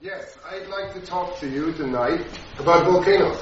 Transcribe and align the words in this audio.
Yes, 0.00 0.36
I'd 0.44 0.66
like 0.66 0.92
to 0.94 1.00
talk 1.00 1.38
to 1.38 1.48
you 1.48 1.72
tonight 1.72 2.26
about 2.58 2.84
volcanoes. 2.84 3.40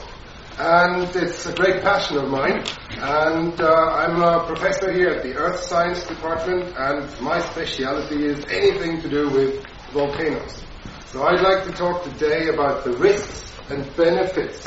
And 0.58 1.04
it's 1.16 1.46
a 1.46 1.54
great 1.54 1.82
passion 1.82 2.18
of 2.18 2.28
mine. 2.28 2.62
And 2.90 3.58
uh, 3.58 3.72
I'm 3.72 4.22
a 4.22 4.44
professor 4.46 4.92
here 4.92 5.08
at 5.08 5.22
the 5.22 5.34
Earth 5.34 5.60
Science 5.64 6.06
Department, 6.06 6.74
and 6.76 7.20
my 7.22 7.40
specialty 7.40 8.26
is 8.26 8.44
anything 8.50 9.00
to 9.00 9.08
do 9.08 9.30
with 9.30 9.64
volcanoes. 9.92 10.62
So 11.06 11.24
I'd 11.24 11.40
like 11.40 11.64
to 11.64 11.72
talk 11.72 12.04
today 12.04 12.48
about 12.48 12.84
the 12.84 12.92
risks 12.98 13.50
and 13.70 13.84
benefits 13.96 14.66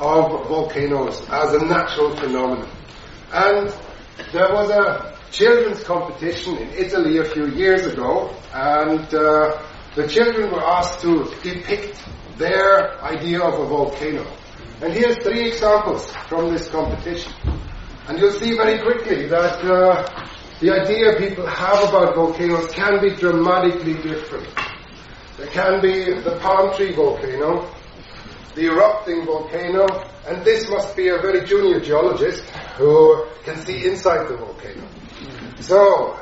of 0.00 0.48
volcanoes 0.48 1.20
as 1.30 1.54
a 1.54 1.64
natural 1.64 2.16
phenomenon. 2.16 2.68
And 3.32 3.72
there 4.32 4.52
was 4.52 4.70
a 4.70 5.16
children's 5.30 5.84
competition 5.84 6.58
in 6.58 6.70
Italy 6.70 7.18
a 7.18 7.24
few 7.24 7.46
years 7.46 7.86
ago, 7.86 8.34
and 8.52 9.14
uh, 9.14 9.62
the 9.94 10.06
children 10.06 10.50
were 10.52 10.64
asked 10.64 11.00
to 11.00 11.24
depict 11.42 12.02
their 12.38 13.02
idea 13.02 13.40
of 13.40 13.60
a 13.60 13.66
volcano. 13.66 14.26
And 14.80 14.92
here's 14.92 15.18
three 15.18 15.48
examples 15.48 16.10
from 16.28 16.52
this 16.52 16.70
competition. 16.70 17.32
And 18.08 18.18
you'll 18.18 18.32
see 18.32 18.54
very 18.56 18.80
quickly 18.80 19.26
that 19.26 19.62
uh, 19.64 20.26
the 20.60 20.70
idea 20.70 21.18
people 21.18 21.46
have 21.46 21.88
about 21.88 22.14
volcanoes 22.14 22.70
can 22.72 23.00
be 23.00 23.14
dramatically 23.14 23.94
different. 23.94 24.48
There 25.36 25.48
can 25.48 25.80
be 25.80 26.20
the 26.20 26.38
palm 26.40 26.74
tree 26.74 26.94
volcano, 26.94 27.70
the 28.54 28.66
erupting 28.66 29.26
volcano, 29.26 29.86
and 30.26 30.44
this 30.44 30.68
must 30.68 30.96
be 30.96 31.08
a 31.08 31.18
very 31.18 31.46
junior 31.46 31.80
geologist 31.80 32.48
who 32.76 33.26
can 33.44 33.56
see 33.64 33.86
inside 33.86 34.28
the 34.28 34.36
volcano. 34.36 34.86
So, 35.60 36.18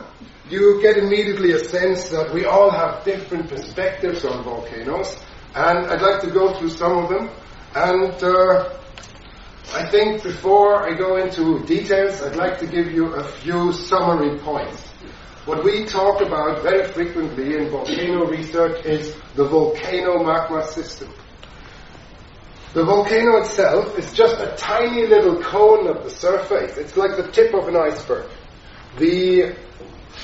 you 0.51 0.81
get 0.83 0.97
immediately 0.97 1.53
a 1.53 1.59
sense 1.59 2.09
that 2.09 2.33
we 2.33 2.45
all 2.45 2.71
have 2.71 3.05
different 3.05 3.49
perspectives 3.49 4.25
on 4.25 4.45
volcanoes, 4.45 5.17
and 5.55 5.87
I'd 5.87 6.03
like 6.03 6.21
to 6.23 6.31
go 6.31 6.55
through 6.55 6.71
some 6.71 6.99
of 6.99 7.09
them. 7.09 7.31
And 7.75 8.15
uh, 8.23 8.79
I 9.75 9.85
think 9.91 10.23
before 10.23 10.89
I 10.89 10.97
go 10.97 11.17
into 11.17 11.65
details, 11.67 12.23
I'd 12.23 12.37
like 12.37 12.59
to 12.61 12.67
give 12.67 12.91
you 12.91 13.15
a 13.15 13.25
few 13.25 13.73
summary 13.73 14.39
points. 14.39 14.83
What 15.45 15.65
we 15.65 15.85
talk 15.85 16.21
about 16.21 16.63
very 16.63 16.87
frequently 16.93 17.57
in 17.57 17.71
volcano 17.71 18.27
research 18.27 18.85
is 18.85 19.15
the 19.35 19.45
volcano 19.45 20.23
magma 20.23 20.63
system. 20.67 21.13
The 22.75 22.85
volcano 22.85 23.39
itself 23.39 23.99
is 23.99 24.13
just 24.13 24.41
a 24.41 24.55
tiny 24.57 25.07
little 25.07 25.43
cone 25.43 25.87
of 25.87 26.05
the 26.05 26.11
surface. 26.11 26.77
It's 26.77 26.97
like 26.97 27.17
the 27.17 27.31
tip 27.33 27.55
of 27.55 27.67
an 27.67 27.77
iceberg. 27.77 28.31
The 28.99 29.57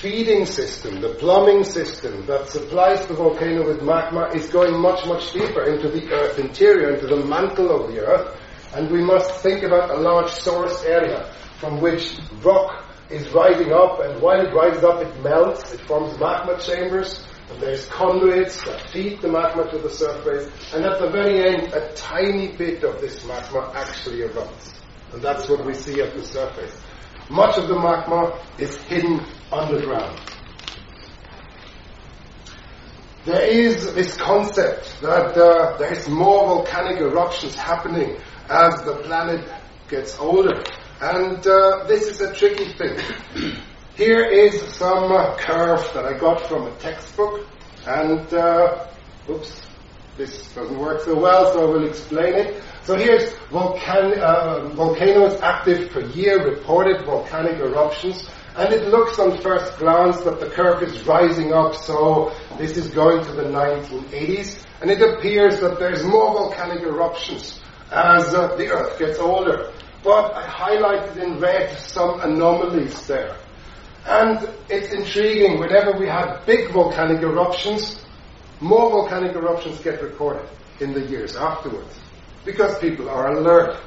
feeding 0.05 0.45
system, 0.45 1.01
the 1.01 1.15
plumbing 1.15 1.65
system 1.65 2.27
that 2.27 2.47
supplies 2.47 3.07
the 3.07 3.15
volcano 3.15 3.67
with 3.67 3.81
magma 3.81 4.29
is 4.35 4.47
going 4.51 4.79
much, 4.79 5.07
much 5.07 5.33
deeper 5.33 5.63
into 5.63 5.89
the 5.89 6.07
earth 6.13 6.39
interior, 6.39 6.91
into 6.91 7.07
the 7.07 7.25
mantle 7.25 7.71
of 7.71 7.91
the 7.91 8.01
earth, 8.01 8.39
and 8.75 8.91
we 8.91 9.03
must 9.03 9.31
think 9.43 9.63
about 9.63 9.89
a 9.89 9.97
large 9.97 10.29
source 10.31 10.85
area 10.85 11.33
from 11.59 11.81
which 11.81 12.19
rock 12.43 12.85
is 13.09 13.27
rising 13.31 13.73
up, 13.73 13.99
and 14.01 14.21
while 14.21 14.47
it 14.47 14.53
rises 14.53 14.85
up, 14.85 15.01
it 15.01 15.23
melts, 15.23 15.73
it 15.73 15.81
forms 15.87 16.21
magma 16.21 16.61
chambers, 16.61 17.25
and 17.51 17.59
there's 17.63 17.87
conduits 17.87 18.63
that 18.65 18.91
feed 18.91 19.23
the 19.23 19.29
magma 19.29 19.71
to 19.71 19.79
the 19.79 19.89
surface, 19.89 20.53
and 20.75 20.85
at 20.85 21.01
the 21.01 21.09
very 21.09 21.49
end, 21.49 21.73
a 21.73 21.91
tiny 21.95 22.49
bit 22.49 22.85
of 22.85 23.01
this 23.01 23.25
magma 23.25 23.73
actually 23.75 24.19
erupts. 24.19 24.75
And 25.15 25.23
that's 25.23 25.49
what 25.49 25.65
we 25.65 25.73
see 25.73 26.03
at 26.03 26.13
the 26.13 26.23
surface. 26.23 26.79
Much 27.31 27.57
of 27.57 27.69
the 27.69 27.75
magma 27.75 28.39
is 28.59 28.77
hidden 28.85 29.21
underground. 29.51 30.21
There 33.25 33.47
is 33.47 33.95
this 33.95 34.17
concept 34.19 35.01
that 35.01 35.35
uh, 35.37 35.79
there 35.79 35.93
is 35.93 36.07
more 36.09 36.47
volcanic 36.47 37.01
eruptions 37.01 37.55
happening 37.55 38.19
as 38.51 38.83
the 38.83 38.97
planet 38.97 39.49
gets 39.89 40.19
older. 40.19 40.63
And 41.01 41.47
uh, 41.47 41.85
this 41.87 42.07
is 42.07 42.21
a 42.21 42.35
tricky 42.35 42.73
thing. 42.75 42.99
Here 43.97 44.25
is 44.25 44.61
some 44.75 45.11
uh, 45.11 45.37
curve 45.39 45.89
that 45.95 46.05
I 46.05 46.19
got 46.19 46.47
from 46.49 46.67
a 46.67 46.77
textbook. 46.77 47.47
And, 47.87 48.33
uh, 48.35 48.89
oops, 49.31 49.63
this 50.19 50.53
doesn't 50.53 50.79
work 50.79 51.03
so 51.03 51.19
well, 51.19 51.53
so 51.53 51.63
I 51.63 51.73
will 51.73 51.89
explain 51.89 52.35
it. 52.35 52.63
So 52.85 52.97
here's 52.97 53.33
volcan- 53.51 54.21
uh, 54.21 54.69
volcanoes 54.75 55.41
active 55.41 55.91
per 55.91 56.01
year, 56.01 56.45
reported 56.45 57.07
volcanic 57.07 57.59
eruptions. 57.59 58.29
And 58.57 58.75
it 58.75 58.89
looks 58.89 59.19
on 59.19 59.41
first 59.41 59.79
glance 59.79 60.21
that 60.21 60.39
the 60.39 60.51
curve 60.51 60.83
is 60.83 61.03
rising 61.07 61.55
up, 61.55 61.75
so 61.75 62.33
this 62.59 62.77
is 62.77 62.91
going 62.91 63.25
to 63.25 63.33
the 63.33 63.45
1980s. 63.45 64.63
And 64.83 64.91
it 64.91 65.01
appears 65.01 65.61
that 65.61 65.79
there's 65.79 66.05
more 66.05 66.31
volcanic 66.33 66.83
eruptions 66.83 67.59
as 67.91 68.35
uh, 68.35 68.55
the 68.57 68.69
Earth 68.69 68.99
gets 68.99 69.19
older. 69.19 69.73
But 70.03 70.35
I 70.35 70.43
highlighted 70.43 71.17
in 71.17 71.41
red 71.41 71.79
some 71.79 72.21
anomalies 72.21 73.07
there. 73.07 73.35
And 74.05 74.47
it's 74.69 74.93
intriguing, 74.93 75.59
whenever 75.59 75.99
we 75.99 76.07
have 76.07 76.45
big 76.45 76.71
volcanic 76.71 77.23
eruptions, 77.23 78.05
more 78.61 78.91
volcanic 78.91 79.35
eruptions 79.35 79.81
get 79.81 80.03
recorded 80.03 80.47
in 80.81 80.93
the 80.93 81.01
years 81.01 81.35
afterwards. 81.35 82.04
Because 82.45 82.79
people 82.79 83.09
are 83.09 83.33
alert. 83.33 83.79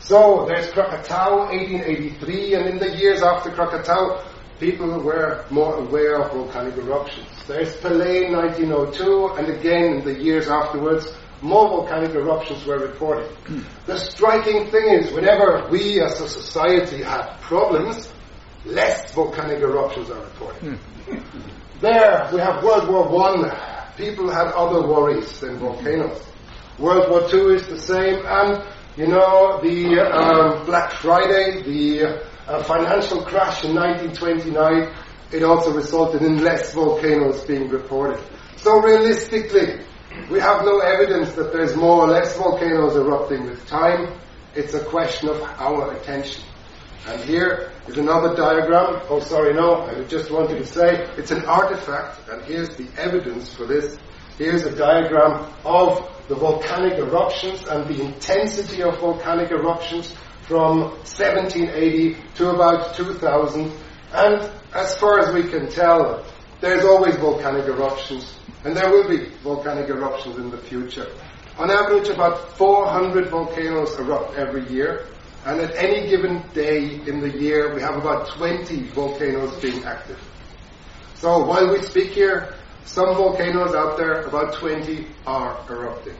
So 0.00 0.46
there's 0.46 0.66
Krakatau 0.68 1.48
1883, 1.50 2.54
and 2.54 2.68
in 2.68 2.78
the 2.78 2.96
years 2.96 3.22
after 3.22 3.50
Krakatau, 3.50 4.24
people 4.58 5.00
were 5.00 5.44
more 5.50 5.76
aware 5.76 6.20
of 6.22 6.32
volcanic 6.32 6.76
eruptions. 6.76 7.28
There's 7.46 7.76
Pelée 7.76 8.30
1902, 8.30 9.34
and 9.38 9.48
again 9.48 9.84
in 9.96 10.04
the 10.04 10.14
years 10.14 10.48
afterwards, 10.48 11.06
more 11.42 11.68
volcanic 11.68 12.14
eruptions 12.14 12.64
were 12.66 12.78
reported. 12.78 13.30
Hmm. 13.46 13.60
the 13.86 13.98
striking 13.98 14.70
thing 14.70 14.88
is, 14.88 15.12
whenever 15.12 15.68
we 15.70 16.00
as 16.00 16.20
a 16.20 16.28
society 16.28 17.02
have 17.02 17.40
problems, 17.40 18.12
less 18.64 19.12
volcanic 19.14 19.60
eruptions 19.60 20.10
are 20.10 20.20
reported. 20.20 20.76
Hmm. 20.76 21.18
there 21.80 22.28
we 22.32 22.40
have 22.40 22.62
World 22.62 22.88
War 22.88 23.08
One. 23.08 23.50
People 23.96 24.30
had 24.30 24.48
other 24.48 24.86
worries 24.86 25.40
than 25.40 25.58
volcanoes. 25.58 26.22
World 26.80 27.10
War 27.10 27.22
II 27.32 27.56
is 27.56 27.66
the 27.68 27.78
same, 27.78 28.24
and 28.24 28.64
you 28.96 29.06
know 29.06 29.60
the 29.62 30.00
um, 30.00 30.64
Black 30.64 30.92
Friday, 30.92 31.62
the 31.62 32.24
uh, 32.48 32.62
financial 32.62 33.22
crash 33.22 33.64
in 33.64 33.74
1929. 33.74 34.90
It 35.30 35.42
also 35.42 35.72
resulted 35.72 36.22
in 36.22 36.42
less 36.42 36.72
volcanoes 36.72 37.44
being 37.44 37.68
reported. 37.68 38.18
So 38.56 38.80
realistically, 38.80 39.84
we 40.30 40.40
have 40.40 40.64
no 40.64 40.80
evidence 40.80 41.32
that 41.32 41.52
there's 41.52 41.76
more 41.76 42.02
or 42.02 42.08
less 42.08 42.36
volcanoes 42.36 42.96
erupting 42.96 43.44
with 43.44 43.64
time. 43.66 44.18
It's 44.54 44.74
a 44.74 44.84
question 44.84 45.28
of 45.28 45.40
our 45.42 45.92
attention. 45.92 46.42
And 47.06 47.20
here 47.22 47.72
is 47.86 47.98
another 47.98 48.34
diagram. 48.34 49.02
Oh, 49.08 49.20
sorry, 49.20 49.54
no, 49.54 49.82
I 49.82 50.02
just 50.04 50.30
wanted 50.30 50.58
to 50.58 50.66
say 50.66 51.06
it's 51.16 51.30
an 51.30 51.44
artifact, 51.44 52.28
and 52.28 52.42
here's 52.42 52.74
the 52.76 52.88
evidence 52.96 53.52
for 53.54 53.66
this. 53.66 53.98
Here's 54.40 54.64
a 54.64 54.74
diagram 54.74 55.52
of 55.66 56.10
the 56.28 56.34
volcanic 56.34 56.94
eruptions 56.94 57.62
and 57.66 57.86
the 57.86 58.02
intensity 58.02 58.82
of 58.82 58.98
volcanic 58.98 59.50
eruptions 59.50 60.14
from 60.44 60.80
1780 61.04 62.16
to 62.36 62.48
about 62.48 62.94
2000. 62.94 63.70
And 64.14 64.50
as 64.72 64.96
far 64.96 65.18
as 65.18 65.34
we 65.34 65.42
can 65.50 65.68
tell, 65.68 66.24
there's 66.62 66.86
always 66.86 67.16
volcanic 67.16 67.66
eruptions, 67.66 68.34
and 68.64 68.74
there 68.74 68.88
will 68.88 69.06
be 69.06 69.26
volcanic 69.42 69.90
eruptions 69.90 70.38
in 70.38 70.50
the 70.50 70.56
future. 70.56 71.08
On 71.58 71.70
average, 71.70 72.08
about 72.08 72.56
400 72.56 73.28
volcanoes 73.28 73.94
erupt 73.98 74.38
every 74.38 74.66
year, 74.70 75.04
and 75.44 75.60
at 75.60 75.76
any 75.76 76.08
given 76.08 76.42
day 76.54 76.98
in 77.06 77.20
the 77.20 77.38
year, 77.38 77.74
we 77.74 77.82
have 77.82 77.96
about 77.96 78.30
20 78.30 78.84
volcanoes 78.94 79.54
being 79.60 79.84
active. 79.84 80.18
So 81.16 81.44
while 81.44 81.70
we 81.70 81.82
speak 81.82 82.12
here, 82.12 82.54
some 82.90 83.14
volcanoes 83.14 83.72
out 83.72 83.96
there, 83.96 84.22
about 84.22 84.52
20, 84.54 85.06
are 85.24 85.64
erupting. 85.70 86.16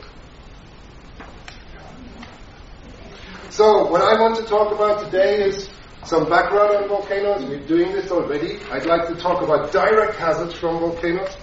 So 3.50 3.90
what 3.90 4.02
I 4.02 4.20
want 4.20 4.37
to 4.37 4.44
talk 4.44 4.72
about 4.72 5.05
today 5.05 5.43
is 5.43 5.69
some 6.05 6.28
background 6.28 6.76
on 6.76 6.88
volcanoes. 6.88 7.44
We're 7.44 7.67
doing 7.67 7.90
this 7.90 8.12
already. 8.12 8.61
I'd 8.70 8.87
like 8.87 9.08
to 9.08 9.17
talk 9.17 9.43
about 9.43 9.72
direct 9.72 10.14
hazards 10.14 10.55
from 10.55 10.78
volcanoes, 10.78 11.37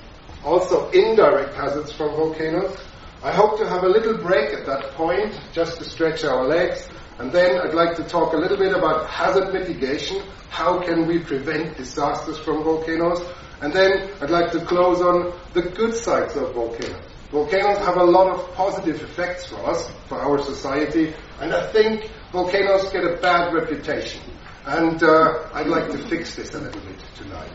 also 0.45 0.89
indirect 0.91 1.55
hazards 1.55 1.91
from 1.91 2.11
volcanoes. 2.15 2.77
I 3.21 3.33
hope 3.33 3.59
to 3.59 3.67
have 3.67 3.83
a 3.83 3.89
little 3.89 4.17
break 4.17 4.53
at 4.53 4.65
that 4.65 4.91
point, 4.91 5.37
just 5.51 5.77
to 5.79 5.83
stretch 5.83 6.23
our 6.23 6.47
legs. 6.47 6.87
And 7.19 7.33
then 7.33 7.59
I'd 7.59 7.73
like 7.73 7.97
to 7.97 8.03
talk 8.03 8.31
a 8.31 8.37
little 8.37 8.57
bit 8.57 8.73
about 8.73 9.09
hazard 9.09 9.53
mitigation. 9.53 10.23
How 10.49 10.79
can 10.79 11.05
we 11.05 11.19
prevent 11.19 11.75
disasters 11.75 12.37
from 12.37 12.63
volcanoes? 12.63 13.19
And 13.61 13.73
then 13.73 14.09
I'd 14.21 14.29
like 14.29 14.51
to 14.51 14.59
close 14.65 15.01
on 15.01 15.33
the 15.53 15.63
good 15.63 15.95
sides 15.95 16.35
of 16.35 16.53
volcanoes. 16.53 17.01
Volcanoes 17.31 17.77
have 17.79 17.97
a 17.97 18.03
lot 18.03 18.33
of 18.33 18.53
positive 18.53 19.01
effects 19.01 19.47
for 19.47 19.57
us, 19.69 19.89
for 20.07 20.19
our 20.19 20.39
society, 20.39 21.13
and 21.41 21.53
I 21.53 21.71
think 21.71 22.09
volcanoes 22.31 22.89
get 22.91 23.03
a 23.03 23.17
bad 23.17 23.53
reputation. 23.53 24.21
And 24.65 25.01
uh, 25.01 25.49
I'd 25.53 25.67
like 25.67 25.91
to 25.91 25.97
fix 25.97 26.35
this 26.35 26.53
a 26.53 26.59
little 26.59 26.81
bit 26.81 26.99
tonight. 27.15 27.51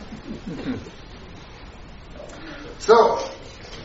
so, 2.79 3.19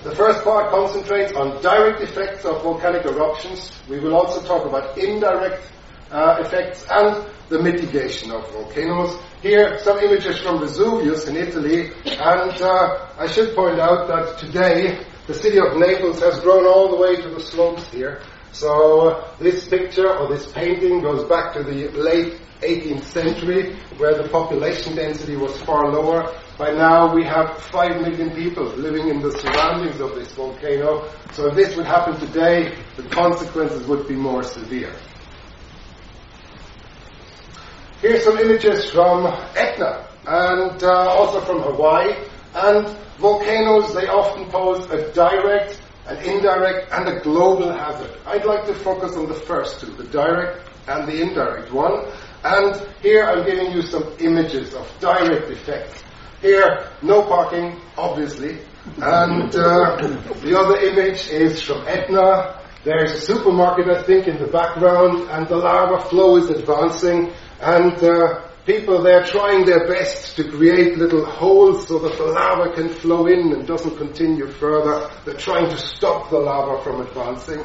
The 0.05 0.15
first 0.15 0.45
part 0.45 0.71
concentrates 0.71 1.33
on 1.33 1.61
direct 1.61 2.01
effects 2.01 2.45
of 2.45 2.63
volcanic 2.63 3.05
eruptions. 3.05 3.73
We 3.89 3.99
will 3.99 4.15
also 4.15 4.41
talk 4.47 4.65
about 4.65 4.97
indirect 4.97 5.61
uh, 6.13 6.37
effects 6.39 6.87
and 6.89 7.27
the 7.49 7.61
mitigation 7.61 8.31
of 8.31 8.49
volcanoes. 8.53 9.19
Here, 9.41 9.79
some 9.85 10.01
images 10.01 10.41
from 10.41 10.59
Vesuvius 10.59 11.29
in 11.29 11.37
Italy, 11.37 11.93
and 12.05 12.61
uh, 12.61 13.07
I 13.17 13.29
should 13.29 13.55
point 13.55 13.79
out 13.79 14.09
that 14.09 14.37
today 14.37 15.07
the 15.29 15.35
city 15.35 15.61
of 15.61 15.77
Naples 15.77 16.19
has 16.19 16.41
grown 16.41 16.67
all 16.67 16.89
the 16.91 16.97
way 16.97 17.15
to 17.15 17.29
the 17.29 17.39
slopes 17.39 17.87
here. 17.89 18.21
So 18.51 19.33
this 19.39 19.69
picture 19.69 20.13
or 20.13 20.29
this 20.29 20.51
painting 20.51 21.03
goes 21.03 21.29
back 21.29 21.55
to 21.55 21.63
the 21.63 21.87
late 21.91 22.41
18th 22.63 23.05
century, 23.05 23.77
where 23.99 24.21
the 24.21 24.29
population 24.29 24.97
density 24.97 25.37
was 25.37 25.57
far 25.63 25.89
lower. 25.89 26.35
By 26.59 26.73
now, 26.73 27.15
we 27.15 27.23
have 27.23 27.63
5 27.63 28.01
million 28.01 28.31
people 28.31 28.65
living 28.65 29.07
in 29.07 29.23
the 29.23 29.31
surroundings 29.39 30.01
of 30.01 30.17
this 30.17 30.33
volcano. 30.33 31.09
So 31.31 31.47
if 31.47 31.55
this 31.55 31.77
would 31.77 31.87
happen 31.87 32.19
today, 32.19 32.77
the 32.97 33.05
consequences 33.05 33.87
would 33.87 34.09
be 34.09 34.17
more 34.17 34.43
severe. 34.43 34.97
Here's 38.01 38.23
some 38.23 38.39
images 38.39 38.89
from 38.91 39.27
Etna 39.57 40.07
and 40.25 40.83
uh, 40.85 41.09
also 41.09 41.41
from 41.41 41.63
Hawaii. 41.63 42.15
And 42.55 42.87
volcanoes, 43.19 43.93
they 43.93 44.07
often 44.07 44.49
pose 44.51 44.89
a 44.91 45.13
direct, 45.13 45.81
an 46.07 46.19
indirect, 46.19 46.93
and 46.93 47.09
a 47.09 47.21
global 47.21 47.73
hazard. 47.73 48.17
I'd 48.25 48.45
like 48.45 48.67
to 48.67 48.75
focus 48.75 49.17
on 49.17 49.27
the 49.27 49.35
first 49.35 49.81
two, 49.81 49.91
the 49.97 50.05
direct 50.05 50.69
and 50.87 51.09
the 51.09 51.21
indirect 51.21 51.73
one. 51.73 52.07
And 52.45 52.81
here 53.03 53.25
I'm 53.25 53.45
giving 53.45 53.73
you 53.73 53.83
some 53.83 54.15
images 54.21 54.75
of 54.75 54.89
direct 55.01 55.51
effects. 55.51 56.05
Here, 56.41 56.89
no 57.03 57.23
parking, 57.23 57.81
obviously. 57.97 58.59
And 59.03 59.53
uh, 59.57 59.97
the 60.41 60.57
other 60.57 60.79
image 60.79 61.29
is 61.31 61.61
from 61.61 61.87
Etna. 61.89 62.61
There's 62.85 63.13
a 63.13 63.21
supermarket, 63.21 63.89
I 63.89 64.03
think, 64.05 64.29
in 64.29 64.39
the 64.39 64.47
background, 64.47 65.29
and 65.31 65.49
the 65.49 65.57
lava 65.57 66.09
flow 66.09 66.37
is 66.37 66.49
advancing. 66.49 67.33
And 67.61 67.95
uh, 68.03 68.49
people 68.67 69.03
there 69.03 69.25
trying 69.25 69.65
their 69.65 69.87
best 69.87 70.37
to 70.37 70.45
create 70.45 70.99
little 70.99 71.25
holes 71.25 71.89
so 71.89 71.99
that 71.99 72.17
the 72.17 72.25
lava 72.25 72.75
can 72.75 72.89
flow 72.89 73.27
in 73.27 73.53
and 73.53 73.67
doesn't 73.67 73.97
continue 73.97 74.47
further. 74.47 75.11
They're 75.25 75.35
trying 75.35 75.71
to 75.71 75.79
stop 75.79 76.31
the 76.31 76.39
lava 76.39 76.83
from 76.85 77.01
advancing. 77.01 77.65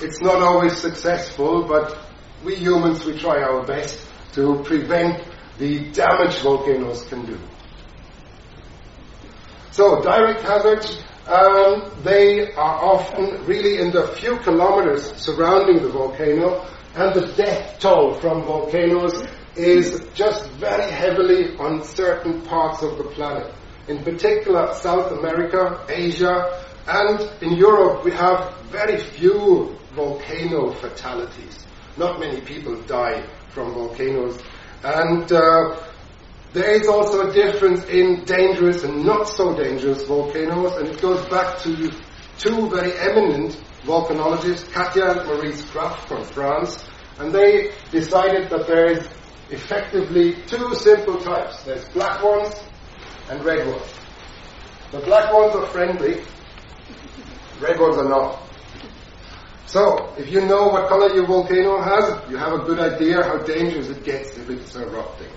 It's 0.00 0.20
not 0.20 0.40
always 0.40 0.76
successful, 0.76 1.66
but 1.66 1.98
we 2.44 2.54
humans, 2.54 3.04
we 3.04 3.18
try 3.18 3.42
our 3.42 3.64
best 3.66 4.06
to 4.32 4.62
prevent 4.64 5.22
the 5.58 5.90
damage 5.90 6.38
volcanoes 6.38 7.04
can 7.06 7.26
do. 7.26 7.38
So 9.72 10.00
direct 10.02 10.42
hazards, 10.42 11.02
um, 11.26 11.90
they 12.02 12.52
are 12.52 12.84
often 12.84 13.44
really 13.46 13.78
in 13.78 13.90
the 13.90 14.08
few 14.08 14.38
kilometers 14.38 15.14
surrounding 15.16 15.82
the 15.82 15.88
volcano, 15.88 16.66
and 16.94 17.14
the 17.14 17.32
death 17.36 17.78
toll 17.78 18.14
from 18.14 18.42
volcanoes 18.42 19.22
is 19.56 20.08
just 20.14 20.48
very 20.52 20.90
heavily 20.90 21.56
on 21.58 21.84
certain 21.84 22.42
parts 22.42 22.82
of 22.82 22.98
the 22.98 23.04
planet. 23.04 23.52
In 23.88 24.02
particular, 24.02 24.72
South 24.74 25.12
America, 25.12 25.84
Asia, 25.88 26.64
and 26.86 27.20
in 27.42 27.56
Europe, 27.56 28.04
we 28.04 28.10
have 28.12 28.54
very 28.70 28.98
few 28.98 29.76
volcano 29.94 30.72
fatalities. 30.72 31.66
Not 31.96 32.20
many 32.20 32.40
people 32.40 32.80
die 32.82 33.24
from 33.50 33.74
volcanoes. 33.74 34.38
And 34.82 35.30
uh, 35.32 35.76
there 36.52 36.70
is 36.70 36.88
also 36.88 37.28
a 37.28 37.32
difference 37.32 37.84
in 37.84 38.24
dangerous 38.24 38.82
and 38.82 39.04
not 39.04 39.28
so 39.28 39.54
dangerous 39.56 40.04
volcanoes, 40.04 40.76
and 40.76 40.88
it 40.88 41.00
goes 41.00 41.24
back 41.28 41.58
to 41.60 41.90
two 42.38 42.68
very 42.70 42.92
eminent 42.98 43.60
volcanologists, 43.84 44.70
Katia 44.72 45.12
and 45.12 45.26
Maurice 45.26 45.62
Krafft 45.62 46.06
from 46.06 46.24
France, 46.24 46.84
and 47.18 47.32
they 47.32 47.72
decided 47.90 48.50
that 48.50 48.66
there 48.66 48.90
is 48.90 49.08
effectively 49.50 50.36
two 50.46 50.74
simple 50.74 51.18
types. 51.18 51.62
There's 51.64 51.84
black 51.86 52.22
ones 52.22 52.54
and 53.30 53.44
red 53.44 53.66
ones. 53.66 53.94
The 54.92 55.00
black 55.00 55.32
ones 55.32 55.54
are 55.54 55.66
friendly, 55.66 56.22
red 57.60 57.78
ones 57.78 57.96
are 57.96 58.08
not. 58.08 58.42
So, 59.66 60.12
if 60.18 60.32
you 60.32 60.40
know 60.40 60.68
what 60.68 60.88
color 60.88 61.14
your 61.14 61.26
volcano 61.26 61.80
has, 61.80 62.28
you 62.28 62.36
have 62.36 62.52
a 62.52 62.58
good 62.58 62.80
idea 62.80 63.22
how 63.22 63.38
dangerous 63.38 63.88
it 63.88 64.02
gets 64.04 64.36
if 64.36 64.50
it's 64.50 64.74
erupting. 64.74 65.30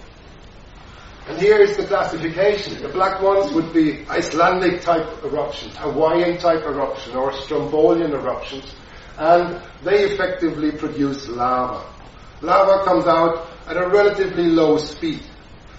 And 1.28 1.40
here 1.40 1.62
is 1.62 1.78
the 1.78 1.86
classification. 1.86 2.82
The 2.82 2.90
black 2.90 3.22
ones 3.22 3.54
would 3.54 3.72
be 3.72 4.06
Icelandic 4.10 4.82
type 4.82 5.24
eruptions, 5.24 5.76
Hawaiian 5.78 6.38
type 6.38 6.64
eruption, 6.66 7.16
or 7.16 7.32
Strombolian 7.32 8.12
eruptions, 8.12 8.76
and 9.18 9.62
they 9.84 10.04
effectively 10.04 10.72
produce 10.72 11.30
lava. 11.30 11.86
Lava 12.42 12.84
comes 12.84 13.06
out 13.06 13.48
at 13.68 13.78
a 13.78 13.88
relatively 13.88 14.48
low 14.48 14.78
speed. 14.78 15.24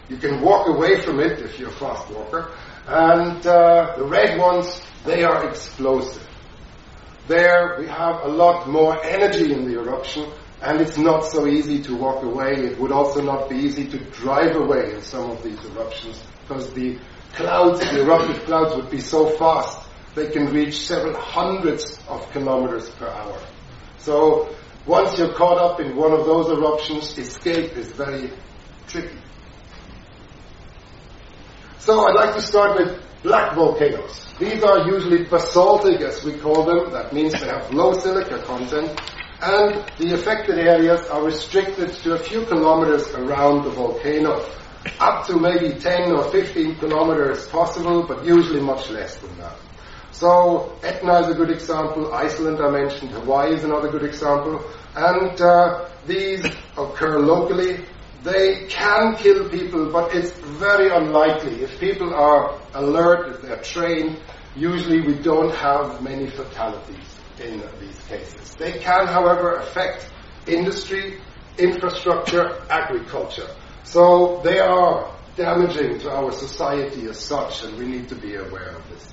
You 0.08 0.16
can 0.16 0.40
walk 0.40 0.66
away 0.68 1.00
from 1.02 1.20
it 1.20 1.38
if 1.40 1.58
you're 1.58 1.68
a 1.68 1.72
fast 1.72 2.10
walker, 2.10 2.50
and 2.86 3.46
uh, 3.46 3.96
the 3.98 4.04
red 4.04 4.38
ones, 4.38 4.80
they 5.04 5.24
are 5.24 5.46
explosive. 5.46 6.26
There 7.28 7.76
we 7.78 7.86
have 7.86 8.22
a 8.24 8.28
lot 8.28 8.66
more 8.68 9.02
energy 9.04 9.52
in 9.52 9.66
the 9.66 9.78
eruption, 9.78 10.30
and 10.64 10.80
it's 10.80 10.96
not 10.96 11.24
so 11.24 11.46
easy 11.46 11.82
to 11.82 11.94
walk 11.94 12.22
away. 12.22 12.52
It 12.54 12.78
would 12.78 12.92
also 12.92 13.20
not 13.20 13.50
be 13.50 13.56
easy 13.56 13.86
to 13.88 13.98
drive 14.10 14.56
away 14.56 14.94
in 14.94 15.02
some 15.02 15.30
of 15.30 15.42
these 15.42 15.62
eruptions 15.64 16.22
because 16.42 16.72
the 16.72 16.98
clouds, 17.34 17.80
the 17.80 18.02
eruptive 18.02 18.44
clouds 18.44 18.74
would 18.74 18.90
be 18.90 19.00
so 19.00 19.28
fast 19.36 19.88
they 20.14 20.30
can 20.30 20.46
reach 20.46 20.78
several 20.78 21.14
hundreds 21.16 21.98
of 22.08 22.30
kilometers 22.30 22.88
per 22.90 23.08
hour. 23.08 23.38
So 23.98 24.54
once 24.86 25.18
you're 25.18 25.34
caught 25.34 25.58
up 25.58 25.80
in 25.80 25.96
one 25.96 26.12
of 26.12 26.24
those 26.24 26.48
eruptions, 26.50 27.18
escape 27.18 27.76
is 27.76 27.92
very 27.92 28.30
tricky. 28.86 29.18
So 31.78 32.06
I'd 32.06 32.14
like 32.14 32.34
to 32.36 32.42
start 32.42 32.78
with 32.78 33.02
black 33.22 33.54
volcanoes. 33.54 34.24
These 34.38 34.62
are 34.62 34.86
usually 34.86 35.24
basaltic, 35.24 36.00
as 36.00 36.24
we 36.24 36.38
call 36.38 36.64
them. 36.64 36.92
That 36.92 37.12
means 37.12 37.32
they 37.32 37.48
have 37.48 37.72
low 37.72 37.92
silica 37.92 38.42
content 38.44 38.98
and 39.44 39.84
the 39.98 40.14
affected 40.14 40.58
areas 40.58 41.06
are 41.08 41.22
restricted 41.22 41.92
to 41.92 42.14
a 42.14 42.18
few 42.18 42.46
kilometers 42.46 43.08
around 43.10 43.64
the 43.64 43.70
volcano. 43.70 44.42
Up 45.00 45.26
to 45.26 45.38
maybe 45.38 45.78
10 45.78 46.12
or 46.12 46.30
15 46.30 46.76
kilometers 46.76 47.46
possible, 47.48 48.06
but 48.06 48.24
usually 48.24 48.60
much 48.60 48.88
less 48.90 49.16
than 49.16 49.36
that. 49.38 49.56
So 50.12 50.78
Etna 50.82 51.20
is 51.20 51.28
a 51.28 51.34
good 51.34 51.50
example, 51.50 52.14
Iceland 52.14 52.58
I 52.60 52.70
mentioned, 52.70 53.10
Hawaii 53.10 53.54
is 53.54 53.64
another 53.64 53.90
good 53.90 54.04
example, 54.04 54.64
and 54.94 55.38
uh, 55.40 55.88
these 56.06 56.44
occur 56.78 57.18
locally. 57.18 57.84
They 58.22 58.66
can 58.68 59.16
kill 59.16 59.50
people, 59.50 59.92
but 59.92 60.14
it's 60.14 60.30
very 60.30 60.88
unlikely. 60.88 61.62
If 61.62 61.78
people 61.78 62.14
are 62.14 62.58
alert, 62.72 63.34
if 63.34 63.42
they're 63.42 63.62
trained, 63.62 64.18
usually 64.56 65.02
we 65.02 65.14
don't 65.16 65.54
have 65.54 66.02
many 66.02 66.30
fatalities 66.30 67.13
in 67.40 67.62
these 67.80 67.98
cases. 68.08 68.54
They 68.54 68.78
can, 68.78 69.06
however, 69.06 69.56
affect 69.56 70.10
industry, 70.46 71.20
infrastructure, 71.58 72.62
agriculture. 72.70 73.48
So 73.84 74.40
they 74.44 74.58
are 74.60 75.12
damaging 75.36 75.98
to 76.00 76.10
our 76.10 76.32
society 76.32 77.06
as 77.08 77.18
such, 77.18 77.64
and 77.64 77.76
we 77.78 77.86
need 77.86 78.08
to 78.08 78.14
be 78.14 78.36
aware 78.36 78.70
of 78.76 78.88
this. 78.88 79.12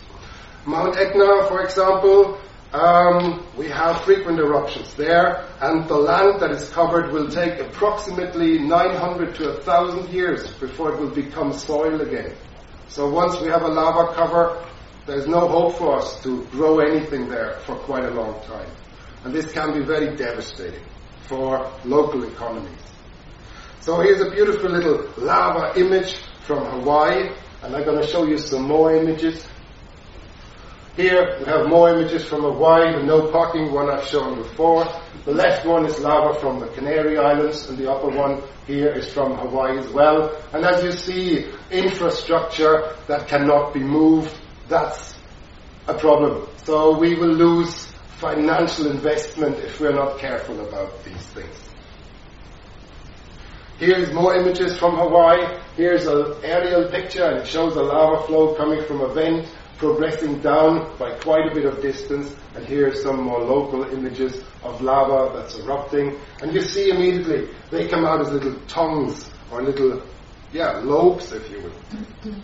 Mount 0.66 0.96
Etna, 0.98 1.48
for 1.48 1.64
example, 1.64 2.40
um, 2.74 3.46
we 3.58 3.68
have 3.68 4.02
frequent 4.04 4.40
eruptions 4.40 4.94
there, 4.94 5.46
and 5.60 5.88
the 5.90 5.96
land 5.96 6.40
that 6.40 6.52
is 6.52 6.70
covered 6.70 7.12
will 7.12 7.30
take 7.30 7.60
approximately 7.60 8.60
900 8.60 9.36
to 9.36 9.48
1,000 9.50 10.10
years 10.14 10.54
before 10.54 10.94
it 10.94 11.00
will 11.00 11.10
become 11.10 11.52
soil 11.52 12.00
again. 12.00 12.34
So 12.88 13.10
once 13.10 13.40
we 13.42 13.48
have 13.48 13.64
a 13.64 13.68
lava 13.68 14.14
cover, 14.14 14.66
there's 15.06 15.28
no 15.28 15.48
hope 15.48 15.78
for 15.78 15.98
us 15.98 16.22
to 16.24 16.46
grow 16.46 16.80
anything 16.80 17.28
there 17.28 17.58
for 17.66 17.76
quite 17.76 18.06
a 18.06 18.12
long 18.12 18.42
time. 18.44 18.70
And 19.24 19.34
this 19.34 19.52
can 19.52 19.74
be 19.78 19.84
very 19.84 20.16
devastating 20.16 20.84
for 21.28 21.72
local 21.86 22.24
economies. 22.24 22.78
So 23.80 24.00
here's 24.02 24.22
a 24.22 24.30
beautiful 24.30 24.70
little 24.70 25.10
lava 25.18 25.80
image 25.80 26.18
from 26.46 26.66
Hawaii, 26.66 27.30
and 27.64 27.76
I'm 27.76 27.84
going 27.84 28.00
to 28.00 28.08
show 28.08 28.26
you 28.26 28.38
some 28.38 28.64
more 28.64 28.94
images. 28.96 29.48
Here 30.96 31.38
we 31.40 31.46
have 31.46 31.68
more 31.68 31.90
images 31.90 32.26
from 32.26 32.42
Hawaii, 32.42 32.94
the 32.94 33.04
no 33.04 33.32
parking 33.32 33.72
one 33.72 33.90
I've 33.90 34.06
shown 34.06 34.36
before. 34.36 34.86
The 35.26 35.32
left 35.34 35.66
one 35.66 35.86
is 35.86 36.00
lava 36.00 36.40
from 36.40 36.60
the 36.60 36.68
Canary 36.68 37.18
Islands, 37.18 37.70
and 37.70 37.78
the 37.78 37.90
upper 37.92 38.10
one 38.10 38.42
here 38.68 38.92
is 38.92 39.12
from 39.12 39.36
Hawaii 39.38 39.78
as 39.80 39.88
well. 39.90 40.36
And 40.54 40.66
as 40.66 40.84
you 40.84 40.92
see, 40.92 41.48
infrastructure 41.72 42.96
that 43.08 43.28
cannot 43.28 43.74
be 43.74 43.80
moved 43.80 44.36
that's 44.72 45.14
a 45.88 45.94
problem. 45.94 46.48
So 46.64 46.98
we 46.98 47.16
will 47.16 47.34
lose 47.34 47.92
financial 48.18 48.90
investment 48.90 49.60
if 49.60 49.80
we're 49.80 49.94
not 49.94 50.18
careful 50.20 50.66
about 50.68 51.04
these 51.04 51.26
things. 51.36 51.70
Here's 53.78 54.14
more 54.14 54.36
images 54.36 54.78
from 54.78 54.96
Hawaii. 54.96 55.60
Here's 55.76 56.06
an 56.06 56.36
aerial 56.44 56.90
picture 56.90 57.26
and 57.26 57.40
it 57.40 57.48
shows 57.48 57.76
a 57.76 57.82
lava 57.82 58.26
flow 58.28 58.56
coming 58.56 58.84
from 58.86 59.02
a 59.02 59.14
vent 59.14 59.48
progressing 59.78 60.40
down 60.40 60.96
by 61.00 61.12
quite 61.20 61.52
a 61.52 61.56
bit 61.56 61.66
of 61.66 61.82
distance. 61.82 62.36
And 62.56 62.64
here 62.66 62.90
are 62.90 62.96
some 62.96 63.22
more 63.24 63.40
local 63.40 63.84
images 63.92 64.44
of 64.64 64.82
lava 64.82 65.36
that's 65.36 65.58
erupting. 65.58 66.18
And 66.42 66.54
you 66.54 66.62
see 66.62 66.92
immediately 66.92 67.50
they 67.72 67.88
come 67.88 68.06
out 68.06 68.22
as 68.22 68.32
little 68.32 68.56
tongues 68.68 69.32
or 69.52 69.64
little, 69.64 70.04
yeah, 70.54 70.78
lobes, 70.78 71.34
if 71.34 71.50
you 71.50 71.62
will. 71.62 72.36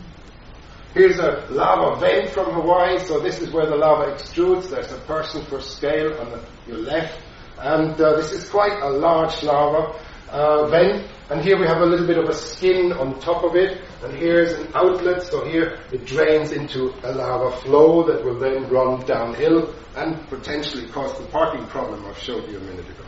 Here's 0.98 1.20
a 1.20 1.46
lava 1.52 2.00
vent 2.00 2.32
from 2.32 2.52
Hawaii, 2.54 2.98
so 2.98 3.20
this 3.20 3.40
is 3.40 3.52
where 3.52 3.68
the 3.68 3.76
lava 3.76 4.12
extrudes. 4.12 4.72
There's 4.72 4.92
a 4.92 4.98
person 5.02 5.46
for 5.46 5.62
scale 5.62 6.20
on 6.20 6.32
the, 6.32 6.44
your 6.66 6.80
left. 6.80 7.22
And 7.60 8.02
uh, 8.02 8.16
this 8.16 8.32
is 8.32 8.50
quite 8.50 8.82
a 8.82 8.90
large 8.90 9.44
lava 9.44 9.96
uh, 10.32 10.66
vent. 10.70 11.08
And 11.30 11.40
here 11.40 11.60
we 11.60 11.68
have 11.68 11.82
a 11.82 11.86
little 11.86 12.08
bit 12.08 12.18
of 12.18 12.28
a 12.28 12.34
skin 12.34 12.94
on 12.94 13.20
top 13.20 13.44
of 13.44 13.56
it. 13.56 13.80
And 14.04 14.12
here's 14.12 14.54
an 14.54 14.72
outlet, 14.74 15.22
so 15.22 15.46
here 15.46 15.78
it 15.92 16.04
drains 16.06 16.52
into 16.52 16.92
a 17.04 17.14
lava 17.14 17.56
flow 17.58 18.02
that 18.08 18.26
will 18.26 18.40
then 18.40 18.68
run 18.68 19.06
downhill 19.06 19.76
and 19.96 20.28
potentially 20.30 20.88
cause 20.88 21.16
the 21.20 21.28
parking 21.28 21.68
problem 21.68 22.04
I 22.08 22.14
showed 22.14 22.50
you 22.50 22.58
a 22.58 22.62
minute 22.62 22.90
ago. 22.90 23.06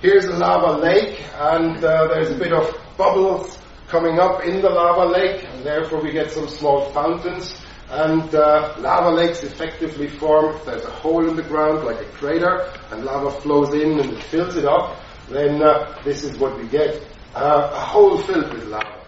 Here's 0.00 0.26
a 0.26 0.38
lava 0.38 0.78
lake, 0.78 1.24
and 1.34 1.82
uh, 1.82 2.06
there's 2.06 2.30
a 2.30 2.38
bit 2.38 2.52
of 2.52 2.72
bubbles 2.96 3.58
coming 3.88 4.18
up 4.18 4.44
in 4.44 4.60
the 4.60 4.68
lava 4.68 5.04
lake, 5.04 5.44
and 5.44 5.64
therefore 5.64 6.00
we 6.02 6.12
get 6.12 6.30
some 6.30 6.48
small 6.48 6.90
fountains. 6.92 7.60
And 7.90 8.34
uh, 8.34 8.74
lava 8.78 9.10
lakes 9.10 9.42
effectively 9.42 10.08
form 10.08 10.54
there's 10.66 10.84
a 10.84 10.90
hole 10.90 11.26
in 11.26 11.36
the 11.36 11.42
ground 11.42 11.84
like 11.84 12.00
a 12.00 12.10
crater, 12.10 12.70
and 12.90 13.04
lava 13.04 13.30
flows 13.40 13.72
in 13.72 13.98
and 13.98 14.12
it 14.12 14.22
fills 14.24 14.56
it 14.56 14.66
up. 14.66 15.00
Then 15.30 15.62
uh, 15.62 15.98
this 16.04 16.22
is 16.22 16.38
what 16.38 16.58
we 16.58 16.68
get: 16.68 17.02
uh, 17.34 17.70
a 17.72 17.80
hole 17.80 18.18
filled 18.18 18.52
with 18.52 18.64
lava. 18.64 19.04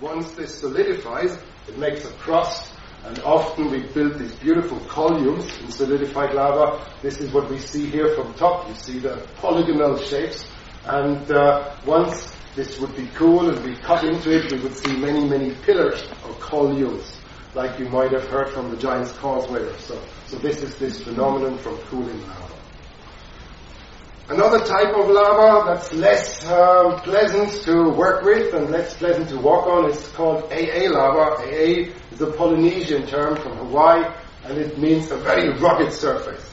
Once 0.00 0.30
this 0.32 0.60
solidifies, 0.60 1.36
it 1.68 1.76
makes 1.76 2.04
a 2.04 2.12
crust, 2.14 2.72
and 3.04 3.18
often 3.20 3.70
we 3.70 3.82
build 3.88 4.14
these 4.18 4.34
beautiful 4.36 4.78
columns 4.80 5.58
in 5.58 5.70
solidified 5.72 6.32
lava. 6.32 6.88
This 7.02 7.18
is 7.18 7.32
what 7.32 7.50
we 7.50 7.58
see 7.58 7.90
here 7.90 8.14
from 8.14 8.32
top. 8.34 8.68
You 8.68 8.74
see 8.76 8.98
the 9.00 9.26
polygonal 9.38 9.98
shapes, 9.98 10.48
and 10.84 11.30
uh, 11.32 11.76
once 11.84 12.32
this 12.60 12.78
would 12.78 12.94
be 12.94 13.06
cool 13.14 13.48
and 13.48 13.64
we 13.64 13.74
cut 13.76 14.04
into 14.04 14.30
it, 14.30 14.52
we 14.52 14.60
would 14.60 14.76
see 14.76 14.94
many, 14.94 15.26
many 15.26 15.54
pillars 15.62 16.06
or 16.26 16.34
columns, 16.34 17.16
like 17.54 17.78
you 17.78 17.88
might 17.88 18.12
have 18.12 18.26
heard 18.28 18.50
from 18.50 18.70
the 18.70 18.76
Giant's 18.76 19.12
Causeway 19.12 19.62
or 19.62 19.78
so. 19.78 19.98
So 20.26 20.36
this 20.36 20.60
is 20.60 20.76
this 20.76 21.02
phenomenon 21.02 21.56
from 21.56 21.78
cooling 21.88 22.20
lava. 22.28 22.54
Another 24.28 24.58
type 24.66 24.94
of 24.94 25.08
lava 25.08 25.70
that's 25.70 25.94
less 25.94 26.46
um, 26.50 27.00
pleasant 27.00 27.50
to 27.62 27.88
work 27.88 28.24
with 28.24 28.52
and 28.52 28.68
less 28.68 28.94
pleasant 28.94 29.30
to 29.30 29.38
walk 29.38 29.66
on 29.66 29.90
is 29.90 30.06
called 30.08 30.44
AA 30.52 30.90
lava. 30.90 31.42
AA 31.42 31.88
is 32.12 32.20
a 32.20 32.30
Polynesian 32.30 33.06
term 33.06 33.36
from 33.36 33.56
Hawaii 33.56 34.04
and 34.44 34.58
it 34.58 34.76
means 34.76 35.10
a 35.10 35.16
very 35.16 35.48
rugged 35.48 35.94
surface. 35.94 36.46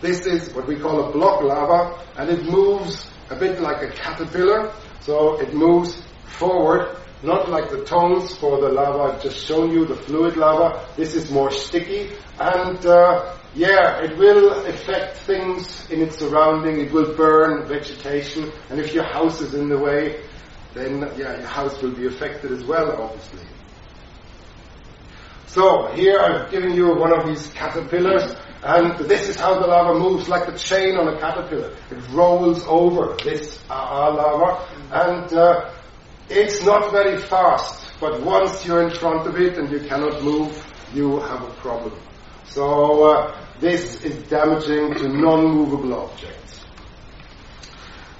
This 0.00 0.24
is 0.24 0.54
what 0.54 0.66
we 0.66 0.76
call 0.76 1.10
a 1.10 1.12
block 1.12 1.42
lava 1.42 2.02
and 2.16 2.30
it 2.30 2.46
moves 2.46 3.10
a 3.28 3.36
bit 3.36 3.60
like 3.60 3.82
a 3.82 3.90
caterpillar 3.90 4.72
so 5.00 5.40
it 5.40 5.54
moves 5.54 6.02
forward, 6.38 6.96
not 7.22 7.50
like 7.50 7.70
the 7.70 7.84
tones 7.84 8.36
for 8.36 8.60
the 8.60 8.68
lava 8.68 9.14
I've 9.14 9.22
just 9.22 9.44
shown 9.46 9.70
you, 9.70 9.84
the 9.84 9.96
fluid 9.96 10.36
lava. 10.36 10.86
This 10.96 11.14
is 11.14 11.30
more 11.30 11.50
sticky, 11.50 12.12
and 12.38 12.84
uh, 12.86 13.36
yeah, 13.54 14.02
it 14.02 14.16
will 14.16 14.64
affect 14.66 15.18
things 15.18 15.90
in 15.90 16.00
its 16.02 16.18
surrounding. 16.18 16.80
It 16.80 16.92
will 16.92 17.14
burn 17.16 17.66
vegetation, 17.66 18.52
and 18.70 18.80
if 18.80 18.94
your 18.94 19.04
house 19.04 19.40
is 19.40 19.54
in 19.54 19.68
the 19.68 19.78
way, 19.78 20.22
then 20.74 21.00
yeah, 21.16 21.38
your 21.38 21.48
house 21.48 21.80
will 21.82 21.92
be 21.94 22.06
affected 22.06 22.52
as 22.52 22.64
well, 22.64 23.02
obviously. 23.02 23.46
So 25.46 25.92
here 25.94 26.20
I've 26.20 26.50
given 26.52 26.74
you 26.74 26.94
one 26.94 27.12
of 27.12 27.26
these 27.26 27.48
caterpillars. 27.52 28.36
And 28.62 28.98
this 29.08 29.28
is 29.28 29.36
how 29.36 29.58
the 29.58 29.66
lava 29.66 29.98
moves, 29.98 30.28
like 30.28 30.46
the 30.46 30.58
chain 30.58 30.96
on 30.96 31.08
a 31.08 31.18
caterpillar. 31.18 31.74
It 31.90 32.10
rolls 32.10 32.62
over 32.66 33.16
this 33.24 33.58
uh, 33.70 34.12
lava, 34.14 34.68
and 34.92 35.32
uh, 35.32 35.72
it's 36.28 36.62
not 36.64 36.92
very 36.92 37.18
fast. 37.22 37.90
But 38.00 38.20
once 38.22 38.64
you're 38.66 38.82
in 38.82 38.90
front 38.90 39.26
of 39.26 39.36
it 39.40 39.56
and 39.56 39.70
you 39.70 39.80
cannot 39.80 40.22
move, 40.22 40.52
you 40.92 41.20
have 41.20 41.42
a 41.42 41.50
problem. 41.54 41.98
So 42.46 43.04
uh, 43.04 43.46
this 43.60 44.04
is 44.04 44.28
damaging 44.28 44.94
to 44.94 45.08
non-movable 45.08 45.94
objects. 45.94 46.64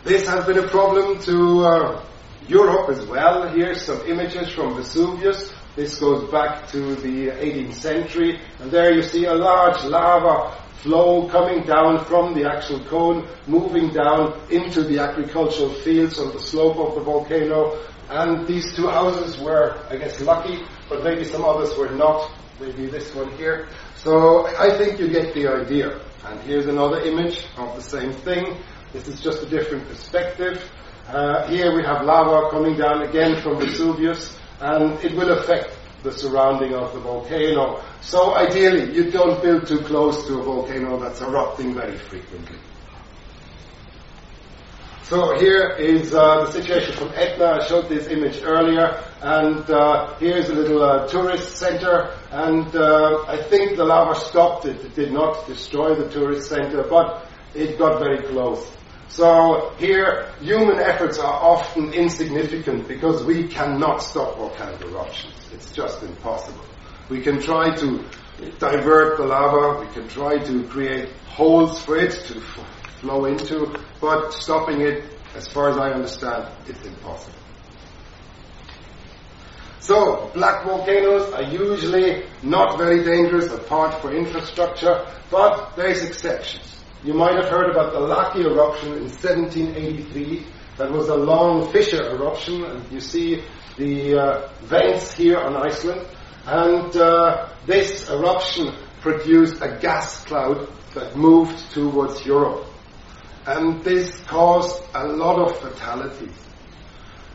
This 0.04 0.26
has 0.26 0.46
been 0.46 0.58
a 0.58 0.68
problem 0.68 1.18
to 1.20 1.64
uh, 1.64 2.04
Europe 2.48 2.88
as 2.90 3.04
well. 3.06 3.48
Here's 3.48 3.82
some 3.82 4.00
images 4.06 4.50
from 4.52 4.76
Vesuvius. 4.76 5.52
This 5.80 5.98
goes 5.98 6.30
back 6.30 6.68
to 6.72 6.94
the 6.96 7.28
18th 7.28 7.72
century, 7.72 8.38
and 8.58 8.70
there 8.70 8.92
you 8.92 9.02
see 9.02 9.24
a 9.24 9.32
large 9.32 9.82
lava 9.84 10.54
flow 10.82 11.26
coming 11.30 11.64
down 11.64 12.04
from 12.04 12.34
the 12.34 12.44
actual 12.46 12.84
cone, 12.84 13.26
moving 13.46 13.88
down 13.88 14.38
into 14.50 14.82
the 14.82 14.98
agricultural 14.98 15.72
fields 15.72 16.18
on 16.18 16.34
the 16.34 16.38
slope 16.38 16.76
of 16.76 16.96
the 16.96 17.00
volcano. 17.00 17.78
And 18.10 18.46
these 18.46 18.76
two 18.76 18.88
houses 18.88 19.38
were, 19.38 19.82
I 19.88 19.96
guess, 19.96 20.20
lucky, 20.20 20.62
but 20.90 21.02
maybe 21.02 21.24
some 21.24 21.46
others 21.46 21.74
were 21.78 21.88
not. 21.88 22.30
Maybe 22.60 22.84
this 22.84 23.14
one 23.14 23.30
here. 23.38 23.66
So 23.96 24.48
I 24.58 24.76
think 24.76 25.00
you 25.00 25.08
get 25.08 25.32
the 25.32 25.48
idea. 25.48 25.98
And 26.26 26.38
here's 26.40 26.66
another 26.66 27.00
image 27.00 27.46
of 27.56 27.74
the 27.74 27.80
same 27.80 28.12
thing. 28.12 28.58
This 28.92 29.08
is 29.08 29.18
just 29.22 29.42
a 29.44 29.46
different 29.46 29.88
perspective. 29.88 30.62
Uh, 31.08 31.48
here 31.48 31.74
we 31.74 31.82
have 31.84 32.04
lava 32.04 32.50
coming 32.50 32.76
down 32.76 33.00
again 33.00 33.40
from 33.40 33.58
Vesuvius 33.58 34.36
and 34.60 35.02
it 35.04 35.14
will 35.16 35.30
affect 35.38 35.76
the 36.02 36.12
surrounding 36.12 36.74
of 36.74 36.92
the 36.92 37.00
volcano. 37.00 37.82
So 38.00 38.34
ideally, 38.34 38.94
you 38.94 39.10
don't 39.10 39.42
build 39.42 39.66
too 39.66 39.80
close 39.80 40.26
to 40.26 40.38
a 40.40 40.42
volcano 40.42 40.98
that's 40.98 41.20
erupting 41.20 41.74
very 41.74 41.96
frequently. 41.96 42.58
So 45.10 45.36
here 45.38 45.70
is 45.70 46.14
uh, 46.14 46.44
the 46.44 46.52
situation 46.52 46.94
from 46.94 47.08
Etna. 47.16 47.58
I 47.60 47.66
showed 47.66 47.88
this 47.88 48.06
image 48.06 48.42
earlier, 48.44 49.02
and 49.20 49.68
uh, 49.68 50.14
here's 50.18 50.48
a 50.50 50.54
little 50.54 50.82
uh, 50.84 51.08
tourist 51.08 51.56
center. 51.56 52.16
And 52.30 52.74
uh, 52.76 53.24
I 53.26 53.42
think 53.42 53.76
the 53.76 53.84
lava 53.84 54.18
stopped 54.20 54.66
it. 54.66 54.76
It 54.84 54.94
did 54.94 55.12
not 55.12 55.48
destroy 55.48 55.96
the 55.96 56.08
tourist 56.08 56.48
center, 56.48 56.84
but 56.84 57.26
it 57.54 57.76
got 57.76 57.98
very 57.98 58.22
close. 58.28 58.70
So 59.10 59.74
here, 59.76 60.32
human 60.40 60.78
efforts 60.78 61.18
are 61.18 61.32
often 61.32 61.92
insignificant 61.92 62.86
because 62.86 63.24
we 63.24 63.48
cannot 63.48 63.98
stop 63.98 64.36
volcanic 64.36 64.80
eruptions. 64.82 65.34
It's 65.52 65.72
just 65.72 66.02
impossible. 66.04 66.64
We 67.08 67.20
can 67.20 67.42
try 67.42 67.74
to 67.74 68.04
divert 68.60 69.18
the 69.18 69.26
lava, 69.26 69.84
we 69.84 69.92
can 69.92 70.06
try 70.06 70.38
to 70.38 70.64
create 70.68 71.10
holes 71.26 71.82
for 71.82 71.96
it 71.96 72.12
to 72.12 72.36
f- 72.38 72.90
flow 73.00 73.24
into, 73.24 73.74
but 74.00 74.30
stopping 74.32 74.80
it, 74.80 75.04
as 75.34 75.48
far 75.48 75.70
as 75.70 75.76
I 75.76 75.90
understand, 75.90 76.46
it's 76.68 76.84
impossible. 76.86 77.36
So, 79.80 80.30
black 80.34 80.64
volcanoes 80.64 81.32
are 81.32 81.42
usually 81.42 82.22
not 82.44 82.78
very 82.78 83.02
dangerous 83.02 83.50
apart 83.50 84.00
for 84.00 84.14
infrastructure, 84.14 85.04
but 85.30 85.74
there's 85.74 86.04
exceptions. 86.04 86.79
You 87.02 87.14
might 87.14 87.34
have 87.34 87.48
heard 87.48 87.70
about 87.70 87.94
the 87.94 88.00
Laki 88.00 88.44
eruption 88.44 88.88
in 88.88 89.04
1783. 89.04 90.46
That 90.76 90.90
was 90.90 91.08
a 91.08 91.14
long 91.14 91.72
fissure 91.72 92.10
eruption, 92.10 92.62
and 92.64 92.92
you 92.92 93.00
see 93.00 93.42
the 93.78 94.18
uh, 94.18 94.48
vents 94.64 95.14
here 95.14 95.38
on 95.38 95.56
Iceland. 95.56 96.06
And 96.44 96.94
uh, 96.94 97.48
this 97.64 98.10
eruption 98.10 98.74
produced 99.00 99.62
a 99.62 99.78
gas 99.80 100.26
cloud 100.26 100.68
that 100.92 101.16
moved 101.16 101.72
towards 101.72 102.26
Europe. 102.26 102.66
And 103.46 103.82
this 103.82 104.20
caused 104.26 104.82
a 104.94 105.06
lot 105.06 105.38
of 105.38 105.58
fatalities. 105.58 106.36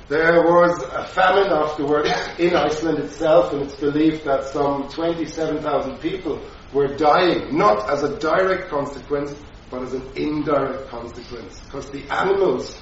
There 0.10 0.43
was 0.43 0.84
a 0.84 1.05
famine 1.07 1.51
afterwards 1.51 2.12
in 2.38 2.55
Iceland 2.55 3.00
itself, 3.00 3.51
and 3.53 3.63
it's 3.63 3.75
believed 3.75 4.25
that 4.25 4.43
some 4.43 4.89
27,000 4.89 5.98
people 5.98 6.39
were 6.72 6.95
dying, 6.95 7.57
not 7.57 7.89
as 7.89 8.03
a 8.03 8.19
direct 8.19 8.69
consequence, 8.69 9.36
but 9.69 9.81
as 9.84 9.93
an 9.93 10.03
indirect 10.15 10.89
consequence. 10.89 11.60
Because 11.65 11.89
the 11.89 12.03
animals 12.13 12.79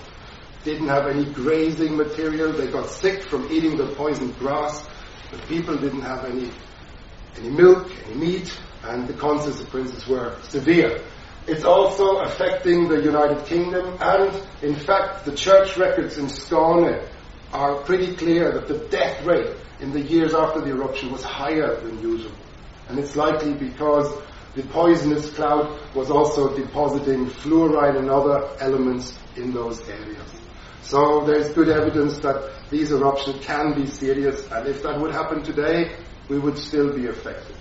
didn't 0.64 0.88
have 0.88 1.08
any 1.08 1.26
grazing 1.26 1.98
material, 1.98 2.52
they 2.52 2.68
got 2.68 2.90
sick 2.90 3.24
from 3.24 3.52
eating 3.52 3.78
the 3.78 3.88
poisoned 3.96 4.38
grass, 4.40 4.86
the 5.32 5.38
people 5.48 5.76
didn't 5.78 6.02
have 6.02 6.26
any, 6.26 6.52
any 7.38 7.50
milk, 7.50 7.92
any 8.06 8.16
meat, 8.16 8.60
and 8.84 9.08
the 9.08 9.14
consequences 9.14 10.08
were 10.08 10.38
severe. 10.44 11.02
It's 11.48 11.66
also 11.66 12.20
affecting 12.20 12.88
the 12.88 13.02
United 13.02 13.46
Kingdom, 13.46 13.98
and 14.00 14.42
in 14.62 14.76
fact, 14.76 15.26
the 15.26 15.36
church 15.36 15.76
records 15.78 16.18
in 16.18 16.28
Skåne 16.28 17.06
are 17.52 17.82
pretty 17.84 18.16
clear 18.16 18.52
that 18.52 18.68
the 18.68 18.78
death 18.88 19.26
rate 19.26 19.56
in 19.80 19.92
the 19.92 20.02
years 20.02 20.34
after 20.34 20.62
the 20.62 20.70
eruption 20.70 21.12
was 21.12 21.24
higher 21.24 21.80
than 21.82 22.02
usual. 22.02 22.32
And 22.88 22.98
it's 22.98 23.16
likely 23.16 23.54
because 23.54 24.22
the 24.56 24.64
poisonous 24.64 25.34
cloud 25.34 25.80
was 25.96 26.12
also 26.12 26.56
depositing 26.56 27.26
fluoride 27.28 27.98
and 27.98 28.10
other 28.10 28.48
elements 28.60 29.18
in 29.36 29.52
those 29.52 29.88
areas. 29.90 30.42
So 30.84 31.26
there's 31.26 31.50
good 31.54 31.70
evidence 31.70 32.20
that 32.20 32.70
these 32.70 32.92
eruptions 32.92 33.44
can 33.44 33.74
be 33.74 33.88
serious, 33.88 34.46
and 34.52 34.68
if 34.68 34.84
that 34.84 35.00
would 35.00 35.14
happen 35.14 35.44
today, 35.44 35.96
we 36.30 36.38
would 36.38 36.58
still 36.58 36.94
be 36.94 37.08
affected. 37.08 37.56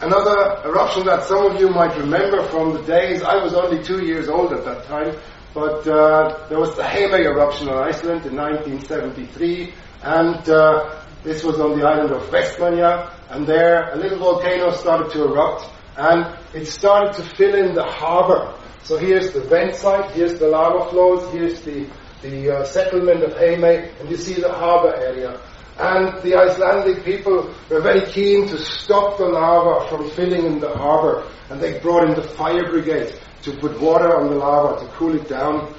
Another 0.00 0.62
eruption 0.64 1.06
that 1.06 1.22
some 1.24 1.46
of 1.46 1.60
you 1.60 1.68
might 1.68 1.96
remember 1.96 2.42
from 2.48 2.72
the 2.72 2.82
days, 2.82 3.22
I 3.22 3.36
was 3.36 3.54
only 3.54 3.84
two 3.84 4.04
years 4.04 4.28
old 4.28 4.52
at 4.52 4.64
that 4.64 4.84
time, 4.86 5.16
but 5.54 5.86
uh, 5.86 6.48
there 6.48 6.58
was 6.58 6.74
the 6.74 6.82
Heimaey 6.82 7.26
eruption 7.26 7.68
on 7.68 7.86
Iceland 7.86 8.26
in 8.26 8.34
1973, 8.34 9.72
and 10.02 10.48
uh, 10.48 11.01
this 11.22 11.44
was 11.44 11.60
on 11.60 11.78
the 11.78 11.86
island 11.86 12.10
of 12.12 12.22
Vestmannaeyja, 12.30 13.12
and 13.30 13.46
there 13.46 13.92
a 13.92 13.96
little 13.96 14.18
volcano 14.18 14.72
started 14.72 15.10
to 15.12 15.24
erupt, 15.24 15.68
and 15.96 16.36
it 16.54 16.66
started 16.66 17.14
to 17.14 17.22
fill 17.36 17.54
in 17.54 17.74
the 17.74 17.84
harbor. 17.84 18.54
So 18.82 18.96
here's 18.96 19.32
the 19.32 19.40
vent 19.42 19.76
site, 19.76 20.10
here's 20.10 20.38
the 20.38 20.48
lava 20.48 20.90
flows, 20.90 21.32
here's 21.32 21.60
the, 21.62 21.88
the 22.22 22.58
uh, 22.58 22.64
settlement 22.64 23.22
of 23.22 23.32
Heimaey, 23.34 23.98
and 24.00 24.10
you 24.10 24.16
see 24.16 24.34
the 24.34 24.52
harbor 24.52 24.94
area. 24.96 25.40
And 25.78 26.20
the 26.22 26.36
Icelandic 26.36 27.04
people 27.04 27.54
were 27.70 27.80
very 27.80 28.04
keen 28.12 28.46
to 28.48 28.58
stop 28.58 29.18
the 29.18 29.24
lava 29.24 29.88
from 29.88 30.10
filling 30.10 30.44
in 30.44 30.60
the 30.60 30.76
harbor. 30.76 31.26
And 31.48 31.60
they 31.60 31.78
brought 31.78 32.08
in 32.08 32.14
the 32.14 32.22
fire 32.22 32.70
brigade 32.70 33.18
to 33.42 33.52
put 33.52 33.80
water 33.80 34.16
on 34.16 34.28
the 34.28 34.36
lava 34.36 34.84
to 34.84 34.92
cool 34.92 35.14
it 35.14 35.28
down. 35.28 35.72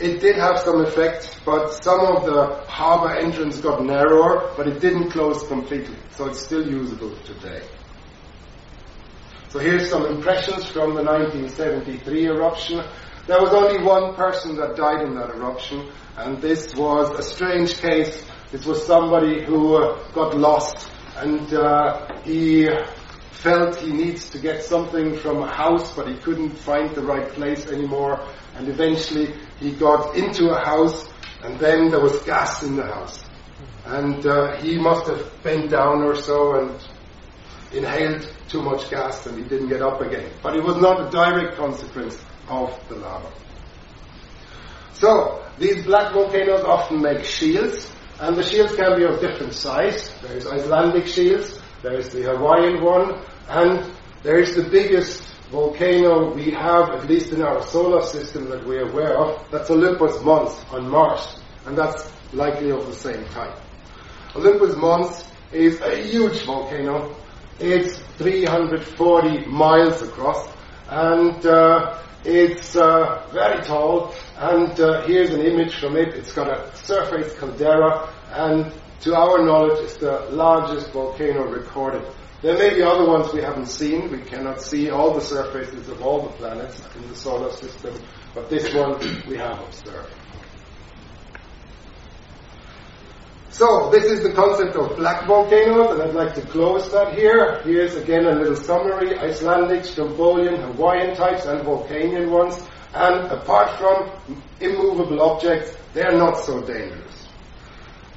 It 0.00 0.20
did 0.20 0.36
have 0.36 0.60
some 0.60 0.80
effect, 0.82 1.40
but 1.44 1.70
some 1.70 2.00
of 2.00 2.24
the 2.24 2.64
harbor 2.68 3.14
entrance 3.14 3.60
got 3.60 3.84
narrower, 3.84 4.52
but 4.56 4.68
it 4.68 4.80
didn't 4.80 5.10
close 5.10 5.46
completely. 5.48 5.96
So 6.10 6.26
it's 6.26 6.40
still 6.40 6.68
usable 6.68 7.16
today. 7.24 7.62
So 9.48 9.58
here's 9.58 9.90
some 9.90 10.06
impressions 10.06 10.66
from 10.66 10.94
the 10.94 11.02
1973 11.02 12.26
eruption. 12.26 12.84
There 13.26 13.40
was 13.40 13.50
only 13.50 13.82
one 13.82 14.14
person 14.14 14.56
that 14.56 14.76
died 14.76 15.06
in 15.06 15.14
that 15.16 15.30
eruption, 15.30 15.90
and 16.16 16.40
this 16.40 16.74
was 16.74 17.10
a 17.18 17.22
strange 17.22 17.78
case 17.78 18.24
this 18.50 18.64
was 18.64 18.86
somebody 18.86 19.44
who 19.44 19.76
uh, 19.76 20.10
got 20.12 20.34
lost 20.34 20.90
and 21.16 21.52
uh, 21.52 22.18
he 22.22 22.66
felt 23.30 23.76
he 23.76 23.92
needs 23.92 24.30
to 24.30 24.38
get 24.38 24.64
something 24.64 25.16
from 25.18 25.42
a 25.42 25.54
house, 25.54 25.94
but 25.94 26.08
he 26.08 26.16
couldn't 26.16 26.52
find 26.56 26.94
the 26.94 27.02
right 27.02 27.28
place 27.28 27.66
anymore. 27.66 28.26
And 28.56 28.68
eventually 28.68 29.34
he 29.60 29.72
got 29.72 30.16
into 30.16 30.50
a 30.50 30.64
house, 30.64 31.08
and 31.42 31.58
then 31.58 31.90
there 31.90 32.00
was 32.00 32.20
gas 32.22 32.62
in 32.62 32.76
the 32.76 32.84
house. 32.84 33.24
And 33.86 34.24
uh, 34.26 34.56
he 34.60 34.78
must 34.78 35.06
have 35.08 35.42
bent 35.42 35.70
down 35.70 36.02
or 36.02 36.14
so 36.14 36.60
and 36.60 36.88
inhaled 37.72 38.30
too 38.48 38.62
much 38.62 38.90
gas, 38.90 39.26
and 39.26 39.38
he 39.38 39.44
didn't 39.44 39.68
get 39.68 39.82
up 39.82 40.00
again. 40.00 40.30
But 40.42 40.56
it 40.56 40.64
was 40.64 40.76
not 40.76 41.06
a 41.06 41.10
direct 41.10 41.56
consequence 41.56 42.18
of 42.48 42.78
the 42.88 42.96
lava. 42.96 43.30
So, 44.94 45.44
these 45.58 45.84
black 45.84 46.12
volcanoes 46.12 46.64
often 46.64 47.00
make 47.00 47.24
shields, 47.24 47.90
and 48.20 48.36
the 48.36 48.42
shields 48.42 48.74
can 48.74 48.96
be 48.96 49.04
of 49.04 49.20
different 49.20 49.52
size. 49.52 50.12
There 50.22 50.36
is 50.36 50.46
Icelandic 50.46 51.06
shields, 51.06 51.60
there 51.82 51.94
is 51.94 52.08
the 52.10 52.22
Hawaiian 52.22 52.82
one, 52.82 53.22
and 53.48 53.92
there 54.22 54.38
is 54.38 54.56
the 54.56 54.68
biggest 54.68 55.22
volcano 55.50 56.32
we 56.34 56.50
have, 56.50 56.90
at 56.90 57.08
least 57.08 57.32
in 57.32 57.42
our 57.42 57.62
solar 57.62 58.02
system 58.02 58.48
that 58.50 58.66
we're 58.66 58.88
aware 58.88 59.18
of. 59.18 59.50
That's 59.50 59.70
Olympus 59.70 60.22
Mons 60.22 60.54
on 60.70 60.88
Mars, 60.88 61.40
and 61.66 61.76
that's 61.76 62.10
likely 62.32 62.70
of 62.70 62.86
the 62.86 62.94
same 62.94 63.24
type. 63.26 63.56
Olympus 64.36 64.76
Mons 64.76 65.24
is 65.52 65.80
a 65.80 65.96
huge 65.96 66.44
volcano. 66.44 67.16
It's 67.58 67.98
340 68.18 69.46
miles 69.46 70.02
across, 70.02 70.48
and 70.88 71.44
uh, 71.46 72.02
it's 72.24 72.76
uh, 72.76 73.26
very 73.32 73.64
tall, 73.64 74.14
and 74.36 74.78
uh, 74.78 75.06
here's 75.06 75.30
an 75.30 75.40
image 75.40 75.80
from 75.80 75.96
it. 75.96 76.14
It's 76.14 76.32
got 76.32 76.48
a 76.48 76.76
surface 76.76 77.34
caldera, 77.38 78.12
and 78.32 78.72
to 79.00 79.14
our 79.14 79.44
knowledge, 79.44 79.78
it's 79.84 79.96
the 79.96 80.28
largest 80.30 80.92
volcano 80.92 81.46
recorded. 81.46 82.04
There 82.40 82.56
may 82.56 82.74
be 82.74 82.82
other 82.82 83.04
ones 83.04 83.32
we 83.32 83.42
haven't 83.42 83.66
seen. 83.66 84.12
We 84.12 84.20
cannot 84.20 84.60
see 84.60 84.90
all 84.90 85.12
the 85.12 85.20
surfaces 85.20 85.88
of 85.88 86.02
all 86.02 86.22
the 86.22 86.28
planets 86.36 86.80
in 86.94 87.08
the 87.08 87.16
solar 87.16 87.50
system, 87.50 87.94
but 88.32 88.48
this 88.48 88.72
one 88.72 88.96
we 89.28 89.36
have 89.38 89.58
observed. 89.60 90.14
So, 93.50 93.90
this 93.90 94.04
is 94.04 94.22
the 94.22 94.32
concept 94.34 94.76
of 94.76 94.96
black 94.96 95.26
volcanoes, 95.26 95.90
and 95.90 96.02
I'd 96.02 96.14
like 96.14 96.34
to 96.34 96.42
close 96.42 96.92
that 96.92 97.14
here. 97.18 97.60
Here's 97.64 97.96
again 97.96 98.24
a 98.26 98.32
little 98.32 98.54
summary 98.54 99.18
Icelandic, 99.18 99.82
Strombolian, 99.82 100.62
Hawaiian 100.62 101.16
types, 101.16 101.44
and 101.44 101.64
Vulcanian 101.64 102.30
ones. 102.30 102.62
And 102.94 103.32
apart 103.32 103.76
from 103.78 104.12
immovable 104.60 105.20
objects, 105.22 105.76
they're 105.92 106.16
not 106.16 106.36
so 106.44 106.60
dangerous. 106.60 107.07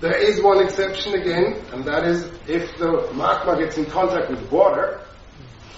There 0.02 0.18
is 0.18 0.42
one 0.42 0.64
exception 0.64 1.14
again, 1.14 1.64
and 1.72 1.86
that 1.86 2.08
is 2.08 2.26
if 2.48 2.76
the 2.80 3.14
magma 3.14 3.56
gets 3.60 3.78
in 3.78 3.86
contact 3.86 4.32
with 4.32 4.52
water, 4.52 5.00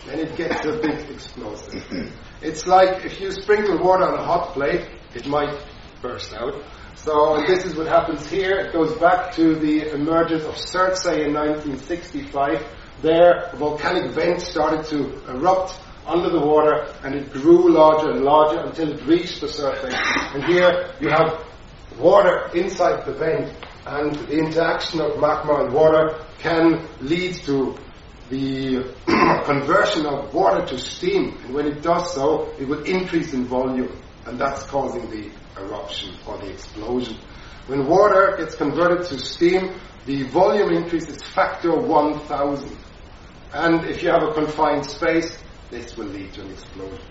then 0.05 0.19
it 0.19 0.37
gets 0.37 0.65
a 0.65 0.77
big 0.77 1.09
explosion. 1.09 2.09
it's 2.41 2.65
like 2.65 3.03
if 3.03 3.19
you 3.19 3.31
sprinkle 3.31 3.83
water 3.83 4.05
on 4.05 4.17
a 4.17 4.23
hot 4.23 4.53
plate, 4.53 4.87
it 5.13 5.27
might 5.27 5.53
burst 6.01 6.33
out. 6.33 6.63
So 6.95 7.43
this 7.45 7.65
is 7.65 7.75
what 7.75 7.87
happens 7.87 8.25
here. 8.29 8.51
It 8.59 8.71
goes 8.71 8.97
back 8.97 9.33
to 9.33 9.55
the 9.55 9.91
emergence 9.93 10.45
of 10.45 10.55
Surtsey 10.55 11.25
in 11.25 11.33
1965. 11.33 12.65
There, 13.01 13.49
a 13.51 13.57
volcanic 13.57 14.11
vent 14.11 14.39
started 14.39 14.85
to 14.85 15.21
erupt 15.31 15.77
under 16.07 16.29
the 16.29 16.39
water 16.39 16.87
and 17.03 17.13
it 17.13 17.33
grew 17.33 17.73
larger 17.73 18.11
and 18.11 18.21
larger 18.21 18.61
until 18.61 18.93
it 18.93 19.05
reached 19.05 19.41
the 19.41 19.49
surface. 19.49 19.95
And 20.33 20.45
here 20.45 20.93
you 21.01 21.09
have 21.09 21.45
water 21.99 22.49
inside 22.53 23.05
the 23.05 23.13
vent 23.13 23.53
and 23.85 24.15
the 24.15 24.37
interaction 24.37 25.01
of 25.01 25.19
magma 25.19 25.65
and 25.65 25.73
water 25.73 26.25
can 26.39 26.87
lead 27.01 27.35
to 27.43 27.75
the 28.29 28.83
conversion 29.45 30.05
of 30.05 30.33
water 30.33 30.65
to 30.65 30.77
steam. 30.77 31.37
And 31.43 31.53
when 31.53 31.67
it 31.67 31.81
does 31.81 32.13
so, 32.13 32.53
it 32.59 32.67
will 32.67 32.83
increase 32.83 33.33
in 33.33 33.45
volume 33.45 33.91
and 34.25 34.39
that's 34.39 34.63
causing 34.63 35.09
the 35.09 35.29
eruption 35.57 36.15
or 36.25 36.37
the 36.37 36.49
explosion. 36.51 37.17
When 37.67 37.87
water 37.87 38.35
gets 38.37 38.55
converted 38.55 39.07
to 39.07 39.19
steam, 39.19 39.73
the 40.05 40.23
volume 40.23 40.73
increases 40.73 41.21
factor 41.21 41.75
1000. 41.75 42.77
And 43.53 43.85
if 43.85 44.01
you 44.01 44.09
have 44.09 44.23
a 44.23 44.33
confined 44.33 44.85
space, 44.85 45.37
this 45.69 45.95
will 45.95 46.07
lead 46.07 46.33
to 46.33 46.41
an 46.41 46.51
explosion. 46.51 47.05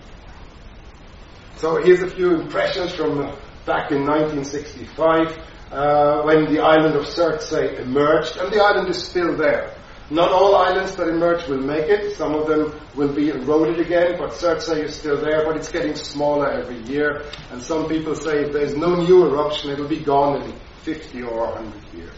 So 1.57 1.81
here's 1.81 2.01
a 2.01 2.09
few 2.09 2.41
impressions 2.41 2.93
from 2.93 3.19
uh, 3.19 3.35
back 3.65 3.91
in 3.91 4.05
1965 4.05 5.37
uh, 5.73 6.21
when 6.21 6.53
the 6.53 6.61
island 6.61 6.95
of 6.95 7.05
Surtsey 7.05 7.79
emerged, 7.79 8.37
and 8.37 8.53
the 8.53 8.61
island 8.61 8.89
is 8.89 9.03
still 9.03 9.35
there. 9.35 9.75
Not 10.11 10.31
all 10.31 10.55
islands 10.55 10.95
that 10.97 11.07
emerge 11.07 11.47
will 11.47 11.61
make 11.61 11.89
it. 11.89 12.15
Some 12.15 12.35
of 12.35 12.45
them 12.45 12.79
will 12.95 13.11
be 13.11 13.29
eroded 13.29 13.79
again, 13.79 14.17
but 14.19 14.31
Surtsey 14.31 14.83
is 14.83 14.95
still 14.95 15.19
there, 15.19 15.45
but 15.45 15.57
it's 15.57 15.71
getting 15.71 15.95
smaller 15.95 16.51
every 16.51 16.77
year. 16.83 17.25
And 17.51 17.61
some 17.61 17.87
people 17.87 18.13
say 18.13 18.43
if 18.43 18.53
there's 18.53 18.75
no 18.75 18.93
new 18.95 19.25
eruption, 19.25 19.71
it'll 19.71 19.87
be 19.87 20.01
gone 20.01 20.43
in 20.43 20.53
50 20.83 21.23
or 21.23 21.53
100 21.53 21.93
years. 21.93 22.17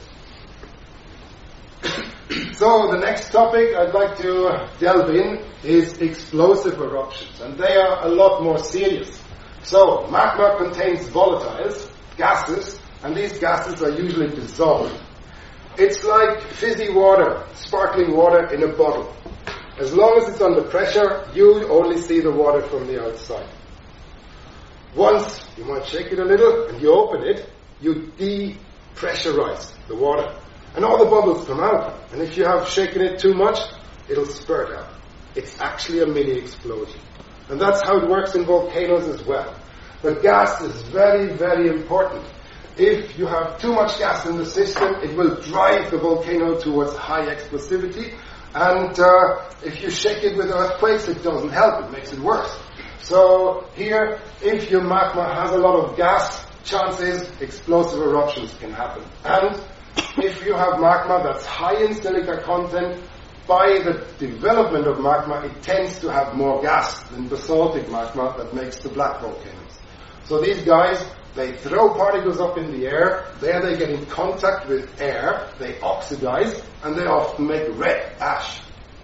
so 2.57 2.91
the 2.91 2.97
next 2.99 3.31
topic 3.31 3.73
I'd 3.73 3.93
like 3.93 4.17
to 4.17 4.69
delve 4.79 5.11
in 5.11 5.45
is 5.63 6.01
explosive 6.01 6.79
eruptions, 6.81 7.39
and 7.39 7.57
they 7.57 7.77
are 7.77 8.05
a 8.05 8.09
lot 8.09 8.43
more 8.43 8.57
serious. 8.57 9.21
So 9.63 10.07
magma 10.11 10.55
contains 10.57 11.07
volatiles, 11.07 11.89
gases, 12.17 12.81
and 13.05 13.15
these 13.15 13.37
gases 13.37 13.83
are 13.83 13.91
usually 13.91 14.29
dissolved. 14.29 14.99
It's 15.77 16.03
like 16.03 16.41
fizzy 16.41 16.89
water, 16.89 17.45
sparkling 17.53 18.17
water 18.17 18.51
in 18.51 18.63
a 18.63 18.67
bottle. 18.75 19.15
As 19.77 19.93
long 19.93 20.17
as 20.17 20.29
it's 20.29 20.41
under 20.41 20.63
pressure, 20.63 21.29
you 21.35 21.69
only 21.69 22.01
see 22.01 22.19
the 22.19 22.31
water 22.31 22.61
from 22.63 22.87
the 22.87 23.05
outside. 23.05 23.47
Once 24.95 25.45
you 25.55 25.65
might 25.65 25.85
shake 25.85 26.13
it 26.13 26.19
a 26.19 26.25
little 26.25 26.67
and 26.67 26.81
you 26.81 26.91
open 26.91 27.27
it, 27.27 27.47
you 27.79 28.11
depressurize 28.17 29.71
the 29.87 29.95
water. 29.95 30.35
And 30.75 30.83
all 30.83 30.97
the 30.97 31.05
bubbles 31.05 31.45
come 31.45 31.59
out. 31.59 32.11
And 32.11 32.23
if 32.23 32.35
you 32.35 32.45
have 32.45 32.67
shaken 32.67 33.03
it 33.03 33.19
too 33.19 33.35
much, 33.35 33.59
it'll 34.09 34.25
spurt 34.25 34.75
out. 34.75 34.89
It's 35.35 35.61
actually 35.61 36.01
a 36.01 36.07
mini 36.07 36.39
explosion. 36.39 36.99
And 37.49 37.61
that's 37.61 37.83
how 37.83 37.97
it 37.99 38.09
works 38.09 38.33
in 38.33 38.45
volcanoes 38.45 39.07
as 39.07 39.23
well. 39.27 39.55
The 40.01 40.15
gas 40.15 40.59
is 40.61 40.81
very, 40.83 41.33
very 41.33 41.67
important 41.67 42.25
if 42.77 43.17
you 43.17 43.25
have 43.25 43.59
too 43.59 43.73
much 43.73 43.97
gas 43.99 44.25
in 44.25 44.37
the 44.37 44.45
system, 44.45 44.95
it 44.95 45.15
will 45.15 45.35
drive 45.41 45.91
the 45.91 45.97
volcano 45.97 46.59
towards 46.59 46.95
high 46.95 47.33
explosivity. 47.33 48.17
And 48.53 48.97
uh, 48.99 49.49
if 49.63 49.81
you 49.81 49.89
shake 49.89 50.23
it 50.23 50.37
with 50.37 50.49
earthquakes, 50.49 51.07
it 51.07 51.23
doesn't 51.23 51.49
help, 51.49 51.85
it 51.85 51.91
makes 51.91 52.13
it 52.13 52.19
worse. 52.19 52.57
So 53.01 53.67
here, 53.75 54.19
if 54.41 54.71
your 54.71 54.81
magma 54.81 55.33
has 55.33 55.51
a 55.51 55.57
lot 55.57 55.75
of 55.75 55.97
gas, 55.97 56.45
chances 56.63 57.29
explosive 57.41 58.01
eruptions 58.01 58.53
can 58.55 58.71
happen. 58.71 59.03
And 59.23 59.61
if 60.17 60.45
you 60.45 60.53
have 60.53 60.79
magma 60.79 61.21
that's 61.23 61.45
high 61.45 61.83
in 61.83 61.93
silica 61.93 62.41
content, 62.43 63.01
by 63.47 63.79
the 63.83 64.07
development 64.17 64.87
of 64.87 64.99
magma, 64.99 65.41
it 65.45 65.61
tends 65.61 65.99
to 65.99 66.11
have 66.11 66.35
more 66.35 66.61
gas 66.61 67.03
than 67.09 67.27
basaltic 67.27 67.89
magma 67.91 68.33
that 68.37 68.53
makes 68.55 68.79
the 68.79 68.89
black 68.89 69.21
volcanoes. 69.21 69.79
So 70.23 70.41
these 70.41 70.63
guys 70.63 71.05
they 71.35 71.51
throw 71.57 71.93
particles 71.93 72.39
up 72.39 72.57
in 72.57 72.71
the 72.71 72.87
air, 72.87 73.27
there 73.41 73.61
they 73.61 73.77
get 73.77 73.89
in 73.89 74.05
contact 74.05 74.67
with 74.69 74.89
air, 75.01 75.49
they 75.59 75.79
oxidize, 75.81 76.61
and 76.83 76.95
they 76.95 77.05
often 77.05 77.47
make 77.47 77.67
red 77.77 78.13
ash. 78.21 78.61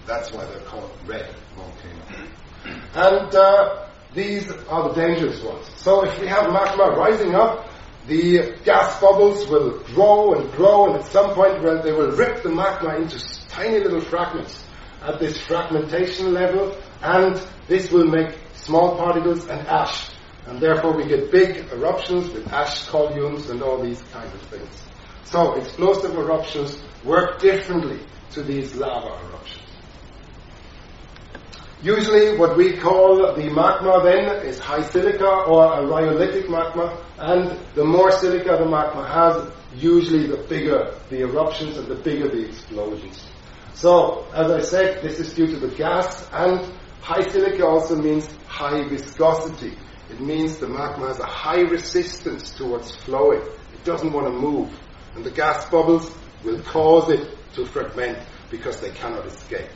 That's 0.07 0.31
why 0.31 0.45
they're 0.45 0.61
called 0.61 0.91
red 1.05 1.35
volcanoes. 1.55 2.29
And 2.93 3.33
uh, 3.33 3.87
these 4.13 4.51
are 4.69 4.89
the 4.89 4.95
dangerous 4.95 5.41
ones. 5.41 5.65
So 5.77 6.05
if 6.05 6.19
we 6.19 6.27
have 6.27 6.51
magma 6.51 6.95
rising 6.95 7.33
up, 7.33 7.69
the 8.07 8.55
gas 8.63 8.99
bubbles 8.99 9.47
will 9.47 9.79
grow 9.93 10.33
and 10.33 10.51
grow, 10.51 10.87
and 10.87 11.01
at 11.01 11.05
some 11.11 11.33
point 11.33 11.61
they 11.83 11.91
will 11.91 12.11
rip 12.11 12.43
the 12.43 12.49
magma 12.49 12.95
into 12.95 13.19
tiny 13.49 13.79
little 13.79 14.01
fragments 14.01 14.63
at 15.01 15.19
this 15.19 15.39
fragmentation 15.41 16.33
level, 16.33 16.75
and 17.01 17.41
this 17.67 17.91
will 17.91 18.05
make 18.05 18.37
small 18.53 18.97
particles 18.97 19.47
and 19.47 19.67
ash. 19.67 20.09
And 20.47 20.59
therefore 20.59 20.93
we 20.95 21.05
get 21.05 21.31
big 21.31 21.71
eruptions 21.71 22.31
with 22.31 22.51
ash 22.51 22.87
columns 22.87 23.49
and 23.49 23.61
all 23.61 23.81
these 23.81 24.01
kind 24.11 24.31
of 24.33 24.41
things. 24.43 24.81
So 25.25 25.53
explosive 25.53 26.15
eruptions 26.15 26.81
work 27.03 27.39
differently 27.39 27.99
to 28.31 28.43
these 28.43 28.75
lava 28.75 29.07
eruptions. 29.27 29.61
Usually 31.83 32.37
what 32.37 32.57
we 32.57 32.77
call 32.77 33.33
the 33.33 33.49
magma 33.49 34.01
then 34.03 34.45
is 34.45 34.59
high 34.59 34.83
silica 34.83 35.25
or 35.25 35.65
a 35.65 35.83
rhyolitic 35.83 36.47
magma 36.49 37.01
and 37.17 37.57
the 37.73 37.83
more 37.83 38.11
silica 38.11 38.57
the 38.57 38.69
magma 38.69 39.07
has, 39.07 39.51
usually 39.75 40.27
the 40.27 40.37
bigger 40.37 40.93
the 41.09 41.21
eruptions 41.21 41.77
and 41.77 41.87
the 41.87 41.95
bigger 41.95 42.27
the 42.27 42.45
explosions. 42.45 43.25
So, 43.73 44.27
as 44.33 44.51
I 44.51 44.61
said, 44.61 45.01
this 45.01 45.19
is 45.19 45.33
due 45.33 45.47
to 45.47 45.57
the 45.57 45.69
gas 45.69 46.27
and 46.33 46.71
high 47.01 47.27
silica 47.27 47.65
also 47.65 47.95
means 47.95 48.29
high 48.47 48.87
viscosity. 48.87 49.75
It 50.11 50.19
means 50.19 50.57
the 50.57 50.67
magma 50.67 51.07
has 51.07 51.19
a 51.19 51.25
high 51.25 51.61
resistance 51.61 52.51
towards 52.51 52.95
flowing. 52.97 53.41
It 53.73 53.83
doesn't 53.85 54.11
want 54.11 54.27
to 54.27 54.33
move. 54.33 54.69
And 55.15 55.23
the 55.23 55.31
gas 55.31 55.69
bubbles 55.69 56.13
will 56.43 56.61
cause 56.63 57.09
it 57.09 57.37
to 57.53 57.65
fragment 57.65 58.19
because 58.49 58.81
they 58.81 58.91
cannot 58.91 59.25
escape. 59.25 59.69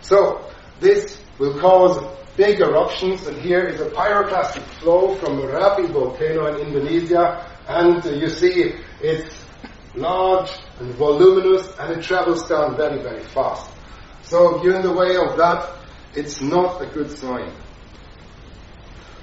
So, 0.00 0.50
this 0.80 1.20
will 1.38 1.58
cause 1.60 1.96
big 2.36 2.60
eruptions, 2.60 3.26
and 3.26 3.36
here 3.40 3.64
is 3.66 3.80
a 3.80 3.90
pyroclastic 3.90 4.62
flow 4.80 5.14
from 5.16 5.38
a 5.38 5.42
Merapi 5.42 5.90
volcano 5.92 6.46
in 6.46 6.68
Indonesia, 6.68 7.44
and 7.68 8.04
uh, 8.04 8.10
you 8.10 8.28
see 8.28 8.74
it's 9.00 9.44
large 9.94 10.50
and 10.78 10.94
voluminous, 10.94 11.68
and 11.78 11.98
it 11.98 12.02
travels 12.02 12.48
down 12.48 12.76
very, 12.76 13.02
very 13.02 13.24
fast. 13.24 13.70
So 14.22 14.60
in 14.62 14.82
the 14.82 14.92
way 14.92 15.16
of 15.16 15.36
that, 15.36 15.68
it's 16.14 16.40
not 16.40 16.82
a 16.82 16.86
good 16.86 17.10
sign. 17.10 17.52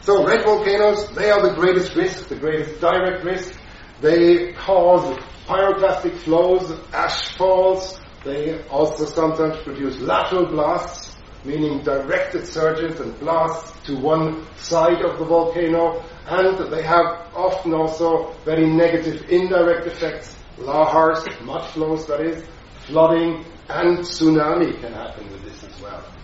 So 0.06 0.24
red 0.24 0.46
volcanoes, 0.46 1.10
they 1.16 1.32
are 1.32 1.42
the 1.42 1.56
greatest 1.56 1.96
risk, 1.96 2.28
the 2.28 2.36
greatest 2.36 2.80
direct 2.80 3.24
risk. 3.24 3.60
They 4.02 4.54
cause 4.54 5.18
pyroclastic 5.48 6.16
flows, 6.18 6.80
ash 6.94 7.36
falls. 7.36 8.00
They 8.24 8.62
also 8.68 9.06
sometimes 9.06 9.58
produce 9.64 10.00
lateral 10.00 10.46
blasts, 10.46 11.18
meaning 11.44 11.82
directed 11.84 12.46
surges 12.46 13.00
and 13.00 13.20
blasts 13.20 13.84
to 13.88 13.98
one 13.98 14.46
side 14.58 15.02
of 15.02 15.18
the 15.18 15.26
volcano, 15.26 16.04
and 16.28 16.72
they 16.72 16.84
have 16.84 17.26
often 17.36 17.74
also 17.74 18.32
very 18.46 18.68
negative 18.68 19.28
indirect 19.32 19.88
effects, 19.88 20.36
lahars, 20.60 21.26
mud 21.44 21.68
flows 21.72 22.06
that 22.06 22.22
is, 22.22 22.46
flooding, 22.86 23.44
and 23.70 23.98
tsunami 24.00 24.80
can 24.80 24.94
happen 24.94 25.28
with 25.32 25.44
this 25.46 25.64
as 25.64 25.82
well. 25.82 26.15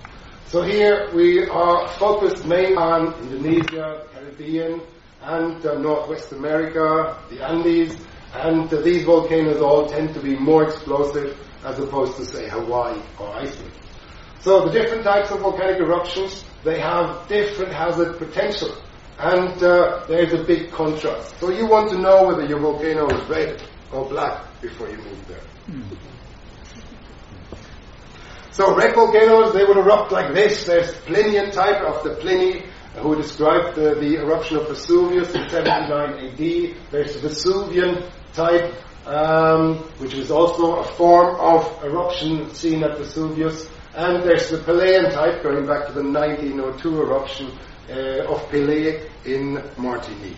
So 0.47 0.61
here 0.63 1.09
we 1.13 1.47
are 1.47 1.87
focused 1.97 2.45
mainly 2.45 2.75
on 2.75 3.13
Indonesia, 3.21 4.05
Caribbean, 4.13 4.81
and 5.21 5.65
uh, 5.65 5.77
Northwest 5.77 6.31
America, 6.31 7.17
the 7.29 7.45
Andes, 7.47 7.95
and 8.33 8.73
uh, 8.73 8.81
these 8.81 9.03
volcanoes 9.03 9.61
all 9.61 9.87
tend 9.87 10.13
to 10.13 10.19
be 10.19 10.35
more 10.35 10.63
explosive 10.63 11.37
as 11.63 11.79
opposed 11.79 12.17
to, 12.17 12.25
say, 12.25 12.49
Hawaii 12.49 13.01
or 13.19 13.29
Iceland. 13.29 13.71
So 14.41 14.65
the 14.65 14.71
different 14.71 15.03
types 15.03 15.29
of 15.31 15.41
volcanic 15.41 15.79
eruptions, 15.79 16.43
they 16.63 16.79
have 16.79 17.27
different 17.27 17.73
hazard 17.73 18.17
potential. 18.17 18.75
And 19.19 19.61
uh, 19.61 20.05
there's 20.07 20.33
a 20.33 20.43
big 20.43 20.71
contrast. 20.71 21.39
So 21.39 21.51
you 21.51 21.67
want 21.67 21.91
to 21.91 21.99
know 21.99 22.25
whether 22.25 22.43
your 22.45 22.59
volcano 22.59 23.07
is 23.07 23.29
red 23.29 23.61
or 23.91 24.09
black 24.09 24.43
before 24.61 24.89
you 24.89 24.97
move 24.97 25.27
there. 25.27 25.43
Mm. 25.69 25.85
So 28.51 28.75
red 28.75 28.95
volcanoes, 28.95 29.53
they 29.53 29.63
would 29.63 29.77
erupt 29.77 30.11
like 30.11 30.33
this. 30.33 30.65
There's 30.65 30.91
Plinian 31.05 31.51
type 31.53 31.81
of 31.83 32.03
the 32.03 32.15
Pliny 32.15 32.65
who 32.95 33.15
described 33.15 33.75
the, 33.75 33.95
the 33.95 34.17
eruption 34.17 34.57
of 34.57 34.67
Vesuvius 34.67 35.33
in 35.33 35.49
79 35.49 36.27
AD. 36.27 36.91
There's 36.91 37.13
the 37.13 37.29
Vesuvian 37.29 38.03
type, 38.33 38.73
um, 39.05 39.77
which 39.99 40.13
was 40.15 40.31
also 40.31 40.79
a 40.79 40.83
form 40.83 41.39
of 41.39 41.83
eruption 41.83 42.53
seen 42.53 42.83
at 42.83 42.97
Vesuvius. 42.97 43.69
And 43.95 44.23
there's 44.23 44.49
the 44.49 44.57
Pelean 44.57 45.13
type, 45.13 45.43
going 45.43 45.65
back 45.65 45.87
to 45.87 45.93
the 45.93 46.03
1902 46.03 47.01
eruption 47.01 47.57
uh, 47.89 48.25
of 48.27 48.41
Pelée 48.49 49.09
in 49.25 49.63
Martinique. 49.77 50.37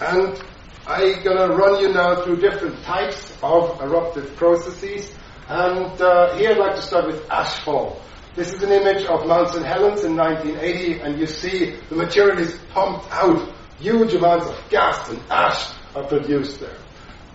And 0.00 0.42
I'm 0.86 1.22
going 1.22 1.50
to 1.50 1.54
run 1.54 1.80
you 1.80 1.92
now 1.92 2.22
through 2.22 2.40
different 2.40 2.82
types 2.82 3.36
of 3.42 3.80
eruptive 3.82 4.34
processes. 4.36 5.14
And 5.48 5.98
uh, 5.98 6.36
here 6.36 6.50
I'd 6.50 6.58
like 6.58 6.76
to 6.76 6.82
start 6.82 7.06
with 7.06 7.26
ashfall. 7.28 7.98
This 8.34 8.52
is 8.52 8.62
an 8.62 8.70
image 8.70 9.06
of 9.06 9.26
Mount 9.26 9.48
St. 9.48 9.64
Helens 9.64 10.04
in 10.04 10.14
1980, 10.14 11.00
and 11.00 11.18
you 11.18 11.26
see 11.26 11.76
the 11.88 11.96
material 11.96 12.38
is 12.38 12.54
pumped 12.68 13.10
out. 13.10 13.50
Huge 13.80 14.12
amounts 14.12 14.46
of 14.46 14.62
gas 14.68 15.08
and 15.08 15.22
ash 15.30 15.72
are 15.96 16.04
produced 16.04 16.60
there. 16.60 16.76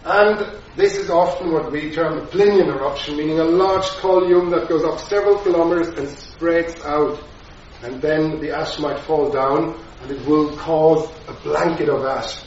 And 0.06 0.62
this 0.76 0.95
is 0.95 1.10
often 1.10 1.54
what 1.54 1.71
we 1.71 1.91
term 1.91 2.19
a 2.19 2.26
Plinian 2.28 2.67
eruption, 2.67 3.17
meaning 3.17 3.39
a 3.39 3.45
large 3.45 3.88
column 3.97 4.52
that 4.52 4.69
goes 4.69 4.84
up 4.84 4.99
several 4.99 5.39
kilometers 5.39 5.88
and 5.97 6.08
spreads 6.08 6.80
out. 6.84 7.19
And 7.82 7.99
then 7.99 8.39
the 8.39 8.52
ash 8.56 8.78
might 8.78 8.99
fall 8.99 9.32
down 9.32 9.84
and 10.04 10.12
it 10.12 10.23
will 10.28 10.56
cause 10.58 11.12
a 11.28 11.34
blanket 11.41 11.89
of 11.89 12.06
ash. 12.06 12.43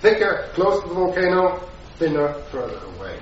Thicker 0.00 0.50
close 0.54 0.82
to 0.82 0.88
the 0.88 0.94
volcano, 0.94 1.68
thinner 1.98 2.32
further 2.50 2.84
away. 2.96 3.20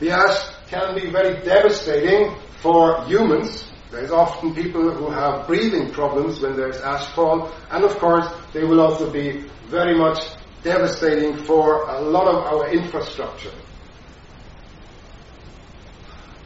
The 0.00 0.10
ash 0.10 0.55
can 0.68 0.94
be 0.94 1.10
very 1.10 1.42
devastating 1.44 2.34
for 2.60 3.04
humans. 3.04 3.70
There's 3.90 4.10
often 4.10 4.54
people 4.54 4.90
who 4.90 5.10
have 5.10 5.46
breathing 5.46 5.90
problems 5.92 6.40
when 6.40 6.56
there's 6.56 6.80
ash 6.80 7.06
fall, 7.14 7.52
and 7.70 7.84
of 7.84 7.96
course, 7.98 8.26
they 8.52 8.64
will 8.64 8.80
also 8.80 9.10
be 9.10 9.48
very 9.68 9.96
much 9.96 10.18
devastating 10.62 11.36
for 11.36 11.88
a 11.88 12.00
lot 12.00 12.26
of 12.26 12.44
our 12.44 12.68
infrastructure. 12.70 13.52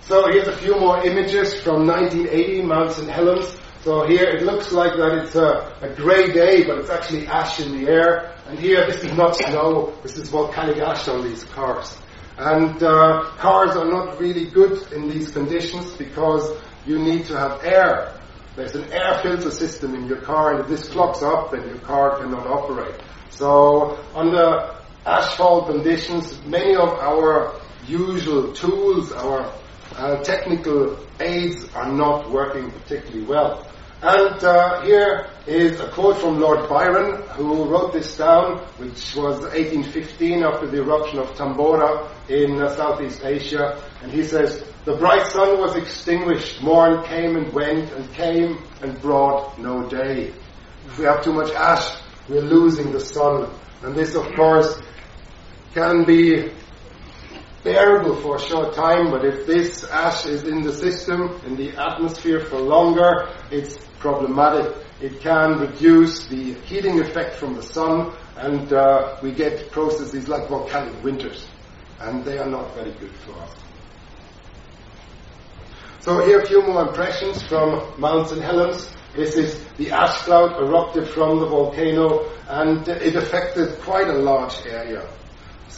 So 0.03 0.27
here's 0.31 0.49
a 0.49 0.57
few 0.57 0.79
more 0.79 1.05
images 1.07 1.61
from 1.63 1.87
1980, 1.87 2.63
Mount 2.63 2.93
St. 2.93 3.09
Helens. 3.09 3.57
So 3.83 4.07
here 4.07 4.25
it 4.25 4.43
looks 4.43 4.73
like 4.73 4.93
that 4.97 5.19
it's 5.19 5.37
a, 5.37 5.73
a 5.81 5.89
grey 5.95 6.33
day, 6.33 6.65
but 6.65 6.79
it's 6.79 6.91
actually 6.91 7.27
ash 7.29 7.61
in 7.61 7.81
the 7.81 7.91
air. 7.91 8.35
And 8.47 8.59
here, 8.59 8.85
this 8.87 9.05
is 9.05 9.17
not 9.17 9.37
snow, 9.37 9.95
this 10.03 10.19
is 10.19 10.29
volcanic 10.29 10.79
ash 10.79 11.09
on 11.09 11.23
these 11.23 11.45
cars. 11.45 11.97
And 12.41 12.83
uh, 12.83 13.25
cars 13.37 13.77
are 13.77 13.85
not 13.85 14.19
really 14.19 14.47
good 14.47 14.91
in 14.93 15.11
these 15.11 15.31
conditions 15.31 15.93
because 15.93 16.57
you 16.87 16.99
need 16.99 17.27
to 17.27 17.37
have 17.37 17.63
air. 17.63 18.19
There's 18.57 18.75
an 18.75 18.91
air 18.91 19.21
filter 19.23 19.51
system 19.51 19.95
in 19.95 20.07
your 20.07 20.23
car, 20.23 20.55
and 20.55 20.61
if 20.61 20.69
this 20.69 20.89
clogs 20.89 21.23
up, 21.23 21.51
then 21.51 21.69
your 21.69 21.81
car 21.81 22.19
cannot 22.19 22.47
operate. 22.47 22.95
So 23.29 24.03
under 24.15 24.75
ashfall 25.05 25.67
conditions, 25.67 26.43
many 26.47 26.75
of 26.75 26.89
our 26.89 27.61
usual 27.87 28.55
tools, 28.55 29.13
our 29.13 29.53
uh, 29.97 30.23
technical 30.23 30.99
aids 31.21 31.69
are 31.75 31.93
not 31.93 32.31
working 32.31 32.71
particularly 32.71 33.25
well. 33.25 33.70
And 34.03 34.43
uh, 34.43 34.81
here 34.81 35.29
is 35.47 35.79
a 35.79 35.91
quote 35.91 36.17
from 36.17 36.41
Lord 36.41 36.71
Byron, 36.71 37.23
who 37.37 37.67
wrote 37.67 37.93
this 37.93 38.17
down, 38.17 38.61
which 38.79 39.15
was 39.15 39.41
1815 39.41 40.43
after 40.43 40.67
the 40.67 40.79
eruption 40.79 41.19
of 41.19 41.29
Tambora 41.33 42.09
in 42.31 42.63
uh, 42.63 42.75
Southeast 42.77 43.23
Asia. 43.23 43.83
And 44.03 44.11
he 44.11 44.23
says, 44.23 44.65
The 44.87 44.97
bright 44.97 45.27
sun 45.27 45.61
was 45.61 45.77
extinguished, 45.77 46.63
morn 46.63 47.05
came 47.05 47.37
and 47.37 47.53
went, 47.53 47.93
and 47.93 48.11
came 48.15 48.63
and 48.81 48.99
brought 49.03 49.59
no 49.59 49.87
day. 49.87 50.33
If 50.87 50.99
we 50.99 51.05
have 51.05 51.23
too 51.23 51.35
much 51.35 51.53
ash, 51.53 52.01
we're 52.27 52.41
losing 52.41 52.93
the 52.93 53.01
sun. 53.01 53.51
And 53.83 53.95
this, 53.95 54.15
of 54.15 54.33
course, 54.35 54.81
can 55.75 56.05
be 56.05 56.51
bearable 57.63 58.17
for 58.17 58.37
a 58.37 58.41
short 58.41 58.75
time, 58.75 59.11
but 59.11 59.25
if 59.25 59.47
this 59.47 59.85
ash 59.85 60.27
is 60.27 60.45
in 60.45 60.63
the 60.63 60.73
system, 60.73 61.41
in 61.45 61.57
the 61.57 61.71
atmosphere 61.77 62.41
for 62.41 62.59
longer, 62.59 63.29
it's 63.51 63.79
problematic. 63.99 64.75
It 65.01 65.21
can 65.21 65.59
reduce 65.59 66.27
the 66.27 66.55
heating 66.55 67.01
effect 67.01 67.37
from 67.37 67.55
the 67.55 67.63
sun, 67.63 68.13
and 68.37 68.73
uh, 68.73 69.17
we 69.23 69.33
get 69.33 69.71
processes 69.71 70.29
like 70.29 70.49
volcanic 70.49 71.03
winters, 71.05 71.47
and 72.01 72.25
they 72.25 72.39
are 72.39 72.49
not 72.49 72.75
very 72.75 72.93
good 72.93 73.13
for 73.13 73.33
us. 73.41 73.55
So 76.01 76.25
here 76.25 76.41
a 76.41 76.47
few 76.47 76.63
more 76.63 76.89
impressions 76.89 77.43
from 77.43 78.01
Mount 78.01 78.29
St. 78.29 78.41
Helens. 78.41 78.91
This 79.15 79.37
is 79.37 79.63
the 79.77 79.91
ash 79.91 80.23
cloud 80.23 80.59
erupted 80.59 81.09
from 81.09 81.41
the 81.41 81.47
volcano 81.47 82.31
and 82.49 82.89
it 82.89 83.17
affected 83.17 83.79
quite 83.81 84.09
a 84.09 84.15
large 84.15 84.65
area. 84.65 85.07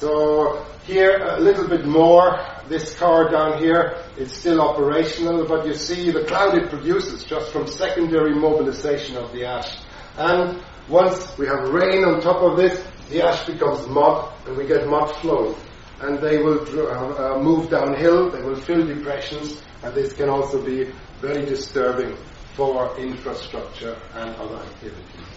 So 0.02 0.66
here 0.84 1.16
a 1.22 1.38
little 1.38 1.68
bit 1.68 1.86
more. 1.86 2.44
This 2.68 2.92
car 2.96 3.30
down 3.30 3.62
here 3.62 4.02
is 4.16 4.32
still 4.32 4.60
operational, 4.60 5.46
but 5.46 5.64
you 5.64 5.74
see 5.74 6.10
the 6.10 6.24
cloud 6.24 6.58
it 6.58 6.70
produces 6.70 7.22
just 7.22 7.52
from 7.52 7.68
secondary 7.68 8.34
mobilization 8.34 9.16
of 9.16 9.32
the 9.32 9.44
ash. 9.44 9.78
And 10.16 10.60
once 10.88 11.38
we 11.38 11.46
have 11.46 11.68
rain 11.68 12.02
on 12.02 12.20
top 12.20 12.42
of 12.42 12.56
this, 12.56 12.84
the 13.10 13.22
ash 13.22 13.46
becomes 13.46 13.86
mud 13.86 14.32
and 14.48 14.56
we 14.56 14.66
get 14.66 14.88
mud 14.88 15.14
flows. 15.20 15.56
And 16.00 16.18
they 16.18 16.38
will 16.38 16.66
uh, 16.66 17.36
uh, 17.36 17.38
move 17.38 17.70
downhill, 17.70 18.28
they 18.28 18.42
will 18.42 18.56
fill 18.56 18.84
depressions, 18.84 19.62
and 19.84 19.94
this 19.94 20.14
can 20.14 20.28
also 20.28 20.60
be 20.60 20.90
very 21.20 21.44
disturbing 21.44 22.16
for 22.56 22.98
infrastructure 22.98 23.96
and 24.14 24.34
other 24.34 24.56
activities. 24.56 25.28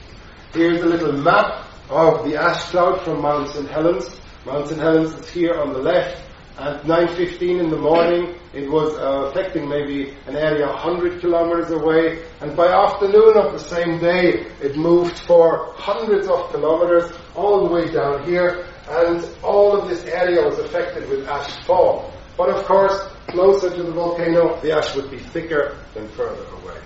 Here's 0.53 0.81
a 0.81 0.87
little 0.87 1.11
map 1.11 1.67
of 1.87 2.27
the 2.27 2.35
ash 2.41 2.63
cloud 2.71 3.03
from 3.03 3.21
Mount 3.21 3.49
St. 3.49 3.69
Helens. 3.69 4.09
Mount 4.45 4.67
St. 4.67 4.79
Helens 4.79 5.13
is 5.15 5.27
here 5.29 5.55
on 5.55 5.73
the 5.73 5.79
left. 5.79 6.21
At 6.59 6.83
9.15 6.83 7.59
in 7.59 7.69
the 7.71 7.77
morning, 7.77 8.35
it 8.53 8.69
was 8.69 8.93
uh, 8.93 9.29
affecting 9.29 9.67
maybe 9.67 10.15
an 10.27 10.35
area 10.35 10.67
100 10.67 11.19
kilometers 11.19 11.71
away. 11.71 12.23
And 12.41 12.55
by 12.55 12.67
afternoon 12.67 13.35
of 13.37 13.53
the 13.53 13.59
same 13.59 13.99
day, 13.99 14.45
it 14.61 14.77
moved 14.77 15.17
for 15.19 15.73
hundreds 15.75 16.27
of 16.27 16.51
kilometers 16.51 17.11
all 17.33 17.67
the 17.67 17.73
way 17.73 17.91
down 17.91 18.23
here. 18.25 18.67
And 18.87 19.27
all 19.43 19.75
of 19.75 19.89
this 19.89 20.03
area 20.05 20.45
was 20.45 20.59
affected 20.59 21.09
with 21.09 21.27
ash 21.27 21.65
fall. 21.65 22.13
But 22.37 22.49
of 22.49 22.65
course, 22.65 23.01
closer 23.27 23.75
to 23.75 23.83
the 23.83 23.91
volcano, 23.91 24.61
the 24.61 24.73
ash 24.73 24.95
would 24.95 25.09
be 25.09 25.17
thicker 25.17 25.75
than 25.95 26.07
further 26.09 26.45
away. 26.61 26.79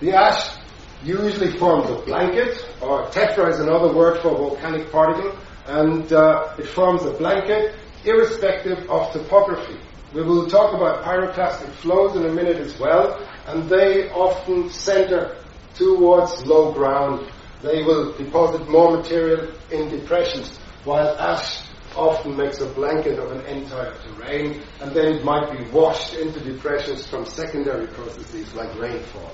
The 0.00 0.12
ash 0.12 0.61
usually 1.04 1.56
forms 1.58 1.90
a 1.90 1.96
blanket, 2.04 2.66
or 2.80 3.06
tephra 3.06 3.50
is 3.50 3.60
another 3.60 3.92
word 3.92 4.20
for 4.22 4.30
volcanic 4.30 4.90
particle, 4.90 5.36
and 5.66 6.12
uh, 6.12 6.54
it 6.58 6.66
forms 6.66 7.02
a 7.04 7.12
blanket 7.12 7.74
irrespective 8.04 8.78
of 8.90 9.12
topography. 9.12 9.78
We 10.12 10.22
will 10.22 10.48
talk 10.48 10.74
about 10.74 11.04
pyroclastic 11.04 11.70
flows 11.74 12.16
in 12.16 12.26
a 12.26 12.32
minute 12.32 12.56
as 12.56 12.78
well, 12.78 13.26
and 13.46 13.68
they 13.68 14.10
often 14.10 14.70
center 14.70 15.36
towards 15.74 16.44
low 16.46 16.72
ground. 16.72 17.30
They 17.62 17.82
will 17.82 18.12
deposit 18.12 18.68
more 18.68 18.96
material 18.96 19.52
in 19.70 19.88
depressions, 19.88 20.58
while 20.84 21.16
ash 21.18 21.62
often 21.96 22.36
makes 22.36 22.60
a 22.60 22.66
blanket 22.66 23.18
of 23.18 23.32
an 23.32 23.40
entire 23.46 23.94
terrain, 23.98 24.62
and 24.80 24.92
then 24.92 25.14
it 25.14 25.24
might 25.24 25.50
be 25.56 25.64
washed 25.70 26.14
into 26.14 26.40
depressions 26.40 27.06
from 27.06 27.24
secondary 27.24 27.86
processes 27.88 28.52
like 28.54 28.74
rainfall. 28.78 29.32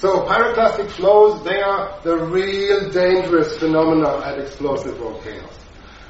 So 0.00 0.26
pyroclastic 0.26 0.90
flows, 0.92 1.44
they 1.44 1.60
are 1.60 2.00
the 2.02 2.16
real 2.16 2.88
dangerous 2.90 3.58
phenomena 3.58 4.24
at 4.24 4.38
explosive 4.38 4.96
volcanoes. 4.96 5.58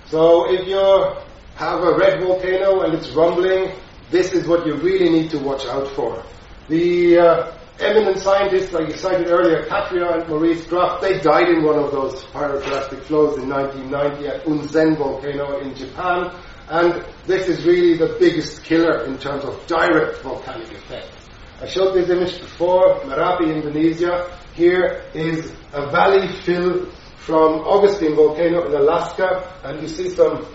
So 0.07 0.48
if 0.48 0.68
you 0.68 1.16
have 1.57 1.81
a 1.83 1.98
red 1.98 2.20
volcano 2.20 2.83
and 2.83 2.94
it's 2.94 3.11
rumbling, 3.11 3.72
this 4.12 4.33
is 4.33 4.46
what 4.46 4.64
you 4.64 4.76
really 4.76 5.11
need 5.11 5.31
to 5.31 5.40
watch 5.40 5.66
out 5.66 5.88
for. 5.88 6.22
The 6.68 7.18
uh, 7.18 7.53
eminent 7.81 8.18
scientists, 8.18 8.72
like 8.72 8.90
you 8.90 8.96
cited 8.96 9.29
earlier, 9.29 9.66
Katia 9.66 10.20
and 10.20 10.29
Maurice 10.29 10.64
Krafft, 10.66 11.00
they 11.00 11.18
died 11.18 11.48
in 11.48 11.64
one 11.64 11.79
of 11.81 11.90
those 11.90 12.22
pyroclastic 12.26 13.03
flows 13.03 13.38
in 13.38 13.48
1990 13.48 14.29
at 14.29 14.44
Unzen 14.44 14.98
volcano 14.98 15.59
in 15.59 15.74
Japan. 15.74 16.33
And 16.68 17.05
this 17.26 17.48
is 17.48 17.66
really 17.66 17.96
the 17.96 18.16
biggest 18.20 18.62
killer 18.62 19.05
in 19.07 19.18
terms 19.18 19.42
of 19.44 19.66
direct 19.66 20.22
volcanic 20.22 20.70
effect. 20.70 21.20
I 21.62 21.66
showed 21.66 21.92
this 21.92 22.09
image 22.09 22.40
before, 22.40 23.01
Merapi, 23.01 23.55
Indonesia. 23.55 24.35
Here 24.55 25.05
is 25.12 25.53
a 25.75 25.90
valley 25.90 26.27
fill 26.42 26.87
from 27.18 27.61
Augustine 27.68 28.16
volcano 28.16 28.66
in 28.66 28.73
Alaska, 28.75 29.61
and 29.62 29.83
you 29.83 29.88
see 29.88 30.09
some 30.09 30.46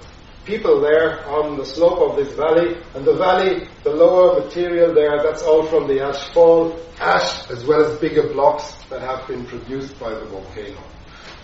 people 0.46 0.82
there 0.82 1.24
on 1.30 1.58
the 1.58 1.66
slope 1.66 2.10
of 2.10 2.16
this 2.18 2.34
valley. 2.34 2.82
And 2.96 3.06
the 3.06 3.14
valley, 3.14 3.68
the 3.84 3.92
lower 3.92 4.40
material 4.44 4.96
there, 4.96 5.22
that's 5.22 5.44
all 5.44 5.68
from 5.68 5.88
the 5.88 6.02
ash 6.02 6.34
fall, 6.34 6.80
ash 7.00 7.52
as 7.52 7.64
well 7.66 7.86
as 7.86 8.00
bigger 8.00 8.28
blocks 8.34 8.74
that 8.90 9.02
have 9.02 9.28
been 9.28 9.46
produced 9.46 10.00
by 10.00 10.10
the 10.10 10.26
volcano. 10.26 10.82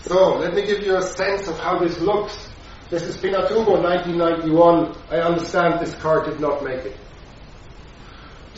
So 0.00 0.38
let 0.38 0.54
me 0.54 0.66
give 0.66 0.82
you 0.82 0.96
a 0.96 1.02
sense 1.02 1.46
of 1.46 1.56
how 1.60 1.78
this 1.78 2.00
looks. 2.00 2.48
This 2.90 3.04
is 3.04 3.16
Pinatubo 3.16 3.80
1991. 3.80 4.96
I 5.08 5.20
understand 5.20 5.80
this 5.80 5.94
car 5.94 6.24
did 6.24 6.40
not 6.40 6.64
make 6.64 6.84
it. 6.84 6.96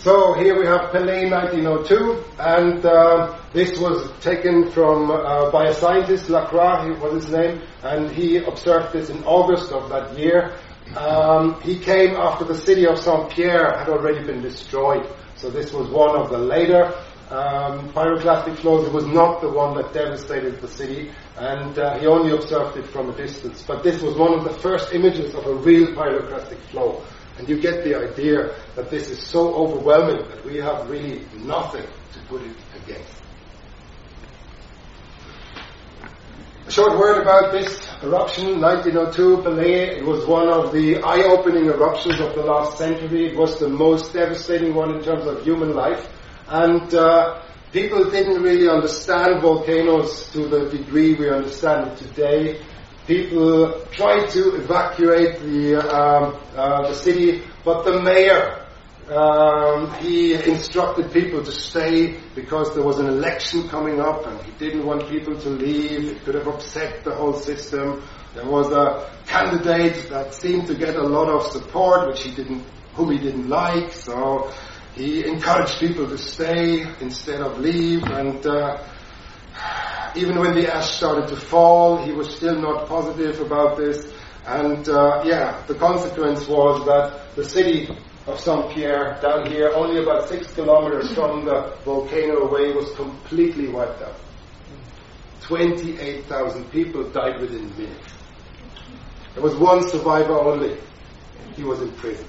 So 0.04 0.34
here 0.34 0.60
we 0.60 0.66
have 0.66 0.90
Pelée 0.90 1.30
1902, 1.30 2.24
and 2.38 2.84
uh, 2.84 3.38
this 3.54 3.78
was 3.80 4.06
taken 4.20 4.70
from 4.70 5.10
uh, 5.10 5.50
by 5.50 5.68
a 5.68 5.72
scientist, 5.72 6.28
Lacroix 6.28 6.94
was 7.00 7.24
his 7.24 7.32
name, 7.32 7.62
and 7.82 8.10
he 8.10 8.36
observed 8.36 8.92
this 8.92 9.08
in 9.08 9.24
August 9.24 9.72
of 9.72 9.88
that 9.88 10.18
year. 10.18 10.58
Um, 10.94 11.58
he 11.62 11.78
came 11.78 12.16
after 12.16 12.44
the 12.44 12.54
city 12.54 12.86
of 12.86 12.98
Saint 12.98 13.30
Pierre 13.30 13.78
had 13.78 13.88
already 13.88 14.22
been 14.26 14.42
destroyed, 14.42 15.08
so 15.36 15.48
this 15.48 15.72
was 15.72 15.88
one 15.88 16.20
of 16.20 16.28
the 16.28 16.36
later 16.36 16.92
um, 17.30 17.90
pyroclastic 17.94 18.58
flows. 18.58 18.86
It 18.86 18.92
was 18.92 19.06
not 19.06 19.40
the 19.40 19.48
one 19.48 19.74
that 19.78 19.94
devastated 19.94 20.60
the 20.60 20.68
city, 20.68 21.12
and 21.38 21.78
uh, 21.78 21.98
he 21.98 22.06
only 22.06 22.32
observed 22.32 22.76
it 22.76 22.86
from 22.88 23.08
a 23.08 23.16
distance. 23.16 23.64
But 23.66 23.82
this 23.82 24.02
was 24.02 24.16
one 24.16 24.34
of 24.34 24.44
the 24.44 24.52
first 24.52 24.92
images 24.92 25.34
of 25.34 25.46
a 25.46 25.54
real 25.54 25.94
pyroclastic 25.94 26.58
flow. 26.70 27.02
And 27.38 27.48
you 27.48 27.60
get 27.60 27.82
the 27.82 27.96
idea 27.96 28.54
that 28.76 28.90
this 28.90 29.10
is 29.10 29.20
so 29.20 29.54
overwhelming 29.54 30.28
that 30.28 30.44
we 30.44 30.56
have 30.58 30.88
really 30.88 31.26
nothing 31.38 31.82
to 32.12 32.18
put 32.28 32.42
it 32.42 32.56
against. 32.84 33.12
A 36.66 36.70
short 36.70 36.96
word 36.98 37.20
about 37.20 37.52
this 37.52 37.78
eruption, 38.02 38.60
1902, 38.60 39.42
Pelée. 39.42 39.98
It 39.98 40.04
was 40.04 40.24
one 40.26 40.48
of 40.48 40.72
the 40.72 41.02
eye-opening 41.02 41.66
eruptions 41.66 42.20
of 42.20 42.34
the 42.34 42.42
last 42.42 42.78
century. 42.78 43.26
It 43.26 43.36
was 43.36 43.58
the 43.58 43.68
most 43.68 44.14
devastating 44.14 44.74
one 44.74 44.94
in 44.94 45.02
terms 45.02 45.26
of 45.26 45.42
human 45.42 45.74
life. 45.74 46.08
And 46.48 46.94
uh, 46.94 47.42
people 47.72 48.10
didn't 48.10 48.42
really 48.42 48.68
understand 48.68 49.42
volcanoes 49.42 50.30
to 50.32 50.48
the 50.48 50.70
degree 50.70 51.14
we 51.14 51.28
understand 51.28 51.90
it 51.90 51.98
today 51.98 52.64
people 53.06 53.84
tried 53.92 54.28
to 54.30 54.56
evacuate 54.56 55.40
the, 55.40 55.76
um, 55.76 56.40
uh, 56.56 56.88
the 56.88 56.94
city, 56.94 57.42
but 57.64 57.84
the 57.84 58.02
mayor 58.02 58.64
um, 59.08 59.92
he 59.96 60.32
instructed 60.32 61.12
people 61.12 61.44
to 61.44 61.52
stay 61.52 62.18
because 62.34 62.74
there 62.74 62.82
was 62.82 62.98
an 62.98 63.06
election 63.06 63.68
coming 63.68 64.00
up 64.00 64.26
and 64.26 64.40
he 64.42 64.52
didn't 64.52 64.86
want 64.86 65.08
people 65.10 65.38
to 65.40 65.48
leave. 65.50 66.08
It 66.08 66.24
could 66.24 66.34
have 66.34 66.46
upset 66.46 67.04
the 67.04 67.14
whole 67.14 67.34
system. 67.34 68.02
There 68.34 68.46
was 68.46 68.72
a 68.72 69.10
candidate 69.26 70.08
that 70.08 70.32
seemed 70.32 70.68
to 70.68 70.74
get 70.74 70.96
a 70.96 71.02
lot 71.02 71.28
of 71.28 71.52
support, 71.52 72.08
which 72.08 72.22
he 72.22 72.34
didn't, 72.34 72.64
whom 72.94 73.10
he 73.10 73.18
didn't 73.18 73.48
like. 73.48 73.92
So 73.92 74.50
he 74.94 75.26
encouraged 75.26 75.78
people 75.78 76.08
to 76.08 76.16
stay 76.16 76.86
instead 77.00 77.42
of 77.42 77.58
leave. 77.58 78.04
And 78.04 78.44
uh, 78.46 78.82
even 80.16 80.38
when 80.38 80.54
the 80.54 80.72
ash 80.72 80.96
started 80.96 81.28
to 81.28 81.36
fall, 81.36 81.96
he 82.04 82.12
was 82.12 82.34
still 82.34 82.60
not 82.60 82.88
positive 82.88 83.40
about 83.40 83.76
this. 83.76 84.12
And 84.46 84.88
uh, 84.88 85.22
yeah, 85.24 85.64
the 85.66 85.74
consequence 85.74 86.46
was 86.46 86.84
that 86.86 87.34
the 87.34 87.44
city 87.44 87.88
of 88.26 88.38
Saint 88.40 88.70
Pierre 88.70 89.18
down 89.20 89.50
here, 89.50 89.70
only 89.74 90.02
about 90.02 90.28
six 90.28 90.52
kilometers 90.54 91.12
from 91.12 91.44
the 91.44 91.76
volcano 91.84 92.48
away, 92.48 92.72
was 92.72 92.90
completely 92.94 93.68
wiped 93.68 94.02
out. 94.02 94.14
28,000 95.42 96.70
people 96.70 97.04
died 97.10 97.40
within 97.40 97.68
minutes. 97.76 98.12
There 99.34 99.42
was 99.42 99.54
one 99.56 99.86
survivor 99.88 100.38
only. 100.38 100.78
He 101.54 101.64
was 101.64 101.82
in 101.82 101.92
prison. 101.92 102.26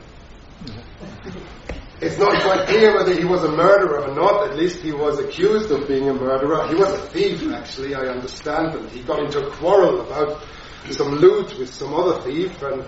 It's 2.02 2.18
not 2.18 2.42
quite 2.42 2.68
clear 2.68 2.94
whether 2.94 3.14
he 3.18 3.24
was 3.24 3.44
a 3.46 3.52
murderer 3.52 4.02
or 4.02 4.14
not. 4.14 4.50
At 4.50 4.58
least 4.58 4.82
he 4.82 4.92
was 4.92 5.18
accused 5.18 5.72
of 5.72 5.88
being 5.88 6.10
a 6.10 6.14
murderer. 6.14 6.68
He 6.68 6.76
was 6.76 6.92
a 6.92 6.98
thief, 7.08 7.50
actually, 7.54 7.96
I 7.96 8.08
understand. 8.08 8.76
And 8.76 8.90
he 8.90 9.02
got 9.02 9.20
into 9.20 9.48
a 9.48 9.52
quarrel 9.52 10.02
about 10.02 10.44
some 10.92 11.16
loot 11.16 11.58
with 11.58 11.74
some 11.74 11.94
other 11.94 12.22
thief, 12.22 12.62
and 12.62 12.84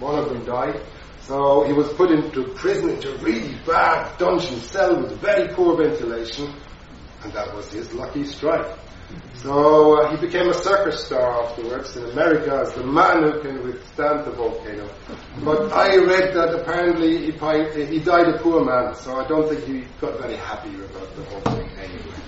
one 0.00 0.18
of 0.18 0.28
them 0.30 0.44
died. 0.44 0.82
So 1.22 1.64
he 1.64 1.72
was 1.72 1.92
put 1.92 2.10
into 2.10 2.42
prison, 2.54 2.90
into 2.90 3.14
a 3.14 3.18
really 3.18 3.54
bad 3.64 4.18
dungeon 4.18 4.60
cell 4.60 5.00
with 5.00 5.20
very 5.20 5.54
poor 5.54 5.76
ventilation, 5.76 6.52
and 7.22 7.32
that 7.32 7.54
was 7.54 7.70
his 7.70 7.92
lucky 7.94 8.24
strike. 8.24 8.66
So 9.42 9.98
uh, 9.98 10.10
he 10.10 10.26
became 10.26 10.48
a 10.50 10.54
circus 10.54 11.06
star 11.06 11.42
afterwards 11.44 11.96
in 11.96 12.04
America 12.10 12.60
as 12.62 12.72
the 12.74 12.84
man 12.84 13.22
who 13.22 13.40
can 13.40 13.62
withstand 13.64 14.26
the 14.26 14.32
volcano. 14.32 14.88
But 15.42 15.72
I 15.72 15.96
read 15.96 16.34
that 16.34 16.54
apparently 16.60 17.16
he, 17.18 17.32
he 17.86 17.98
died 18.00 18.28
a 18.28 18.38
poor 18.38 18.62
man, 18.64 18.94
so 18.94 19.16
I 19.16 19.26
don't 19.26 19.48
think 19.48 19.64
he 19.64 19.86
got 20.00 20.20
very 20.20 20.36
happy 20.36 20.74
about 20.74 21.16
the 21.16 21.24
whole 21.24 21.40
thing 21.56 21.70
anyway. 21.78 22.20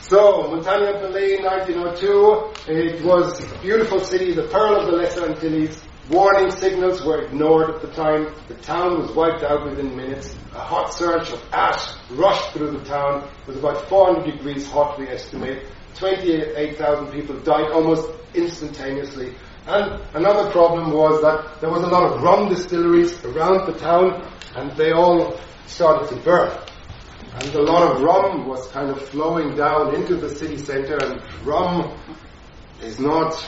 So, 0.00 0.48
Montagne 0.50 0.94
Pelée, 0.98 1.42
1902, 1.44 2.72
it 2.72 3.04
was 3.04 3.38
a 3.52 3.58
beautiful 3.60 4.00
city, 4.00 4.32
the 4.32 4.44
pearl 4.48 4.80
of 4.80 4.86
the 4.86 4.92
Lesser 4.92 5.26
Antilles, 5.26 5.80
Warning 6.10 6.50
signals 6.50 7.04
were 7.04 7.22
ignored 7.22 7.70
at 7.70 7.82
the 7.82 7.92
time. 7.92 8.34
The 8.48 8.56
town 8.56 9.00
was 9.00 9.12
wiped 9.12 9.44
out 9.44 9.64
within 9.64 9.96
minutes. 9.96 10.34
A 10.56 10.58
hot 10.58 10.92
surge 10.92 11.30
of 11.30 11.40
ash 11.52 11.88
rushed 12.10 12.50
through 12.52 12.72
the 12.72 12.84
town. 12.84 13.30
It 13.42 13.46
was 13.46 13.58
about 13.58 13.88
400 13.88 14.24
degrees 14.28 14.68
hot, 14.68 14.98
we 14.98 15.06
estimate. 15.06 15.62
28,000 15.94 17.12
people 17.12 17.38
died 17.38 17.70
almost 17.70 18.10
instantaneously. 18.34 19.36
And 19.68 20.02
another 20.14 20.50
problem 20.50 20.90
was 20.90 21.22
that 21.22 21.60
there 21.60 21.70
was 21.70 21.84
a 21.84 21.86
lot 21.86 22.12
of 22.12 22.20
rum 22.20 22.48
distilleries 22.48 23.24
around 23.24 23.72
the 23.72 23.78
town, 23.78 24.28
and 24.56 24.72
they 24.72 24.90
all 24.90 25.38
started 25.68 26.08
to 26.08 26.16
burn. 26.24 26.50
And 27.34 27.54
a 27.54 27.62
lot 27.62 27.88
of 27.88 28.02
rum 28.02 28.48
was 28.48 28.66
kind 28.72 28.90
of 28.90 29.00
flowing 29.10 29.54
down 29.54 29.94
into 29.94 30.16
the 30.16 30.34
city 30.34 30.56
center, 30.58 30.96
and 30.96 31.22
rum 31.46 31.96
is 32.82 32.98
not 32.98 33.46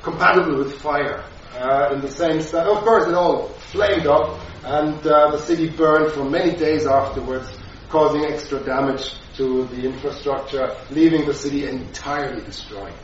compatible 0.00 0.58
with 0.58 0.80
fire 0.80 1.24
uh, 1.56 1.90
in 1.92 2.00
the 2.00 2.08
same 2.08 2.40
style. 2.40 2.76
Of 2.76 2.84
course, 2.84 3.06
it 3.06 3.14
all 3.14 3.48
flamed 3.72 4.06
up, 4.06 4.40
and 4.64 5.06
uh, 5.06 5.30
the 5.30 5.38
city 5.38 5.70
burned 5.70 6.12
for 6.12 6.24
many 6.24 6.56
days 6.56 6.86
afterwards, 6.86 7.48
causing 7.88 8.24
extra 8.24 8.60
damage 8.60 9.16
to 9.36 9.66
the 9.66 9.84
infrastructure, 9.84 10.76
leaving 10.90 11.26
the 11.26 11.34
city 11.34 11.66
entirely 11.66 12.42
destroyed. 12.44 12.94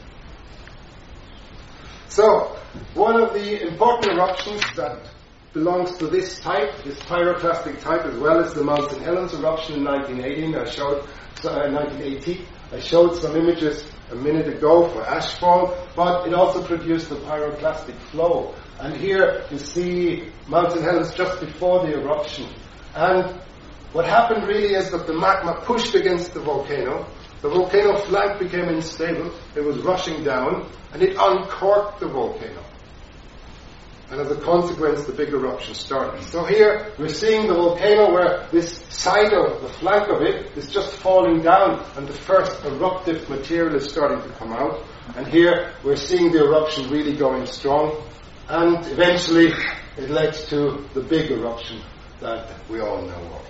So, 2.08 2.56
one 2.94 3.20
of 3.20 3.34
the 3.34 3.66
important 3.68 4.12
eruptions 4.12 4.62
that 4.76 5.08
belongs 5.52 5.96
to 5.98 6.06
this 6.06 6.40
type, 6.40 6.82
this 6.84 6.98
pyroclastic 7.00 7.80
type, 7.80 8.04
as 8.04 8.16
well 8.16 8.42
as 8.42 8.54
the 8.54 8.62
Mount 8.62 8.90
St. 8.90 9.02
Helens 9.02 9.34
eruption 9.34 9.76
in 9.76 9.84
1918. 9.84 10.54
I 10.54 10.64
showed 10.70 11.02
uh, 11.44 11.68
1980. 11.70 12.46
I 12.72 12.78
showed 12.78 13.16
some 13.16 13.34
images 13.36 13.84
a 14.12 14.14
minute 14.14 14.46
ago 14.46 14.88
for 14.88 15.02
ashfall, 15.02 15.76
but 15.96 16.28
it 16.28 16.34
also 16.34 16.62
produced 16.62 17.08
the 17.08 17.16
pyroclastic 17.16 17.96
flow. 18.10 18.54
And 18.78 18.96
here 18.96 19.44
you 19.50 19.58
see 19.58 20.30
Mount 20.46 20.72
St. 20.72 20.84
Helens 20.84 21.12
just 21.14 21.40
before 21.40 21.84
the 21.84 22.00
eruption. 22.00 22.46
And 22.94 23.40
what 23.92 24.06
happened 24.06 24.46
really 24.46 24.74
is 24.74 24.90
that 24.90 25.08
the 25.08 25.14
magma 25.14 25.60
pushed 25.64 25.94
against 25.96 26.32
the 26.32 26.40
volcano. 26.40 27.06
The 27.42 27.48
volcano 27.48 27.98
flank 27.98 28.38
became 28.38 28.68
unstable. 28.68 29.32
It 29.56 29.64
was 29.64 29.78
rushing 29.78 30.22
down, 30.22 30.70
and 30.92 31.02
it 31.02 31.16
uncorked 31.18 31.98
the 31.98 32.06
volcano. 32.06 32.62
And 34.10 34.20
as 34.20 34.30
a 34.30 34.40
consequence, 34.40 35.04
the 35.04 35.12
big 35.12 35.28
eruption 35.28 35.74
started. 35.74 36.24
So 36.24 36.44
here 36.44 36.92
we're 36.98 37.08
seeing 37.08 37.46
the 37.46 37.54
volcano 37.54 38.12
where 38.12 38.48
this 38.50 38.78
side 38.88 39.32
of 39.32 39.62
the 39.62 39.68
flank 39.68 40.08
of 40.08 40.22
it 40.22 40.56
is 40.56 40.68
just 40.68 40.92
falling 40.96 41.42
down, 41.42 41.84
and 41.96 42.08
the 42.08 42.12
first 42.12 42.64
eruptive 42.64 43.28
material 43.28 43.76
is 43.76 43.88
starting 43.88 44.20
to 44.20 44.28
come 44.36 44.52
out. 44.52 44.84
And 45.16 45.26
here 45.28 45.72
we're 45.84 45.94
seeing 45.96 46.32
the 46.32 46.44
eruption 46.44 46.90
really 46.90 47.16
going 47.16 47.46
strong, 47.46 48.02
and 48.48 48.84
eventually 48.86 49.52
it 49.96 50.10
led 50.10 50.34
to 50.48 50.84
the 50.92 51.02
big 51.02 51.30
eruption 51.30 51.80
that 52.20 52.48
we 52.68 52.80
all 52.80 53.02
know 53.02 53.14
of. 53.14 53.49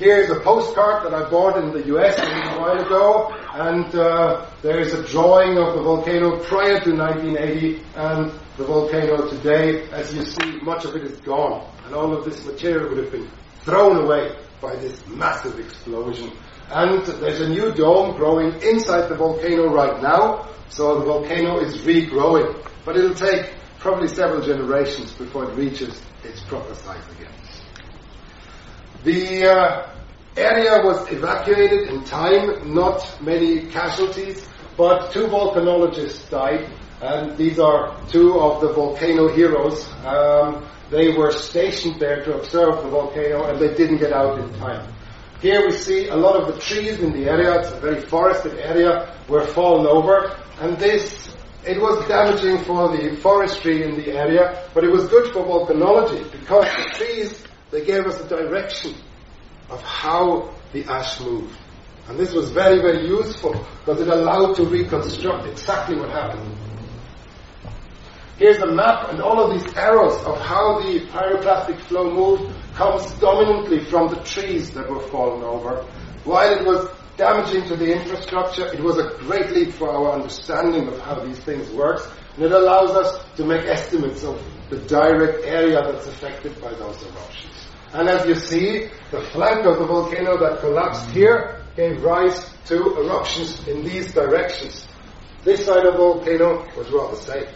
Here's 0.00 0.30
a 0.30 0.40
postcard 0.40 1.04
that 1.04 1.12
I 1.12 1.28
bought 1.28 1.58
in 1.62 1.72
the 1.72 1.84
US 1.94 2.18
a 2.18 2.22
little 2.22 2.58
while 2.62 2.80
ago, 2.80 3.34
and 3.52 3.94
uh, 3.94 4.46
there's 4.62 4.94
a 4.94 5.06
drawing 5.06 5.58
of 5.58 5.74
the 5.74 5.82
volcano 5.82 6.38
prior 6.38 6.80
to 6.80 6.96
1980 6.96 7.82
and 7.96 8.32
the 8.56 8.64
volcano 8.64 9.28
today. 9.28 9.86
As 9.90 10.14
you 10.14 10.24
see, 10.24 10.58
much 10.62 10.86
of 10.86 10.96
it 10.96 11.02
is 11.02 11.20
gone, 11.20 11.70
and 11.84 11.94
all 11.94 12.16
of 12.16 12.24
this 12.24 12.42
material 12.46 12.88
would 12.88 12.96
have 12.96 13.12
been 13.12 13.28
thrown 13.60 14.02
away 14.02 14.34
by 14.62 14.74
this 14.76 15.06
massive 15.06 15.58
explosion. 15.58 16.32
And 16.70 17.04
there's 17.04 17.42
a 17.42 17.50
new 17.50 17.70
dome 17.74 18.16
growing 18.16 18.54
inside 18.62 19.10
the 19.10 19.16
volcano 19.16 19.70
right 19.70 20.00
now, 20.00 20.48
so 20.70 20.98
the 20.98 21.04
volcano 21.04 21.58
is 21.58 21.76
regrowing. 21.82 22.66
But 22.86 22.96
it'll 22.96 23.12
take 23.12 23.52
probably 23.80 24.08
several 24.08 24.40
generations 24.40 25.12
before 25.12 25.50
it 25.50 25.54
reaches 25.56 26.00
its 26.24 26.40
proper 26.44 26.74
size 26.74 27.04
again. 27.18 27.39
The 29.02 29.46
uh, 29.46 29.90
area 30.36 30.84
was 30.84 31.10
evacuated 31.10 31.88
in 31.88 32.04
time, 32.04 32.74
not 32.74 33.00
many 33.22 33.66
casualties, 33.66 34.46
but 34.76 35.10
two 35.10 35.26
volcanologists 35.26 36.28
died, 36.28 36.68
and 37.00 37.36
these 37.38 37.58
are 37.58 37.98
two 38.08 38.38
of 38.38 38.60
the 38.60 38.72
volcano 38.74 39.28
heroes. 39.28 39.88
Um, 40.04 40.66
they 40.90 41.16
were 41.16 41.32
stationed 41.32 41.98
there 41.98 42.22
to 42.24 42.38
observe 42.38 42.82
the 42.82 42.90
volcano, 42.90 43.44
and 43.44 43.58
they 43.58 43.74
didn't 43.74 43.98
get 43.98 44.12
out 44.12 44.38
in 44.38 44.52
time. 44.58 44.92
Here 45.40 45.64
we 45.64 45.72
see 45.72 46.08
a 46.08 46.16
lot 46.16 46.36
of 46.36 46.54
the 46.54 46.60
trees 46.60 46.98
in 47.00 47.12
the 47.12 47.24
area, 47.30 47.58
it's 47.60 47.70
a 47.70 47.80
very 47.80 48.02
forested 48.02 48.58
area, 48.58 49.16
were 49.28 49.46
fallen 49.46 49.86
over, 49.86 50.36
and 50.60 50.76
this 50.76 51.34
it 51.64 51.80
was 51.80 52.06
damaging 52.08 52.64
for 52.64 52.94
the 52.96 53.16
forestry 53.16 53.82
in 53.82 53.96
the 53.96 54.12
area, 54.12 54.66
but 54.74 54.82
it 54.82 54.90
was 54.90 55.08
good 55.08 55.32
for 55.32 55.44
volcanology 55.44 56.30
because 56.32 56.64
the 56.64 56.90
trees 56.96 57.44
they 57.70 57.84
gave 57.84 58.06
us 58.06 58.20
a 58.20 58.28
direction 58.28 58.94
of 59.68 59.82
how 59.82 60.54
the 60.72 60.84
ash 60.84 61.20
moved. 61.20 61.56
And 62.08 62.18
this 62.18 62.32
was 62.32 62.50
very, 62.50 62.80
very 62.80 63.06
useful 63.06 63.52
because 63.84 64.00
it 64.00 64.08
allowed 64.08 64.54
to 64.56 64.64
reconstruct 64.64 65.46
exactly 65.46 65.96
what 65.96 66.10
happened. 66.10 66.56
Here's 68.36 68.58
a 68.58 68.66
map 68.66 69.10
and 69.10 69.20
all 69.20 69.38
of 69.38 69.52
these 69.52 69.74
arrows 69.76 70.16
of 70.24 70.40
how 70.40 70.80
the 70.80 71.00
pyroclastic 71.08 71.78
flow 71.82 72.10
moved 72.10 72.56
comes 72.74 73.10
dominantly 73.20 73.84
from 73.84 74.08
the 74.08 74.20
trees 74.22 74.70
that 74.70 74.88
were 74.88 75.06
fallen 75.08 75.44
over. 75.44 75.84
While 76.24 76.58
it 76.58 76.64
was 76.64 76.88
damaging 77.18 77.68
to 77.68 77.76
the 77.76 77.92
infrastructure, 77.92 78.66
it 78.72 78.80
was 78.80 78.96
a 78.96 79.10
great 79.18 79.50
leap 79.50 79.74
for 79.74 79.90
our 79.90 80.12
understanding 80.12 80.88
of 80.88 80.98
how 81.00 81.22
these 81.22 81.38
things 81.40 81.68
work, 81.70 82.10
and 82.36 82.44
it 82.46 82.52
allows 82.52 82.92
us 82.92 83.22
to 83.36 83.44
make 83.44 83.66
estimates 83.66 84.24
of 84.24 84.42
the 84.70 84.78
direct 84.78 85.44
area 85.44 85.82
that's 85.82 86.06
affected 86.06 86.58
by 86.62 86.72
those 86.72 87.02
eruptions. 87.02 87.49
And 87.92 88.08
as 88.08 88.26
you 88.26 88.36
see, 88.36 88.88
the 89.10 89.20
flank 89.32 89.66
of 89.66 89.78
the 89.78 89.86
volcano 89.86 90.38
that 90.38 90.60
collapsed 90.60 91.10
here 91.10 91.60
gave 91.76 92.02
rise 92.02 92.48
to 92.66 92.96
eruptions 92.98 93.66
in 93.66 93.82
these 93.82 94.12
directions. 94.12 94.86
This 95.42 95.66
side 95.66 95.84
of 95.86 95.94
the 95.94 95.98
volcano 95.98 96.66
was 96.76 96.90
rather 96.90 97.16
safe. 97.16 97.48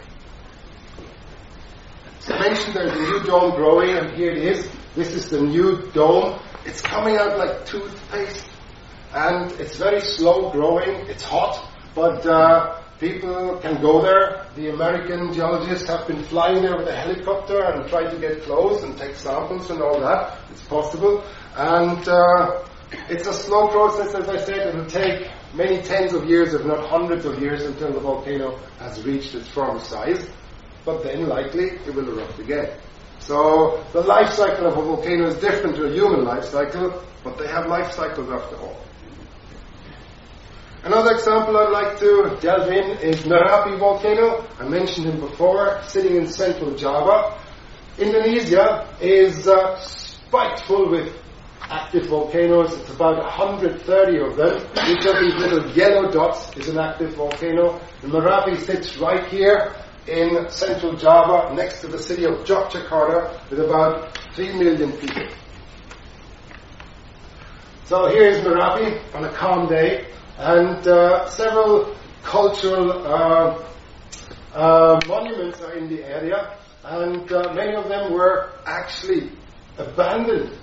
As 2.19 2.31
I 2.31 2.39
mentioned, 2.39 2.73
there's 2.75 2.91
a 2.91 2.95
new 2.95 3.23
dome 3.23 3.55
growing, 3.55 3.91
and 3.91 4.11
here 4.11 4.31
it 4.31 4.39
is. 4.39 4.67
This 4.95 5.13
is 5.13 5.29
the 5.29 5.41
new 5.41 5.89
dome. 5.91 6.39
It's 6.65 6.81
coming 6.81 7.15
out 7.15 7.37
like 7.37 7.65
toothpaste, 7.65 8.49
and 9.13 9.51
it's 9.53 9.77
very 9.77 10.01
slow 10.01 10.51
growing. 10.51 11.07
It's 11.07 11.23
hot, 11.23 11.63
but 11.93 12.25
uh, 12.25 12.81
People 12.99 13.57
can 13.57 13.81
go 13.81 14.01
there. 14.01 14.45
The 14.55 14.69
American 14.69 15.33
geologists 15.33 15.87
have 15.89 16.07
been 16.07 16.23
flying 16.23 16.61
there 16.61 16.77
with 16.77 16.87
a 16.87 16.95
helicopter 16.95 17.61
and 17.61 17.89
trying 17.89 18.09
to 18.09 18.17
get 18.17 18.43
close 18.43 18.83
and 18.83 18.97
take 18.97 19.15
samples 19.15 19.69
and 19.69 19.81
all 19.81 19.99
that. 19.99 20.37
It's 20.51 20.63
possible. 20.63 21.23
And 21.57 22.07
uh, 22.07 22.63
it's 23.09 23.27
a 23.27 23.33
slow 23.33 23.67
process, 23.67 24.15
as 24.15 24.29
I 24.29 24.37
said. 24.37 24.67
It 24.67 24.75
will 24.75 24.85
take 24.85 25.29
many 25.53 25.81
tens 25.81 26.13
of 26.13 26.25
years, 26.29 26.53
if 26.53 26.63
not 26.65 26.87
hundreds 26.87 27.25
of 27.25 27.41
years, 27.41 27.63
until 27.63 27.91
the 27.91 27.99
volcano 27.99 28.57
has 28.79 29.03
reached 29.03 29.35
its 29.35 29.49
former 29.49 29.79
size. 29.81 30.29
But 30.85 31.03
then, 31.03 31.27
likely, 31.27 31.71
it 31.85 31.93
will 31.93 32.07
erupt 32.07 32.39
again. 32.39 32.77
So, 33.19 33.83
the 33.91 34.01
life 34.01 34.33
cycle 34.33 34.67
of 34.67 34.77
a 34.77 34.81
volcano 34.81 35.27
is 35.27 35.35
different 35.35 35.75
to 35.77 35.85
a 35.85 35.91
human 35.91 36.23
life 36.23 36.45
cycle, 36.45 37.03
but 37.23 37.37
they 37.37 37.47
have 37.47 37.67
life 37.67 37.91
cycles 37.91 38.29
after 38.29 38.55
all. 38.57 38.77
Another 40.85 41.15
example 41.15 41.57
I'd 41.57 41.71
like 41.71 41.97
to 41.97 42.37
delve 42.41 42.69
in 42.69 42.99
is 42.99 43.21
Merapi 43.21 43.79
volcano. 43.79 44.47
I 44.59 44.69
mentioned 44.69 45.07
him 45.07 45.19
before, 45.19 45.81
sitting 45.81 46.15
in 46.15 46.27
central 46.27 46.75
Java. 46.75 47.41
Indonesia 47.97 48.87
is 49.01 49.47
uh, 49.47 49.79
spiked 49.79 50.67
full 50.67 50.91
with 50.91 51.11
active 51.59 52.05
volcanoes. 52.05 52.71
It's 52.73 52.91
about 52.91 53.17
130 53.17 54.19
of 54.19 54.35
them. 54.37 54.57
Each 54.87 55.05
of 55.07 55.19
these 55.21 55.33
little 55.33 55.67
yellow 55.71 56.11
dots 56.11 56.55
is 56.55 56.69
an 56.69 56.77
active 56.77 57.15
volcano. 57.15 57.81
The 58.03 58.07
Merapi 58.07 58.55
sits 58.63 58.95
right 58.97 59.25
here 59.25 59.75
in 60.05 60.47
central 60.51 60.95
Java 60.95 61.51
next 61.55 61.81
to 61.81 61.87
the 61.87 61.97
city 61.97 62.25
of 62.25 62.45
Yogyakarta 62.45 63.49
with 63.49 63.59
about 63.59 64.15
3 64.35 64.53
million 64.59 64.91
people. 64.91 65.29
So 67.85 68.05
here 68.09 68.29
is 68.29 68.37
Merapi 68.45 69.01
on 69.15 69.25
a 69.25 69.33
calm 69.33 69.67
day 69.67 70.09
and 70.37 70.87
uh, 70.87 71.29
several 71.29 71.95
cultural 72.23 72.91
uh, 72.91 73.63
uh, 74.53 74.99
monuments 75.07 75.61
are 75.61 75.73
in 75.73 75.89
the 75.89 76.03
area, 76.03 76.57
and 76.83 77.31
uh, 77.31 77.53
many 77.53 77.75
of 77.75 77.87
them 77.87 78.13
were 78.13 78.51
actually 78.65 79.31
abandoned 79.77 80.57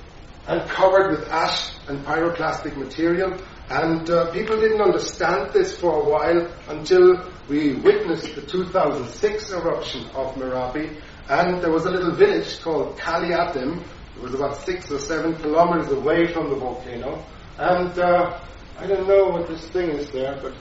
and 0.46 0.68
covered 0.68 1.10
with 1.10 1.28
ash 1.28 1.72
and 1.88 2.04
pyroclastic 2.04 2.76
material. 2.76 3.38
And 3.70 4.08
uh, 4.10 4.30
people 4.32 4.60
didn't 4.60 4.80
understand 4.80 5.52
this 5.52 5.78
for 5.78 6.02
a 6.02 6.08
while 6.08 6.52
until 6.68 7.30
we 7.48 7.74
witnessed 7.74 8.34
the 8.34 8.42
2006 8.42 9.52
eruption 9.52 10.06
of 10.10 10.34
Merapi. 10.34 11.00
And 11.28 11.62
there 11.62 11.70
was 11.70 11.86
a 11.86 11.90
little 11.90 12.14
village 12.14 12.60
called 12.60 12.98
Kaliadem. 12.98 13.82
It 14.16 14.22
was 14.22 14.34
about 14.34 14.56
six 14.58 14.90
or 14.90 14.98
seven 14.98 15.36
kilometers 15.36 15.90
away 15.92 16.26
from 16.32 16.50
the 16.50 16.56
volcano. 16.56 17.24
And 17.56 17.96
uh, 17.98 18.40
I 18.82 18.86
don't 18.88 19.06
know 19.06 19.28
what 19.28 19.46
this 19.46 19.64
thing 19.68 19.90
is 19.90 20.10
there, 20.10 20.36
but 20.42 20.54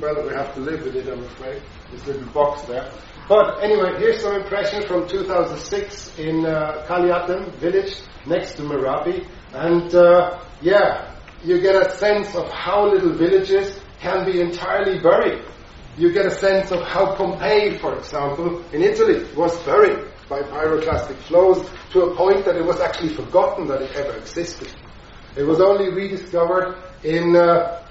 well, 0.00 0.26
we 0.26 0.34
have 0.34 0.52
to 0.54 0.60
live 0.60 0.82
with 0.82 0.96
it, 0.96 1.06
I'm 1.06 1.22
afraid. 1.22 1.62
This 1.92 2.04
little 2.04 2.26
box 2.32 2.62
there. 2.62 2.90
But 3.28 3.62
anyway, 3.62 3.96
here's 3.96 4.22
some 4.22 4.34
impression 4.34 4.82
from 4.88 5.06
2006 5.06 6.18
in 6.18 6.46
uh, 6.46 6.84
Kaliadem 6.88 7.54
village 7.60 7.94
next 8.26 8.54
to 8.54 8.62
Merapi. 8.62 9.24
And 9.52 9.94
uh, 9.94 10.42
yeah, 10.60 11.14
you 11.44 11.60
get 11.60 11.76
a 11.76 11.96
sense 11.96 12.34
of 12.34 12.50
how 12.50 12.90
little 12.90 13.12
villages 13.12 13.78
can 14.00 14.26
be 14.26 14.40
entirely 14.40 14.98
buried. 14.98 15.44
You 15.96 16.12
get 16.12 16.26
a 16.26 16.32
sense 16.32 16.72
of 16.72 16.82
how 16.82 17.14
Pompeii, 17.14 17.78
for 17.78 17.96
example, 17.96 18.64
in 18.72 18.82
Italy 18.82 19.32
was 19.36 19.56
buried 19.62 20.08
by 20.28 20.40
pyroclastic 20.42 21.18
flows 21.28 21.70
to 21.92 22.00
a 22.02 22.16
point 22.16 22.44
that 22.46 22.56
it 22.56 22.64
was 22.64 22.80
actually 22.80 23.14
forgotten 23.14 23.68
that 23.68 23.80
it 23.80 23.94
ever 23.94 24.16
existed. 24.16 24.74
It 25.36 25.44
was 25.44 25.60
only 25.60 25.92
rediscovered 25.92 26.89
in 27.04 27.36
uh, 27.36 27.82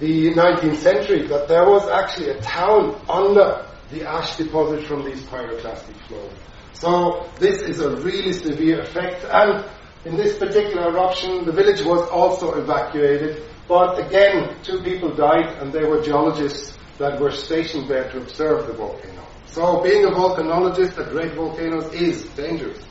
the 0.00 0.32
19th 0.34 0.76
century 0.76 1.26
that 1.28 1.48
there 1.48 1.68
was 1.68 1.88
actually 1.88 2.30
a 2.30 2.40
town 2.40 3.00
under 3.08 3.66
the 3.90 4.04
ash 4.04 4.36
deposit 4.36 4.84
from 4.86 5.04
these 5.04 5.22
pyroclastic 5.24 5.96
flows. 6.08 6.32
So 6.72 7.28
this 7.38 7.62
is 7.62 7.80
a 7.80 7.96
really 7.96 8.32
severe 8.32 8.80
effect 8.80 9.24
and 9.30 9.64
in 10.04 10.16
this 10.16 10.36
particular 10.38 10.90
eruption 10.90 11.44
the 11.44 11.52
village 11.52 11.82
was 11.82 12.08
also 12.10 12.54
evacuated 12.54 13.44
but 13.68 13.98
again 14.04 14.56
two 14.62 14.82
people 14.82 15.14
died 15.14 15.46
and 15.60 15.72
they 15.72 15.84
were 15.84 16.02
geologists 16.02 16.76
that 16.98 17.20
were 17.20 17.30
stationed 17.30 17.88
there 17.88 18.10
to 18.10 18.18
observe 18.18 18.66
the 18.66 18.72
volcano. 18.72 19.24
So 19.46 19.80
being 19.82 20.04
a 20.04 20.10
volcanologist 20.10 20.98
at 20.98 21.10
great 21.10 21.34
volcanoes 21.34 21.92
is 21.94 22.24
dangerous. 22.30 22.84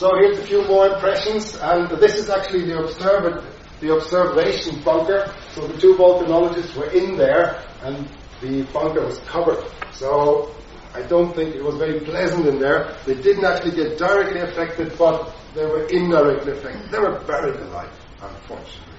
So 0.00 0.16
here's 0.16 0.38
a 0.38 0.46
few 0.46 0.66
more 0.66 0.86
impressions 0.86 1.54
and 1.56 1.90
this 2.00 2.14
is 2.14 2.30
actually 2.30 2.64
the 2.64 2.78
observer 2.78 3.44
the 3.80 3.94
observation 3.94 4.80
bunker. 4.80 5.30
So 5.52 5.66
the 5.66 5.78
two 5.78 5.94
volcanologists 5.94 6.74
were 6.74 6.90
in 6.90 7.18
there 7.18 7.62
and 7.82 8.08
the 8.40 8.62
bunker 8.72 9.04
was 9.04 9.18
covered. 9.18 9.62
So 9.92 10.54
I 10.94 11.02
don't 11.02 11.36
think 11.36 11.54
it 11.54 11.62
was 11.62 11.76
very 11.76 12.00
pleasant 12.00 12.46
in 12.46 12.58
there. 12.58 12.96
They 13.04 13.12
didn't 13.12 13.44
actually 13.44 13.72
get 13.72 13.98
directly 13.98 14.40
affected, 14.40 14.96
but 14.96 15.34
they 15.54 15.66
were 15.66 15.84
indirectly 15.88 16.52
affected. 16.52 16.90
They 16.90 16.98
were 16.98 17.20
buried 17.26 17.60
alive, 17.60 17.92
unfortunately. 18.22 18.94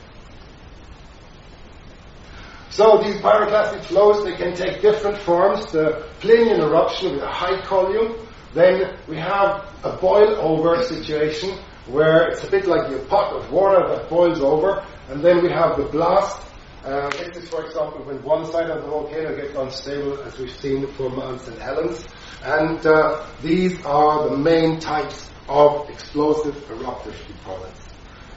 So 2.69 3.01
these 3.01 3.15
pyroclastic 3.15 3.85
flows, 3.85 4.23
they 4.23 4.35
can 4.35 4.53
take 4.53 4.83
different 4.83 5.17
forms. 5.17 5.71
The 5.71 6.07
Plinian 6.19 6.59
eruption 6.59 7.13
with 7.13 7.23
a 7.23 7.31
high 7.31 7.59
column. 7.65 8.20
Then 8.53 8.97
we 9.07 9.17
have 9.17 9.65
a 9.83 9.97
boil 9.97 10.35
over 10.39 10.83
situation 10.83 11.57
where 11.87 12.29
it's 12.29 12.43
a 12.43 12.51
bit 12.51 12.67
like 12.67 12.91
a 12.91 12.99
pot 13.05 13.33
of 13.33 13.51
water 13.51 13.87
that 13.87 14.09
boils 14.09 14.41
over. 14.41 14.85
And 15.09 15.21
then 15.21 15.43
we 15.43 15.49
have 15.49 15.77
the 15.77 15.85
blast 15.85 16.41
uh, 16.83 17.09
this 17.11 17.37
is, 17.37 17.49
for 17.49 17.63
example, 17.63 18.03
when 18.05 18.23
one 18.23 18.43
side 18.51 18.67
of 18.71 18.81
the 18.81 18.89
volcano 18.89 19.35
gets 19.35 19.55
unstable, 19.55 20.19
as 20.23 20.35
we've 20.39 20.55
seen 20.55 20.87
for 20.93 21.11
Mount 21.11 21.39
St. 21.41 21.59
Helens. 21.59 22.03
And 22.43 22.83
uh, 22.87 23.23
these 23.43 23.85
are 23.85 24.29
the 24.29 24.35
main 24.35 24.79
types 24.79 25.29
of 25.47 25.87
explosive 25.91 26.55
eruptive 26.71 27.15
deposits. 27.27 27.87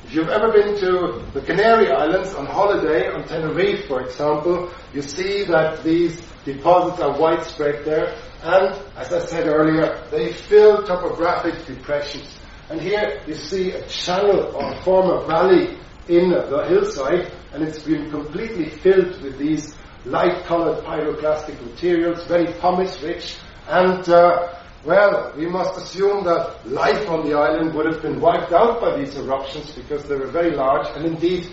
If 0.05 0.13
you've 0.13 0.29
ever 0.29 0.53
been 0.53 0.79
to 0.81 1.25
the 1.33 1.41
Canary 1.41 1.91
Islands 1.91 2.35
on 2.35 2.45
holiday, 2.45 3.09
on 3.09 3.25
Tenerife, 3.25 3.87
for 3.87 4.03
example, 4.03 4.71
you 4.93 5.01
see 5.01 5.45
that 5.45 5.83
these 5.83 6.21
deposits 6.45 7.01
are 7.01 7.19
widespread 7.19 7.87
there. 7.87 8.15
And, 8.45 8.79
as 8.97 9.11
I 9.11 9.21
said 9.21 9.47
earlier, 9.47 10.07
they 10.11 10.33
fill 10.35 10.83
topographic 10.83 11.65
depressions. 11.65 12.39
And 12.69 12.79
here 12.79 13.23
you 13.27 13.35
see 13.35 13.71
a 13.71 13.87
channel 13.87 14.55
or 14.55 14.73
a 14.73 14.83
former 14.83 15.27
valley 15.27 15.79
in 16.09 16.29
the 16.29 16.67
hillside, 16.69 17.33
and 17.55 17.63
it's 17.63 17.83
been 17.83 18.11
completely 18.11 18.69
filled 18.69 19.23
with 19.23 19.39
these 19.39 19.75
light-colored 20.05 20.85
pyroclastic 20.85 21.59
materials, 21.65 22.25
very 22.25 22.53
pumice-rich, 22.61 23.39
and 23.69 24.07
uh, 24.11 24.55
well, 24.85 25.33
we 25.35 25.47
must 25.47 25.79
assume 25.79 26.25
that 26.25 26.69
life 26.69 27.09
on 27.09 27.27
the 27.27 27.35
island 27.35 27.73
would 27.75 27.87
have 27.87 28.03
been 28.03 28.21
wiped 28.21 28.53
out 28.53 28.83
by 28.83 28.99
these 28.99 29.17
eruptions 29.17 29.71
because 29.71 30.05
they 30.05 30.17
were 30.17 30.27
very 30.27 30.55
large, 30.55 30.87
and 30.95 31.07
indeed 31.07 31.49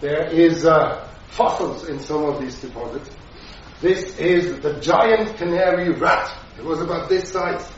there 0.00 0.26
is 0.26 0.64
uh, 0.64 1.08
fossils 1.26 1.88
in 1.88 1.98
some 1.98 2.24
of 2.24 2.40
these 2.40 2.60
deposits. 2.60 3.15
This 3.80 4.16
is 4.18 4.60
the 4.60 4.80
giant 4.80 5.36
canary 5.36 5.90
rat. 5.90 6.34
It 6.58 6.64
was 6.64 6.80
about 6.80 7.08
this 7.08 7.30
size, 7.30 7.70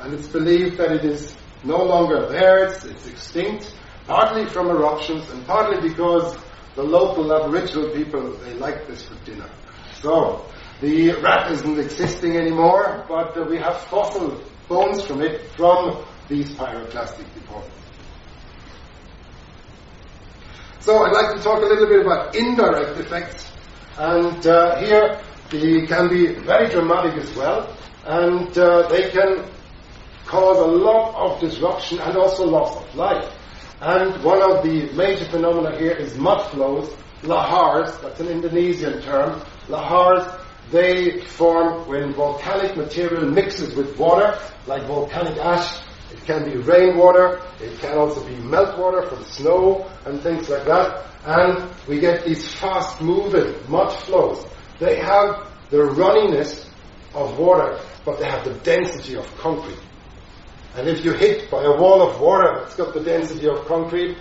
and 0.00 0.14
it's 0.14 0.28
believed 0.28 0.78
that 0.78 0.92
it 0.92 1.04
is 1.04 1.36
no 1.64 1.82
longer 1.82 2.28
there. 2.28 2.66
It's, 2.66 2.84
it's 2.84 3.06
extinct 3.06 3.74
partly 4.06 4.46
from 4.46 4.68
eruptions 4.68 5.30
and 5.30 5.46
partly 5.46 5.88
because 5.88 6.36
the 6.74 6.82
local 6.82 7.32
Aboriginal 7.32 7.90
people, 7.90 8.32
they 8.38 8.54
like 8.54 8.86
this 8.86 9.04
for 9.04 9.14
dinner. 9.24 9.48
So, 10.00 10.46
the 10.80 11.12
rat 11.20 11.52
isn't 11.52 11.78
existing 11.78 12.36
anymore, 12.36 13.04
but 13.08 13.36
uh, 13.36 13.44
we 13.44 13.58
have 13.58 13.78
fossil 13.82 14.42
bones 14.68 15.04
from 15.04 15.22
it 15.22 15.46
from 15.50 16.04
these 16.28 16.50
pyroclastic 16.52 17.32
deposits. 17.34 17.70
So 20.80 21.04
I'd 21.04 21.12
like 21.12 21.36
to 21.36 21.42
talk 21.42 21.58
a 21.62 21.66
little 21.66 21.86
bit 21.86 22.04
about 22.04 22.34
indirect 22.34 22.98
effects, 22.98 23.51
and 23.98 24.46
uh, 24.46 24.76
here 24.76 25.20
they 25.50 25.86
can 25.86 26.08
be 26.08 26.34
very 26.34 26.68
dramatic 26.70 27.14
as 27.22 27.34
well, 27.36 27.76
and 28.06 28.56
uh, 28.56 28.88
they 28.88 29.10
can 29.10 29.44
cause 30.26 30.58
a 30.58 30.66
lot 30.66 31.14
of 31.14 31.40
disruption 31.40 31.98
and 32.00 32.16
also 32.16 32.46
loss 32.46 32.76
of 32.76 32.94
life. 32.94 33.30
And 33.80 34.22
one 34.22 34.40
of 34.40 34.62
the 34.64 34.90
major 34.92 35.24
phenomena 35.26 35.76
here 35.78 35.92
is 35.92 36.16
mud 36.16 36.50
flows, 36.50 36.88
lahars, 37.22 38.00
that's 38.00 38.20
an 38.20 38.28
Indonesian 38.28 39.02
term. 39.02 39.40
Lahars, 39.68 40.40
they 40.70 41.20
form 41.20 41.86
when 41.88 42.14
volcanic 42.14 42.76
material 42.76 43.28
mixes 43.28 43.74
with 43.74 43.98
water, 43.98 44.38
like 44.66 44.84
volcanic 44.84 45.36
ash. 45.38 45.80
It 46.12 46.24
can 46.24 46.44
be 46.44 46.56
rainwater, 46.58 47.40
it 47.60 47.78
can 47.80 47.96
also 47.96 48.22
be 48.26 48.34
meltwater 48.34 49.08
from 49.08 49.24
snow 49.24 49.90
and 50.04 50.20
things 50.20 50.48
like 50.50 50.66
that. 50.66 51.06
And 51.24 51.70
we 51.88 52.00
get 52.00 52.24
these 52.26 52.52
fast 52.52 53.00
moving 53.00 53.54
mud 53.68 53.92
flows. 54.04 54.46
They 54.78 54.96
have 54.96 55.46
the 55.70 55.78
runniness 55.78 56.68
of 57.14 57.38
water, 57.38 57.80
but 58.04 58.18
they 58.18 58.26
have 58.26 58.44
the 58.44 58.54
density 58.60 59.16
of 59.16 59.26
concrete. 59.38 59.80
And 60.76 60.88
if 60.88 61.02
you're 61.02 61.16
hit 61.16 61.50
by 61.50 61.64
a 61.64 61.80
wall 61.80 62.02
of 62.02 62.20
water 62.20 62.60
that's 62.60 62.76
got 62.76 62.92
the 62.92 63.00
density 63.00 63.48
of 63.48 63.64
concrete, 63.66 64.18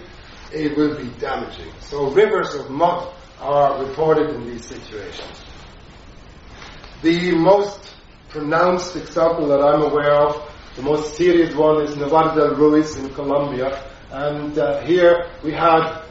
it 0.54 0.78
will 0.78 0.96
be 0.96 1.10
damaging. 1.20 1.74
So 1.82 2.10
rivers 2.10 2.54
of 2.56 2.70
mud 2.70 3.14
are 3.39 3.84
reported 3.84 4.30
in 4.30 4.46
these 4.46 4.66
situations. 4.66 5.44
The 7.02 7.32
most 7.36 7.96
pronounced 8.30 8.96
example 8.96 9.48
that 9.48 9.62
I'm 9.62 9.82
aware 9.82 10.14
of, 10.14 10.51
the 10.76 10.82
most 10.82 11.15
serious 11.15 11.53
one 11.55 11.84
is 11.84 11.95
Nevado 11.95 12.36
del 12.36 12.55
Ruiz 12.55 12.95
in 12.97 13.13
Colombia. 13.13 13.89
And 14.09 14.57
uh, 14.57 14.82
here 14.82 15.30
we 15.43 15.51
had 15.51 16.03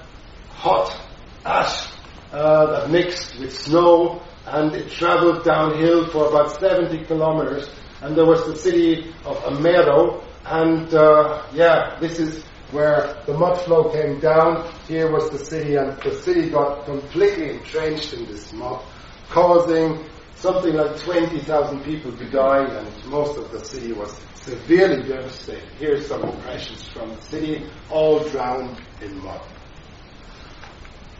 hot 0.51 0.99
ash 1.45 1.91
uh, 2.33 2.67
that 2.67 2.91
mixed 2.91 3.39
with 3.39 3.57
snow 3.57 4.23
and 4.47 4.75
it 4.75 4.91
traveled 4.91 5.45
downhill 5.45 6.09
for 6.09 6.29
about 6.29 6.59
70 6.61 7.05
kilometers. 7.05 7.71
And 8.03 8.17
there 8.17 8.27
was 8.27 8.47
the 8.47 8.57
city 8.57 9.15
of 9.25 9.37
Armero 9.39 10.25
and 10.45 10.93
uh, 10.95 11.47
yeah, 11.53 11.99
this 12.01 12.19
is 12.19 12.45
where 12.73 13.23
the 13.27 13.35
mud 13.35 13.61
flow 13.63 13.91
came 13.91 14.21
down. 14.21 14.73
Here 14.87 15.11
was 15.11 15.31
the 15.31 15.39
city, 15.39 15.77
and 15.77 16.01
the 16.03 16.15
city 16.15 16.51
got 16.51 16.85
completely 16.85 17.51
entrenched 17.51 18.15
in 18.15 18.27
this 18.27 18.53
mud, 18.53 18.83
causing 19.29 20.05
something 20.37 20.75
like 20.75 20.99
20,000 21.01 21.83
people 21.85 22.13
to 22.17 22.31
die, 22.31 22.65
and 22.65 23.07
most 23.07 23.37
of 23.39 23.51
the 23.51 23.65
city 23.65 23.93
was 23.93 24.21
severely 24.51 25.09
devastated. 25.09 25.69
Here's 25.79 26.09
some 26.09 26.23
impressions 26.25 26.89
from 26.89 27.11
the 27.11 27.23
city, 27.23 27.67
all 27.89 28.29
drowned 28.29 28.81
in 29.01 29.23
mud. 29.23 29.41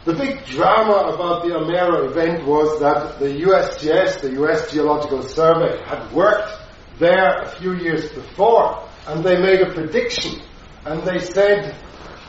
The 0.03 0.13
big 0.13 0.45
drama 0.45 1.13
about 1.13 1.43
the 1.43 1.51
Armero 1.51 2.09
event 2.09 2.45
was 2.45 2.79
that 2.79 3.19
the 3.19 3.27
USGS, 3.27 4.21
the 4.21 4.43
US 4.43 4.71
Geological 4.71 5.21
Survey, 5.21 5.81
had 5.85 6.11
worked 6.11 6.51
there 6.99 7.43
a 7.43 7.49
few 7.59 7.73
years 7.75 8.11
before 8.11 8.87
and 9.07 9.23
they 9.23 9.37
made 9.37 9.61
a 9.61 9.71
prediction 9.73 10.41
and 10.85 11.03
they 11.03 11.19
said 11.19 11.75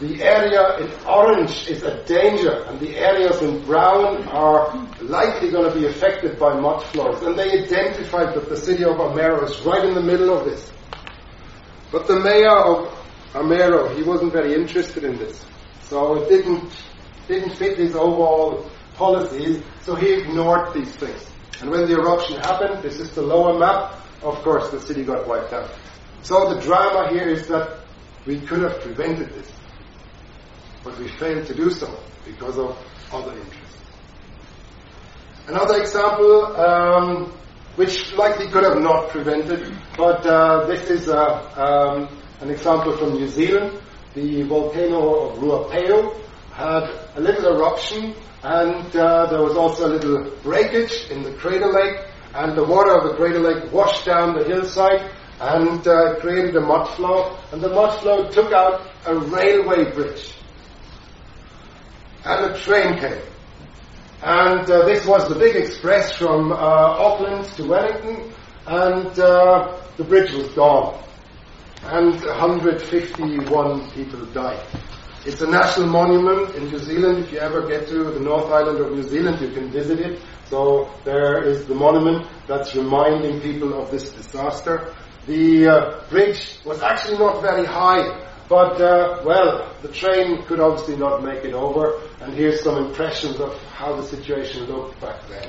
the 0.00 0.22
area 0.22 0.78
in 0.80 0.90
orange 1.06 1.66
is 1.68 1.82
a 1.82 2.04
danger 2.04 2.64
and 2.66 2.78
the 2.78 2.96
areas 2.96 3.40
in 3.40 3.64
brown 3.64 4.28
are 4.28 4.74
likely 5.00 5.50
going 5.50 5.72
to 5.72 5.78
be 5.78 5.86
affected 5.86 6.38
by 6.38 6.58
mud 6.58 6.82
flows. 6.86 7.22
And 7.22 7.38
they 7.38 7.62
identified 7.62 8.34
that 8.34 8.48
the 8.48 8.56
city 8.56 8.84
of 8.84 8.96
Armero 8.96 9.44
is 9.48 9.58
right 9.62 9.84
in 9.84 9.94
the 9.94 10.02
middle 10.02 10.36
of 10.36 10.44
this. 10.44 10.70
But 11.92 12.06
the 12.06 12.18
mayor 12.18 12.56
of 12.56 12.88
Armero, 13.34 13.94
he 13.94 14.02
wasn't 14.02 14.32
very 14.32 14.54
interested 14.54 15.04
in 15.04 15.18
this. 15.18 15.44
So 15.82 16.22
it 16.22 16.28
didn't, 16.30 16.72
didn't 17.28 17.54
fit 17.56 17.76
his 17.76 17.94
overall 17.94 18.70
policies, 18.94 19.62
so 19.82 19.94
he 19.94 20.14
ignored 20.14 20.72
these 20.72 20.90
things. 20.96 21.30
And 21.60 21.70
when 21.70 21.86
the 21.86 21.94
eruption 21.94 22.36
happened, 22.38 22.82
this 22.82 22.98
is 22.98 23.10
the 23.10 23.22
lower 23.22 23.58
map, 23.58 23.94
of 24.22 24.36
course 24.42 24.70
the 24.70 24.80
city 24.80 25.04
got 25.04 25.28
wiped 25.28 25.52
out. 25.52 25.70
So 26.22 26.54
the 26.54 26.60
drama 26.60 27.10
here 27.10 27.28
is 27.28 27.46
that 27.48 27.80
we 28.26 28.40
could 28.40 28.62
have 28.62 28.80
prevented 28.80 29.28
this, 29.30 29.52
but 30.82 30.98
we 30.98 31.08
failed 31.08 31.46
to 31.46 31.54
do 31.54 31.70
so 31.70 31.94
because 32.24 32.58
of 32.58 32.76
other 33.12 33.32
interests. 33.32 33.76
Another 35.48 35.80
example, 35.80 36.56
um, 36.56 37.32
which 37.76 38.12
likely 38.14 38.48
could 38.48 38.64
have 38.64 38.78
not 38.78 39.08
prevented, 39.08 39.74
but 39.96 40.26
uh, 40.26 40.66
this 40.66 40.90
is 40.90 41.08
uh, 41.08 41.16
um, 41.56 42.08
an 42.40 42.50
example 42.50 42.96
from 42.96 43.14
New 43.14 43.28
Zealand. 43.28 43.80
The 44.14 44.42
volcano 44.42 45.30
of 45.30 45.38
Ruapehu 45.38 46.14
had 46.52 46.84
a 47.16 47.20
little 47.20 47.56
eruption, 47.56 48.14
and 48.42 48.94
uh, 48.94 49.26
there 49.26 49.42
was 49.42 49.56
also 49.56 49.86
a 49.86 49.92
little 49.96 50.30
breakage 50.42 51.10
in 51.10 51.22
the 51.22 51.32
crater 51.32 51.72
lake, 51.72 51.98
and 52.34 52.56
the 52.56 52.64
water 52.64 52.94
of 52.94 53.04
the 53.08 53.14
crater 53.14 53.40
lake 53.40 53.72
washed 53.72 54.04
down 54.04 54.36
the 54.36 54.44
hillside 54.44 55.10
and 55.40 55.86
uh, 55.88 56.20
created 56.20 56.54
a 56.56 56.60
mud 56.60 56.88
flow, 56.94 57.36
and 57.52 57.62
the 57.62 57.68
mud 57.70 57.98
flow 58.00 58.28
took 58.30 58.52
out 58.52 58.86
a 59.06 59.16
railway 59.16 59.90
bridge, 59.92 60.34
and 62.24 62.52
a 62.52 62.58
train 62.58 62.98
came. 62.98 63.31
And 64.22 64.70
uh, 64.70 64.84
this 64.84 65.04
was 65.04 65.28
the 65.28 65.34
big 65.34 65.56
express 65.56 66.16
from 66.16 66.52
uh, 66.52 66.54
Auckland 66.54 67.44
to 67.56 67.66
Wellington, 67.66 68.32
and 68.68 69.18
uh, 69.18 69.76
the 69.96 70.04
bridge 70.04 70.32
was 70.32 70.46
gone. 70.54 71.02
And 71.82 72.14
151 72.14 73.90
people 73.90 74.24
died. 74.26 74.64
It's 75.26 75.40
a 75.40 75.50
national 75.50 75.88
monument 75.88 76.54
in 76.54 76.68
New 76.68 76.78
Zealand. 76.78 77.18
If 77.24 77.32
you 77.32 77.38
ever 77.38 77.66
get 77.66 77.88
to 77.88 78.04
the 78.04 78.20
North 78.20 78.46
Island 78.52 78.78
of 78.78 78.92
New 78.92 79.02
Zealand, 79.02 79.40
you 79.40 79.50
can 79.50 79.70
visit 79.70 79.98
it. 79.98 80.20
So 80.46 80.88
there 81.04 81.42
is 81.42 81.66
the 81.66 81.74
monument 81.74 82.28
that's 82.46 82.76
reminding 82.76 83.40
people 83.40 83.74
of 83.80 83.90
this 83.90 84.12
disaster. 84.12 84.94
The 85.26 85.66
uh, 85.68 86.04
bridge 86.10 86.58
was 86.64 86.80
actually 86.82 87.18
not 87.18 87.42
very 87.42 87.64
high, 87.64 88.21
but 88.52 88.78
uh, 88.82 89.22
well, 89.24 89.74
the 89.80 89.88
train 89.88 90.42
could 90.42 90.60
obviously 90.60 90.94
not 90.94 91.24
make 91.24 91.42
it 91.42 91.54
over, 91.54 92.02
and 92.20 92.34
here's 92.34 92.62
some 92.62 92.76
impressions 92.84 93.40
of 93.40 93.58
how 93.68 93.96
the 93.96 94.02
situation 94.02 94.66
looked 94.66 95.00
back 95.00 95.26
then. 95.26 95.48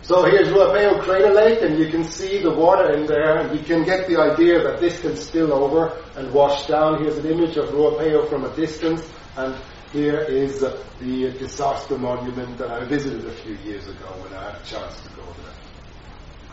So 0.00 0.24
here's 0.24 0.48
Ruapehu 0.48 1.02
Crater 1.02 1.30
Lake, 1.30 1.60
and 1.60 1.78
you 1.78 1.90
can 1.90 2.04
see 2.04 2.42
the 2.42 2.54
water 2.54 2.94
in 2.94 3.04
there, 3.04 3.36
and 3.36 3.54
you 3.54 3.62
can 3.62 3.84
get 3.84 4.08
the 4.08 4.18
idea 4.18 4.62
that 4.62 4.80
this 4.80 4.98
can 5.02 5.14
spill 5.14 5.52
over 5.52 6.02
and 6.16 6.32
wash 6.32 6.66
down. 6.68 7.02
Here's 7.02 7.18
an 7.18 7.26
image 7.26 7.58
of 7.58 7.68
Ruapehu 7.68 8.30
from 8.30 8.46
a 8.46 8.56
distance, 8.56 9.06
and 9.36 9.54
here 9.92 10.20
is 10.22 10.60
the 10.60 11.36
disaster 11.38 11.98
monument 11.98 12.56
that 12.56 12.70
I 12.70 12.86
visited 12.86 13.26
a 13.26 13.32
few 13.32 13.56
years 13.56 13.86
ago 13.86 14.06
when 14.22 14.32
I 14.32 14.52
had 14.52 14.54
a 14.54 14.64
chance 14.64 15.02
to 15.02 15.08
go 15.10 15.24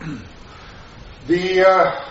there. 0.02 0.18
the 1.26 1.66
uh, 1.66 2.10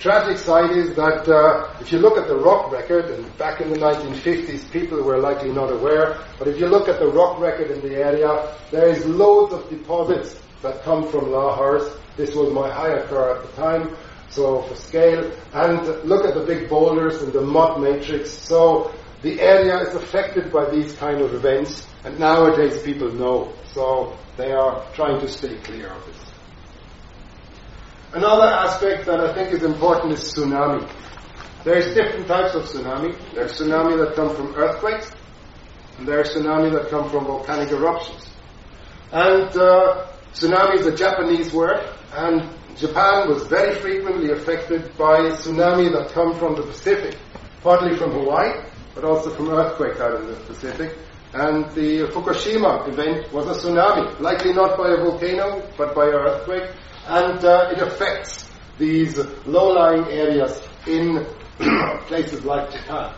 tragic 0.00 0.38
side 0.38 0.70
is 0.70 0.96
that 0.96 1.28
uh, 1.28 1.72
if 1.78 1.92
you 1.92 1.98
look 1.98 2.16
at 2.16 2.26
the 2.26 2.36
rock 2.36 2.72
record, 2.72 3.04
and 3.10 3.38
back 3.38 3.60
in 3.60 3.70
the 3.70 3.78
1950s, 3.78 4.70
people 4.72 5.02
were 5.02 5.18
likely 5.18 5.52
not 5.52 5.70
aware, 5.70 6.18
but 6.38 6.48
if 6.48 6.58
you 6.58 6.66
look 6.66 6.88
at 6.88 6.98
the 6.98 7.06
rock 7.06 7.38
record 7.38 7.70
in 7.70 7.80
the 7.82 7.96
area, 7.96 8.56
there 8.70 8.88
is 8.88 9.04
loads 9.04 9.52
of 9.52 9.68
deposits 9.68 10.40
that 10.62 10.82
come 10.82 11.06
from 11.10 11.26
Lahars. 11.26 11.98
This 12.16 12.34
was 12.34 12.50
my 12.52 12.68
Hayakar 12.70 13.36
at 13.36 13.46
the 13.46 13.52
time, 13.60 13.96
so 14.30 14.62
for 14.62 14.74
scale. 14.74 15.30
And 15.52 15.86
look 16.04 16.24
at 16.24 16.34
the 16.34 16.44
big 16.44 16.70
boulders 16.70 17.22
and 17.22 17.32
the 17.32 17.42
mud 17.42 17.80
matrix. 17.80 18.30
So 18.30 18.94
the 19.20 19.38
area 19.40 19.78
is 19.80 19.94
affected 19.94 20.50
by 20.50 20.70
these 20.70 20.94
kind 20.96 21.20
of 21.20 21.34
events, 21.34 21.86
and 22.04 22.18
nowadays 22.18 22.82
people 22.82 23.12
know. 23.12 23.52
So 23.74 24.16
they 24.38 24.52
are 24.52 24.82
trying 24.94 25.20
to 25.20 25.28
stay 25.28 25.56
clear 25.58 25.88
of 25.88 26.06
this. 26.06 26.29
Another 28.12 28.46
aspect 28.46 29.06
that 29.06 29.20
I 29.20 29.32
think 29.34 29.52
is 29.52 29.62
important 29.62 30.14
is 30.14 30.34
tsunami. 30.34 30.90
There's 31.62 31.94
different 31.94 32.26
types 32.26 32.56
of 32.56 32.64
tsunami. 32.64 33.16
There's 33.34 33.52
tsunami 33.52 34.04
that 34.04 34.16
come 34.16 34.34
from 34.34 34.52
earthquakes, 34.56 35.12
and 35.96 36.08
there's 36.08 36.34
tsunami 36.34 36.72
that 36.72 36.90
come 36.90 37.08
from 37.08 37.26
volcanic 37.26 37.70
eruptions. 37.70 38.28
And 39.12 39.56
uh, 39.56 40.08
tsunami 40.32 40.80
is 40.80 40.86
a 40.86 40.96
Japanese 40.96 41.52
word, 41.52 41.88
and 42.12 42.48
Japan 42.76 43.28
was 43.28 43.46
very 43.46 43.76
frequently 43.76 44.32
affected 44.32 44.90
by 44.98 45.30
tsunami 45.30 45.92
that 45.92 46.10
come 46.10 46.34
from 46.36 46.56
the 46.56 46.62
Pacific, 46.62 47.16
partly 47.62 47.96
from 47.96 48.10
Hawaii, 48.10 48.60
but 48.96 49.04
also 49.04 49.30
from 49.30 49.50
earthquake 49.50 50.00
out 50.00 50.20
in 50.20 50.26
the 50.26 50.34
Pacific. 50.34 50.98
And 51.32 51.70
the 51.76 52.08
Fukushima 52.10 52.88
event 52.88 53.32
was 53.32 53.46
a 53.46 53.54
tsunami, 53.54 54.18
likely 54.18 54.52
not 54.52 54.76
by 54.76 54.88
a 54.88 54.96
volcano, 54.96 55.62
but 55.78 55.94
by 55.94 56.06
an 56.06 56.14
earthquake 56.14 56.70
and 57.10 57.44
uh, 57.44 57.72
it 57.72 57.82
affects 57.82 58.48
these 58.78 59.18
low-lying 59.44 60.04
areas 60.12 60.62
in 60.86 61.26
places 62.06 62.44
like 62.44 62.70
Japan. 62.70 63.12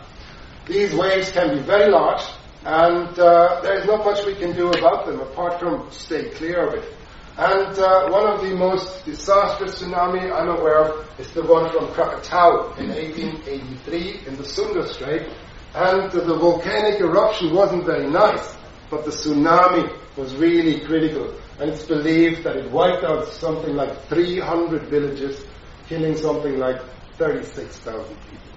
These 0.65 0.95
waves 0.95 1.31
can 1.31 1.55
be 1.55 1.61
very 1.61 1.91
large, 1.91 2.23
and 2.65 3.07
uh, 3.19 3.61
there 3.61 3.79
is 3.79 3.85
not 3.85 4.03
much 4.03 4.25
we 4.25 4.33
can 4.33 4.55
do 4.55 4.69
about 4.71 5.05
them 5.05 5.19
apart 5.19 5.59
from 5.59 5.91
stay 5.91 6.29
clear 6.31 6.67
of 6.67 6.73
it. 6.73 6.91
And 7.37 7.77
uh, 7.77 8.09
one 8.09 8.25
of 8.25 8.41
the 8.41 8.55
most 8.55 9.05
disastrous 9.05 9.81
tsunami 9.81 10.31
I'm 10.31 10.49
aware 10.49 10.85
of 10.85 11.19
is 11.19 11.31
the 11.31 11.43
one 11.43 11.71
from 11.71 11.85
Krakatau 11.89 12.75
in 12.79 12.89
1883 12.89 14.27
in 14.27 14.37
the 14.37 14.43
Sunda 14.43 14.87
Strait. 14.87 15.29
And 15.75 16.11
the 16.11 16.35
volcanic 16.35 16.99
eruption 16.99 17.53
wasn't 17.53 17.85
very 17.85 18.09
nice, 18.09 18.55
but 18.89 19.05
the 19.05 19.11
tsunami 19.11 19.91
was 20.15 20.35
really 20.35 20.79
critical 20.81 21.33
and 21.59 21.69
it's 21.69 21.83
believed 21.83 22.43
that 22.43 22.55
it 22.55 22.71
wiped 22.71 23.03
out 23.03 23.27
something 23.27 23.75
like 23.75 24.07
300 24.07 24.83
villages, 24.83 25.45
killing 25.87 26.17
something 26.17 26.57
like 26.57 26.81
36,000 27.17 28.03
people. 28.03 28.53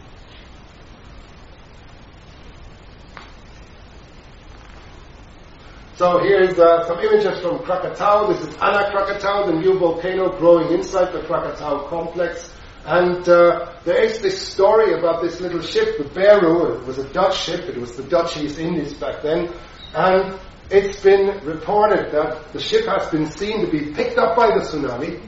So 5.97 6.19
here's 6.19 6.59
uh, 6.59 6.87
some 6.87 6.99
images 7.01 7.41
from 7.41 7.59
Krakatau. 7.61 8.29
This 8.29 8.47
is 8.47 8.55
Anak 8.57 8.93
Krakatau, 8.93 9.47
the 9.47 9.55
new 9.55 9.79
volcano 9.79 10.37
growing 10.37 10.73
inside 10.75 11.13
the 11.13 11.21
Krakatau 11.21 11.89
complex. 11.89 12.53
And 12.85 13.27
uh, 13.29 13.73
there 13.85 14.03
is 14.05 14.21
this 14.21 14.41
story 14.41 14.93
about 14.93 15.23
this 15.23 15.41
little 15.41 15.63
ship, 15.63 15.97
the 15.97 16.05
Berouw. 16.05 16.81
It 16.81 16.87
was 16.87 16.99
a 16.99 17.13
Dutch 17.13 17.39
ship. 17.39 17.61
It 17.63 17.79
was 17.79 17.97
the 17.97 18.03
Dutch 18.05 18.37
East 18.37 18.59
Indies 18.59 18.93
back 18.93 19.23
then. 19.23 19.51
And 19.95 20.39
it's 20.71 21.01
been 21.01 21.45
reported 21.45 22.11
that 22.13 22.53
the 22.53 22.61
ship 22.61 22.87
has 22.87 23.09
been 23.11 23.31
seen 23.31 23.65
to 23.65 23.71
be 23.71 23.93
picked 23.93 24.19
up 24.19 24.37
by 24.37 24.49
the 24.49 24.65
tsunami 24.65 25.21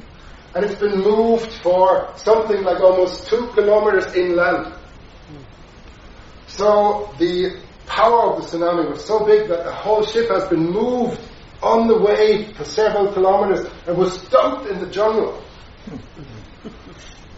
and 0.54 0.64
it's 0.64 0.80
been 0.80 1.00
moved 1.00 1.52
for 1.62 2.12
something 2.16 2.62
like 2.62 2.80
almost 2.80 3.28
two 3.28 3.46
kilometers 3.54 4.12
inland. 4.14 4.74
So 6.46 7.14
the 7.18 7.60
power 7.86 8.32
of 8.32 8.42
the 8.42 8.58
tsunami 8.58 8.90
was 8.90 9.04
so 9.04 9.24
big 9.24 9.48
that 9.48 9.64
the 9.64 9.72
whole 9.72 10.04
ship 10.04 10.28
has 10.30 10.48
been 10.48 10.70
moved 10.70 11.20
on 11.62 11.86
the 11.86 11.98
way 11.98 12.52
for 12.54 12.64
several 12.64 13.12
kilometers 13.12 13.70
and 13.86 13.96
was 13.96 14.22
dumped 14.28 14.70
in 14.70 14.80
the 14.80 14.86
jungle. 14.86 15.42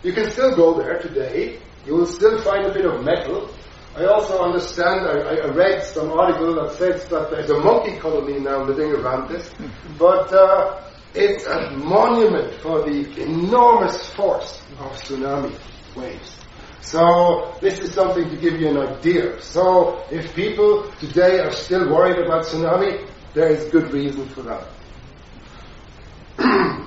you 0.02 0.12
can 0.12 0.30
still 0.30 0.54
go 0.54 0.74
there 0.74 0.98
today. 1.00 1.58
You 1.86 1.96
will 1.96 2.06
still 2.06 2.40
find 2.42 2.66
a 2.66 2.72
bit 2.72 2.84
of 2.84 3.04
metal, 3.04 3.50
I 3.96 4.04
also 4.04 4.42
understand, 4.42 5.06
I, 5.06 5.46
I, 5.46 5.48
read 5.48 5.82
some 5.82 6.12
article 6.12 6.54
that 6.54 6.76
says 6.76 7.04
that 7.06 7.30
there's 7.30 7.50
a 7.50 7.58
monkey 7.58 7.98
colony 7.98 8.38
now 8.38 8.62
living 8.62 8.92
around 8.92 9.28
this, 9.28 9.50
but 9.98 10.32
uh, 10.32 10.80
it's 11.12 11.44
a 11.46 11.72
monument 11.72 12.54
for 12.60 12.82
the 12.82 13.20
enormous 13.20 14.08
force 14.10 14.62
of 14.78 14.92
tsunami 14.92 15.58
waves. 15.96 16.36
So 16.82 17.56
this 17.60 17.80
is 17.80 17.92
something 17.92 18.30
to 18.30 18.36
give 18.36 18.60
you 18.60 18.68
an 18.68 18.78
idea. 18.78 19.42
So 19.42 20.04
if 20.10 20.34
people 20.36 20.90
today 21.00 21.40
are 21.40 21.50
still 21.50 21.90
worried 21.92 22.24
about 22.24 22.44
tsunami, 22.44 23.08
there 23.34 23.48
is 23.48 23.64
good 23.70 23.92
reason 23.92 24.28
for 24.28 24.42
that. 24.42 24.66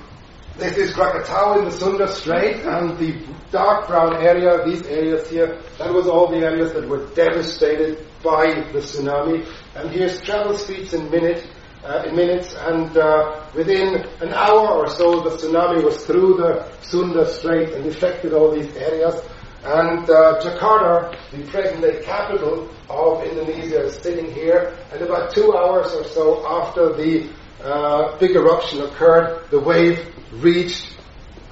This 0.56 0.76
is 0.76 0.92
Krakatau 0.92 1.58
in 1.58 1.64
the 1.64 1.72
Sunda 1.72 2.06
Strait, 2.06 2.62
and 2.64 2.96
the 2.96 3.20
dark 3.50 3.88
brown 3.88 4.22
area, 4.22 4.64
these 4.64 4.86
areas 4.86 5.28
here, 5.28 5.60
that 5.78 5.92
was 5.92 6.06
all 6.06 6.30
the 6.30 6.46
areas 6.46 6.72
that 6.74 6.88
were 6.88 7.06
devastated 7.16 8.06
by 8.22 8.62
the 8.70 8.78
tsunami. 8.78 9.44
And 9.74 9.90
here's 9.90 10.20
travel 10.20 10.56
speeds 10.56 10.94
in 10.94 11.10
minute, 11.10 11.44
uh, 11.82 12.04
in 12.06 12.14
minutes, 12.14 12.54
and 12.54 12.96
uh, 12.96 13.44
within 13.52 14.06
an 14.20 14.32
hour 14.32 14.68
or 14.68 14.88
so, 14.88 15.22
the 15.22 15.30
tsunami 15.30 15.82
was 15.82 16.06
through 16.06 16.34
the 16.34 16.70
Sunda 16.82 17.26
Strait 17.26 17.70
and 17.70 17.86
affected 17.86 18.32
all 18.32 18.52
these 18.52 18.72
areas. 18.76 19.20
And 19.64 20.08
uh, 20.08 20.38
Jakarta, 20.40 21.18
the 21.32 21.42
present-day 21.50 22.04
capital 22.04 22.70
of 22.88 23.24
Indonesia, 23.24 23.86
is 23.86 23.96
sitting 23.96 24.30
here. 24.30 24.78
And 24.92 25.02
about 25.02 25.34
two 25.34 25.52
hours 25.52 25.92
or 25.94 26.04
so 26.04 26.46
after 26.46 26.92
the 26.92 27.28
uh, 27.64 28.16
big 28.18 28.36
eruption 28.36 28.82
occurred, 28.82 29.50
the 29.50 29.58
wave 29.58 30.14
reached 30.32 30.96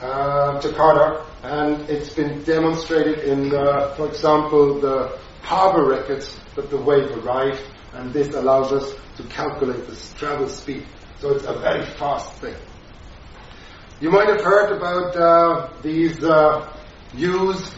uh, 0.01 0.61
Jakarta, 0.61 1.25
and 1.43 1.89
it's 1.89 2.13
been 2.13 2.43
demonstrated 2.45 3.21
in, 3.21 3.49
the, 3.49 3.93
for 3.97 4.09
example, 4.09 4.81
the 4.81 5.19
harbor 5.43 5.87
records 5.87 6.39
that 6.55 6.71
the 6.71 6.77
wave 6.77 7.11
arrived, 7.25 7.63
and 7.95 8.13
this 8.13 8.35
allows 8.35 8.73
us 8.73 8.95
to 9.17 9.23
calculate 9.25 9.87
the 9.87 9.97
travel 10.17 10.49
speed. 10.49 10.87
So 11.19 11.31
it's 11.31 11.45
a 11.45 11.55
very 11.55 11.85
fast 11.85 12.33
thing. 12.41 12.57
You 14.01 14.11
might 14.11 14.29
have 14.29 14.41
heard 14.41 14.77
about 14.77 15.17
uh, 15.17 15.73
these 15.83 16.23
uh, 16.25 16.73
views 17.13 17.71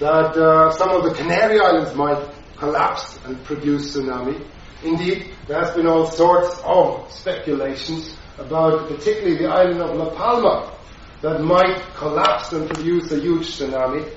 that 0.00 0.36
uh, 0.36 0.72
some 0.72 0.90
of 0.90 1.04
the 1.04 1.14
Canary 1.14 1.60
Islands 1.60 1.94
might 1.94 2.28
collapse 2.56 3.18
and 3.24 3.42
produce 3.44 3.96
tsunami. 3.96 4.44
Indeed, 4.82 5.32
there 5.48 5.64
has 5.64 5.74
been 5.74 5.86
all 5.86 6.10
sorts 6.10 6.60
of 6.62 7.10
speculations 7.10 8.14
about 8.36 8.86
particularly 8.86 9.38
the 9.38 9.48
island 9.48 9.80
of 9.80 9.96
La 9.96 10.10
Palma 10.10 10.76
that 11.22 11.40
might 11.40 11.80
collapse 11.96 12.52
and 12.52 12.68
produce 12.68 13.10
a 13.12 13.18
huge 13.18 13.46
tsunami. 13.46 14.14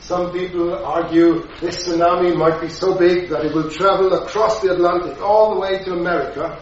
Some 0.00 0.32
people 0.32 0.84
argue 0.84 1.46
this 1.60 1.86
tsunami 1.86 2.36
might 2.36 2.60
be 2.60 2.68
so 2.68 2.98
big 2.98 3.28
that 3.30 3.44
it 3.44 3.54
will 3.54 3.70
travel 3.70 4.12
across 4.14 4.60
the 4.60 4.72
Atlantic 4.72 5.22
all 5.22 5.54
the 5.54 5.60
way 5.60 5.78
to 5.84 5.92
America. 5.92 6.60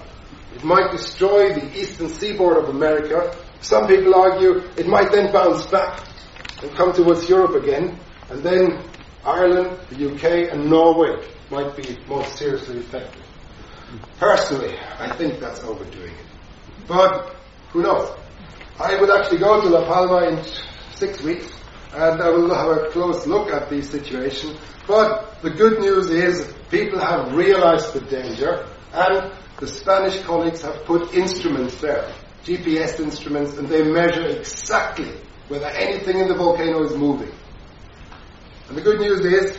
It 0.55 0.62
might 0.62 0.90
destroy 0.92 1.55
the 1.55 1.78
eastern 1.78 2.11
seaboard 2.11 2.59
of 2.59 2.68
America. 2.68 3.34
Some 3.62 3.86
people 3.86 4.14
argue 4.14 4.62
it 4.76 4.86
might 4.86 5.11
then 5.11 5.32
bounce 5.32 5.64
back 5.66 6.07
and 6.62 6.70
come 6.76 6.92
towards 6.92 7.28
Europe 7.30 7.62
again, 7.62 7.99
and 8.28 8.42
then 8.42 8.82
Ireland, 9.24 9.78
the 9.88 10.12
UK, 10.12 10.53
and 10.53 10.68
Norway 10.68 11.26
might 11.51 11.74
be 11.74 11.99
most 12.09 12.36
seriously 12.36 12.78
affected. 12.78 13.26
Personally, 14.18 14.76
I 14.99 15.14
think 15.16 15.41
that's 15.41 15.62
overdoing 15.62 16.12
it. 16.12 16.26
But 16.87 17.37
who 17.70 17.82
knows? 17.82 18.16
I 18.78 19.01
would 19.01 19.11
actually 19.11 19.39
go 19.39 19.61
to 19.61 19.68
La 19.68 19.84
Palma 19.87 20.28
in 20.28 20.45
six 20.95 21.22
weeks 21.22 21.53
and 21.93 22.20
I 22.20 22.28
will 22.28 22.53
have 22.55 22.68
a 22.76 22.91
close 22.91 23.26
look 23.26 23.51
at 23.51 23.70
the 23.70 23.82
situation. 23.82 24.57
But 24.87 25.41
the 25.43 25.51
good 25.51 25.80
news 25.80 26.11
is 26.11 26.55
people 26.70 26.99
have 27.01 27.32
realized 27.32 27.93
the 27.95 28.01
danger 28.01 28.66
and 28.93 29.32
the 29.59 29.66
Spanish 29.66 30.20
colleagues 30.22 30.62
have 30.62 30.84
put 30.84 31.14
instruments 31.14 31.80
there, 31.80 32.12
GPS 32.45 33.01
instruments, 33.01 33.57
and 33.57 33.68
they 33.68 33.82
measure 33.82 34.26
exactly 34.26 35.11
whether 35.49 35.66
anything 35.66 36.18
in 36.18 36.28
the 36.28 36.34
volcano 36.34 36.82
is 36.84 36.95
moving. 36.95 37.32
And 38.68 38.76
the 38.76 38.82
good 38.82 39.01
news 39.01 39.24
is 39.24 39.57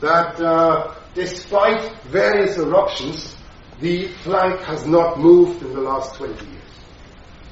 that 0.00 0.40
uh, 0.40 0.94
despite 1.14 1.92
various 2.04 2.58
eruptions, 2.58 3.36
the 3.80 4.08
flank 4.22 4.60
has 4.60 4.86
not 4.86 5.18
moved 5.18 5.62
in 5.62 5.72
the 5.74 5.80
last 5.80 6.14
20 6.14 6.44
years. 6.46 6.62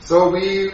So 0.01 0.31
we 0.31 0.73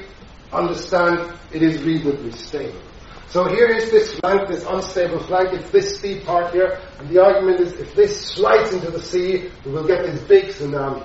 understand 0.53 1.33
it 1.53 1.63
is 1.63 1.83
reasonably 1.83 2.33
stable. 2.33 2.81
So 3.29 3.49
here 3.49 3.67
is 3.67 3.91
this 3.91 4.19
flank, 4.21 4.49
this 4.49 4.65
unstable 4.65 5.19
flank, 5.21 5.53
it's 5.53 5.71
this 5.71 5.99
steep 5.99 6.25
part 6.25 6.53
here, 6.53 6.81
and 6.99 7.09
the 7.09 7.23
argument 7.23 7.61
is 7.61 7.73
if 7.75 7.95
this 7.95 8.29
slides 8.31 8.73
into 8.73 8.91
the 8.91 9.01
sea, 9.01 9.51
we 9.65 9.73
will 9.73 9.87
get 9.87 10.05
this 10.05 10.23
big 10.23 10.45
tsunami. 10.45 11.05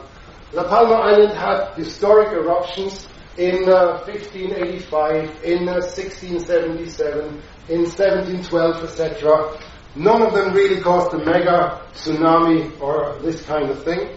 La 0.53 0.63
Palma 0.63 0.95
Island 0.95 1.33
had 1.33 1.73
historic 1.75 2.31
eruptions 2.33 3.07
in 3.37 3.67
uh, 3.67 4.03
1585, 4.05 5.43
in 5.43 5.67
uh, 5.67 5.79
1677, 5.79 7.41
in 7.69 7.81
1712, 7.83 8.83
etc. 8.83 9.70
None 9.95 10.21
of 10.21 10.33
them 10.33 10.53
really 10.53 10.81
caused 10.81 11.13
a 11.13 11.17
mega 11.17 11.81
tsunami 11.93 12.79
or 12.79 13.19
this 13.21 13.43
kind 13.43 13.69
of 13.69 13.83
thing. 13.83 14.09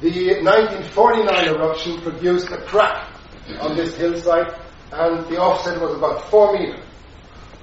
The 0.00 0.40
1949 0.42 1.48
eruption 1.54 2.00
produced 2.00 2.48
a 2.50 2.62
crack 2.62 3.12
on 3.60 3.76
this 3.76 3.94
hillside, 3.96 4.58
and 4.92 5.26
the 5.26 5.36
offset 5.36 5.78
was 5.80 5.94
about 5.94 6.30
four 6.30 6.58
meters. 6.58 6.84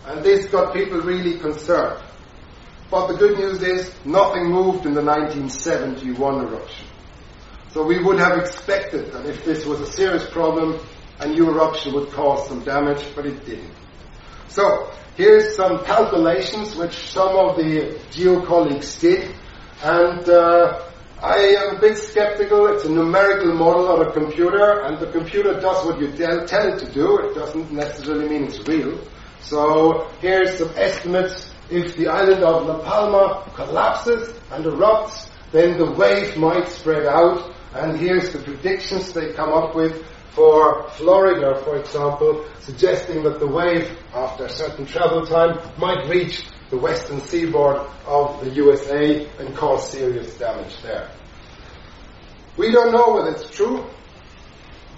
And 0.06 0.24
this 0.24 0.46
got 0.46 0.74
people 0.74 1.02
really 1.02 1.40
concerned. 1.40 2.04
But 2.92 3.08
the 3.08 3.16
good 3.16 3.38
news 3.38 3.62
is 3.64 3.92
nothing 4.06 4.52
moved 4.52 4.86
in 4.86 4.94
the 4.94 5.04
1971 5.04 6.46
eruption. 6.48 6.88
So 7.72 7.84
we 7.84 8.02
would 8.02 8.20
have 8.20 8.38
expected 8.38 9.12
that 9.12 9.26
if 9.26 9.44
this 9.44 9.66
was 9.66 9.82
a 9.82 9.92
serious 9.92 10.30
problem, 10.30 10.80
a 11.20 11.28
new 11.28 11.50
eruption 11.50 11.94
would 11.94 12.12
cause 12.12 12.48
some 12.48 12.64
damage, 12.64 13.04
but 13.16 13.26
it 13.26 13.44
didn't. 13.46 13.74
So 14.48 14.92
here's 15.18 15.56
some 15.56 15.84
calculations 15.84 16.76
which 16.76 17.12
some 17.12 17.36
of 17.36 17.58
the 17.58 18.00
geo 18.12 18.46
colleagues 18.46 19.00
did, 19.00 19.34
and 19.84 20.30
uh, 20.30 20.88
I 21.22 21.38
am 21.38 21.78
a 21.78 21.80
bit 21.80 21.98
skeptical. 21.98 22.68
It's 22.68 22.86
a 22.86 22.92
numerical 22.92 23.54
model 23.54 23.88
on 23.88 24.08
a 24.08 24.12
computer, 24.12 24.82
and 24.82 25.00
the 25.00 25.12
computer 25.12 25.60
does 25.60 25.84
what 25.86 26.00
you 26.00 26.12
tell, 26.16 26.46
tell 26.46 26.72
it 26.72 26.80
to 26.80 26.92
do. 26.92 27.18
It 27.18 27.34
doesn't 27.34 27.72
necessarily 27.72 28.30
mean 28.30 28.44
it's 28.46 28.66
real. 28.68 29.00
So 29.42 30.08
here's 30.22 30.60
some 30.60 30.72
estimates. 30.76 31.52
If 31.72 31.98
the 31.98 32.08
island 32.08 32.44
of 32.44 32.68
La 32.68 32.80
Palma 32.84 33.52
collapses 33.56 34.34
and 34.52 34.66
erupts, 34.66 35.30
then 35.52 35.78
the 35.78 35.90
wave 35.92 36.38
might 36.38 36.70
spread 36.70 37.08
out. 37.08 37.52
And 37.74 37.98
here's 37.98 38.32
the 38.32 38.40
predictions 38.40 39.12
they 39.14 39.34
come 39.34 39.52
up 39.52 39.76
with 39.76 40.06
for 40.38 40.88
Florida, 40.92 41.60
for 41.64 41.78
example, 41.78 42.46
suggesting 42.60 43.24
that 43.24 43.40
the 43.40 43.48
wave, 43.48 43.98
after 44.14 44.46
a 44.46 44.50
certain 44.50 44.86
travel 44.86 45.26
time, 45.26 45.58
might 45.80 46.08
reach 46.08 46.46
the 46.70 46.78
western 46.78 47.20
seaboard 47.22 47.82
of 48.06 48.46
the 48.46 48.52
USA 48.52 49.28
and 49.40 49.56
cause 49.56 49.92
serious 49.92 50.38
damage 50.38 50.80
there. 50.84 51.10
We 52.56 52.72
don't 52.72 52.92
know 52.92 53.16
whether 53.16 53.32
it's 53.32 53.50
true. 53.50 53.84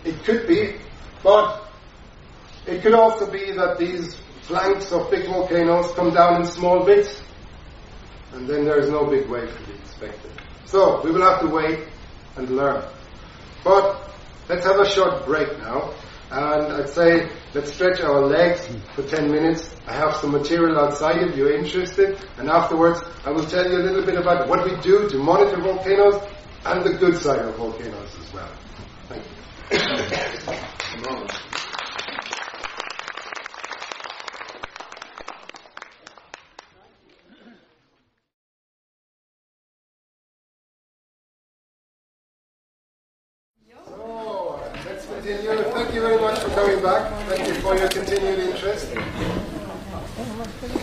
It 0.04 0.22
could 0.26 0.46
be, 0.46 0.76
but 1.24 1.72
it 2.68 2.82
could 2.82 2.94
also 2.94 3.32
be 3.32 3.54
that 3.54 3.78
these 3.78 4.18
flanks 4.42 4.92
of 4.92 5.10
big 5.10 5.26
volcanoes 5.26 5.90
come 5.94 6.14
down 6.14 6.42
in 6.42 6.48
small 6.48 6.84
bits, 6.84 7.24
and 8.34 8.46
then 8.46 8.66
there 8.66 8.80
is 8.80 8.90
no 8.90 9.06
big 9.06 9.30
wave 9.30 9.50
to 9.58 9.64
be 9.68 9.74
expected. 9.80 10.32
So 10.66 11.02
we 11.02 11.12
will 11.12 11.22
have 11.22 11.40
to 11.40 11.48
wait 11.48 11.88
and 12.36 12.50
learn. 12.50 12.84
But 13.64 14.09
let's 14.50 14.66
have 14.66 14.80
a 14.80 14.90
short 14.90 15.26
break 15.26 15.58
now. 15.60 15.94
And 16.32 16.74
I'd 16.74 16.90
say 16.90 17.30
let's 17.54 17.74
stretch 17.74 18.02
our 18.02 18.22
legs 18.22 18.68
for 18.94 19.04
10 19.04 19.32
minutes. 19.32 19.76
I 19.88 19.94
have 19.94 20.16
some 20.18 20.32
material 20.32 20.78
outside 20.78 21.22
if 21.22 21.36
you're 21.36 21.56
interested. 21.56 22.20
And 22.38 22.50
afterwards, 22.50 23.02
I 23.26 23.32
will 23.32 23.46
tell 23.46 23.66
you 23.66 23.78
a 23.78 23.84
little 23.84 24.06
bit 24.06 24.16
about 24.16 24.48
what 24.48 24.66
we 24.66 24.76
do 24.82 25.10
to 25.10 25.18
monitor 25.18 25.62
volcanoes 25.62 26.22
and 26.66 26.84
the 26.84 26.94
good 26.94 27.18
side 27.18 27.40
of 27.40 27.56
volcanoes 27.56 28.16
as 28.20 28.34
well. 28.34 28.52
Thank 29.08 29.24
you. 29.72 31.40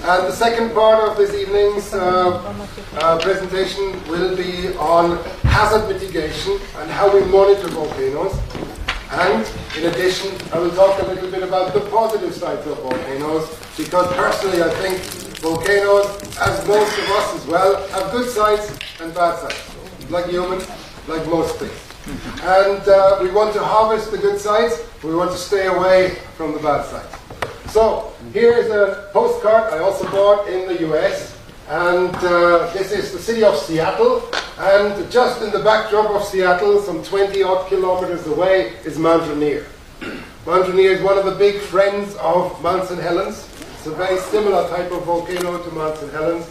And 0.07 0.29
the 0.29 0.33
second 0.33 0.73
part 0.73 1.09
of 1.09 1.17
this 1.17 1.35
evening's 1.35 1.93
uh, 1.93 2.39
uh, 2.95 3.19
presentation 3.21 4.01
will 4.09 4.37
be 4.37 4.69
on 4.77 5.19
hazard 5.43 5.89
mitigation 5.89 6.59
and 6.79 6.91
how 6.91 7.13
we 7.13 7.25
monitor 7.27 7.69
volcanoes. 7.69 8.33
And 9.11 9.45
in 9.77 9.87
addition, 9.91 10.31
I 10.53 10.59
will 10.61 10.71
talk 10.71 11.01
a 11.03 11.07
little 11.07 11.31
bit 11.31 11.43
about 11.43 11.75
the 11.75 11.81
positive 11.91 12.35
sides 12.35 12.67
of 12.67 12.79
volcanoes 12.79 13.49
because 13.77 14.07
personally 14.15 14.63
I 14.63 14.71
think 14.81 14.99
volcanoes, 15.41 16.07
as 16.39 16.67
most 16.69 16.97
of 16.99 17.11
us 17.11 17.35
as 17.35 17.47
well, 17.47 17.89
have 17.89 18.13
good 18.13 18.31
sides 18.31 18.71
and 19.01 19.13
bad 19.15 19.39
sides. 19.41 20.11
Like 20.11 20.27
humans, 20.27 20.69
like 21.09 21.27
most 21.27 21.57
things. 21.57 21.86
And 22.43 22.89
uh, 22.89 23.19
we 23.21 23.31
want 23.31 23.53
to 23.55 23.63
harvest 23.63 24.11
the 24.11 24.19
good 24.19 24.39
sides, 24.39 24.81
we 25.03 25.15
want 25.15 25.33
to 25.33 25.37
stay 25.37 25.67
away 25.67 26.17
from 26.37 26.53
the 26.53 26.61
bad 26.61 26.85
sides. 26.85 27.15
So, 27.73 28.13
here 28.33 28.53
is 28.53 28.71
a 28.71 29.11
postcard 29.13 29.73
I 29.73 29.81
also 29.81 30.09
bought 30.11 30.49
in 30.49 30.69
the 30.69 30.89
US. 30.91 31.37
And 31.69 32.15
uh, 32.15 32.73
this 32.73 32.93
is 32.93 33.13
the 33.13 33.19
city 33.19 33.43
of 33.43 33.57
Seattle. 33.57 34.23
And 34.59 35.11
just 35.11 35.43
in 35.43 35.51
the 35.51 35.59
backdrop 35.59 36.11
of 36.11 36.23
Seattle, 36.25 36.81
some 36.81 37.03
20 37.03 37.43
odd 37.43 37.69
kilometers 37.69 38.27
away, 38.29 38.75
is 38.85 38.99
Mount 38.99 39.29
Rainier. 39.29 39.67
Mount 40.47 40.69
Rainier 40.69 40.93
is 40.93 41.03
one 41.03 41.19
of 41.19 41.25
the 41.25 41.35
big 41.35 41.61
friends 41.61 42.15
of 42.17 42.63
Mount 42.63 42.87
St. 42.87 43.01
Helens. 43.01 43.49
It's 43.75 43.87
a 43.87 43.91
very 43.91 44.19
similar 44.19 44.69
type 44.69 44.93
of 44.93 45.05
volcano 45.05 45.61
to 45.63 45.71
Mount 45.73 45.97
St. 45.99 46.13
Helens. 46.13 46.49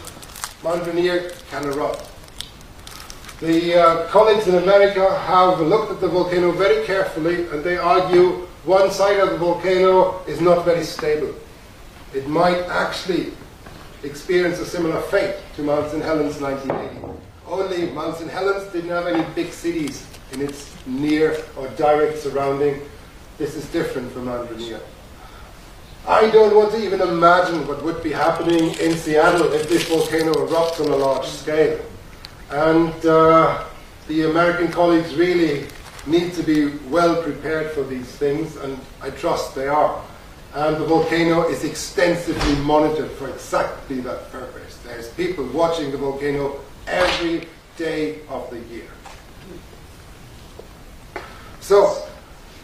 Mount 0.64 0.86
Rainier 0.86 1.32
can 1.50 1.64
erupt. 1.64 2.15
The 3.42 3.76
uh, 3.76 4.08
colleagues 4.08 4.48
in 4.48 4.56
America 4.56 5.14
have 5.20 5.60
looked 5.60 5.92
at 5.92 6.00
the 6.00 6.08
volcano 6.08 6.52
very 6.52 6.86
carefully 6.86 7.48
and 7.48 7.64
they 7.66 7.78
argue 7.78 8.48
one 8.64 8.92
side 8.92 9.20
of 9.20 9.32
the 9.32 9.38
volcano 9.38 10.24
is 10.26 10.40
not 10.40 10.64
very 10.64 10.86
stable. 10.86 11.36
It 12.14 12.30
might 12.30 12.62
actually 12.70 13.34
experience 14.04 14.60
a 14.60 14.66
similar 14.66 15.02
fate 15.02 15.36
to 15.58 15.64
Mount 15.64 15.92
St. 15.92 16.02
Helens 16.02 16.40
1980. 16.40 17.20
Only 17.46 17.92
Mount 17.92 18.16
St. 18.16 18.32
Helens 18.32 18.72
didn't 18.72 18.92
have 18.92 19.08
any 19.08 19.24
big 19.36 19.52
cities 19.52 20.08
in 20.32 20.42
its 20.42 20.74
near 20.86 21.38
or 21.58 21.68
direct 21.70 22.20
surrounding. 22.20 22.82
This 23.38 23.56
is 23.56 23.70
different 23.70 24.14
from 24.14 24.30
Rainier. 24.30 24.80
I 26.08 26.30
don't 26.30 26.56
want 26.56 26.72
to 26.72 26.82
even 26.82 27.02
imagine 27.02 27.68
what 27.68 27.84
would 27.84 28.02
be 28.02 28.14
happening 28.14 28.76
in 28.76 28.96
Seattle 28.96 29.52
if 29.52 29.68
this 29.68 29.90
volcano 29.90 30.32
erupts 30.34 30.80
on 30.80 30.88
a 30.92 30.96
large 30.96 31.26
scale. 31.26 31.84
And 32.52 33.06
uh, 33.06 33.64
the 34.08 34.30
American 34.30 34.72
colleagues 34.72 35.16
really 35.16 35.68
need 36.06 36.34
to 36.34 36.44
be 36.44 36.78
well 36.90 37.22
prepared 37.24 37.72
for 37.72 37.84
these 37.84 38.08
things, 38.08 38.56
and 38.58 38.80
I 39.02 39.10
trust 39.10 39.56
they 39.56 39.68
are. 39.68 40.04
and 40.56 40.78
the 40.78 40.86
volcano 40.86 41.50
is 41.50 41.66
extensively 41.66 42.56
monitored 42.64 43.12
for 43.12 43.28
exactly 43.30 44.00
that 44.00 44.32
purpose. 44.32 44.78
There's 44.86 45.10
people 45.12 45.46
watching 45.48 45.92
the 45.92 45.98
volcano 45.98 46.62
every 46.88 47.48
day 47.76 48.20
of 48.30 48.50
the 48.50 48.60
year. 48.74 48.88
So, 51.60 52.08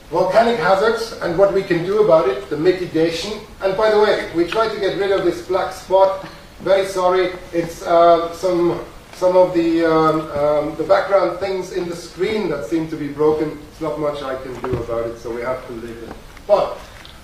volcanic 0.10 0.58
hazards 0.58 1.12
and 1.22 1.38
what 1.38 1.54
we 1.54 1.64
can 1.64 1.84
do 1.84 2.04
about 2.04 2.30
it, 2.30 2.50
the 2.50 2.56
mitigation. 2.56 3.40
And 3.62 3.76
by 3.76 3.92
the 3.92 4.00
way, 4.00 4.32
we 4.36 4.46
tried 4.46 4.70
to 4.70 4.80
get 4.80 4.98
rid 4.98 5.12
of 5.12 5.26
this 5.26 5.46
black 5.46 5.74
spot. 5.74 6.26
Very 6.62 6.86
sorry, 6.86 7.34
it's 7.52 7.82
uh, 7.82 8.32
some 8.34 8.86
some 9.22 9.38
of 9.38 9.54
the 9.54 9.86
um, 9.86 10.22
um, 10.32 10.76
the 10.78 10.84
background 10.84 11.40
things 11.40 11.74
in 11.74 11.88
the 11.88 11.96
screen 11.96 12.50
that 12.50 12.66
seem 12.66 12.90
to 12.90 12.96
be 12.96 13.08
broken. 13.08 13.60
It's 13.70 13.80
not 13.80 14.00
much 14.00 14.24
I 14.24 14.36
can 14.42 14.60
do 14.62 14.76
about 14.78 15.06
it, 15.06 15.20
so 15.20 15.32
we 15.32 15.42
have 15.42 15.64
to 15.68 15.74
leave 15.74 16.02
it. 16.02 16.10
But 16.48 16.80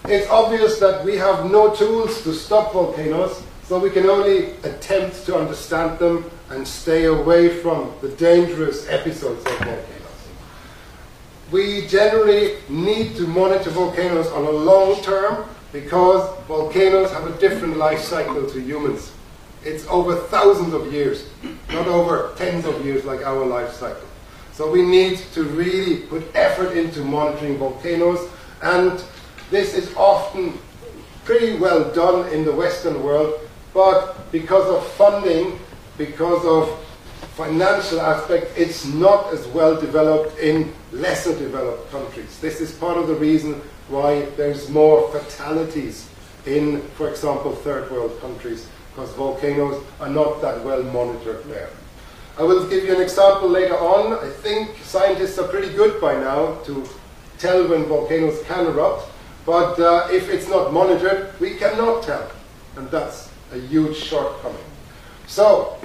it's 0.06 0.30
obvious 0.30 0.78
that 0.78 1.04
we 1.04 1.16
have 1.16 1.50
no 1.50 1.74
tools 1.74 2.22
to 2.22 2.36
stop 2.36 2.74
volcanoes, 2.74 3.41
so 3.64 3.80
we 3.80 3.89
can 3.89 4.06
only 4.06 4.52
attempt 4.62 5.26
to 5.26 5.38
understand 5.38 5.98
them 5.98 6.30
and 6.52 6.68
stay 6.68 7.06
away 7.06 7.62
from 7.64 7.91
the 8.02 8.10
dangerous 8.10 8.88
episodes 8.88 9.43
of 9.43 9.58
volcanoes 9.58 9.98
we 11.50 11.88
generally 11.88 12.58
need 12.68 13.16
to 13.16 13.26
monitor 13.26 13.70
volcanoes 13.70 14.28
on 14.28 14.43
a 14.43 14.52
long 14.52 15.02
term 15.02 15.48
because 15.72 16.22
volcanoes 16.45 17.10
have 17.12 17.26
a 17.26 17.38
different 17.39 17.78
life 17.78 18.02
cycle 18.02 18.45
to 18.50 18.60
humans. 18.60 19.14
It's 19.68 19.86
over 19.88 20.15
thousands 20.15 20.74
of 20.74 20.93
years, 20.93 21.28
not 21.74 21.88
over 21.88 22.32
tens 22.38 22.65
of 22.65 22.86
years 22.86 23.03
like 23.03 23.26
our 23.26 23.45
life 23.45 23.74
cycle. 23.74 24.07
So 24.53 24.72
we 24.72 24.82
need 24.82 25.18
to 25.34 25.43
really 25.43 26.03
put 26.03 26.24
effort 26.36 26.78
into 26.78 27.01
monitoring 27.01 27.57
volcanoes, 27.57 28.30
and 28.61 29.03
this 29.51 29.74
is 29.74 29.93
often 29.97 30.57
pretty 31.26 31.57
well 31.57 31.91
done 31.91 32.32
in 32.32 32.45
the 32.45 32.53
Western 32.53 33.03
world, 33.03 33.41
but 33.74 34.32
because 34.32 34.65
of 34.74 34.88
funding, 34.93 35.59
because 35.97 36.45
of 36.45 36.82
financial 37.36 37.99
aspect, 37.99 38.57
it's 38.57 38.86
not 38.86 39.34
as 39.34 39.45
well 39.47 39.76
developed 39.80 40.39
in 40.39 40.74
lesser 40.93 41.38
developed 41.38 41.91
countries. 41.91 42.39
This 42.39 42.61
is 42.61 42.72
part 42.72 42.97
of 42.97 43.09
the 43.09 43.15
reason 43.15 43.61
why 43.89 44.22
there's 44.38 44.70
more 44.70 45.11
fatalities 45.11 46.07
in, 46.45 46.82
for 46.95 47.09
example, 47.09 47.53
third 47.53 47.91
world 47.91 48.18
countries, 48.22 48.70
because 48.98 49.14
volcanoes 49.14 49.84
are 50.00 50.10
not 50.10 50.41
that 50.41 50.66
well 50.66 50.82
monitored 50.82 51.43
there. 51.45 51.70
I 52.36 52.41
will 52.41 52.68
give 52.68 52.84
you 52.84 52.95
an 52.95 53.02
example 53.02 53.48
later 53.48 53.78
on. 53.78 54.14
I 54.26 54.32
think 54.32 54.76
scientists 54.82 55.38
are 55.38 55.48
pretty 55.48 55.72
good 55.76 56.02
by 56.02 56.16
now 56.16 56.56
to 56.64 56.84
tell 57.38 57.68
when 57.68 57.86
volcanoes 57.86 58.41
can 58.45 58.66
erupt, 58.66 59.08
but 59.45 59.80
uh, 59.80 60.08
if 60.12 60.30
it's 60.30 60.50
not 60.50 60.74
monitored, 60.74 61.39
we 61.39 61.58
cannot 61.58 62.04
tell. 62.04 62.32
And 62.76 62.89
that's 62.89 63.30
a 63.54 63.60
huge 63.60 63.98
shortcoming. 63.98 64.66
So, 65.28 65.78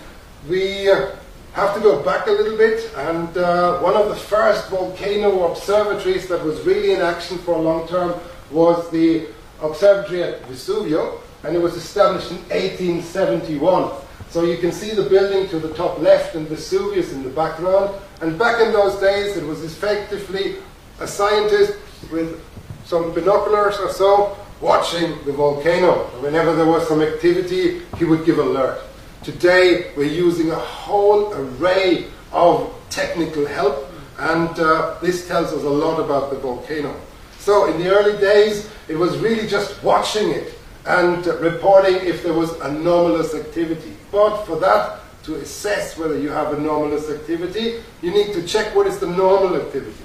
we 0.49 0.91
uh, 0.91 1.11
have 1.53 1.75
to 1.75 1.81
go 1.81 2.03
back 2.03 2.29
a 2.29 2.31
little 2.31 2.57
bit, 2.57 2.91
and 2.97 3.37
uh, 3.37 3.81
one 3.81 3.95
of 3.95 4.09
the 4.09 4.17
first 4.17 4.71
volcano 4.71 5.51
observatories 5.53 6.29
that 6.29 6.43
was 6.43 6.63
really 6.63 6.95
in 6.95 7.03
action 7.03 7.37
for 7.37 7.57
a 7.57 7.61
long 7.61 7.87
term 7.89 8.19
was 8.51 8.91
the 8.91 9.27
observatory 9.61 10.23
at 10.23 10.43
Vesuvio, 10.45 11.22
and 11.45 11.57
it 11.57 11.59
was 11.59 11.75
established 11.75 12.31
in 12.31 12.39
1871. 12.49 13.93
So 14.31 14.45
you 14.45 14.59
can 14.59 14.73
see 14.73 14.91
the 14.95 15.03
building 15.03 15.49
to 15.51 15.59
the 15.59 15.75
top 15.75 15.99
left 15.99 16.35
and 16.35 16.49
Vesuvius 16.49 17.13
in 17.13 17.23
the 17.23 17.29
background. 17.29 17.95
And 18.21 18.39
back 18.39 18.63
in 18.63 18.73
those 18.73 18.99
days, 19.01 19.37
it 19.37 19.45
was 19.45 19.63
effectively 19.65 20.57
a 21.01 21.07
scientist 21.07 21.79
with 22.11 22.41
some 22.85 23.13
binoculars 23.13 23.79
or 23.79 23.91
so 23.91 24.37
watching 24.61 25.23
the 25.25 25.33
volcano. 25.33 26.05
Whenever 26.21 26.55
there 26.55 26.67
was 26.67 26.87
some 26.87 27.03
activity, 27.03 27.83
he 27.99 28.05
would 28.05 28.25
give 28.25 28.39
alert. 28.39 28.81
Today, 29.23 29.93
we're 29.97 30.05
using 30.05 30.51
a 30.51 30.57
whole 30.57 31.33
array 31.35 32.07
of 32.33 32.73
technical 32.91 33.47
help, 33.47 33.89
and 34.19 34.49
uh, 34.59 34.97
this 35.03 35.27
tells 35.29 35.53
us 35.53 35.63
a 35.65 35.69
lot 35.69 35.99
about 35.99 36.31
the 36.31 36.39
volcano. 36.39 36.95
So, 37.39 37.73
in 37.73 37.79
the 37.81 37.91
early 37.91 38.19
days, 38.19 38.71
it 38.89 38.97
was 38.97 39.19
really 39.19 39.49
just 39.49 39.83
watching 39.83 40.31
it 40.31 40.59
and 40.87 41.25
reporting 41.27 41.97
if 41.97 42.23
there 42.23 42.33
was 42.33 42.53
anomalous 42.61 43.35
activity. 43.35 43.97
But 44.11 44.45
for 44.45 44.57
that, 44.61 45.01
to 45.25 45.37
assess 45.37 45.97
whether 45.97 46.19
you 46.19 46.31
have 46.31 46.53
anomalous 46.59 47.09
activity, 47.09 47.81
you 48.03 48.11
need 48.11 48.33
to 48.35 48.43
check 48.47 48.75
what 48.75 48.87
is 48.87 48.99
the 48.99 49.07
normal 49.07 49.57
activity. 49.57 50.05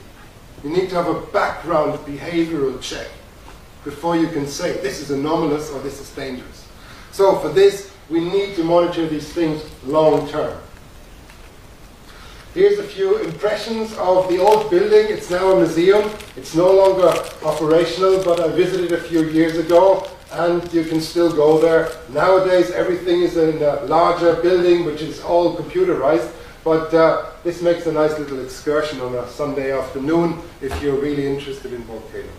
You 0.64 0.70
need 0.70 0.90
to 0.90 0.96
have 0.96 1.08
a 1.08 1.22
background 1.28 2.00
behavioral 2.06 2.80
check 2.82 3.08
before 3.84 4.16
you 4.16 4.28
can 4.28 4.48
say 4.48 4.74
this 4.82 5.00
is 5.00 5.12
anomalous 5.12 5.72
or 5.72 5.80
this 5.80 6.00
is 6.00 6.10
dangerous. 6.12 6.68
So 7.12 7.40
for 7.40 7.50
this, 7.50 7.92
we 8.10 8.20
need 8.20 8.56
to 8.56 8.64
monitor 8.64 9.08
these 9.08 9.32
things 9.32 9.64
long 9.86 10.30
term. 10.30 10.60
Here's 12.54 12.80
a 12.80 12.84
few 12.84 13.18
impressions 13.20 13.94
of 13.98 14.28
the 14.30 14.40
old 14.40 14.70
building. 14.72 15.08
It's 15.10 15.30
now 15.30 15.52
a 15.52 15.58
museum. 15.58 16.10
It's 16.36 16.56
no 16.56 16.72
longer 16.74 17.08
operational, 17.44 18.24
but 18.24 18.40
I 18.40 18.48
visited 18.50 18.92
a 18.94 19.02
few 19.02 19.24
years 19.30 19.58
ago 19.58 20.10
and 20.32 20.72
you 20.74 20.84
can 20.84 21.00
still 21.02 21.32
go 21.34 21.60
there. 21.60 21.92
Nowadays, 22.10 22.72
everything 22.72 23.22
is 23.22 23.38
in 23.38 23.62
a 23.62 23.82
larger 23.86 24.36
building, 24.42 24.86
which 24.86 25.02
is 25.02 25.22
all 25.22 25.56
computerized, 25.56 26.32
but 26.64 26.94
uh, 26.94 27.28
this 27.44 27.62
makes 27.62 27.86
a 27.86 27.92
nice 27.92 28.18
little 28.20 28.44
excursion 28.44 29.00
on 29.00 29.16
a 29.16 29.28
Sunday 29.30 29.72
afternoon 29.72 30.42
if 30.62 30.82
you're 30.82 31.00
really 31.00 31.26
interested 31.26 31.72
in 31.72 31.84
volcanoes. 31.84 32.30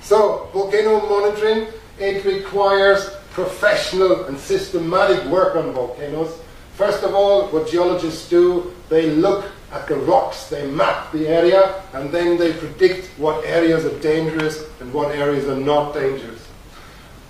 So, 0.00 0.48
volcano 0.52 1.06
monitoring, 1.08 1.68
it 1.98 2.24
requires 2.24 3.10
professional 3.30 4.24
and 4.24 4.38
systematic 4.38 5.24
work 5.26 5.54
on 5.54 5.72
volcanoes. 5.72 6.36
First 6.74 7.04
of 7.04 7.14
all, 7.14 7.48
what 7.48 7.68
geologists 7.68 8.28
do, 8.28 8.74
they 8.88 9.10
look 9.10 9.44
at 9.70 9.86
the 9.86 9.96
rocks, 9.96 10.48
they 10.48 10.68
map 10.70 11.12
the 11.12 11.28
area, 11.28 11.82
and 11.92 12.10
then 12.10 12.38
they 12.38 12.52
predict 12.52 13.06
what 13.18 13.44
areas 13.44 13.84
are 13.84 13.98
dangerous 14.00 14.64
and 14.80 14.92
what 14.92 15.14
areas 15.14 15.46
are 15.46 15.60
not 15.60 15.92
dangerous. 15.92 16.37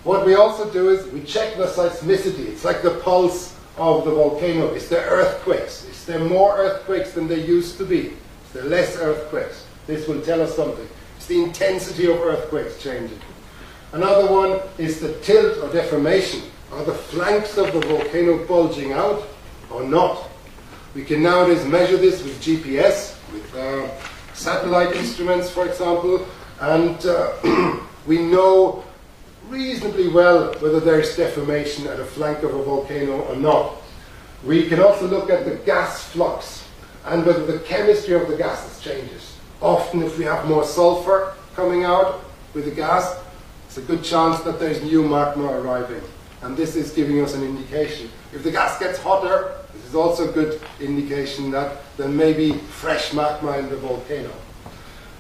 What 0.05 0.25
we 0.25 0.35
also 0.35 0.71
do 0.71 0.91
is 0.91 1.07
we 1.13 1.23
check 1.23 1.57
the 1.57 1.67
seismicity. 1.67 2.47
It's 2.47 2.65
like 2.65 2.83
the 2.83 2.95
pulse 3.01 3.57
of 3.77 4.05
the 4.05 4.11
volcano. 4.11 4.73
Is 4.73 4.89
there 4.89 5.07
earthquakes? 5.07 5.85
Is 5.85 6.05
there 6.07 6.21
more 6.21 6.57
earthquakes 6.57 7.13
than 7.13 7.29
there 7.29 7.39
used 7.39 7.79
to 7.79 7.85
be? 7.85 8.07
Is 8.09 8.53
there 8.53 8.65
less 8.65 8.97
earthquakes? 8.97 9.67
This 9.87 10.07
will 10.07 10.21
tell 10.21 10.41
us 10.41 10.55
something. 10.55 10.89
It's 11.17 11.27
the 11.27 11.43
intensity 11.43 12.07
of 12.07 12.17
earthquakes 12.21 12.83
changing. 12.83 13.19
Another 13.93 14.31
one 14.31 14.61
is 14.77 15.01
the 15.01 15.15
tilt 15.21 15.59
or 15.63 15.73
deformation. 15.73 16.43
Are 16.73 16.85
the 16.85 16.95
flanks 16.95 17.57
of 17.57 17.73
the 17.73 17.81
volcano 17.81 18.45
bulging 18.47 18.93
out 18.93 19.27
or 19.71 19.83
not? 19.83 20.29
We 20.95 21.05
can 21.05 21.23
nowadays 21.23 21.65
measure 21.65 21.97
this 21.97 22.23
with 22.23 22.41
GPS, 22.41 23.17
with 23.33 23.55
uh, 23.55 23.89
satellite 24.35 24.95
instruments, 24.95 25.51
for 25.51 25.67
example, 25.67 26.27
and 26.61 27.05
uh, 27.07 27.81
we 28.07 28.19
know 28.19 28.85
reasonably 29.49 30.09
well 30.09 30.53
whether 30.61 30.81
there 30.81 31.01
is 31.01 31.17
deformation 31.17 31.87
at 31.87 31.99
a 32.01 32.05
flank 32.05 32.43
of 32.43 32.55
a 32.55 32.63
volcano 32.63 33.23
or 33.23 33.37
not. 33.37 33.77
We 34.45 34.69
can 34.69 34.81
also 34.81 35.07
look 35.07 35.31
at 35.31 35.45
the 35.45 35.57
gas 35.57 36.09
flux 36.09 36.69
and 37.05 37.25
whether 37.25 37.45
the 37.45 37.59
chemistry 37.61 38.15
of 38.15 38.29
the 38.29 38.37
gases 38.37 38.83
changes. 38.83 39.37
Often, 39.61 40.03
if 40.03 40.19
we 40.19 40.25
have 40.25 40.47
more 40.47 40.65
sulfur 40.65 41.35
coming 41.55 41.85
out 41.85 42.21
with 42.55 42.67
the 42.67 42.71
gas, 42.71 43.19
it's 43.67 43.79
a 43.79 43.83
good 43.83 44.05
chance 44.05 44.41
that 44.41 44.61
there's 44.61 44.83
new 44.83 45.03
magma 45.03 45.47
arriving. 45.47 46.03
And 46.43 46.57
this 46.57 46.77
is 46.77 46.93
giving 46.93 47.21
us 47.21 47.35
an 47.35 47.43
indication. 47.43 48.11
If 48.33 48.45
the 48.45 48.53
gas 48.53 48.79
gets 48.79 48.99
hotter, 48.99 49.57
this 49.75 49.85
is 49.87 49.95
also 49.95 50.29
a 50.29 50.33
good 50.33 50.61
indication 50.81 51.51
that 51.51 51.79
there 51.97 52.09
may 52.09 52.33
be 52.33 52.53
fresh 52.53 53.13
magma 53.13 53.59
in 53.59 53.69
the 53.69 53.77
volcano. 53.77 54.31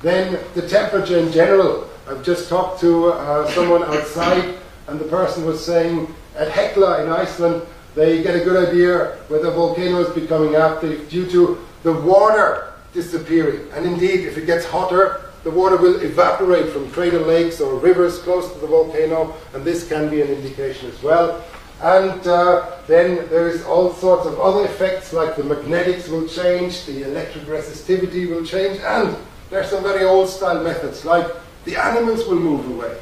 Then 0.03 0.38
the 0.55 0.66
temperature 0.68 1.18
in 1.18 1.32
general. 1.32 1.88
I've 2.09 2.22
just 2.22 2.49
talked 2.49 2.80
to 2.80 3.12
uh, 3.12 3.51
someone 3.51 3.82
outside, 3.82 4.57
and 4.86 4.99
the 4.99 5.05
person 5.05 5.44
was 5.44 5.64
saying 5.64 6.14
at 6.36 6.49
Hekla 6.49 7.05
in 7.05 7.11
Iceland, 7.11 7.62
they 7.94 8.22
get 8.22 8.34
a 8.34 8.44
good 8.44 8.68
idea 8.68 9.18
whether 9.28 9.44
the 9.44 9.51
volcano 9.51 10.01
is 10.01 10.14
becoming 10.14 10.55
active 10.55 11.09
due 11.11 11.28
to 11.30 11.66
the 11.82 11.92
water 11.92 12.72
disappearing. 12.94 13.68
And 13.72 13.84
indeed, 13.84 14.20
if 14.20 14.38
it 14.38 14.46
gets 14.46 14.64
hotter, 14.64 15.20
the 15.44 15.51
water 15.51 15.76
will 15.76 16.01
evaporate 16.01 16.70
from 16.72 16.90
crater 16.90 17.20
lakes 17.20 17.61
or 17.61 17.74
rivers 17.78 18.18
close 18.20 18.53
to 18.53 18.59
the 18.59 18.66
volcano, 18.66 19.34
and 19.53 19.64
this 19.64 19.88
can 19.88 20.09
be 20.09 20.22
an 20.22 20.28
indication 20.28 20.90
as 20.90 21.03
well. 21.03 21.44
And 21.82 22.26
uh, 22.26 22.78
then 22.86 23.28
there's 23.28 23.62
all 23.64 23.92
sorts 23.92 24.26
of 24.26 24.40
other 24.40 24.64
effects, 24.64 25.12
like 25.12 25.36
the 25.36 25.44
magnetics 25.44 26.09
will 26.09 26.26
change, 26.26 26.86
the 26.86 27.03
electric 27.03 27.44
resistivity 27.44 28.28
will 28.28 28.44
change, 28.44 28.80
and 28.80 29.16
there's 29.51 29.70
some 29.70 29.82
very 29.82 30.05
old 30.05 30.28
style 30.28 30.62
methods, 30.62 31.05
like 31.05 31.26
the 31.64 31.76
animals 31.76 32.26
will 32.26 32.40
move 32.40 32.68
away. 32.70 32.99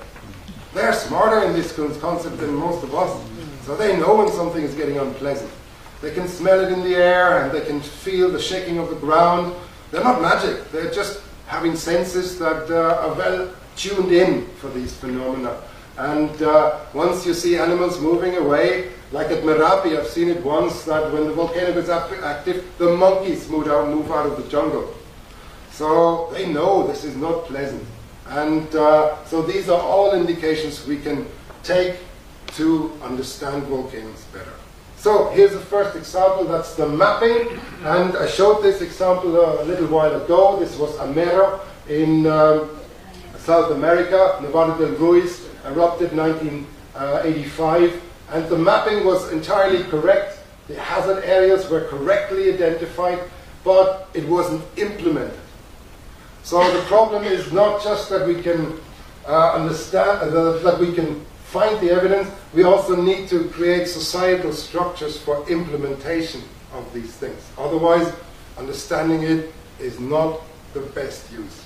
They're 0.75 0.93
smarter 0.93 1.47
in 1.47 1.55
this 1.55 1.73
concept 1.73 2.39
than 2.39 2.55
most 2.55 2.85
of 2.85 2.95
us, 2.95 3.21
so 3.65 3.77
they 3.77 3.97
know 3.99 4.17
when 4.17 4.29
something 4.29 4.63
is 4.63 4.75
getting 4.75 4.99
unpleasant. 4.99 5.51
They 6.03 6.13
can 6.13 6.29
smell 6.29 6.61
it 6.61 6.73
in 6.73 6.83
the 6.83 6.95
air 6.97 7.43
and 7.43 7.53
they 7.53 7.65
can 7.65 7.81
feel 7.81 8.31
the 8.31 8.41
shaking 8.41 8.79
of 8.79 8.91
the 8.91 8.97
ground. 8.97 9.55
They're 9.91 10.05
not 10.05 10.21
magic, 10.21 10.71
they're 10.71 10.91
just 10.91 11.23
having 11.47 11.77
senses 11.77 12.39
that 12.39 12.71
uh, 12.71 13.09
are 13.09 13.15
well 13.15 13.51
tuned 13.77 14.13
in 14.13 14.47
for 14.57 14.69
these 14.69 14.95
phenomena. 14.95 15.63
And 15.99 16.43
uh, 16.43 16.81
once 16.93 17.25
you 17.25 17.33
see 17.33 17.57
animals 17.57 17.99
moving 18.01 18.37
away, 18.37 18.93
like 19.13 19.31
at 19.31 19.43
Merapi, 19.45 19.99
I've 19.99 20.09
seen 20.09 20.29
it 20.29 20.45
once 20.45 20.85
that 20.85 21.13
when 21.13 21.25
the 21.25 21.33
volcano 21.33 21.73
gets 21.73 21.89
active, 21.89 22.65
the 22.77 22.95
monkeys 22.95 23.49
move 23.49 23.69
out, 23.69 23.89
move 23.89 24.11
out 24.11 24.27
of 24.27 24.37
the 24.37 24.49
jungle. 24.51 24.95
So 25.77 26.31
they 26.33 26.47
know 26.51 26.87
this 26.87 27.05
is 27.05 27.17
not 27.17 27.45
pleasant. 27.45 27.85
And 28.29 28.75
uh, 28.75 29.23
so 29.27 29.43
these 29.43 29.69
are 29.69 29.79
all 29.79 30.15
indications 30.15 30.87
we 30.87 30.97
can 30.97 31.27
take 31.63 31.97
to 32.57 32.91
understand 33.03 33.65
volcanoes 33.65 34.25
better. 34.33 34.55
So 34.97 35.29
here's 35.35 35.53
the 35.53 35.61
first 35.61 35.95
example, 35.95 36.45
that's 36.45 36.75
the 36.77 36.89
mapping. 36.89 37.61
And 37.85 38.17
I 38.17 38.27
showed 38.27 38.63
this 38.63 38.81
example 38.81 39.37
a 39.37 39.65
little 39.65 39.89
while 39.89 40.15
ago. 40.15 40.59
This 40.59 40.79
was 40.79 40.97
Armero 40.97 41.61
in 41.91 42.27
um, 42.27 42.71
South 43.37 43.71
America, 43.71 44.39
Nevado 44.41 44.79
del 44.79 44.97
Ruiz, 44.97 45.47
erupted 45.67 46.17
1985. 46.17 48.03
And 48.33 48.49
the 48.49 48.57
mapping 48.57 49.05
was 49.05 49.31
entirely 49.31 49.85
correct. 49.85 50.39
The 50.69 50.81
hazard 50.81 51.23
areas 51.25 51.69
were 51.69 51.83
correctly 51.83 52.51
identified, 52.55 53.21
but 53.63 54.09
it 54.15 54.27
wasn't 54.27 54.65
implemented. 54.79 55.39
So 56.47 56.63
the 56.73 56.83
problem 56.83 57.25
is 57.25 57.51
not 57.51 57.83
just 57.83 58.09
that 58.11 58.25
we 58.25 58.41
can 58.41 58.79
uh, 59.27 59.55
understand, 59.55 60.31
uh, 60.31 60.53
that 60.59 60.79
we 60.79 60.93
can 60.93 61.27
find 61.47 61.81
the 61.81 61.91
evidence, 61.91 62.31
we 62.55 62.63
also 62.63 62.95
need 62.95 63.29
to 63.31 63.49
create 63.49 63.89
societal 63.89 64.53
structures 64.53 65.19
for 65.19 65.45
implementation 65.51 66.43
of 66.73 66.87
these 66.95 67.11
things. 67.17 67.43
Otherwise, 67.59 68.13
understanding 68.57 69.25
it 69.25 69.53
is 69.81 69.99
not 69.99 70.41
the 70.73 70.83
best 70.95 71.33
use. 71.33 71.65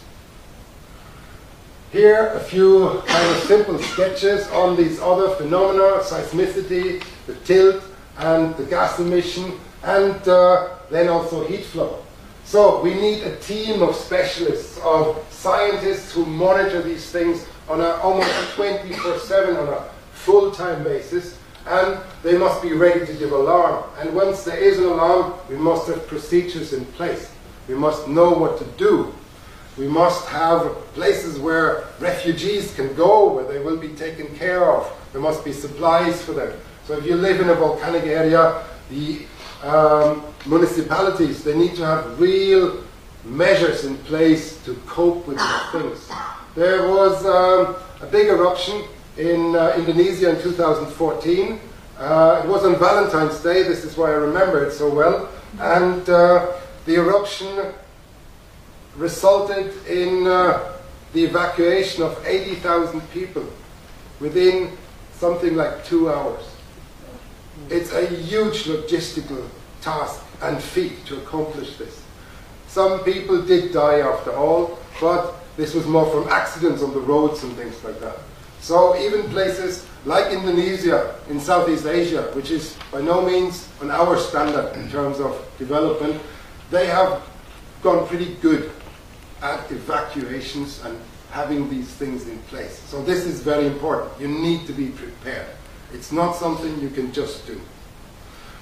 Here, 1.93 2.29
a 2.29 2.41
few 2.41 3.03
kind 3.05 3.37
of 3.37 3.43
simple 3.43 3.79
sketches 3.81 4.49
on 4.49 4.79
these 4.79 4.99
other 4.99 5.29
phenomena, 5.35 6.01
seismicity, 6.01 7.05
the 7.27 7.35
tilt, 7.45 7.83
and 8.17 8.57
the 8.57 8.65
gas 8.65 8.99
emission, 8.99 9.61
and 9.83 10.27
uh, 10.27 10.71
then 10.89 11.11
also 11.11 11.47
heat 11.47 11.67
flow. 11.67 12.03
So 12.51 12.83
we 12.83 12.95
need 12.95 13.23
a 13.23 13.37
team 13.37 13.81
of 13.81 13.95
specialists, 13.95 14.77
of 14.83 15.25
scientists 15.31 16.13
who 16.13 16.27
monitor 16.27 16.83
these 16.83 17.09
things 17.09 17.47
on 17.69 17.81
a 17.81 17.91
almost 18.03 18.29
24-7, 18.57 19.57
on 19.57 19.69
a 19.73 19.89
full-time 20.15 20.83
basis, 20.83 21.39
and 21.65 22.01
they 22.25 22.37
must 22.37 22.61
be 22.61 22.73
ready 22.73 23.07
to 23.07 23.13
give 23.15 23.31
alarm. 23.31 23.85
And 24.01 24.17
once 24.17 24.43
there 24.43 24.59
is 24.59 24.81
an 24.81 24.87
alarm, 24.87 25.35
we 25.49 25.55
must 25.55 25.87
have 25.87 26.09
procedures 26.09 26.73
in 26.73 26.85
place. 26.87 27.31
We 27.69 27.77
must 27.77 28.09
know 28.09 28.33
what 28.33 28.59
to 28.59 28.65
do. 28.77 29.15
We 29.79 29.87
must 29.87 30.27
have 30.27 30.75
places 30.95 31.39
where 31.39 31.85
refugees 32.01 32.75
can 32.75 32.93
go, 32.97 33.33
where 33.33 33.45
they 33.45 33.61
will 33.61 33.77
be 33.77 33.91
taken 33.91 34.27
care 34.35 34.69
of. 34.69 34.93
There 35.13 35.23
must 35.23 35.45
be 35.45 35.53
supplies 35.53 36.21
for 36.21 36.33
them. 36.33 36.59
So 36.85 36.99
if 36.99 37.07
you 37.07 37.15
live 37.15 37.41
in 37.41 37.49
a 37.49 37.55
volcanic 37.55 38.07
area, 38.07 38.65
the 38.91 39.21
um, 39.63 40.25
municipalities, 40.47 41.45
they 41.45 41.57
need 41.57 41.75
to 41.77 41.85
have 41.85 42.21
real 42.21 42.83
measures 43.25 43.85
in 43.85 43.97
place 43.99 44.63
to 44.65 44.75
cope 44.87 45.27
with 45.27 45.39
these 45.39 45.73
things. 45.73 46.11
There 46.55 46.89
was 46.89 47.25
um, 47.27 47.77
a 48.01 48.07
big 48.07 48.29
eruption 48.29 48.85
in 49.17 49.55
uh, 49.55 49.75
Indonesia 49.77 50.31
in 50.31 50.43
2014. 50.43 51.61
Uh, 51.99 52.43
it 52.43 52.49
was 52.49 52.65
on 52.65 52.79
Valentine's 52.79 53.41
Day, 53.43 53.63
this 53.63 53.85
is 53.85 53.97
why 53.97 54.09
I 54.09 54.15
remember 54.15 54.65
it 54.65 54.73
so 54.73 54.93
well. 54.93 55.29
And 55.59 56.09
uh, 56.09 56.53
the 56.87 56.95
eruption 56.95 57.75
resulted 58.97 59.87
in 59.87 60.27
uh, 60.27 60.73
the 61.13 61.25
evacuation 61.25 62.03
of 62.03 62.25
80,000 62.27 63.01
people 63.11 63.47
within 64.19 64.77
something 65.13 65.55
like 65.55 65.85
two 65.85 66.11
hours. 66.11 66.45
It's 67.69 67.93
a 67.93 68.07
huge 68.07 68.65
logistical 68.65 69.47
task 69.83 70.23
and 70.43 70.63
feet 70.63 71.05
to 71.07 71.19
accomplish 71.19 71.77
this. 71.77 72.03
Some 72.67 73.03
people 73.05 73.43
did 73.43 73.73
die 73.73 74.01
after 74.01 74.33
all, 74.33 74.79
but 75.01 75.35
this 75.57 75.75
was 75.75 75.87
more 75.87 76.09
from 76.11 76.29
accidents 76.29 76.83
on 76.83 76.93
the 76.93 77.01
roads 77.01 77.43
and 77.43 77.55
things 77.57 77.83
like 77.83 78.01
that. 78.01 78.17
So 78.61 78.97
even 78.97 79.29
places 79.31 79.87
like 80.05 80.33
Indonesia 80.33 81.17
in 81.29 81.41
Southeast 81.41 81.87
Asia, 81.87 82.31
which 82.35 82.51
is 82.51 82.77
by 82.93 83.01
no 83.01 83.23
means 83.23 83.69
on 83.81 83.91
our 83.91 84.17
standard 84.19 84.75
in 84.77 84.91
terms 84.91 85.19
of 85.19 85.37
development, 85.59 86.21
they 86.71 86.87
have 86.87 87.23
gone 87.83 88.07
pretty 88.07 88.35
good 88.37 88.71
at 89.43 89.71
evacuations 89.71 90.85
and 90.85 90.99
having 91.31 91.69
these 91.71 91.89
things 91.89 92.29
in 92.29 92.39
place. 92.45 92.79
So 92.89 93.03
this 93.03 93.25
is 93.25 93.41
very 93.41 93.67
important. 93.67 94.13
You 94.21 94.29
need 94.29 94.67
to 94.67 94.73
be 94.73 94.89
prepared. 94.89 95.47
It's 95.93 96.13
not 96.13 96.37
something 96.37 96.81
you 96.81 96.91
can 96.91 97.13
just 97.13 97.47
do. 97.47 97.61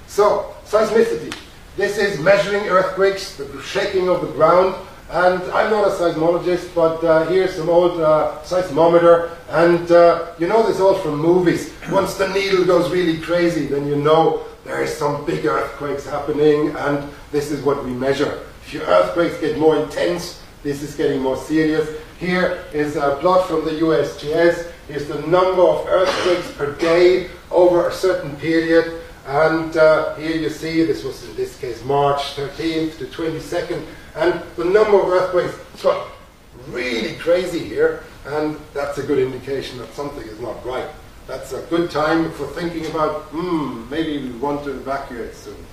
So, 0.07 0.55
seismicity. 0.65 1.35
This 1.79 1.97
is 1.97 2.19
measuring 2.19 2.67
earthquakes, 2.67 3.37
the 3.37 3.47
shaking 3.61 4.09
of 4.09 4.19
the 4.19 4.27
ground. 4.33 4.75
And 5.11 5.41
I'm 5.53 5.71
not 5.71 5.87
a 5.87 5.91
seismologist, 5.91 6.75
but 6.75 7.01
uh, 7.05 7.25
here's 7.27 7.55
some 7.55 7.69
old 7.69 8.01
uh, 8.01 8.37
seismometer. 8.43 9.31
And 9.47 9.89
uh, 9.89 10.33
you 10.37 10.47
know 10.47 10.67
this 10.67 10.81
all 10.81 10.95
from 10.95 11.15
movies. 11.19 11.71
Once 11.89 12.15
the 12.15 12.27
needle 12.33 12.65
goes 12.65 12.91
really 12.91 13.17
crazy, 13.21 13.65
then 13.65 13.87
you 13.87 13.95
know 13.95 14.43
there 14.65 14.83
is 14.83 14.93
some 14.93 15.23
big 15.23 15.45
earthquakes 15.45 16.05
happening, 16.05 16.75
and 16.75 17.09
this 17.31 17.49
is 17.49 17.63
what 17.63 17.85
we 17.85 17.91
measure. 17.91 18.43
If 18.65 18.73
your 18.73 18.83
earthquakes 18.83 19.39
get 19.39 19.57
more 19.57 19.77
intense, 19.81 20.43
this 20.63 20.83
is 20.83 20.95
getting 20.95 21.21
more 21.21 21.37
serious. 21.37 21.87
Here 22.19 22.65
is 22.73 22.97
a 22.97 23.15
plot 23.21 23.47
from 23.47 23.63
the 23.63 23.71
USGS. 23.71 24.69
Here's 24.89 25.07
the 25.07 25.21
number 25.21 25.61
of 25.61 25.87
earthquakes 25.87 26.51
per 26.57 26.75
day 26.75 27.29
over 27.49 27.87
a 27.87 27.93
certain 27.93 28.35
period. 28.35 28.98
And 29.29 29.77
uh, 29.77 30.15
here 30.15 30.35
you 30.35 30.49
see, 30.49 30.83
this 30.85 31.03
was 31.03 31.23
in 31.23 31.35
this 31.35 31.55
case 31.59 31.83
March 31.83 32.35
13th 32.35 32.97
to 32.97 33.05
22nd, 33.05 33.85
and 34.15 34.41
the 34.55 34.65
number 34.65 34.99
of 34.99 35.07
earthquakes 35.07 35.83
got 35.83 36.07
really 36.69 37.13
crazy 37.17 37.59
here, 37.59 38.01
and 38.25 38.57
that's 38.73 38.97
a 38.97 39.03
good 39.03 39.19
indication 39.19 39.77
that 39.77 39.93
something 39.93 40.27
is 40.27 40.39
not 40.39 40.65
right. 40.65 40.89
That's 41.27 41.53
a 41.53 41.61
good 41.69 41.91
time 41.91 42.31
for 42.31 42.47
thinking 42.47 42.87
about, 42.87 43.25
hmm, 43.25 43.87
maybe 43.91 44.17
we 44.17 44.31
want 44.39 44.63
to 44.63 44.71
evacuate 44.71 45.35
soon. 45.35 45.63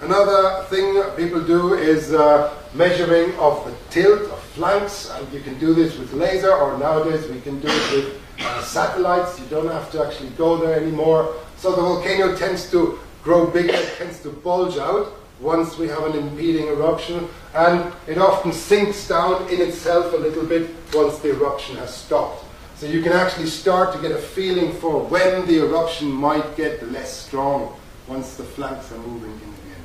Another 0.00 0.64
thing 0.64 1.00
people 1.16 1.40
do 1.40 1.74
is 1.74 2.12
uh, 2.12 2.52
measuring 2.74 3.36
of 3.36 3.64
the 3.66 3.74
tilt 3.90 4.22
of 4.32 4.40
flanks, 4.58 5.10
and 5.10 5.32
you 5.32 5.42
can 5.42 5.56
do 5.60 5.74
this 5.74 5.96
with 5.96 6.12
laser, 6.12 6.52
or 6.52 6.76
nowadays 6.76 7.24
we 7.30 7.40
can 7.40 7.60
do 7.60 7.68
it 7.68 7.92
with 7.94 8.20
uh, 8.40 8.62
satellites. 8.64 9.38
You 9.38 9.46
don't 9.46 9.68
have 9.68 9.92
to 9.92 10.04
actually 10.04 10.30
go 10.30 10.56
there 10.56 10.74
anymore. 10.74 11.36
So 11.58 11.74
the 11.74 11.82
volcano 11.82 12.36
tends 12.36 12.70
to 12.70 12.98
grow 13.22 13.46
bigger, 13.46 13.78
tends 13.96 14.20
to 14.20 14.30
bulge 14.30 14.78
out 14.78 15.12
once 15.40 15.78
we 15.78 15.88
have 15.88 16.04
an 16.04 16.16
impeding 16.16 16.66
eruption, 16.66 17.28
and 17.54 17.92
it 18.06 18.18
often 18.18 18.52
sinks 18.52 19.06
down 19.06 19.48
in 19.48 19.60
itself 19.60 20.12
a 20.12 20.16
little 20.16 20.44
bit 20.44 20.70
once 20.92 21.18
the 21.18 21.30
eruption 21.30 21.76
has 21.76 21.94
stopped. 21.94 22.44
So 22.76 22.86
you 22.86 23.02
can 23.02 23.12
actually 23.12 23.46
start 23.46 23.92
to 23.94 24.00
get 24.00 24.12
a 24.12 24.18
feeling 24.18 24.72
for 24.72 25.02
when 25.02 25.46
the 25.46 25.58
eruption 25.58 26.08
might 26.08 26.56
get 26.56 26.92
less 26.92 27.12
strong 27.12 27.76
once 28.06 28.36
the 28.36 28.44
flanks 28.44 28.92
are 28.92 28.98
moving 28.98 29.32
in 29.32 29.38
again. 29.38 29.84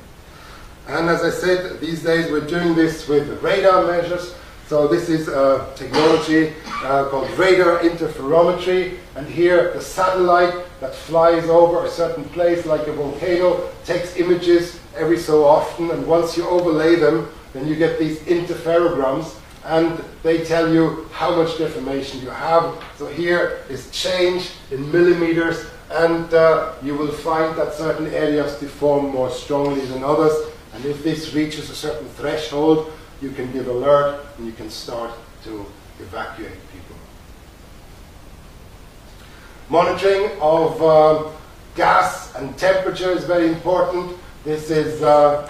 and 0.88 1.08
as 1.08 1.22
I 1.22 1.30
said, 1.30 1.80
these 1.80 2.02
days 2.02 2.30
we're 2.30 2.46
doing 2.46 2.74
this 2.74 3.08
with 3.08 3.42
radar 3.42 3.86
measures. 3.86 4.34
So 4.68 4.88
this 4.88 5.08
is 5.08 5.28
a 5.28 5.72
technology 5.76 6.54
uh, 6.84 7.08
called 7.10 7.30
radar 7.32 7.80
interferometry. 7.80 8.98
And 9.16 9.26
here 9.26 9.72
the 9.72 9.80
satellite 9.80 10.54
that 10.80 10.94
flies 10.94 11.44
over 11.44 11.84
a 11.84 11.90
certain 11.90 12.24
place 12.24 12.66
like 12.66 12.86
a 12.88 12.92
volcano 12.92 13.70
takes 13.84 14.16
images 14.16 14.80
every 14.96 15.18
so 15.18 15.44
often. 15.44 15.90
And 15.90 16.06
once 16.06 16.36
you 16.36 16.48
overlay 16.48 16.96
them, 16.96 17.28
then 17.52 17.68
you 17.68 17.76
get 17.76 17.98
these 17.98 18.18
interferograms 18.20 19.36
and 19.64 20.02
they 20.22 20.44
tell 20.44 20.72
you 20.72 21.08
how 21.12 21.34
much 21.34 21.56
deformation 21.58 22.20
you 22.20 22.30
have. 22.30 22.82
So 22.98 23.06
here 23.06 23.62
is 23.70 23.90
change 23.90 24.50
in 24.70 24.90
millimeters 24.90 25.64
and 25.90 26.32
uh, 26.34 26.74
you 26.82 26.96
will 26.96 27.12
find 27.12 27.56
that 27.56 27.74
certain 27.74 28.08
areas 28.08 28.58
deform 28.58 29.10
more 29.10 29.30
strongly 29.30 29.84
than 29.86 30.02
others. 30.02 30.34
And 30.74 30.84
if 30.84 31.04
this 31.04 31.34
reaches 31.34 31.70
a 31.70 31.74
certain 31.74 32.08
threshold, 32.10 32.92
you 33.22 33.30
can 33.30 33.52
give 33.52 33.68
alert 33.68 34.26
and 34.36 34.46
you 34.46 34.52
can 34.52 34.68
start 34.68 35.12
to 35.44 35.64
evacuate. 36.00 36.58
Monitoring 39.68 40.30
of 40.40 40.82
uh, 40.82 41.30
gas 41.74 42.34
and 42.34 42.56
temperature 42.58 43.10
is 43.10 43.24
very 43.24 43.48
important. 43.48 44.16
This 44.44 44.70
is 44.70 45.02
uh, 45.02 45.48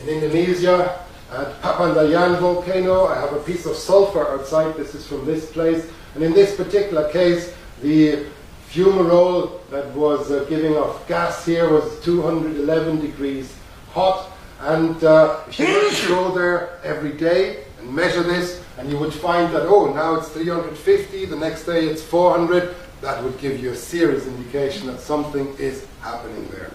in 0.00 0.08
Indonesia 0.08 1.04
at 1.32 1.60
Papandayan 1.62 2.38
volcano. 2.38 3.06
I 3.06 3.20
have 3.20 3.32
a 3.32 3.40
piece 3.40 3.66
of 3.66 3.74
sulfur 3.74 4.28
outside. 4.28 4.76
This 4.76 4.94
is 4.94 5.06
from 5.06 5.26
this 5.26 5.50
place. 5.50 5.90
And 6.14 6.22
in 6.22 6.32
this 6.32 6.56
particular 6.56 7.10
case, 7.10 7.54
the 7.82 8.26
fumarole 8.70 9.60
that 9.70 9.92
was 9.94 10.30
uh, 10.30 10.44
giving 10.48 10.76
off 10.76 11.06
gas 11.08 11.44
here 11.44 11.68
was 11.68 12.00
211 12.04 13.00
degrees 13.00 13.54
hot 13.90 14.30
and 14.60 15.04
uh, 15.04 15.40
if 15.48 15.58
you 15.58 15.66
were 15.66 15.90
to 15.90 16.08
go 16.08 16.32
there 16.32 16.80
every 16.82 17.12
day 17.12 17.64
and 17.78 17.94
measure 17.94 18.22
this, 18.22 18.62
and 18.78 18.90
you 18.90 18.98
would 18.98 19.12
find 19.12 19.54
that, 19.54 19.62
oh, 19.66 19.92
now 19.92 20.14
it's 20.14 20.28
350, 20.30 21.26
the 21.26 21.36
next 21.36 21.64
day 21.64 21.86
it's 21.86 22.02
400, 22.02 22.74
that 23.00 23.22
would 23.22 23.38
give 23.38 23.60
you 23.60 23.70
a 23.72 23.76
serious 23.76 24.26
indication 24.26 24.86
that 24.86 25.00
something 25.00 25.54
is 25.58 25.86
happening 26.00 26.48
there. 26.48 26.72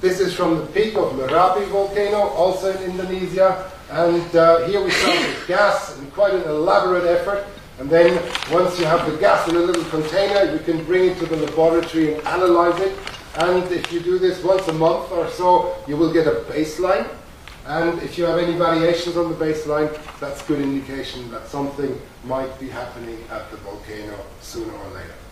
This 0.00 0.20
is 0.20 0.34
from 0.34 0.58
the 0.58 0.66
peak 0.66 0.94
of 0.96 1.12
Merapi 1.12 1.66
volcano, 1.68 2.28
also 2.28 2.70
in 2.76 2.90
Indonesia. 2.90 3.70
And 3.90 4.36
uh, 4.36 4.66
here 4.66 4.82
we 4.84 4.90
start 4.90 5.18
with 5.18 5.48
gas 5.48 5.98
and 5.98 6.12
quite 6.12 6.34
an 6.34 6.42
elaborate 6.42 7.04
effort. 7.04 7.46
And 7.78 7.88
then 7.88 8.22
once 8.50 8.78
you 8.78 8.84
have 8.86 9.10
the 9.10 9.16
gas 9.18 9.48
in 9.48 9.56
a 9.56 9.60
little 9.60 9.84
container, 9.84 10.52
you 10.52 10.58
can 10.60 10.84
bring 10.84 11.10
it 11.10 11.18
to 11.18 11.26
the 11.26 11.36
laboratory 11.36 12.14
and 12.14 12.26
analyze 12.26 12.80
it. 12.80 12.96
And 13.38 13.70
if 13.70 13.92
you 13.92 14.00
do 14.00 14.18
this 14.18 14.42
once 14.42 14.66
a 14.68 14.72
month 14.72 15.12
or 15.12 15.30
so, 15.30 15.76
you 15.86 15.96
will 15.96 16.12
get 16.12 16.26
a 16.26 16.42
baseline. 16.48 17.08
And 17.66 18.00
if 18.02 18.16
you 18.16 18.24
have 18.24 18.38
any 18.38 18.56
variations 18.56 19.16
on 19.16 19.28
the 19.28 19.34
baseline, 19.34 19.90
that's 20.20 20.42
good 20.42 20.60
indication 20.60 21.30
that 21.32 21.48
something 21.48 22.00
might 22.24 22.58
be 22.60 22.68
happening 22.68 23.18
at 23.30 23.50
the 23.50 23.56
volcano 23.58 24.18
sooner 24.40 24.72
or 24.72 24.88
later. 24.90 25.25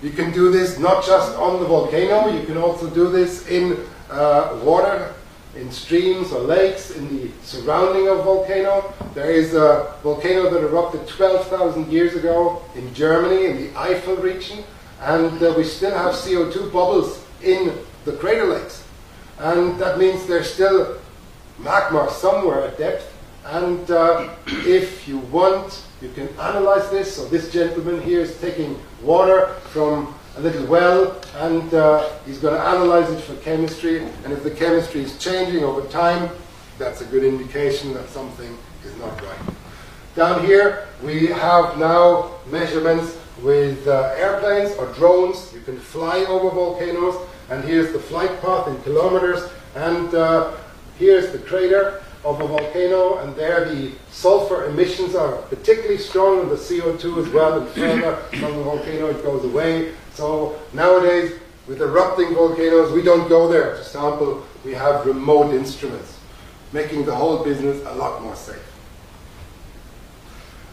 You 0.00 0.10
can 0.10 0.30
do 0.30 0.52
this 0.52 0.78
not 0.78 1.04
just 1.04 1.36
on 1.36 1.58
the 1.60 1.66
volcano, 1.66 2.28
you 2.28 2.46
can 2.46 2.56
also 2.56 2.88
do 2.88 3.10
this 3.10 3.48
in 3.48 3.76
uh, 4.10 4.60
water, 4.62 5.12
in 5.56 5.72
streams 5.72 6.30
or 6.30 6.40
lakes, 6.40 6.92
in 6.92 7.08
the 7.08 7.30
surrounding 7.42 8.06
of 8.06 8.22
volcano. 8.22 8.94
There 9.14 9.30
is 9.30 9.54
a 9.54 9.94
volcano 10.04 10.50
that 10.50 10.62
erupted 10.62 11.08
12,000 11.08 11.90
years 11.90 12.14
ago 12.14 12.62
in 12.76 12.94
Germany, 12.94 13.46
in 13.46 13.56
the 13.56 13.68
Eifel 13.70 14.22
region, 14.22 14.62
and 15.00 15.42
uh, 15.42 15.54
we 15.56 15.64
still 15.64 15.96
have 15.96 16.14
CO2 16.14 16.72
bubbles 16.72 17.24
in 17.42 17.72
the 18.04 18.12
crater 18.12 18.46
lakes. 18.46 18.84
And 19.40 19.80
that 19.80 19.98
means 19.98 20.26
there's 20.26 20.52
still 20.52 20.98
magma 21.58 22.08
somewhere 22.10 22.68
at 22.68 22.78
depth. 22.78 23.14
And 23.46 23.90
uh, 23.90 24.28
if 24.46 25.08
you 25.08 25.18
want, 25.18 25.82
you 26.00 26.10
can 26.10 26.28
analyze 26.38 26.88
this. 26.90 27.16
So 27.16 27.26
this 27.28 27.52
gentleman 27.52 28.00
here 28.02 28.20
is 28.20 28.38
taking 28.40 28.78
water 29.02 29.54
from 29.72 30.14
a 30.36 30.40
little 30.40 30.66
well, 30.66 31.20
and 31.36 31.72
uh, 31.74 32.08
he's 32.26 32.38
going 32.38 32.54
to 32.54 32.60
analyze 32.60 33.10
it 33.10 33.20
for 33.20 33.34
chemistry. 33.36 34.04
And 34.24 34.32
if 34.32 34.42
the 34.42 34.50
chemistry 34.50 35.02
is 35.02 35.18
changing 35.18 35.64
over 35.64 35.86
time, 35.88 36.30
that's 36.78 37.00
a 37.00 37.04
good 37.06 37.24
indication 37.24 37.92
that 37.94 38.08
something 38.08 38.56
is 38.84 38.96
not 38.98 39.20
right. 39.22 39.54
Down 40.14 40.44
here, 40.44 40.88
we 41.02 41.26
have 41.26 41.78
now 41.78 42.32
measurements 42.50 43.18
with 43.42 43.86
uh, 43.86 44.14
airplanes 44.16 44.76
or 44.76 44.92
drones. 44.94 45.52
You 45.52 45.60
can 45.60 45.78
fly 45.78 46.24
over 46.24 46.50
volcanoes, 46.50 47.16
and 47.50 47.64
here's 47.64 47.92
the 47.92 48.00
flight 48.00 48.40
path 48.40 48.68
in 48.68 48.80
kilometers. 48.82 49.48
And 49.74 50.14
uh, 50.14 50.54
Here's 50.98 51.30
the 51.30 51.38
crater 51.38 52.02
of 52.28 52.40
a 52.42 52.46
volcano, 52.46 53.18
and 53.18 53.34
there 53.36 53.64
the 53.64 53.92
sulfur 54.10 54.66
emissions 54.66 55.14
are 55.14 55.36
particularly 55.48 55.96
strong, 55.96 56.40
and 56.40 56.50
the 56.50 56.56
CO2 56.56 57.26
as 57.26 57.32
well, 57.32 57.60
and 57.60 57.68
further 57.70 58.16
from 58.38 58.56
the 58.56 58.62
volcano 58.62 59.06
it 59.06 59.22
goes 59.22 59.44
away. 59.44 59.94
So 60.12 60.60
nowadays, 60.74 61.38
with 61.66 61.80
erupting 61.80 62.34
volcanoes, 62.34 62.92
we 62.92 63.02
don't 63.02 63.28
go 63.28 63.48
there 63.48 63.76
to 63.76 63.84
sample, 63.84 64.44
we 64.64 64.74
have 64.74 65.06
remote 65.06 65.54
instruments, 65.54 66.18
making 66.72 67.06
the 67.06 67.14
whole 67.14 67.42
business 67.42 67.84
a 67.86 67.94
lot 67.94 68.22
more 68.22 68.36
safe. 68.36 68.64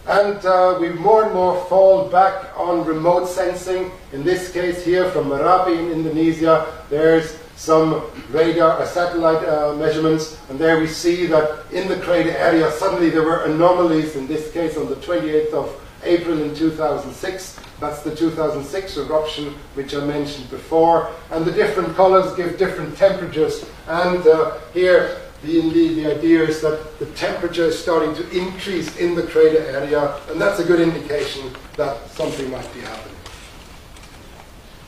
And 0.08 0.46
uh, 0.46 0.78
we 0.80 0.90
more 0.90 1.24
and 1.24 1.34
more 1.34 1.66
fall 1.66 2.10
back 2.10 2.52
on 2.56 2.86
remote 2.86 3.28
sensing. 3.28 3.92
In 4.14 4.24
this 4.24 4.52
case 4.52 4.86
here 4.86 5.10
from 5.10 5.30
Merapi 5.30 5.80
in 5.80 5.92
Indonesia, 5.92 6.68
there's 6.90 7.40
some 7.56 8.04
radar 8.32 8.80
or 8.80 8.86
satellite 8.86 9.48
uh, 9.48 9.74
measurements, 9.76 10.38
and 10.50 10.60
there 10.60 10.80
we 10.80 10.88
see 10.88 11.26
that 11.28 11.66
in 11.72 11.88
the 11.88 11.98
crater 11.98 12.32
area 12.32 12.70
suddenly 12.72 13.10
there 13.10 13.24
were 13.24 13.44
anomalies, 13.46 14.16
in 14.16 14.28
this 14.28 14.52
case 14.52 14.78
on 14.78 14.90
the 14.90 14.96
28th 14.96 15.54
of 15.54 15.82
April 16.04 16.42
in 16.42 16.54
2006. 16.54 17.60
That's 17.80 18.02
the 18.04 18.16
2006 18.16 18.98
eruption 18.98 19.54
which 19.74 19.96
I 19.96 20.06
mentioned 20.06 20.50
before, 20.50 21.12
and 21.32 21.46
the 21.46 21.52
different 21.52 21.96
colors 21.96 22.36
give 22.36 22.58
different 22.58 22.98
temperatures. 22.98 23.66
And 23.88 24.26
uh, 24.28 24.60
here, 24.74 25.22
the, 25.44 25.62
the, 25.62 25.94
the 25.96 26.16
idea 26.18 26.44
is 26.44 26.62
that 26.62 27.00
the 27.00 27.06
temperature 27.08 27.66
is 27.66 27.78
starting 27.78 28.16
to 28.16 28.30
increase 28.38 28.96
in 28.98 29.16
the 29.16 29.24
crater 29.24 29.60
area, 29.60 30.20
and 30.30 30.40
that's 30.40 30.60
a 30.60 30.64
good 30.64 30.80
indication 30.80 31.56
that 31.78 32.10
something 32.10 32.50
might 32.52 32.72
be 32.74 32.82
happening. 32.82 33.16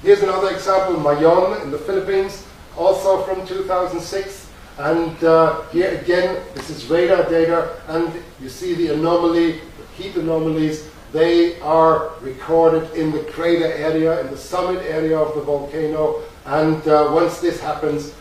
Here's 0.04 0.22
another 0.22 0.52
example, 0.52 1.02
Mayon 1.02 1.64
in 1.64 1.72
the 1.72 1.80
Philippines 1.80 2.47
also 2.78 3.24
from 3.24 3.46
2006. 3.46 4.50
And 4.78 5.24
uh, 5.24 5.64
here 5.72 5.98
again, 5.98 6.44
this 6.54 6.70
is 6.70 6.86
radar 6.86 7.28
data, 7.30 7.82
and 7.88 8.14
you 8.40 8.48
see 8.48 8.76
the 8.76 8.94
anomaly, 8.94 9.54
the 9.54 9.86
heat 9.98 10.16
anomalies. 10.16 10.88
They 11.12 11.60
are 11.62 12.12
recorded 12.22 12.92
in 12.92 13.12
the 13.12 13.24
crater 13.32 13.72
area, 13.72 14.22
in 14.22 14.30
the 14.30 14.38
summit 14.38 14.84
area 14.86 15.18
of 15.18 15.34
the 15.34 15.42
volcano. 15.42 16.22
And 16.46 16.88
uh, 16.88 17.10
once 17.12 17.40
this 17.40 17.60
happens, 17.60 18.14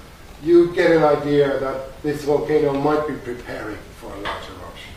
you 0.43 0.75
get 0.75 0.93
an 0.93 1.05
idea 1.05 1.59
that 1.61 2.03
this 2.03 2.25
volcano 2.25 2.73
might 2.73 3.07
be 3.07 3.15
preparing 3.15 3.79
for 4.01 4.07
a 4.07 4.21
large 4.21 4.45
eruption. 4.49 4.93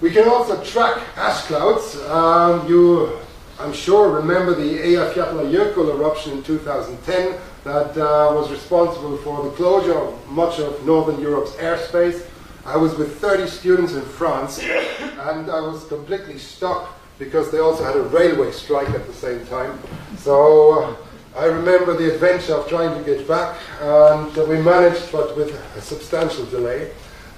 We 0.00 0.10
can 0.10 0.28
also 0.28 0.62
track 0.62 1.02
ash 1.16 1.42
clouds. 1.44 1.96
Um, 2.02 2.68
you 2.68 3.18
I'm 3.58 3.72
sure 3.72 4.10
remember 4.10 4.52
the 4.54 4.78
Eyjafjallajökull 4.78 5.94
eruption 5.94 6.32
in 6.32 6.42
2010 6.42 7.38
that 7.62 7.96
uh, 7.96 8.34
was 8.34 8.50
responsible 8.50 9.16
for 9.18 9.44
the 9.44 9.50
closure 9.50 9.96
of 9.96 10.28
much 10.28 10.58
of 10.58 10.84
Northern 10.84 11.20
Europe's 11.20 11.52
airspace. 11.52 12.26
I 12.66 12.76
was 12.76 12.96
with 12.96 13.20
30 13.20 13.46
students 13.46 13.92
in 13.94 14.02
France 14.02 14.58
and 14.62 15.50
I 15.50 15.60
was 15.60 15.84
completely 15.84 16.38
stuck 16.38 16.98
because 17.18 17.52
they 17.52 17.60
also 17.60 17.84
had 17.84 17.96
a 17.96 18.02
railway 18.02 18.50
strike 18.50 18.90
at 18.90 19.06
the 19.06 19.12
same 19.12 19.46
time. 19.46 19.78
So 20.18 20.82
uh, 20.82 20.96
I 21.36 21.44
remember 21.44 21.96
the 21.96 22.12
adventure 22.12 22.54
of 22.54 22.68
trying 22.68 22.96
to 22.98 23.04
get 23.04 23.28
back 23.28 23.56
and 23.80 24.34
we 24.48 24.60
managed 24.60 25.12
but 25.12 25.36
with 25.36 25.54
a 25.76 25.80
substantial 25.80 26.44
delay. 26.46 26.90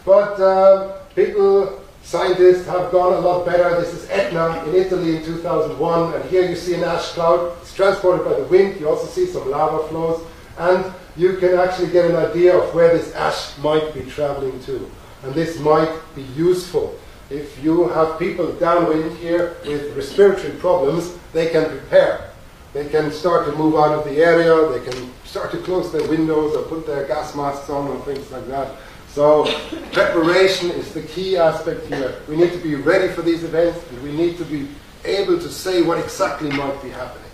But 0.07 0.41
uh, 0.41 1.01
people 1.15 1.83
Scientists 2.07 2.65
have 2.67 2.93
gone 2.93 3.15
a 3.15 3.19
lot 3.19 3.45
better. 3.45 3.81
This 3.81 3.93
is 3.93 4.09
Etna 4.11 4.63
in 4.67 4.77
Italy 4.77 5.17
in 5.17 5.25
2001, 5.25 6.15
and 6.15 6.25
here 6.31 6.49
you 6.49 6.55
see 6.55 6.75
an 6.75 6.85
ash 6.85 7.09
cloud. 7.15 7.59
It's 7.61 7.75
transported 7.75 8.25
by 8.25 8.39
the 8.39 8.45
wind. 8.45 8.79
You 8.79 8.89
also 8.89 9.09
see 9.09 9.27
some 9.27 9.51
lava 9.51 9.89
flows, 9.89 10.25
and 10.57 10.95
you 11.17 11.37
can 11.39 11.59
actually 11.59 11.91
get 11.91 12.09
an 12.09 12.15
idea 12.15 12.57
of 12.57 12.73
where 12.73 12.97
this 12.97 13.13
ash 13.17 13.59
might 13.59 13.93
be 13.93 14.03
traveling 14.03 14.61
to. 14.61 14.89
And 15.25 15.35
this 15.35 15.59
might 15.59 15.91
be 16.15 16.23
useful. 16.23 16.97
If 17.29 17.61
you 17.61 17.89
have 17.89 18.21
people 18.21 18.53
downwind 18.53 19.19
here 19.19 19.57
with 19.67 19.97
respiratory 19.97 20.53
problems, 20.59 21.13
they 21.33 21.49
can 21.49 21.69
prepare. 21.69 22.31
They 22.73 22.89
can 22.89 23.11
start 23.11 23.47
to 23.47 23.53
move 23.57 23.75
out 23.75 23.99
of 23.99 24.05
the 24.05 24.19
area, 24.23 24.55
they 24.79 24.89
can 24.89 25.11
start 25.25 25.51
to 25.51 25.59
close 25.59 25.91
their 25.91 26.07
windows 26.09 26.55
or 26.55 26.63
put 26.63 26.87
their 26.87 27.05
gas 27.09 27.35
masks 27.35 27.69
on 27.69 27.89
or 27.89 27.99
things 28.03 28.31
like 28.31 28.47
that. 28.47 28.77
So 29.17 29.47
preparation 29.93 30.71
is 30.73 30.93
the 30.93 31.01
key 31.01 31.39
aspect 31.39 31.87
here. 31.87 32.21
We 32.29 32.37
need 32.37 32.53
to 32.53 32.59
be 32.59 32.75
ready 32.75 33.09
for 33.09 33.23
these 33.23 33.45
events 33.45 33.83
and 33.89 34.03
we 34.03 34.13
need 34.13 34.37
to 34.37 34.45
be 34.45 34.69
able 35.07 35.39
to 35.39 35.49
say 35.49 35.81
what 35.81 35.99
exactly 35.99 36.51
might 36.51 36.83
be 36.83 36.91
happening. 36.91 37.31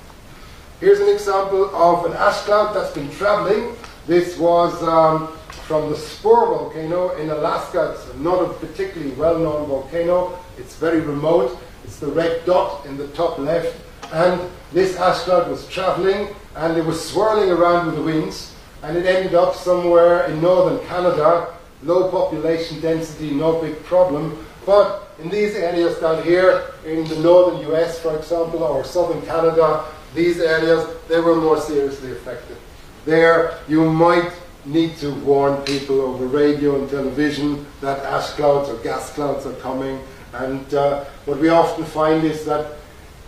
Here's 0.79 1.01
an 1.01 1.09
example 1.09 1.75
of 1.75 2.05
an 2.05 2.13
ash 2.13 2.37
cloud 2.43 2.73
that's 2.73 2.95
been 2.95 3.11
traveling. 3.11 3.75
This 4.07 4.39
was 4.39 4.81
um, 4.85 5.37
from 5.67 5.91
the 5.91 5.97
Spurr 5.97 6.57
volcano 6.57 7.17
in 7.17 7.31
Alaska. 7.31 7.97
It's 7.97 8.17
not 8.19 8.49
a 8.49 8.55
particularly 8.65 9.15
well-known 9.15 9.67
volcano. 9.67 10.39
It's 10.59 10.77
very 10.77 11.01
remote. 11.01 11.59
It's 11.83 11.99
the 11.99 12.13
red 12.13 12.47
dot 12.47 12.87
in 12.87 12.97
the 12.97 13.09
top 13.09 13.41
left. 13.41 13.77
And 14.13 14.41
this 14.73 14.97
ash 14.99 15.23
cloud 15.23 15.51
was 15.51 15.67
traveling 15.67 16.29
and 16.55 16.79
it 16.79 16.85
was 16.85 17.05
swirling 17.05 17.51
around 17.51 17.87
with 17.87 17.97
the 17.97 18.03
winds. 18.03 18.55
And 18.85 18.97
it 18.97 19.05
ended 19.05 19.35
up 19.35 19.57
somewhere 19.57 20.27
in 20.27 20.41
northern 20.41 20.79
Canada 20.87 21.53
low 21.83 22.11
population 22.11 22.81
density, 22.81 23.33
no 23.33 23.61
big 23.61 23.83
problem. 23.85 24.45
But 24.65 25.09
in 25.19 25.29
these 25.29 25.55
areas 25.57 25.99
down 25.99 26.23
here, 26.23 26.73
in 26.85 27.07
the 27.09 27.17
northern 27.17 27.61
US, 27.73 27.99
for 27.99 28.17
example, 28.17 28.63
or 28.63 28.85
southern 28.85 29.23
Canada, 29.23 29.85
these 30.15 30.41
areas, 30.41 30.87
they 31.09 31.21
were 31.21 31.37
more 31.37 31.61
seriously 31.61 32.13
affected. 32.13 32.57
There, 33.05 33.59
you 33.69 33.91
might 33.91 34.33
need 34.65 34.97
to 34.99 35.13
warn 35.25 35.61
people 35.63 36.01
over 36.01 36.27
radio 36.27 36.81
and 36.81 36.89
television 36.89 37.67
that 37.81 37.99
ash 38.05 38.31
clouds 38.31 38.69
or 38.69 38.77
gas 38.79 39.13
clouds 39.13 39.47
are 39.47 39.55
coming. 39.55 40.01
And 40.35 40.73
uh, 40.73 41.05
what 41.25 41.39
we 41.39 41.49
often 41.49 41.85
find 41.85 42.25
is 42.25 42.45
that 42.45 42.73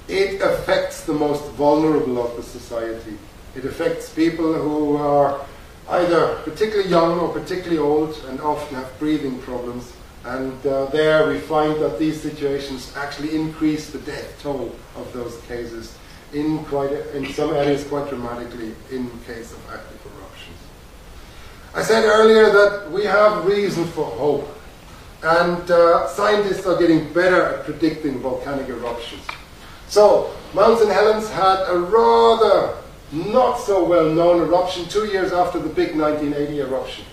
it 0.07 0.40
affects 0.40 1.05
the 1.05 1.12
most 1.12 1.44
vulnerable 1.52 2.24
of 2.24 2.36
the 2.36 2.42
society. 2.42 3.18
It 3.57 3.64
affects 3.64 4.12
people 4.12 4.52
who 4.52 4.96
are 4.96 5.40
either 5.89 6.37
particularly 6.45 6.89
young 6.89 7.18
or 7.18 7.28
particularly 7.28 7.78
old 7.78 8.16
and 8.28 8.41
often 8.41 8.76
have 8.76 8.99
breathing 8.99 9.39
problems. 9.41 9.93
And 10.24 10.66
uh, 10.66 10.87
there 10.87 11.28
we 11.28 11.39
find 11.39 11.80
that 11.82 11.99
these 11.99 12.20
situations 12.20 12.93
actually 12.97 13.35
increase 13.35 13.91
the 13.91 13.99
death 13.99 14.41
toll 14.43 14.74
of 14.97 15.12
those 15.12 15.41
cases 15.43 15.99
in, 16.32 16.64
quite 16.64 16.91
a, 16.91 17.16
in 17.16 17.32
some 17.32 17.53
areas 17.53 17.85
quite 17.85 18.09
dramatically 18.09 18.74
in 18.91 19.11
case 19.26 19.53
of 19.53 19.61
active 19.70 20.01
eruptions. 20.07 20.59
I 21.74 21.82
said 21.82 22.05
earlier 22.05 22.51
that 22.51 22.91
we 22.91 23.05
have 23.05 23.45
reason 23.45 23.85
for 23.85 24.05
hope. 24.05 24.49
And 25.22 25.70
uh, 25.70 26.09
scientists 26.09 26.66
are 26.66 26.78
getting 26.78 27.12
better 27.12 27.43
at 27.43 27.64
predicting 27.64 28.20
volcanic 28.20 28.68
eruptions. 28.68 29.22
So, 29.89 30.35
Mount 30.55 30.78
St. 30.78 30.91
Helens 30.91 31.30
had 31.30 31.64
a 31.68 31.78
rather 31.78 32.76
not 33.12 33.59
so 33.59 33.84
well 33.84 34.09
known 34.09 34.40
eruption 34.40 34.86
two 34.86 35.07
years 35.07 35.32
after 35.32 35.59
the 35.59 35.68
big 35.68 35.96
1980 35.96 36.61
eruption. 36.61 37.05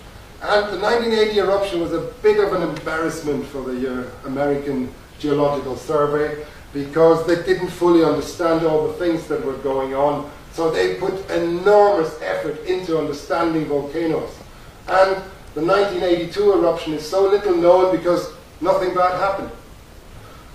And 0.42 0.72
the 0.72 0.78
1980 0.78 1.38
eruption 1.38 1.80
was 1.80 1.92
a 1.92 2.00
bit 2.22 2.42
of 2.42 2.52
an 2.52 2.68
embarrassment 2.68 3.46
for 3.46 3.62
the 3.62 4.00
uh, 4.00 4.10
American 4.26 4.92
Geological 5.18 5.76
Survey 5.76 6.44
because 6.72 7.26
they 7.26 7.36
didn't 7.36 7.68
fully 7.68 8.04
understand 8.04 8.66
all 8.66 8.88
the 8.88 8.94
things 8.94 9.28
that 9.28 9.44
were 9.44 9.56
going 9.58 9.94
on. 9.94 10.30
So 10.52 10.70
they 10.70 10.96
put 10.96 11.30
enormous 11.30 12.20
effort 12.22 12.64
into 12.64 12.98
understanding 12.98 13.66
volcanoes. 13.66 14.30
And 14.88 15.22
the 15.54 15.64
1982 15.64 16.52
eruption 16.54 16.94
is 16.94 17.08
so 17.08 17.28
little 17.28 17.56
known 17.56 17.96
because 17.96 18.32
nothing 18.60 18.94
bad 18.94 19.18
happened. 19.20 19.50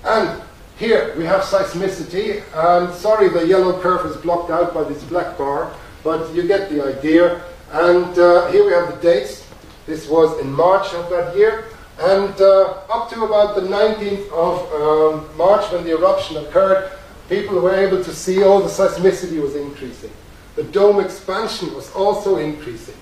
And 0.04 0.42
here 0.78 1.16
we 1.18 1.26
have 1.26 1.42
seismicity, 1.42 2.44
and 2.54 2.94
sorry 2.94 3.30
the 3.30 3.46
yellow 3.48 3.82
curve 3.82 4.06
is 4.06 4.16
blocked 4.18 4.52
out 4.52 4.74
by 4.74 4.84
this 4.84 5.04
black 5.06 5.38
bar, 5.38 5.74
but 6.04 6.34
you 6.36 6.48
get 6.48 6.70
the 6.70 6.84
idea. 6.84 7.42
And 7.72 8.18
uh, 8.18 8.50
here 8.52 8.66
we 8.66 8.72
have 8.74 8.96
the 8.96 9.02
dates. 9.02 9.46
This 9.88 10.08
was 10.08 10.40
in 10.40 10.52
March 10.52 10.94
of 10.94 11.10
that 11.10 11.36
year, 11.36 11.66
and 12.00 12.40
uh, 12.40 12.84
up 12.90 13.10
to 13.10 13.24
about 13.24 13.56
the 13.56 13.62
19th 13.62 14.32
of 14.32 14.74
um, 14.74 15.38
March 15.38 15.72
when 15.72 15.84
the 15.84 15.98
eruption 15.98 16.38
occurred, 16.38 16.92
people 17.28 17.60
were 17.60 17.76
able 17.76 18.04
to 18.04 18.14
see 18.14 18.44
all 18.44 18.62
the 18.62 18.70
seismicity 18.70 19.42
was 19.42 19.56
increasing. 19.56 20.12
The 20.56 20.64
dome 20.64 21.04
expansion 21.04 21.74
was 21.74 21.92
also 21.94 22.38
increasing. 22.38 22.96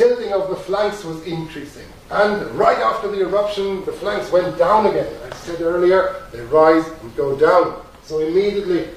Tilting 0.00 0.32
of 0.32 0.48
the 0.48 0.56
flanks 0.56 1.04
was 1.04 1.22
increasing. 1.26 1.84
And 2.08 2.50
right 2.52 2.78
after 2.78 3.10
the 3.10 3.20
eruption, 3.20 3.84
the 3.84 3.92
flanks 3.92 4.32
went 4.32 4.56
down 4.56 4.86
again. 4.86 5.14
I 5.30 5.36
said 5.36 5.60
earlier, 5.60 6.22
they 6.32 6.40
rise 6.40 6.88
and 7.02 7.14
go 7.16 7.36
down. 7.36 7.84
So 8.04 8.20
immediately 8.20 8.88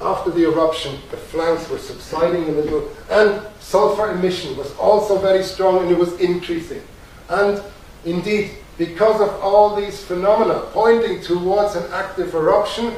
after 0.00 0.30
the 0.30 0.44
eruption, 0.44 1.00
the 1.10 1.16
flanks 1.16 1.68
were 1.68 1.78
subsiding 1.78 2.44
a 2.44 2.52
little, 2.52 2.88
and 3.10 3.44
sulfur 3.58 4.12
emission 4.12 4.56
was 4.56 4.72
also 4.76 5.18
very 5.18 5.42
strong 5.42 5.82
and 5.82 5.90
it 5.90 5.98
was 5.98 6.12
increasing. 6.20 6.82
And 7.28 7.60
indeed, 8.04 8.52
because 8.78 9.20
of 9.20 9.30
all 9.42 9.74
these 9.74 10.04
phenomena 10.04 10.68
pointing 10.70 11.22
towards 11.22 11.74
an 11.74 11.90
active 11.90 12.36
eruption, 12.36 12.94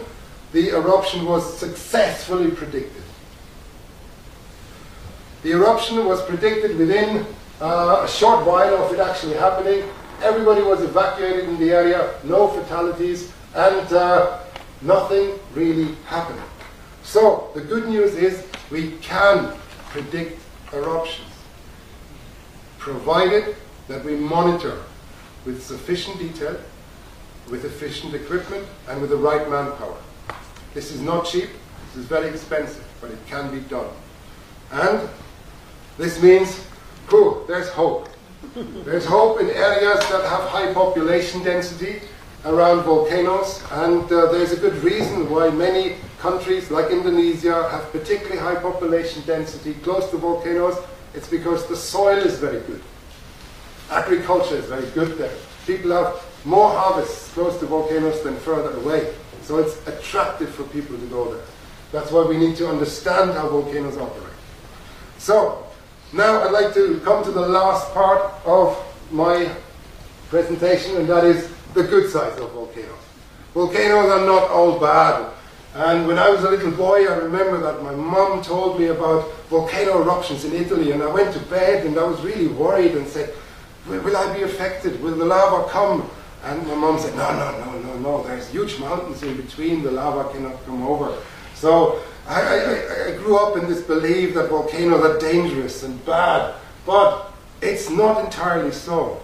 the 0.53 0.69
eruption 0.69 1.25
was 1.25 1.59
successfully 1.59 2.51
predicted. 2.51 3.05
The 5.43 5.53
eruption 5.53 6.05
was 6.05 6.21
predicted 6.25 6.77
within 6.77 7.25
uh, 7.61 8.03
a 8.05 8.09
short 8.09 8.47
while 8.47 8.75
of 8.77 8.93
it 8.93 9.01
actually 9.01 9.35
happening. 9.35 9.85
Everybody 10.23 10.63
was 10.63 10.83
evacuated 10.83 11.49
in 11.49 11.59
the 11.59 11.71
area, 11.71 12.15
no 12.25 12.49
fatalities, 12.49 13.33
and 13.55 13.93
uh, 13.93 14.41
nothing 14.83 15.39
really 15.55 15.95
happened. 16.07 16.41
So, 17.03 17.51
the 17.55 17.61
good 17.61 17.89
news 17.89 18.15
is 18.15 18.47
we 18.71 18.93
can 19.03 19.53
predict 19.91 20.41
eruptions, 20.73 21.29
provided 22.79 23.57
that 23.89 24.05
we 24.05 24.17
monitor 24.17 24.83
with 25.45 25.63
sufficient 25.63 26.19
detail, 26.19 26.59
with 27.51 27.65
efficient 27.65 28.15
equipment, 28.15 28.67
and 28.89 29.01
with 29.01 29.11
the 29.11 29.17
right 29.17 29.49
manpower. 29.51 29.99
This 30.73 30.91
is 30.91 31.01
not 31.01 31.27
cheap, 31.27 31.51
this 31.89 32.03
is 32.03 32.07
very 32.07 32.29
expensive, 32.29 32.85
but 33.01 33.11
it 33.11 33.19
can 33.27 33.51
be 33.51 33.61
done. 33.69 33.91
And 34.73 35.09
this 35.99 36.21
means 36.23 36.67
Cool, 37.07 37.45
there's 37.47 37.69
hope. 37.69 38.09
There's 38.85 39.05
hope 39.05 39.41
in 39.41 39.51
areas 39.51 39.99
that 40.11 40.25
have 40.29 40.49
high 40.49 40.73
population 40.73 41.43
density 41.43 42.01
around 42.45 42.83
volcanoes, 42.83 43.63
and 43.73 44.05
uh, 44.13 44.31
there's 44.31 44.53
a 44.53 44.57
good 44.57 44.77
reason 44.85 45.29
why 45.31 45.51
many 45.51 45.97
countries 46.19 46.71
like 46.71 46.91
Indonesia 46.91 47.69
have 47.71 47.91
particularly 47.91 48.39
high 48.39 48.55
population 48.57 49.23
density 49.27 49.75
close 49.83 50.11
to 50.11 50.17
volcanoes. 50.17 50.77
It's 51.15 51.29
because 51.29 51.67
the 51.67 51.77
soil 51.77 52.19
is 52.19 52.39
very 52.39 52.61
good. 52.61 52.83
Agriculture 53.91 54.57
is 54.57 54.67
very 54.67 54.87
good 54.91 55.19
there. 55.19 55.35
People 55.67 55.93
have 55.93 56.23
more 56.45 56.71
harvests 56.71 57.33
close 57.33 57.59
to 57.61 57.67
volcanoes 57.67 58.23
than 58.23 58.37
further 58.37 58.77
away. 58.79 59.15
So 59.43 59.59
it's 59.59 59.77
attractive 59.87 60.55
for 60.55 60.65
people 60.65 60.97
to 60.99 61.07
go 61.07 61.35
there. 61.35 61.45
That's 61.93 62.11
why 62.11 62.25
we 62.25 62.37
need 62.37 62.57
to 62.57 62.69
understand 62.69 63.33
how 63.33 63.49
volcanoes 63.49 63.97
operate. 63.97 64.33
So, 65.19 65.64
now 66.15 66.43
I'd 66.43 66.53
like 66.53 66.73
to 66.75 67.01
come 67.01 67.25
to 67.25 67.31
the 67.31 67.47
last 67.47 67.93
part 67.93 68.33
of 68.45 68.77
my 69.11 69.51
presentation, 70.29 70.97
and 70.97 71.09
that 71.09 71.25
is 71.25 71.51
the 71.75 71.83
good 71.83 72.11
sides 72.11 72.41
of 72.41 72.51
volcanoes. 72.53 72.91
Volcanoes 73.53 74.11
are 74.11 74.25
not 74.25 74.51
all 74.51 74.79
bad. 74.79 75.33
And 75.75 76.07
when 76.07 76.19
I 76.19 76.31
was 76.31 76.45
a 76.45 76.51
little 76.51 76.71
boy, 76.71 77.09
I 77.09 77.17
remember 77.17 77.61
that 77.61 77.83
my 77.83 77.93
mom 77.95 78.43
told 78.43 78.79
me 78.79 78.87
about 78.87 79.29
volcano 79.49 80.03
eruptions 80.03 80.45
in 80.45 80.53
Italy, 80.53 80.93
and 80.93 81.03
I 81.03 81.13
went 81.13 81.35
to 81.35 81.41
bed 81.41 81.85
and 81.85 81.99
I 81.99 82.05
was 82.05 82.21
really 82.21 82.47
worried 82.47 82.93
and 82.95 83.07
said, 83.09 83.35
Will 83.87 84.17
I 84.17 84.35
be 84.35 84.43
affected? 84.43 85.03
Will 85.03 85.17
the 85.17 85.25
lava 85.25 85.69
come? 85.69 86.09
And 86.45 86.67
my 86.67 86.75
mom 86.75 86.99
said, 86.99 87.15
No, 87.17 87.31
no, 87.33 87.59
no, 87.59 87.79
no, 87.81 87.99
no. 87.99 88.23
There's 88.23 88.49
huge 88.49 88.79
mountains 88.79 89.23
in 89.23 89.37
between. 89.37 89.83
The 89.83 89.91
lava 89.91 90.33
cannot 90.33 90.65
come 90.65 90.87
over. 90.87 91.17
So 91.55 92.03
I, 92.27 92.41
I, 92.41 93.13
I, 93.13 93.17
grew 93.19 93.37
up 93.37 93.57
in 93.57 93.69
this 93.69 93.83
belief 93.83 94.35
that 94.35 94.49
volcanoes 94.49 95.05
are 95.05 95.19
dangerous 95.19 95.83
and 95.83 96.03
bad, 96.07 96.55
but 96.87 97.33
it's 97.61 97.91
not 97.91 98.25
entirely 98.25 98.73
so. 98.73 99.21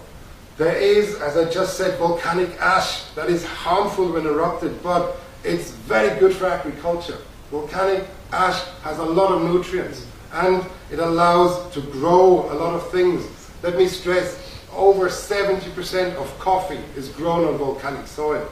There 0.59 0.77
is, 0.77 1.15
as 1.17 1.39
I 1.39 1.51
just 1.51 1.79
said, 1.79 1.99
volcanic 1.99 2.51
ash 2.61 3.05
that 3.15 3.31
is 3.31 3.45
harmful 3.47 4.13
when 4.13 4.27
erupted, 4.27 4.83
but 4.83 5.17
it's 5.45 5.71
very 5.71 6.19
good 6.21 6.35
for 6.35 6.47
agriculture. 6.47 7.17
Volcanic 7.51 8.07
ash 8.33 8.63
has 8.83 8.99
a 8.99 9.05
lot 9.05 9.33
of 9.33 9.43
nutrients 9.43 10.07
and 10.33 10.65
it 10.93 10.99
allows 10.99 11.73
to 11.73 11.81
grow 11.81 12.53
a 12.53 12.55
lot 12.55 12.75
of 12.75 12.91
things. 12.91 13.25
Let 13.63 13.77
me 13.79 13.89
stress, 13.89 14.61
over 14.75 15.09
70% 15.09 16.15
of 16.17 16.39
coffee 16.39 16.81
is 16.97 17.09
grown 17.09 17.47
on 17.47 17.57
volcanic 17.57 18.07
soil. 18.07 18.47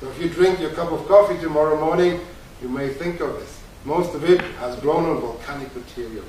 So 0.00 0.08
if 0.08 0.20
you 0.20 0.30
drink 0.30 0.60
your 0.60 0.70
cup 0.70 0.90
of 0.90 1.06
coffee 1.06 1.38
tomorrow 1.38 1.78
morning, 1.78 2.20
you 2.62 2.68
may 2.68 2.88
think 2.88 3.20
of 3.20 3.34
this. 3.34 3.57
Most 3.88 4.14
of 4.14 4.22
it 4.28 4.42
has 4.60 4.76
grown 4.80 5.06
on 5.06 5.18
volcanic 5.18 5.74
material. 5.74 6.26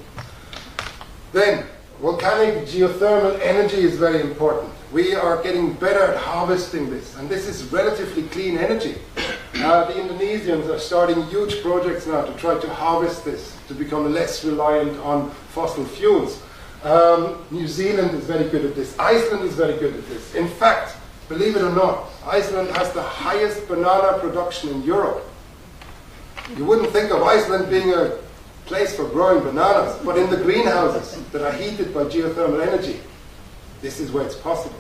Then, 1.33 1.65
volcanic 1.99 2.65
geothermal 2.65 3.37
energy 3.41 3.81
is 3.81 3.97
very 3.97 4.21
important. 4.21 4.71
We 4.93 5.13
are 5.13 5.43
getting 5.43 5.73
better 5.73 6.01
at 6.01 6.15
harvesting 6.15 6.89
this, 6.89 7.17
and 7.17 7.27
this 7.27 7.47
is 7.49 7.65
relatively 7.65 8.23
clean 8.29 8.57
energy. 8.57 8.95
Uh, 9.59 9.83
the 9.91 9.93
Indonesians 9.93 10.69
are 10.69 10.79
starting 10.79 11.21
huge 11.23 11.61
projects 11.61 12.07
now 12.07 12.21
to 12.21 12.31
try 12.37 12.57
to 12.57 12.69
harvest 12.73 13.25
this, 13.25 13.57
to 13.67 13.73
become 13.73 14.13
less 14.13 14.45
reliant 14.45 14.97
on 14.99 15.29
fossil 15.49 15.83
fuels. 15.83 16.41
Um, 16.83 17.43
New 17.51 17.67
Zealand 17.67 18.11
is 18.11 18.25
very 18.25 18.47
good 18.47 18.63
at 18.63 18.73
this. 18.73 18.97
Iceland 18.97 19.43
is 19.43 19.55
very 19.55 19.77
good 19.79 19.95
at 19.95 20.07
this. 20.07 20.33
In 20.33 20.47
fact, 20.47 20.95
believe 21.27 21.57
it 21.57 21.61
or 21.61 21.73
not, 21.73 22.07
Iceland 22.25 22.69
has 22.77 22.93
the 22.93 23.01
highest 23.01 23.67
banana 23.67 24.17
production 24.19 24.69
in 24.69 24.83
Europe. 24.83 25.28
You 26.57 26.65
wouldn't 26.65 26.91
think 26.91 27.11
of 27.11 27.21
Iceland 27.21 27.69
being 27.69 27.93
a 27.93 28.17
place 28.65 28.95
for 28.95 29.05
growing 29.05 29.43
bananas, 29.43 29.99
but 30.03 30.17
in 30.17 30.29
the 30.29 30.37
greenhouses 30.37 31.21
that 31.31 31.41
are 31.41 31.51
heated 31.53 31.93
by 31.93 32.03
geothermal 32.03 32.65
energy, 32.65 32.99
this 33.81 33.99
is 33.99 34.11
where 34.11 34.25
it's 34.25 34.35
possible. 34.35 34.75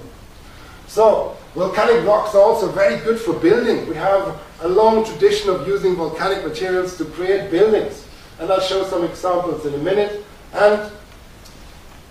So, 0.87 1.37
volcanic 1.53 2.05
rocks 2.05 2.33
are 2.33 2.41
also 2.41 2.71
very 2.71 2.97
good 3.03 3.19
for 3.19 3.33
building. 3.33 3.87
We 3.87 3.95
have 3.95 4.39
a 4.61 4.67
long 4.67 5.05
tradition 5.05 5.49
of 5.49 5.67
using 5.67 5.95
volcanic 5.95 6.43
materials 6.43 6.97
to 6.97 7.05
create 7.05 7.51
buildings. 7.51 8.05
And 8.39 8.51
I'll 8.51 8.59
show 8.59 8.83
some 8.85 9.03
examples 9.03 9.65
in 9.65 9.73
a 9.73 9.77
minute. 9.77 10.25
And 10.53 10.91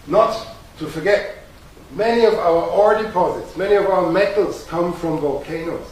not 0.07 0.47
to 0.79 0.87
forget, 0.87 1.39
many 1.93 2.25
of 2.25 2.35
our 2.35 2.67
ore 2.69 3.03
deposits, 3.03 3.57
many 3.57 3.75
of 3.75 3.87
our 3.87 4.11
metals 4.11 4.65
come 4.65 4.93
from 4.93 5.19
volcanoes. 5.19 5.87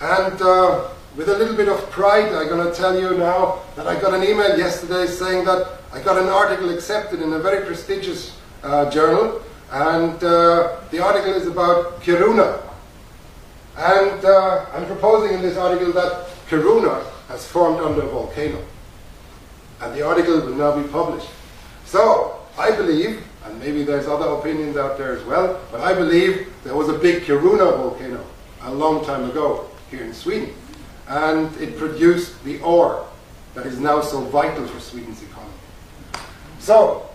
And 0.00 0.40
uh, 0.42 0.88
with 1.16 1.28
a 1.28 1.38
little 1.38 1.56
bit 1.56 1.68
of 1.68 1.78
pride, 1.90 2.32
I'm 2.32 2.48
going 2.48 2.66
to 2.66 2.74
tell 2.74 2.98
you 2.98 3.16
now 3.16 3.60
that 3.76 3.86
I 3.86 4.00
got 4.00 4.14
an 4.14 4.24
email 4.24 4.58
yesterday 4.58 5.06
saying 5.06 5.44
that 5.44 5.78
I 5.92 6.00
got 6.00 6.18
an 6.20 6.28
article 6.28 6.70
accepted 6.70 7.22
in 7.22 7.32
a 7.32 7.38
very 7.38 7.64
prestigious 7.64 8.36
uh, 8.64 8.90
journal, 8.90 9.40
and 9.70 10.22
uh, 10.24 10.80
the 10.90 10.98
article 10.98 11.32
is 11.32 11.46
about 11.46 12.02
Kiruna. 12.02 12.60
And 13.76 14.24
uh, 14.24 14.66
I'm 14.72 14.86
proposing 14.86 15.36
in 15.36 15.42
this 15.42 15.56
article 15.56 15.92
that 15.92 16.26
Kiruna 16.48 17.04
has 17.28 17.46
formed 17.46 17.80
under 17.80 18.02
a 18.02 18.08
volcano. 18.08 18.62
And 19.80 19.94
the 19.94 20.02
article 20.02 20.40
will 20.40 20.54
now 20.54 20.80
be 20.80 20.88
published. 20.88 21.28
So, 21.84 22.40
I 22.58 22.72
believe, 22.72 23.22
and 23.44 23.58
maybe 23.60 23.84
there's 23.84 24.06
other 24.08 24.26
opinions 24.26 24.76
out 24.76 24.98
there 24.98 25.16
as 25.16 25.24
well, 25.24 25.60
but 25.70 25.80
I 25.80 25.94
believe 25.94 26.52
there 26.64 26.74
was 26.74 26.88
a 26.88 26.98
big 26.98 27.22
Kiruna 27.22 27.76
volcano 27.76 28.24
a 28.62 28.74
long 28.74 29.04
time 29.04 29.30
ago 29.30 29.68
here 29.90 30.02
in 30.02 30.12
Sweden 30.12 30.54
and 31.08 31.54
it 31.60 31.76
produced 31.76 32.42
the 32.44 32.60
ore 32.60 33.06
that 33.54 33.66
is 33.66 33.78
now 33.78 34.00
so 34.00 34.20
vital 34.20 34.66
for 34.66 34.80
Sweden's 34.80 35.22
economy. 35.22 35.52
So, 36.58 37.08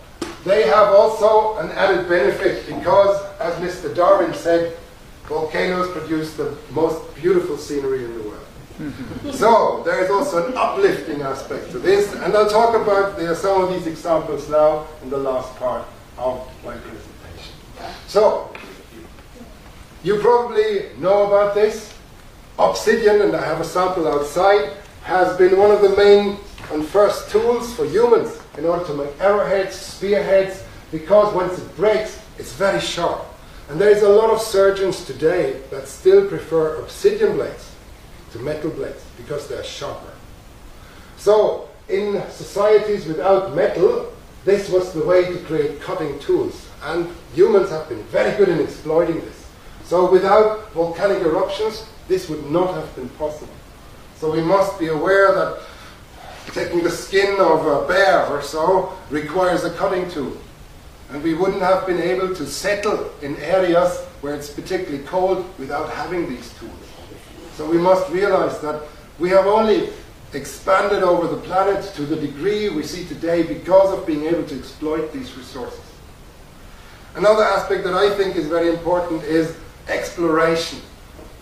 they 0.45 0.67
have 0.67 0.89
also 0.89 1.57
an 1.57 1.71
added 1.71 2.07
benefit 2.07 2.65
because, 2.67 3.25
as 3.39 3.55
Mr. 3.55 3.93
Darwin 3.93 4.33
said, 4.33 4.77
volcanoes 5.25 5.89
produce 5.91 6.33
the 6.33 6.57
most 6.71 7.15
beautiful 7.15 7.57
scenery 7.57 8.05
in 8.05 8.13
the 8.17 8.23
world. 8.23 8.39
so 9.35 9.83
there 9.83 10.03
is 10.03 10.09
also 10.09 10.47
an 10.47 10.53
uplifting 10.55 11.21
aspect 11.21 11.71
to 11.71 11.79
this, 11.79 12.13
and 12.15 12.33
I'll 12.35 12.49
talk 12.49 12.75
about 12.75 13.17
the, 13.17 13.35
some 13.35 13.63
of 13.63 13.73
these 13.73 13.87
examples 13.87 14.49
now 14.49 14.87
in 15.03 15.09
the 15.09 15.17
last 15.17 15.53
part 15.57 15.85
of 16.17 16.47
my 16.63 16.75
presentation. 16.77 17.53
So, 18.07 18.53
you 20.03 20.19
probably 20.19 20.89
know 20.97 21.27
about 21.27 21.55
this. 21.55 21.88
Obsidian, 22.59 23.21
and 23.21 23.33
I 23.33 23.45
have 23.45 23.61
a 23.61 23.63
sample 23.63 24.05
outside, 24.05 24.73
has 25.03 25.37
been 25.37 25.57
one 25.57 25.71
of 25.71 25.81
the 25.81 25.95
main 25.95 26.37
and 26.73 26.85
first 26.85 27.31
tools 27.31 27.73
for 27.73 27.85
humans 27.85 28.37
in 28.57 28.65
order 28.65 28.85
to 28.85 28.93
make 28.95 29.21
arrowheads, 29.21 29.75
spearheads, 29.75 30.65
because 30.91 31.33
once 31.33 31.57
it 31.57 31.75
breaks, 31.77 32.21
it's 32.37 32.51
very 32.51 32.81
sharp. 32.81 33.25
And 33.69 33.79
there 33.79 33.89
is 33.89 34.03
a 34.03 34.09
lot 34.09 34.29
of 34.29 34.41
surgeons 34.41 35.05
today 35.05 35.61
that 35.71 35.87
still 35.87 36.27
prefer 36.27 36.75
obsidian 36.81 37.37
blades 37.37 37.71
to 38.33 38.39
metal 38.39 38.71
blades 38.71 39.05
because 39.15 39.47
they're 39.47 39.63
sharper. 39.63 40.11
So, 41.15 41.69
in 41.87 42.21
societies 42.29 43.05
without 43.05 43.55
metal, 43.55 44.11
this 44.43 44.69
was 44.69 44.91
the 44.91 45.05
way 45.05 45.31
to 45.31 45.39
create 45.45 45.79
cutting 45.79 46.19
tools. 46.19 46.67
And 46.83 47.07
humans 47.33 47.69
have 47.69 47.87
been 47.87 48.03
very 48.03 48.35
good 48.37 48.49
in 48.49 48.59
exploiting 48.59 49.21
this. 49.21 49.47
So, 49.85 50.11
without 50.11 50.71
volcanic 50.73 51.21
eruptions, 51.21 51.85
this 52.09 52.27
would 52.27 52.51
not 52.51 52.73
have 52.73 52.93
been 52.95 53.07
possible. 53.09 53.53
So, 54.17 54.29
we 54.29 54.41
must 54.41 54.77
be 54.77 54.87
aware 54.87 55.33
that 55.33 55.61
taking 56.51 56.83
the 56.83 56.91
skin 56.91 57.39
of 57.39 57.65
a 57.65 57.87
bear 57.87 58.25
or 58.25 58.41
so 58.41 58.91
requires 59.09 59.63
a 59.63 59.69
cutting 59.75 60.09
tool. 60.09 60.35
And 61.09 61.23
we 61.23 61.33
wouldn't 61.33 61.61
have 61.61 61.87
been 61.87 62.01
able 62.01 62.35
to 62.35 62.45
settle 62.45 63.09
in 63.21 63.37
areas 63.37 63.99
where 64.21 64.35
it's 64.35 64.49
particularly 64.49 65.03
cold 65.05 65.45
without 65.57 65.89
having 65.91 66.29
these 66.29 66.53
tools. 66.59 66.73
So 67.55 67.69
we 67.69 67.77
must 67.77 68.09
realize 68.11 68.59
that 68.59 68.83
we 69.17 69.29
have 69.29 69.45
only 69.45 69.89
expanded 70.33 71.03
over 71.03 71.27
the 71.27 71.41
planet 71.41 71.83
to 71.95 72.03
the 72.03 72.15
degree 72.15 72.69
we 72.69 72.83
see 72.83 73.05
today 73.05 73.43
because 73.43 73.97
of 73.97 74.05
being 74.05 74.25
able 74.25 74.43
to 74.43 74.57
exploit 74.57 75.11
these 75.11 75.35
resources. 75.35 75.81
Another 77.15 77.43
aspect 77.43 77.83
that 77.85 77.95
I 77.95 78.15
think 78.15 78.35
is 78.35 78.47
very 78.47 78.69
important 78.69 79.23
is 79.23 79.57
exploration. 79.87 80.79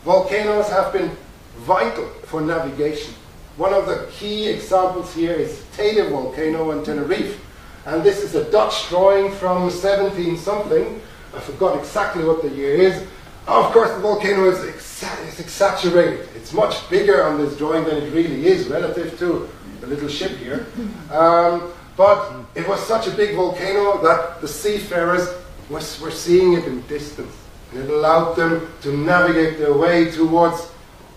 Volcanoes 0.08 0.70
have 0.70 0.94
been 0.94 1.12
vital 1.58 2.06
for 2.24 2.40
navigation. 2.40 3.14
One 3.58 3.74
of 3.74 3.88
the 3.88 4.08
key 4.10 4.48
examples 4.48 5.14
here 5.14 5.34
is 5.34 5.66
Teide 5.76 6.10
volcano 6.10 6.72
in 6.72 6.86
Tenerife. 6.86 7.38
And 7.86 8.02
this 8.06 8.24
is 8.24 8.34
a 8.34 8.50
Dutch 8.50 8.88
drawing 8.88 9.34
from 9.34 9.70
17 9.70 10.38
something. 10.38 11.02
I 11.36 11.42
forgot 11.42 11.78
exactly 11.78 12.24
what 12.24 12.42
the 12.42 12.48
year 12.48 12.76
is. 12.76 13.04
Of 13.48 13.74
course, 13.74 13.92
the 13.92 14.00
volcano 14.00 14.50
is, 14.50 14.60
exa- 14.60 15.42
exaggerated. 15.42 16.30
It's 16.38 16.54
much 16.54 16.90
bigger 16.90 17.26
on 17.26 17.38
this 17.38 17.58
drawing 17.58 17.84
than 17.84 17.98
it 17.98 18.14
really 18.14 18.48
is 18.48 18.70
relative 18.70 19.20
to 19.20 19.50
the 19.82 19.88
little 19.88 20.08
ship 20.08 20.32
here. 20.38 20.68
Um, 21.12 21.74
but 21.98 22.46
it 22.56 22.66
was 22.66 22.80
such 22.88 23.08
a 23.08 23.12
big 23.12 23.36
volcano 23.36 24.02
that 24.04 24.40
the 24.40 24.48
seafarers 24.48 25.28
was, 25.70 26.00
were 26.00 26.12
seeing 26.12 26.54
it 26.54 26.64
in 26.64 26.80
distance. 26.84 27.36
It 27.78 27.90
allowed 27.92 28.34
them 28.34 28.68
to 28.82 28.98
navigate 28.98 29.60
their 29.60 29.74
way 29.74 30.10
towards 30.10 30.72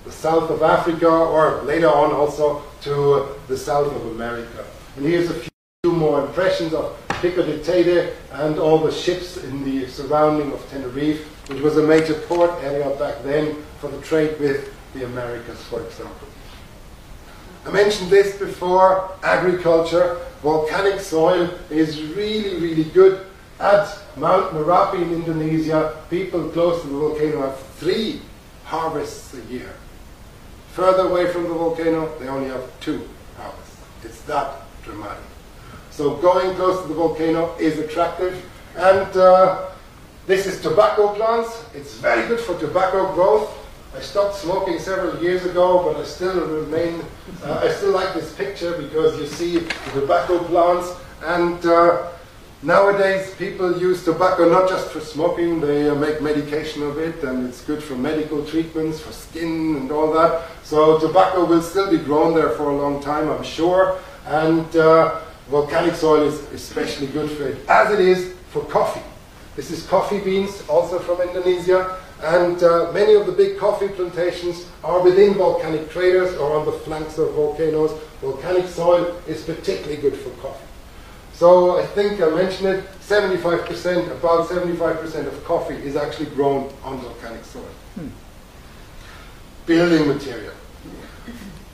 the 0.05 0.12
south 0.12 0.51
of 0.51 0.62
Africa 0.62 1.09
or 1.09 1.62
later 1.62 1.89
on 1.89 2.12
also 2.12 2.62
to 2.82 3.12
uh, 3.15 3.32
the 3.49 3.57
south 3.57 3.95
of 3.95 4.07
America. 4.09 4.65
And 4.97 5.07
here's 5.07 5.31
a 5.31 5.35
few 5.35 5.93
more 5.93 6.20
impressions 6.20 6.74
of 6.74 6.99
Pico 7.23 7.47
de 7.47 7.59
Teide 7.61 8.12
and 8.32 8.59
all 8.59 8.78
the 8.78 8.93
ships 8.93 9.39
in 9.39 9.65
the 9.65 9.87
surrounding 9.89 10.53
of 10.53 10.69
Tenerife, 10.70 11.24
which 11.49 11.62
was 11.62 11.78
a 11.78 11.82
major 11.82 12.15
port 12.28 12.51
area 12.62 12.91
back 12.97 13.23
then 13.23 13.57
for 13.78 13.89
the 13.89 14.01
trade 14.03 14.39
with 14.39 14.70
the 14.93 15.07
Americas, 15.07 15.62
for 15.65 15.81
example. 15.82 16.28
I 17.65 17.70
mentioned 17.70 18.11
this 18.11 18.39
before, 18.39 19.12
agriculture, 19.23 20.19
volcanic 20.43 21.01
soil 21.01 21.51
is 21.70 22.03
really, 22.03 22.61
really 22.61 22.85
good. 22.85 23.27
At 23.61 23.99
Mount 24.16 24.55
Merapi 24.55 25.03
in 25.03 25.12
Indonesia, 25.12 25.95
people 26.09 26.49
close 26.49 26.81
to 26.81 26.89
the 26.89 26.97
volcano 26.97 27.43
have 27.43 27.59
three 27.77 28.23
harvests 28.65 29.35
a 29.35 29.53
year. 29.53 29.74
Further 30.73 31.09
away 31.09 31.31
from 31.31 31.43
the 31.43 31.53
volcano, 31.53 32.19
they 32.19 32.28
only 32.28 32.49
have 32.49 32.65
two 32.81 33.07
harvests. 33.37 33.77
It's 34.03 34.23
that 34.23 34.62
dramatic. 34.82 35.23
So 35.91 36.16
going 36.16 36.57
close 36.57 36.81
to 36.81 36.89
the 36.89 36.95
volcano 36.95 37.55
is 37.59 37.78
attractive. 37.78 38.49
And 38.77 39.15
uh, 39.15 39.69
this 40.27 40.47
is 40.47 40.62
tobacco 40.62 41.15
plants. 41.15 41.65
It's 41.74 41.95
very 41.97 42.27
good 42.28 42.41
for 42.41 42.59
tobacco 42.59 43.12
growth. 43.12 43.59
I 43.95 44.01
stopped 44.01 44.37
smoking 44.37 44.78
several 44.78 45.23
years 45.23 45.45
ago, 45.45 45.82
but 45.85 46.01
I 46.01 46.05
still 46.05 46.47
remain, 46.47 47.03
uh, 47.45 47.61
I 47.62 47.69
still 47.69 47.91
like 47.91 48.15
this 48.15 48.32
picture 48.32 48.73
because 48.81 49.20
you 49.20 49.27
see 49.27 49.59
the 49.59 50.01
tobacco 50.01 50.39
plants. 50.45 50.95
And 51.23 51.66
uh, 51.66 52.09
nowadays 52.62 53.35
people 53.35 53.78
use 53.78 54.05
tobacco 54.05 54.49
not 54.49 54.69
just 54.69 54.91
for 54.91 55.01
smoking, 55.01 55.61
they 55.61 55.89
uh, 55.89 55.95
make 55.95 56.20
medication 56.20 56.82
of 56.82 56.99
it, 56.99 57.23
and 57.24 57.47
it's 57.49 57.65
good 57.65 57.82
for 57.82 57.95
medical 57.95 58.45
treatments, 58.45 59.01
for 59.01 59.12
skin 59.12 59.77
and 59.77 59.91
all 59.91 60.12
that. 60.12 60.49
So 60.65 60.99
tobacco 60.99 61.45
will 61.45 61.62
still 61.62 61.91
be 61.91 61.99
grown 61.99 62.35
there 62.35 62.51
for 62.51 62.70
a 62.70 62.77
long 62.77 63.03
time, 63.03 63.31
I'm 63.31 63.43
sure. 63.43 63.99
And 64.27 64.74
uh, 64.77 65.20
volcanic 65.49 65.95
soil 65.95 66.23
is 66.23 66.41
especially 66.53 67.07
good 67.09 67.31
for 67.31 67.49
it, 67.49 67.59
as 67.69 67.93
it 67.93 68.01
is 68.01 68.35
for 68.51 68.65
coffee. 68.65 69.03
This 69.57 69.70
is 69.70 69.87
coffee 69.87 70.20
beans, 70.20 70.62
also 70.69 70.99
from 70.99 71.20
Indonesia, 71.20 71.99
and 72.23 72.62
uh, 72.62 72.93
many 72.93 73.15
of 73.15 73.27
the 73.27 73.32
big 73.32 73.59
coffee 73.59 73.89
plantations 73.89 74.66
are 74.85 75.01
within 75.01 75.35
volcanic 75.35 75.91
craters 75.91 76.37
or 76.37 76.59
on 76.59 76.66
the 76.66 76.73
flanks 76.73 77.19
of 77.19 77.32
volcanoes. 77.32 77.93
Volcanic 78.20 78.66
soil 78.69 79.16
is 79.27 79.43
particularly 79.43 79.97
good 79.97 80.16
for 80.16 80.31
coffee. 80.43 80.69
So 81.40 81.78
I 81.78 81.86
think 81.86 82.20
I 82.20 82.28
mentioned 82.28 82.68
it, 82.68 82.84
75%, 83.00 84.12
about 84.12 84.46
75% 84.46 85.26
of 85.26 85.42
coffee 85.46 85.76
is 85.76 85.96
actually 85.96 86.26
grown 86.26 86.70
on 86.84 86.98
volcanic 86.98 87.42
soil. 87.46 87.62
Hmm. 87.94 88.08
Building 89.64 90.06
material. 90.06 90.52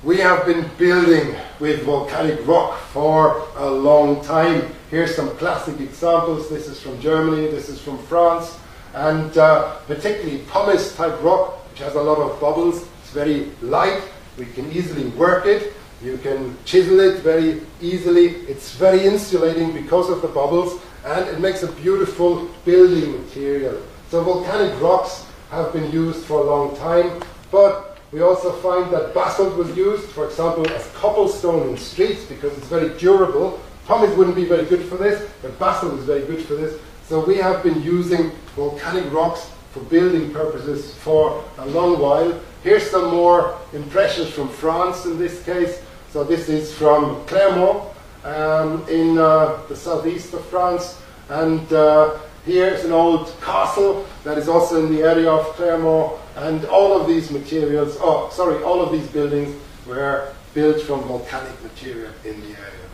We 0.04 0.18
have 0.18 0.46
been 0.46 0.70
building 0.78 1.34
with 1.58 1.82
volcanic 1.82 2.46
rock 2.46 2.78
for 2.92 3.48
a 3.56 3.68
long 3.68 4.22
time. 4.22 4.72
Here's 4.88 5.16
some 5.16 5.30
classic 5.36 5.80
examples. 5.80 6.48
This 6.48 6.68
is 6.68 6.80
from 6.80 7.00
Germany, 7.00 7.48
this 7.48 7.68
is 7.68 7.80
from 7.80 7.98
France, 8.04 8.56
and 8.94 9.36
uh, 9.36 9.78
particularly 9.88 10.44
pumice 10.46 10.94
type 10.94 11.20
rock, 11.24 11.68
which 11.72 11.80
has 11.80 11.96
a 11.96 12.00
lot 12.00 12.18
of 12.18 12.40
bubbles. 12.40 12.86
It's 13.00 13.10
very 13.10 13.50
light, 13.62 14.00
we 14.38 14.46
can 14.46 14.70
easily 14.70 15.08
work 15.18 15.44
it. 15.44 15.72
You 16.02 16.18
can 16.18 16.56
chisel 16.64 17.00
it 17.00 17.20
very 17.20 17.62
easily. 17.80 18.26
It's 18.48 18.74
very 18.76 19.06
insulating 19.06 19.72
because 19.72 20.10
of 20.10 20.20
the 20.20 20.28
bubbles, 20.28 20.80
and 21.04 21.26
it 21.26 21.40
makes 21.40 21.62
a 21.62 21.72
beautiful 21.72 22.48
building 22.64 23.22
material. 23.22 23.80
So 24.10 24.22
volcanic 24.22 24.78
rocks 24.80 25.24
have 25.50 25.72
been 25.72 25.90
used 25.90 26.24
for 26.26 26.40
a 26.40 26.44
long 26.44 26.76
time, 26.76 27.22
but 27.50 27.98
we 28.12 28.20
also 28.20 28.52
find 28.52 28.92
that 28.92 29.14
basalt 29.14 29.56
was 29.56 29.74
used, 29.76 30.04
for 30.10 30.26
example, 30.26 30.68
as 30.70 30.86
cobblestone 30.94 31.70
in 31.70 31.76
streets 31.76 32.24
because 32.24 32.56
it's 32.56 32.66
very 32.66 32.96
durable. 32.98 33.60
Pumice 33.86 34.16
wouldn't 34.16 34.36
be 34.36 34.44
very 34.44 34.64
good 34.64 34.84
for 34.84 34.96
this, 34.96 35.28
but 35.42 35.58
basalt 35.58 35.98
is 35.98 36.04
very 36.04 36.26
good 36.26 36.44
for 36.44 36.54
this. 36.54 36.78
So 37.08 37.24
we 37.24 37.36
have 37.38 37.62
been 37.62 37.82
using 37.82 38.32
volcanic 38.54 39.10
rocks 39.12 39.50
for 39.72 39.80
building 39.80 40.32
purposes 40.32 40.94
for 40.94 41.44
a 41.58 41.66
long 41.66 42.00
while. 42.00 42.38
Here's 42.62 42.90
some 42.90 43.10
more 43.10 43.58
impressions 43.72 44.30
from 44.30 44.48
France 44.48 45.04
in 45.04 45.18
this 45.18 45.44
case. 45.44 45.82
So 46.16 46.24
this 46.24 46.48
is 46.48 46.72
from 46.72 47.22
Clermont 47.26 47.94
um, 48.24 48.88
in 48.88 49.18
uh, 49.18 49.60
the 49.68 49.76
southeast 49.76 50.32
of 50.32 50.42
France. 50.46 50.98
And 51.28 51.70
uh, 51.70 52.16
here's 52.46 52.86
an 52.86 52.92
old 52.92 53.34
castle 53.42 54.06
that 54.24 54.38
is 54.38 54.48
also 54.48 54.82
in 54.82 54.94
the 54.94 55.02
area 55.02 55.30
of 55.30 55.44
Clermont. 55.56 56.18
And 56.36 56.64
all 56.68 56.98
of 56.98 57.06
these 57.06 57.30
materials, 57.30 57.98
oh, 58.00 58.30
sorry, 58.32 58.62
all 58.62 58.80
of 58.80 58.92
these 58.92 59.06
buildings 59.08 59.54
were 59.86 60.32
built 60.54 60.80
from 60.80 61.02
volcanic 61.02 61.62
material 61.62 62.10
in 62.24 62.40
the 62.40 62.46
area. 62.46 62.88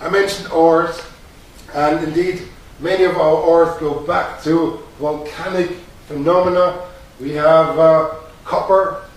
I 0.00 0.08
mentioned 0.08 0.52
ores, 0.52 1.02
and 1.74 2.04
indeed, 2.04 2.42
many 2.78 3.02
of 3.02 3.16
our 3.16 3.34
ores 3.42 3.76
go 3.80 4.06
back 4.06 4.40
to 4.44 4.78
volcanic 5.00 5.70
phenomena. 6.06 6.86
We 7.18 7.32
have 7.32 7.76
uh, 7.76 8.14
copper, 8.44 9.09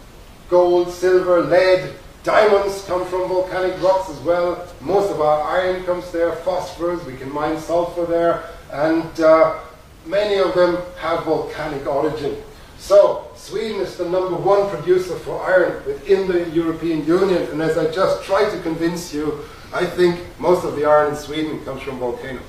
gold, 0.54 0.92
silver, 0.92 1.42
lead, 1.42 1.92
diamonds 2.24 2.86
come 2.86 3.04
from 3.08 3.28
volcanic 3.28 3.82
rocks 3.82 4.08
as 4.12 4.20
well. 4.20 4.68
Most 4.82 5.10
of 5.10 5.20
our 5.20 5.42
iron 5.42 5.84
comes 5.84 6.12
there, 6.12 6.32
phosphorus, 6.46 7.04
we 7.06 7.18
can 7.18 7.34
mine 7.34 7.60
sulfur 7.60 8.06
there, 8.06 8.44
and 8.72 9.20
uh, 9.20 9.58
many 10.06 10.36
of 10.36 10.54
them 10.54 10.78
have 11.00 11.24
volcanic 11.24 11.88
origin. 11.88 12.36
So, 12.78 13.32
Sweden 13.36 13.82
is 13.82 13.98
the 13.98 14.08
number 14.08 14.36
one 14.36 14.70
producer 14.70 15.16
for 15.16 15.42
iron 15.42 15.84
within 15.88 16.28
the 16.28 16.48
European 16.52 17.04
Union, 17.04 17.42
and 17.50 17.60
as 17.60 17.76
I 17.76 17.90
just 17.90 18.24
tried 18.24 18.52
to 18.52 18.62
convince 18.62 19.12
you, 19.12 19.40
I 19.74 19.88
think 19.88 20.20
most 20.40 20.66
of 20.66 20.76
the 20.76 20.86
iron 20.86 21.14
in 21.14 21.18
Sweden 21.18 21.66
comes 21.66 21.82
from 21.82 21.98
volcanoes. 21.98 22.44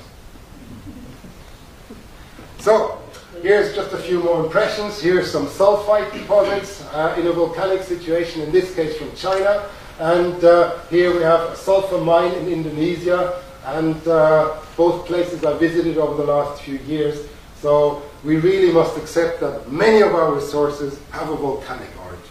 So, 2.58 3.00
here's 3.44 3.74
just 3.74 3.92
a 3.92 3.98
few 3.98 4.20
more 4.20 4.42
impressions. 4.42 5.02
Here's 5.02 5.30
some 5.30 5.46
sulfite 5.46 6.10
deposits 6.14 6.82
uh, 6.94 7.14
in 7.18 7.26
a 7.26 7.32
volcanic 7.32 7.82
situation, 7.82 8.40
in 8.40 8.50
this 8.50 8.74
case 8.74 8.96
from 8.96 9.14
China. 9.14 9.68
And 9.98 10.42
uh, 10.42 10.78
here 10.88 11.14
we 11.14 11.22
have 11.22 11.40
a 11.50 11.56
sulfur 11.56 11.98
mine 11.98 12.32
in 12.32 12.48
Indonesia, 12.48 13.42
and 13.66 13.96
uh, 14.08 14.56
both 14.78 15.04
places 15.04 15.44
I 15.44 15.58
visited 15.58 15.98
over 15.98 16.16
the 16.16 16.32
last 16.32 16.62
few 16.62 16.78
years. 16.78 17.28
So 17.60 18.02
we 18.24 18.38
really 18.38 18.72
must 18.72 18.96
accept 18.96 19.40
that 19.40 19.70
many 19.70 20.00
of 20.00 20.14
our 20.14 20.32
resources 20.32 20.98
have 21.10 21.28
a 21.28 21.36
volcanic 21.36 21.90
origin. 22.02 22.24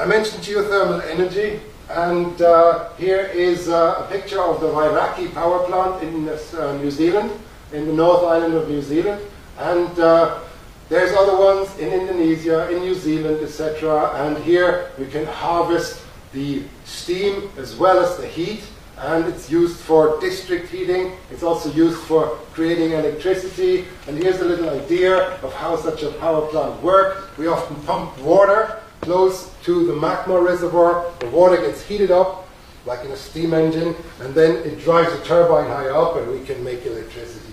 I 0.00 0.04
mentioned 0.04 0.42
geothermal 0.42 1.00
energy, 1.08 1.60
and 1.88 2.42
uh, 2.42 2.92
here 2.94 3.30
is 3.32 3.68
uh, 3.68 4.04
a 4.04 4.12
picture 4.12 4.42
of 4.42 4.60
the 4.60 4.66
Wairakei 4.66 5.32
power 5.32 5.64
plant 5.68 6.02
in 6.02 6.28
uh, 6.28 6.76
New 6.78 6.90
Zealand, 6.90 7.30
in 7.72 7.86
the 7.86 7.92
North 7.92 8.24
Island 8.24 8.54
of 8.54 8.68
New 8.68 8.82
Zealand. 8.82 9.22
And 9.58 9.98
uh, 9.98 10.40
there's 10.88 11.16
other 11.16 11.36
ones 11.38 11.76
in 11.78 11.92
Indonesia, 11.92 12.70
in 12.70 12.80
New 12.80 12.94
Zealand, 12.94 13.42
etc. 13.42 14.12
And 14.16 14.36
here 14.44 14.90
we 14.98 15.06
can 15.06 15.26
harvest 15.26 16.02
the 16.32 16.62
steam 16.84 17.50
as 17.56 17.76
well 17.76 18.00
as 18.00 18.16
the 18.16 18.26
heat 18.26 18.62
and 19.02 19.24
it's 19.26 19.50
used 19.50 19.78
for 19.78 20.20
district 20.20 20.68
heating. 20.68 21.12
It's 21.30 21.42
also 21.42 21.70
used 21.72 21.98
for 22.02 22.38
creating 22.52 22.92
electricity. 22.92 23.86
And 24.06 24.16
here's 24.16 24.40
a 24.40 24.44
little 24.44 24.70
idea 24.70 25.36
of 25.42 25.52
how 25.54 25.76
such 25.76 26.02
a 26.02 26.12
power 26.12 26.46
plant 26.48 26.80
works. 26.82 27.36
We 27.36 27.48
often 27.48 27.76
pump 27.82 28.16
water 28.18 28.80
close 29.00 29.50
to 29.64 29.86
the 29.86 29.96
magma 29.96 30.40
reservoir. 30.40 31.10
The 31.18 31.30
water 31.30 31.56
gets 31.56 31.82
heated 31.82 32.12
up, 32.12 32.48
like 32.86 33.04
in 33.04 33.10
a 33.10 33.16
steam 33.16 33.54
engine, 33.54 33.96
and 34.20 34.34
then 34.34 34.56
it 34.58 34.80
drives 34.80 35.12
a 35.12 35.24
turbine 35.24 35.68
high 35.68 35.88
up, 35.88 36.16
and 36.16 36.30
we 36.30 36.44
can 36.44 36.62
make 36.62 36.86
electricity 36.86 37.51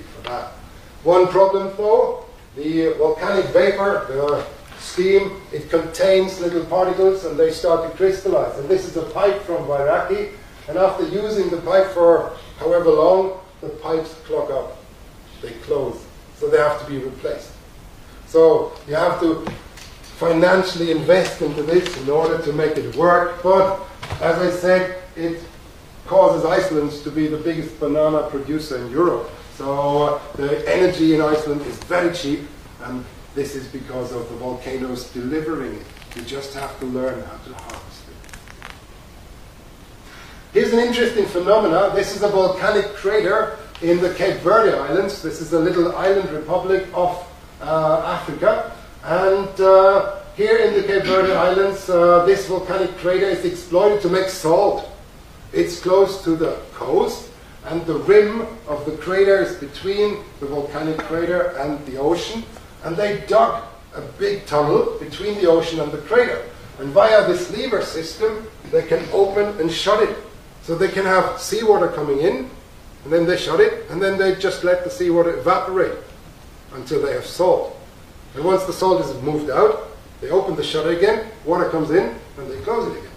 One 1.04 1.28
problem, 1.28 1.74
though, 1.78 2.26
the 2.56 2.94
volcanic 2.98 3.46
vapor, 3.48 4.06
the 4.10 4.46
steam, 4.80 5.42
it 5.54 5.70
contains 5.70 6.40
little 6.40 6.66
particles, 6.66 7.26
and 7.26 7.40
they 7.40 7.52
start 7.52 7.90
to 7.90 7.98
crystallize. 7.98 8.58
And 8.60 8.68
this 8.68 8.86
is 8.86 8.98
a 8.98 9.04
pipe 9.04 9.42
from 9.44 9.66
Wairakei 9.66 10.34
and 10.70 10.78
after 10.78 11.04
using 11.08 11.50
the 11.50 11.58
pipe 11.58 11.88
for 11.88 12.38
however 12.60 12.92
long, 12.92 13.40
the 13.62 13.70
pipes 13.70 14.14
clog 14.26 14.52
up. 14.52 14.78
They 15.42 15.52
close. 15.64 16.06
So 16.38 16.48
they 16.48 16.58
have 16.58 16.80
to 16.86 16.88
be 16.88 17.00
replaced. 17.00 17.52
So 18.28 18.74
you 18.88 18.94
have 18.94 19.20
to 19.22 19.48
financially 20.20 20.92
invest 20.92 21.42
into 21.42 21.64
this 21.64 22.00
in 22.02 22.10
order 22.10 22.40
to 22.44 22.54
make 22.54 22.78
it 22.78 22.96
work. 22.96 23.42
But 23.42 23.80
as 24.22 24.38
I 24.38 24.52
said, 24.52 25.02
it 25.16 25.42
causes 26.06 26.46
Iceland 26.46 26.92
to 27.04 27.10
be 27.10 27.26
the 27.26 27.38
biggest 27.38 27.80
banana 27.80 28.30
producer 28.30 28.78
in 28.78 28.92
Europe. 28.92 29.28
So 29.60 30.22
the 30.38 30.64
energy 30.74 31.16
in 31.16 31.22
Iceland 31.22 31.60
is 31.64 31.76
very 31.80 32.16
cheap, 32.16 32.48
and 32.86 33.04
this 33.36 33.56
is 33.56 33.68
because 33.68 34.14
of 34.14 34.30
the 34.30 34.36
volcanoes 34.38 35.10
delivering 35.10 35.76
it. 35.76 35.86
You 36.16 36.22
just 36.22 36.54
have 36.54 36.80
to 36.80 36.86
learn 36.86 37.22
how 37.24 37.36
to 37.36 37.54
harvest. 37.54 38.04
It. 38.08 38.72
Here's 40.54 40.72
an 40.72 40.80
interesting 40.80 41.26
phenomena. 41.26 41.92
This 41.94 42.16
is 42.16 42.24
a 42.24 42.30
volcanic 42.30 42.86
crater 42.94 43.58
in 43.82 44.00
the 44.00 44.14
Cape 44.14 44.38
Verde 44.38 44.78
Islands. 44.78 45.22
This 45.22 45.42
is 45.42 45.52
a 45.52 45.60
little 45.60 45.94
island 45.94 46.30
republic 46.30 46.88
of 46.94 47.22
uh, 47.60 48.18
Africa. 48.18 48.74
And 49.04 49.60
uh, 49.60 50.22
here 50.38 50.56
in 50.56 50.74
the 50.74 50.84
Cape 50.84 51.04
Verde 51.04 51.34
Islands, 51.34 51.90
uh, 51.90 52.24
this 52.26 52.48
volcanic 52.48 52.96
crater 53.00 53.26
is 53.26 53.44
exploited 53.44 54.02
to 54.04 54.08
make 54.08 54.30
salt. 54.30 54.88
It's 55.52 55.82
close 55.82 56.24
to 56.24 56.38
the 56.38 56.62
coast, 56.74 57.29
and 57.70 57.86
the 57.86 57.98
rim 58.00 58.42
of 58.68 58.86
the 58.86 58.98
crater 58.98 59.42
is 59.42 59.56
between 59.58 60.24
the 60.40 60.48
volcanic 60.48 60.98
crater 60.98 61.56
and 61.60 61.86
the 61.86 61.98
ocean. 61.98 62.44
And 62.84 62.98
they 62.98 63.24
dug 63.28 63.64
a 63.94 64.02
big 64.18 64.46
tunnel 64.46 64.98
between 65.00 65.36
the 65.36 65.48
ocean 65.48 65.80
and 65.80 65.92
the 65.92 66.00
crater. 66.00 66.44
And 66.80 66.90
via 66.90 67.28
this 67.28 67.52
lever 67.56 67.84
system, 67.84 68.48
they 68.72 68.88
can 68.88 69.08
open 69.12 69.60
and 69.60 69.72
shut 69.72 70.02
it 70.02 70.18
so 70.64 70.76
they 70.76 70.88
can 70.88 71.06
have 71.06 71.40
seawater 71.40 71.90
coming 71.90 72.20
in, 72.20 72.50
and 73.04 73.14
then 73.14 73.26
they 73.26 73.38
shut 73.38 73.60
it, 73.60 73.90
and 73.90 74.02
then 74.02 74.18
they 74.18 74.36
just 74.36 74.64
let 74.64 74.84
the 74.84 74.90
seawater 74.90 75.38
evaporate 75.38 75.98
until 76.74 77.02
they 77.02 77.14
have 77.14 77.26
salt. 77.26 77.76
And 78.36 78.44
once 78.44 78.64
the 78.64 78.74
salt 78.74 79.04
is 79.04 79.22
moved 79.22 79.50
out, 79.50 79.88
they 80.22 80.30
open 80.30 80.56
the 80.56 80.64
shutter 80.64 80.92
again, 80.92 81.30
water 81.46 81.70
comes 81.70 81.92
in, 81.92 82.16
and 82.38 82.52
they 82.52 82.60
close 82.62 82.88
it 82.92 83.00
again. 83.00 83.12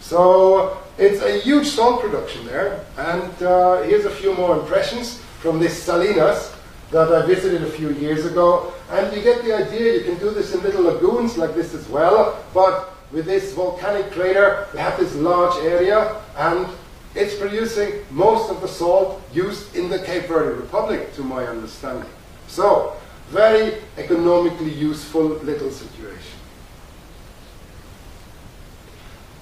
So 0.00 0.78
it's 0.98 1.22
a 1.22 1.38
huge 1.40 1.66
salt 1.66 2.00
production 2.00 2.46
there. 2.46 2.84
And 2.96 3.42
uh, 3.42 3.82
here's 3.82 4.04
a 4.04 4.10
few 4.10 4.34
more 4.34 4.58
impressions 4.58 5.18
from 5.40 5.58
this 5.58 5.82
Salinas 5.82 6.54
that 6.90 7.12
I 7.12 7.26
visited 7.26 7.62
a 7.62 7.70
few 7.70 7.90
years 7.90 8.24
ago. 8.24 8.72
And 8.90 9.14
you 9.14 9.22
get 9.22 9.44
the 9.44 9.54
idea, 9.54 9.94
you 9.98 10.04
can 10.04 10.18
do 10.18 10.30
this 10.30 10.54
in 10.54 10.62
little 10.62 10.84
lagoons 10.84 11.36
like 11.36 11.54
this 11.54 11.74
as 11.74 11.88
well, 11.88 12.42
but 12.54 12.94
with 13.12 13.26
this 13.26 13.52
volcanic 13.52 14.10
crater, 14.10 14.66
we 14.72 14.78
have 14.78 14.98
this 14.98 15.14
large 15.14 15.56
area, 15.64 16.20
and 16.36 16.66
it's 17.14 17.36
producing 17.36 18.04
most 18.10 18.50
of 18.50 18.60
the 18.60 18.68
salt 18.68 19.22
used 19.32 19.74
in 19.76 19.88
the 19.88 19.98
Cape 20.00 20.26
Verde 20.26 20.60
Republic, 20.60 21.14
to 21.14 21.22
my 21.22 21.46
understanding. 21.46 22.08
So, 22.48 22.96
very 23.28 23.78
economically 23.96 24.72
useful 24.72 25.24
little 25.24 25.70
situation. 25.70 26.38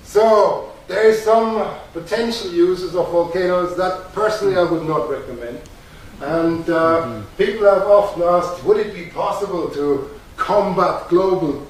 So, 0.04 0.73
there 0.88 1.08
is 1.08 1.22
some 1.22 1.74
potential 1.92 2.52
uses 2.52 2.94
of 2.94 3.10
volcanoes 3.10 3.76
that 3.76 4.12
personally 4.12 4.56
I 4.56 4.64
would 4.64 4.86
not 4.86 5.08
recommend. 5.08 5.60
And 6.20 6.68
uh, 6.70 7.02
mm-hmm. 7.02 7.36
people 7.36 7.66
have 7.66 7.82
often 7.82 8.22
asked, 8.22 8.64
would 8.64 8.78
it 8.78 8.94
be 8.94 9.06
possible 9.06 9.68
to 9.70 10.10
combat 10.36 11.08
global 11.08 11.66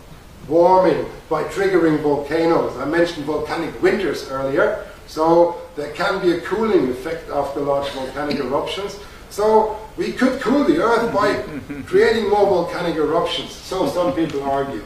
warming 0.48 1.06
by 1.28 1.44
triggering 1.44 2.00
volcanoes. 2.02 2.76
I 2.76 2.84
mentioned 2.84 3.26
volcanic 3.26 3.80
winters 3.82 4.28
earlier, 4.30 4.86
so 5.06 5.60
there 5.76 5.92
can 5.92 6.20
be 6.20 6.32
a 6.32 6.40
cooling 6.40 6.90
effect 6.90 7.30
after 7.30 7.60
large 7.60 7.90
volcanic 7.90 8.38
eruptions. 8.38 8.98
So 9.30 9.78
we 9.96 10.12
could 10.12 10.40
cool 10.40 10.64
the 10.64 10.82
Earth 10.82 11.12
by 11.12 11.42
creating 11.86 12.30
more 12.30 12.46
volcanic 12.46 12.96
eruptions, 12.96 13.50
so 13.50 13.88
some 13.88 14.12
people 14.14 14.42
argue. 14.42 14.84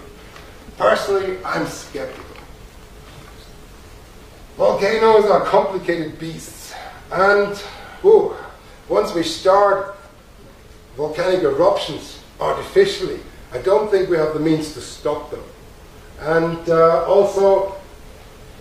Personally, 0.76 1.38
I'm 1.44 1.66
skeptical. 1.66 2.27
Volcanoes 4.58 5.26
are 5.26 5.44
complicated 5.44 6.18
beasts, 6.18 6.74
and 7.12 7.62
ooh, 8.04 8.34
once 8.88 9.14
we 9.14 9.22
start 9.22 9.96
volcanic 10.96 11.44
eruptions 11.44 12.18
artificially, 12.40 13.20
I 13.52 13.58
don't 13.58 13.88
think 13.88 14.10
we 14.10 14.16
have 14.16 14.34
the 14.34 14.40
means 14.40 14.74
to 14.74 14.80
stop 14.80 15.30
them. 15.30 15.44
And 16.18 16.68
uh, 16.68 17.04
also, 17.06 17.76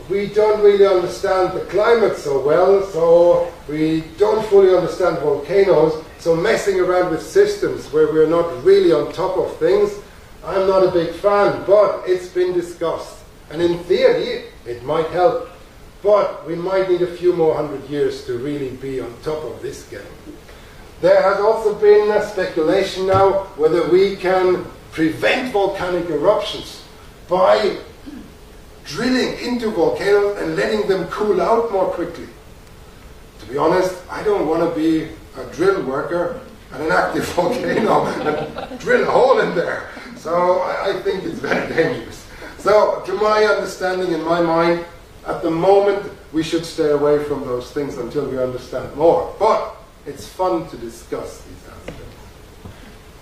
we 0.08 0.28
don't 0.28 0.64
really 0.64 0.86
understand 0.86 1.58
the 1.58 1.66
climate 1.66 2.16
so 2.16 2.46
well, 2.46 2.84
so 2.84 3.52
we 3.68 4.04
don't 4.20 4.46
fully 4.50 4.76
understand 4.76 5.18
volcanoes. 5.18 6.06
So 6.20 6.36
messing 6.36 6.80
around 6.80 7.10
with 7.10 7.24
systems 7.24 7.92
where 7.92 8.14
we're 8.14 8.30
not 8.30 8.64
really 8.64 8.94
on 8.94 9.12
top 9.14 9.36
of 9.36 9.58
things, 9.58 9.98
I'm 10.46 10.68
not 10.68 10.86
a 10.86 10.92
big 10.92 11.16
fan, 11.16 11.64
but 11.66 12.04
it's 12.06 12.28
been 12.28 12.54
discussed. 12.54 13.18
And 13.50 13.64
in 13.64 13.80
theory, 13.86 14.44
it 14.68 14.84
might 14.84 15.08
help. 15.08 15.50
But 16.08 16.48
we 16.48 16.56
might 16.56 16.90
need 16.90 17.02
a 17.02 17.18
few 17.18 17.34
more 17.34 17.54
hundred 17.54 17.90
years 17.90 18.24
to 18.28 18.38
really 18.38 18.70
be 18.70 19.02
on 19.02 19.14
top 19.24 19.44
of 19.44 19.62
this 19.62 19.84
game. 19.90 20.14
There 21.02 21.22
has 21.22 21.42
also 21.42 21.76
been 21.76 22.08
speculation 22.24 23.08
now 23.08 23.50
whether 23.58 23.90
we 23.90 24.16
can 24.16 24.64
prevent 24.94 25.52
volcanic 25.52 26.10
eruptions 26.10 26.82
by 27.28 27.80
drilling 28.86 29.38
into 29.40 29.70
volcanoes 29.70 30.38
and 30.38 30.56
letting 30.56 30.88
them 30.88 31.10
cool 31.10 31.42
out 31.42 31.74
more 31.74 31.88
quickly. 31.88 32.30
To 33.40 33.46
be 33.48 33.58
honest, 33.58 33.94
I 34.10 34.24
don't 34.24 34.48
want 34.48 34.64
to 34.64 34.74
be 34.80 35.10
a 35.36 35.44
drill 35.52 35.84
worker 35.84 36.40
at 36.72 36.80
an 36.80 36.90
active 36.90 37.26
volcano 37.36 38.06
and 38.06 38.80
drill 38.80 39.06
a 39.06 39.12
hole 39.12 39.42
in 39.42 39.54
there. 39.56 39.90
So 40.16 40.60
I, 40.60 40.92
I 40.92 41.02
think 41.02 41.26
it's 41.26 41.40
very 41.40 41.68
dangerous. 41.76 42.26
So, 42.60 43.04
to 43.06 43.14
my 43.14 43.44
understanding, 43.44 44.14
in 44.14 44.24
my 44.24 44.42
mind, 44.42 44.86
at 45.28 45.44
the 45.44 45.52
moment, 45.52 46.12
we 46.32 46.42
should 46.42 46.66
stay 46.66 46.92
away 46.92 47.24
from 47.24 47.42
those 47.42 47.72
things 47.72 47.98
until 47.98 48.28
we 48.30 48.40
understand 48.40 48.96
more. 48.96 49.36
But 49.38 49.76
it's 50.06 50.28
fun 50.28 50.70
to 50.70 50.78
discuss 50.78 51.42
these 51.42 51.64
aspects. 51.68 52.02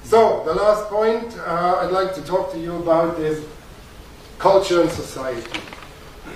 So, 0.04 0.44
the 0.46 0.54
last 0.54 0.88
point 0.90 1.36
uh, 1.40 1.82
I'd 1.82 1.92
like 1.92 2.14
to 2.16 2.22
talk 2.22 2.52
to 2.52 2.60
you 2.60 2.76
about 2.76 3.20
is 3.20 3.44
culture 4.38 4.82
and 4.82 4.92
society. 4.92 5.60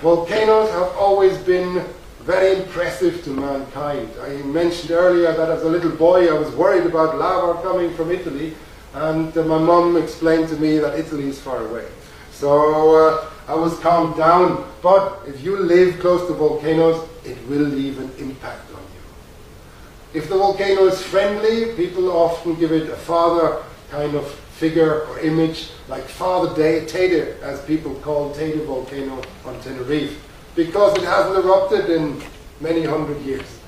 Volcanoes 0.02 0.72
have 0.72 0.92
always 0.98 1.38
been 1.38 1.86
very 2.22 2.58
impressive 2.62 3.24
to 3.24 3.30
mankind. 3.30 4.10
I 4.22 4.42
mentioned 4.44 4.92
earlier 4.92 5.34
that 5.34 5.50
as 5.50 5.64
a 5.64 5.70
little 5.70 5.92
boy 5.92 6.30
I 6.30 6.38
was 6.38 6.50
worried 6.56 6.86
about 6.86 7.18
lava 7.18 7.62
coming 7.62 7.94
from 7.94 8.12
Italy, 8.12 8.56
and 8.94 9.38
uh, 9.38 9.44
my 9.44 9.60
mom 9.60 9.98
explained 9.98 10.50
to 10.50 10.56
me 10.56 10.80
that 10.80 10.98
Italy 10.98 11.28
is 11.28 11.40
far 11.40 11.66
away. 11.66 11.86
So 12.32 12.96
uh, 12.96 13.30
I 13.50 13.56
was 13.56 13.80
calmed 13.80 14.16
down, 14.16 14.64
but 14.84 15.24
if 15.26 15.44
you 15.44 15.58
live 15.58 16.00
close 16.00 16.28
to 16.28 16.36
volcanoes, 16.36 17.04
it 17.26 17.36
will 17.48 17.64
leave 17.64 17.98
an 17.98 18.12
impact 18.20 18.70
on 18.72 18.80
you. 18.94 20.20
if 20.20 20.30
the 20.30 20.38
volcano 20.38 20.86
is 20.86 21.02
friendly, 21.02 21.74
people 21.74 22.12
often 22.12 22.54
give 22.60 22.72
it 22.72 22.92
a 22.92 22.96
father 22.96 23.64
kind 23.90 24.14
of 24.14 24.30
figure 24.60 25.08
or 25.08 25.20
image, 25.22 25.72
like 25.88 26.04
Father 26.04 26.54
Teide, 26.86 27.42
as 27.42 27.60
people 27.66 27.96
call 27.96 28.36
Teide 28.36 28.64
volcano 28.68 29.20
on 29.44 29.60
Tenerife, 29.62 30.22
because 30.56 30.96
it 31.00 31.06
hasn't 31.06 31.44
erupted 31.44 31.90
in 31.90 32.22
many 32.62 32.84
hundred 32.84 33.20
years. 33.22 33.60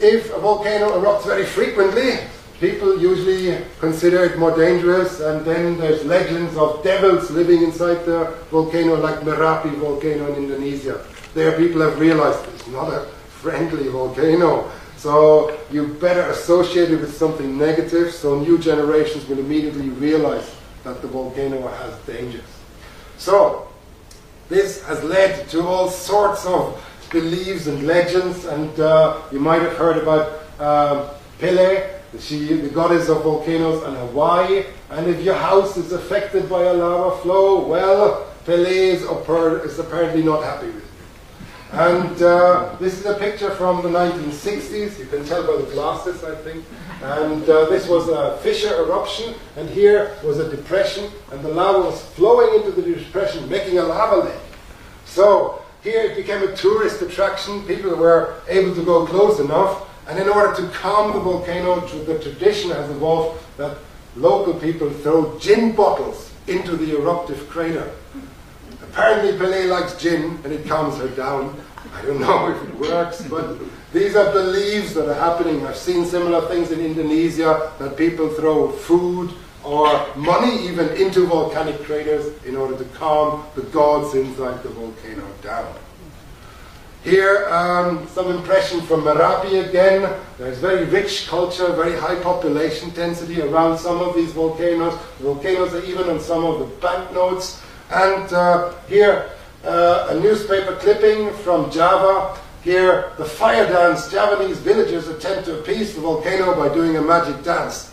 If 0.00 0.34
a 0.34 0.40
volcano 0.40 1.00
erupts 1.00 1.26
very 1.26 1.46
frequently, 1.46 2.18
people 2.60 2.98
usually 2.98 3.64
consider 3.80 4.24
it 4.24 4.38
more 4.38 4.56
dangerous, 4.56 5.20
and 5.20 5.44
then 5.44 5.76
there's 5.76 6.04
legends 6.04 6.56
of 6.56 6.82
devils 6.82 7.30
living 7.30 7.62
inside 7.62 8.04
the 8.04 8.34
volcano, 8.50 8.94
like 8.96 9.20
Merapi 9.20 9.74
volcano 9.76 10.32
in 10.32 10.44
Indonesia. 10.44 11.04
There, 11.34 11.52
people 11.52 11.82
have 11.82 12.00
realized 12.00 12.46
it's 12.54 12.66
not 12.68 12.92
a 12.92 13.06
friendly 13.28 13.88
volcano. 13.88 14.70
So 14.96 15.56
you 15.70 15.88
better 16.00 16.30
associate 16.30 16.90
it 16.90 17.00
with 17.00 17.14
something 17.14 17.58
negative, 17.58 18.12
so 18.12 18.40
new 18.40 18.58
generations 18.58 19.28
will 19.28 19.38
immediately 19.38 19.90
realize 19.90 20.54
that 20.84 21.02
the 21.02 21.08
volcano 21.08 21.66
has 21.68 21.94
dangers. 22.06 22.48
So 23.18 23.68
this 24.48 24.82
has 24.84 25.04
led 25.04 25.48
to 25.50 25.66
all 25.66 25.90
sorts 25.90 26.46
of 26.46 26.82
beliefs 27.12 27.66
and 27.66 27.86
legends, 27.86 28.46
and 28.46 28.80
uh, 28.80 29.20
you 29.30 29.40
might 29.40 29.60
have 29.60 29.76
heard 29.76 29.98
about 29.98 30.40
uh, 30.58 31.14
Pele, 31.38 31.95
she, 32.18 32.46
the 32.54 32.68
goddess 32.68 33.08
of 33.08 33.22
volcanoes 33.22 33.82
in 33.84 33.94
Hawaii, 33.94 34.64
and 34.90 35.06
if 35.06 35.22
your 35.22 35.34
house 35.34 35.76
is 35.76 35.92
affected 35.92 36.48
by 36.48 36.62
a 36.62 36.72
lava 36.72 37.16
flow, 37.22 37.66
well, 37.66 38.26
Pele 38.44 38.70
is, 38.70 39.02
apparently 39.04 40.22
not 40.22 40.44
happy 40.44 40.66
with 40.66 40.76
you. 40.76 40.82
And 41.72 42.22
uh, 42.22 42.76
this 42.78 42.98
is 42.98 43.06
a 43.06 43.14
picture 43.14 43.50
from 43.50 43.82
the 43.82 43.88
1960s. 43.88 44.98
You 44.98 45.06
can 45.06 45.24
tell 45.24 45.44
by 45.46 45.62
the 45.62 45.70
glasses, 45.72 46.22
I 46.22 46.36
think. 46.36 46.64
And 47.02 47.42
uh, 47.48 47.66
this 47.66 47.88
was 47.88 48.08
a 48.08 48.38
fissure 48.38 48.84
eruption, 48.84 49.34
and 49.56 49.68
here 49.68 50.16
was 50.24 50.38
a 50.38 50.48
depression, 50.48 51.10
and 51.32 51.44
the 51.44 51.48
lava 51.48 51.80
was 51.80 52.00
flowing 52.14 52.60
into 52.60 52.70
the 52.70 52.82
depression, 52.82 53.48
making 53.48 53.78
a 53.78 53.82
lava 53.82 54.28
lake. 54.28 54.40
So 55.04 55.62
here 55.82 56.02
it 56.02 56.16
became 56.16 56.42
a 56.42 56.56
tourist 56.56 57.02
attraction. 57.02 57.62
People 57.66 57.94
were 57.96 58.40
able 58.48 58.74
to 58.74 58.84
go 58.84 59.06
close 59.06 59.40
enough, 59.40 59.85
and 60.08 60.18
in 60.18 60.28
order 60.28 60.54
to 60.54 60.68
calm 60.68 61.12
the 61.12 61.20
volcano, 61.20 61.80
the 62.04 62.18
tradition 62.18 62.70
has 62.70 62.88
evolved 62.90 63.42
that 63.56 63.78
local 64.14 64.54
people 64.54 64.88
throw 64.90 65.38
gin 65.38 65.74
bottles 65.74 66.30
into 66.46 66.76
the 66.76 66.96
eruptive 66.96 67.48
crater. 67.48 67.90
Apparently, 68.82 69.36
Pele 69.36 69.66
likes 69.66 70.00
gin, 70.00 70.38
and 70.44 70.52
it 70.52 70.66
calms 70.66 70.96
her 70.98 71.08
down. 71.08 71.60
I 71.92 72.02
don't 72.02 72.20
know 72.20 72.50
if 72.50 72.68
it 72.68 72.74
works, 72.76 73.22
but 73.28 73.58
these 73.92 74.16
are 74.16 74.32
beliefs 74.32 74.94
that 74.94 75.08
are 75.08 75.14
happening. 75.14 75.66
I've 75.66 75.76
seen 75.76 76.04
similar 76.04 76.46
things 76.48 76.70
in 76.70 76.80
Indonesia 76.80 77.72
that 77.78 77.96
people 77.96 78.28
throw 78.28 78.70
food 78.70 79.32
or 79.64 80.06
money 80.14 80.68
even 80.68 80.88
into 80.90 81.26
volcanic 81.26 81.82
craters 81.82 82.32
in 82.44 82.56
order 82.56 82.76
to 82.78 82.84
calm 82.96 83.44
the 83.54 83.62
gods 83.62 84.14
inside 84.14 84.62
the 84.62 84.68
volcano 84.68 85.26
down. 85.42 85.74
Here, 87.06 87.46
um, 87.50 88.04
some 88.08 88.32
impression 88.32 88.80
from 88.80 89.02
Merapi 89.02 89.68
again. 89.68 90.12
There's 90.38 90.58
very 90.58 90.86
rich 90.86 91.28
culture, 91.28 91.72
very 91.72 91.96
high 91.96 92.20
population 92.20 92.90
density 92.90 93.40
around 93.42 93.78
some 93.78 94.00
of 94.00 94.16
these 94.16 94.32
volcanoes. 94.32 94.98
The 95.18 95.24
volcanoes 95.26 95.72
are 95.72 95.84
even 95.84 96.08
on 96.08 96.18
some 96.18 96.44
of 96.44 96.58
the 96.58 96.64
banknotes. 96.64 97.62
And 97.90 98.32
uh, 98.32 98.74
here, 98.88 99.30
uh, 99.64 100.08
a 100.10 100.18
newspaper 100.18 100.74
clipping 100.80 101.32
from 101.44 101.70
Java. 101.70 102.36
Here, 102.64 103.12
the 103.18 103.24
fire 103.24 103.68
dance. 103.68 104.10
Javanese 104.10 104.58
villagers 104.58 105.06
attempt 105.06 105.44
to 105.44 105.60
appease 105.60 105.94
the 105.94 106.00
volcano 106.00 106.56
by 106.56 106.74
doing 106.74 106.96
a 106.96 107.02
magic 107.02 107.40
dance. 107.44 107.92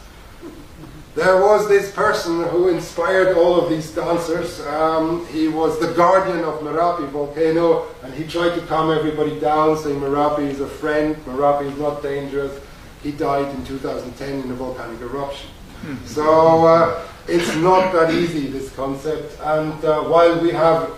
There 1.16 1.40
was 1.40 1.68
this 1.68 1.92
person 1.92 2.44
who 2.46 2.70
inspired 2.70 3.38
all 3.38 3.62
of 3.62 3.70
these 3.70 3.92
dancers. 3.92 4.60
Um, 4.62 5.28
he 5.28 5.48
was 5.48 5.80
the 5.80 5.94
guardian 5.94 6.44
of 6.44 6.62
Merapi 6.62 7.08
volcano, 7.10 7.86
and 8.02 8.12
he 8.16 8.26
tried 8.26 8.56
to 8.56 8.62
calm 8.66 8.92
everybody 8.92 9.40
down, 9.40 9.78
saying 9.78 10.00
Merapi 10.00 10.48
is 10.48 10.60
a 10.60 10.68
friend, 10.68 11.16
Merapi 11.26 11.72
is 11.72 11.78
not 11.78 12.02
dangerous. 12.02 12.60
He 13.04 13.12
died 13.12 13.54
in 13.54 13.64
2010 13.64 14.42
in 14.42 14.52
a 14.52 14.56
volcanic 14.56 15.02
eruption. 15.02 15.50
Hmm. 15.82 15.98
so 16.06 16.66
uh, 16.66 17.06
it's 17.28 17.54
not 17.58 17.92
that 17.92 18.12
easy, 18.14 18.48
this 18.48 18.74
concept. 18.74 19.38
And 19.42 19.84
uh, 19.84 20.04
while 20.04 20.42
we 20.42 20.52
have, 20.52 20.92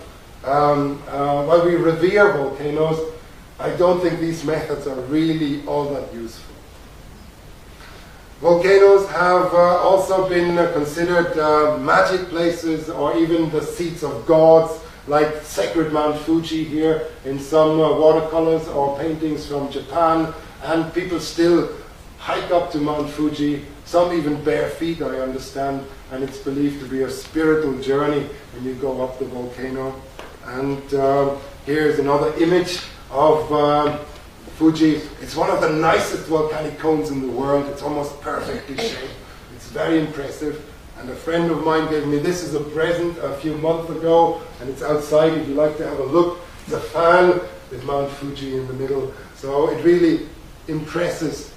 um, 0.46 1.02
uh, 1.10 1.44
while 1.44 1.66
we 1.66 1.76
revere 1.76 2.32
volcanoes, 2.34 3.00
I 3.60 3.72
don't 3.72 4.00
think 4.00 4.20
these 4.20 4.44
methods 4.46 4.86
are 4.86 5.00
really 5.02 5.66
all 5.66 5.86
that 5.94 6.14
useful. 6.14 6.45
Volcanoes 8.46 9.10
have 9.10 9.52
uh, 9.56 9.80
also 9.80 10.30
been 10.30 10.56
uh, 10.56 10.72
considered 10.72 11.36
uh, 11.36 11.80
magic 11.80 12.30
places 12.30 12.92
or 12.92 13.18
even 13.18 13.50
the 13.50 13.60
seats 13.60 14.04
of 14.04 14.24
gods, 14.28 14.84
like 15.08 15.42
sacred 15.42 15.92
Mount 15.92 16.16
Fuji 16.20 16.64
here 16.64 17.08
in 17.26 17.40
some 17.40 17.82
uh, 17.82 17.98
watercolors 17.98 18.68
or 18.68 19.00
paintings 19.00 19.48
from 19.48 19.72
Japan. 19.72 20.32
And 20.62 20.94
people 20.94 21.20
still 21.20 21.72
hike 22.20 22.52
up 22.52 22.72
to 22.74 22.78
Mount 22.78 23.10
Fuji, 23.10 23.66
some 23.86 24.14
even 24.14 24.44
bare 24.44 24.70
feet, 24.70 25.02
I 25.02 25.22
understand. 25.22 25.84
And 26.12 26.24
it's 26.24 26.38
believed 26.38 26.82
to 26.82 26.88
be 26.88 27.02
a 27.02 27.10
spiritual 27.10 27.82
journey 27.82 28.30
when 28.54 28.64
you 28.64 28.76
go 28.76 29.04
up 29.04 29.18
the 29.18 29.26
volcano. 29.26 30.00
And 30.46 30.94
uh, 30.94 31.36
here's 31.66 31.98
another 31.98 32.32
image 32.36 32.78
of 33.10 33.52
um, 33.52 34.00
Fuji. 34.56 35.02
It's 35.22 35.36
one 35.36 35.50
of 35.50 35.60
the 35.60 35.70
nicest 35.70 36.28
volcanic 36.28 36.80
cones 36.80 37.12
in 37.12 37.22
the 37.22 37.28
world. 37.28 37.68
It's 37.68 37.82
almost 37.82 38.22
perfectly 38.22 38.78
shaped. 38.78 39.12
It's 39.54 39.68
very 39.68 40.00
impressive. 40.00 40.64
And 40.98 41.10
a 41.10 41.16
friend 41.16 41.52
of 41.52 41.66
mine 41.66 41.90
gave 41.90 42.08
me 42.08 42.20
this 42.20 42.42
as 42.42 42.56
a 42.56 42.62
present 42.62 43.18
a 43.18 43.36
few 43.36 43.58
months 43.58 43.90
ago, 43.92 44.42
and 44.62 44.70
it's 44.70 44.82
outside 44.82 45.34
if 45.34 45.46
you'd 45.46 45.58
like 45.58 45.76
to 45.78 45.86
have 45.86 46.00
a 46.00 46.06
look. 46.06 46.40
It's 46.64 46.74
a 46.74 46.80
fan 46.80 47.42
with 47.70 47.84
Mount 47.84 48.10
Fuji 48.12 48.56
in 48.56 48.66
the 48.68 48.74
middle. 48.74 49.14
So 49.36 49.70
it 49.72 49.84
really 49.84 50.30
impresses 50.70 51.52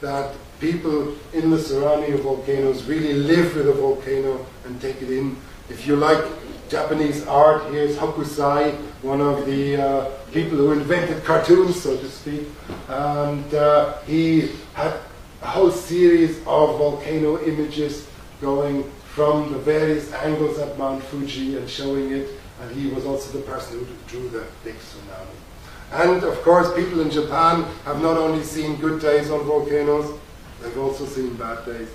that 0.00 0.32
people 0.60 1.16
in 1.32 1.50
the 1.50 1.58
surrounding 1.58 2.16
volcanoes 2.18 2.84
really 2.84 3.14
live 3.14 3.56
with 3.56 3.68
a 3.68 3.72
volcano 3.72 4.46
and 4.64 4.80
take 4.80 5.02
it 5.02 5.10
in. 5.10 5.36
If 5.68 5.84
you 5.84 5.96
like 5.96 6.24
Japanese 6.68 7.26
art, 7.26 7.70
here's 7.70 7.96
Hokusai, 7.96 8.74
one 9.02 9.20
of 9.20 9.46
the 9.46 9.76
uh, 9.76 10.10
people 10.32 10.58
who 10.58 10.72
invented 10.72 11.24
cartoons, 11.24 11.80
so 11.80 11.96
to 11.96 12.08
speak. 12.08 12.48
And 12.88 13.54
uh, 13.54 13.98
he 14.02 14.50
had 14.74 14.94
a 15.42 15.46
whole 15.46 15.70
series 15.70 16.38
of 16.40 16.78
volcano 16.78 17.40
images 17.42 18.08
going 18.40 18.90
from 19.14 19.52
the 19.52 19.58
various 19.58 20.12
angles 20.12 20.58
at 20.58 20.76
Mount 20.76 21.02
Fuji 21.04 21.56
and 21.56 21.68
showing 21.70 22.12
it. 22.12 22.28
And 22.60 22.74
he 22.74 22.88
was 22.88 23.04
also 23.04 23.38
the 23.38 23.44
person 23.44 23.78
who 23.78 23.86
drew 24.08 24.28
the 24.28 24.44
big 24.64 24.74
tsunami. 24.76 25.36
And 25.92 26.24
of 26.24 26.42
course, 26.42 26.74
people 26.74 27.00
in 27.00 27.10
Japan 27.10 27.62
have 27.84 28.02
not 28.02 28.16
only 28.16 28.42
seen 28.42 28.76
good 28.76 29.00
days 29.00 29.30
on 29.30 29.44
volcanoes, 29.44 30.18
they've 30.60 30.78
also 30.78 31.06
seen 31.06 31.34
bad 31.36 31.64
days. 31.64 31.88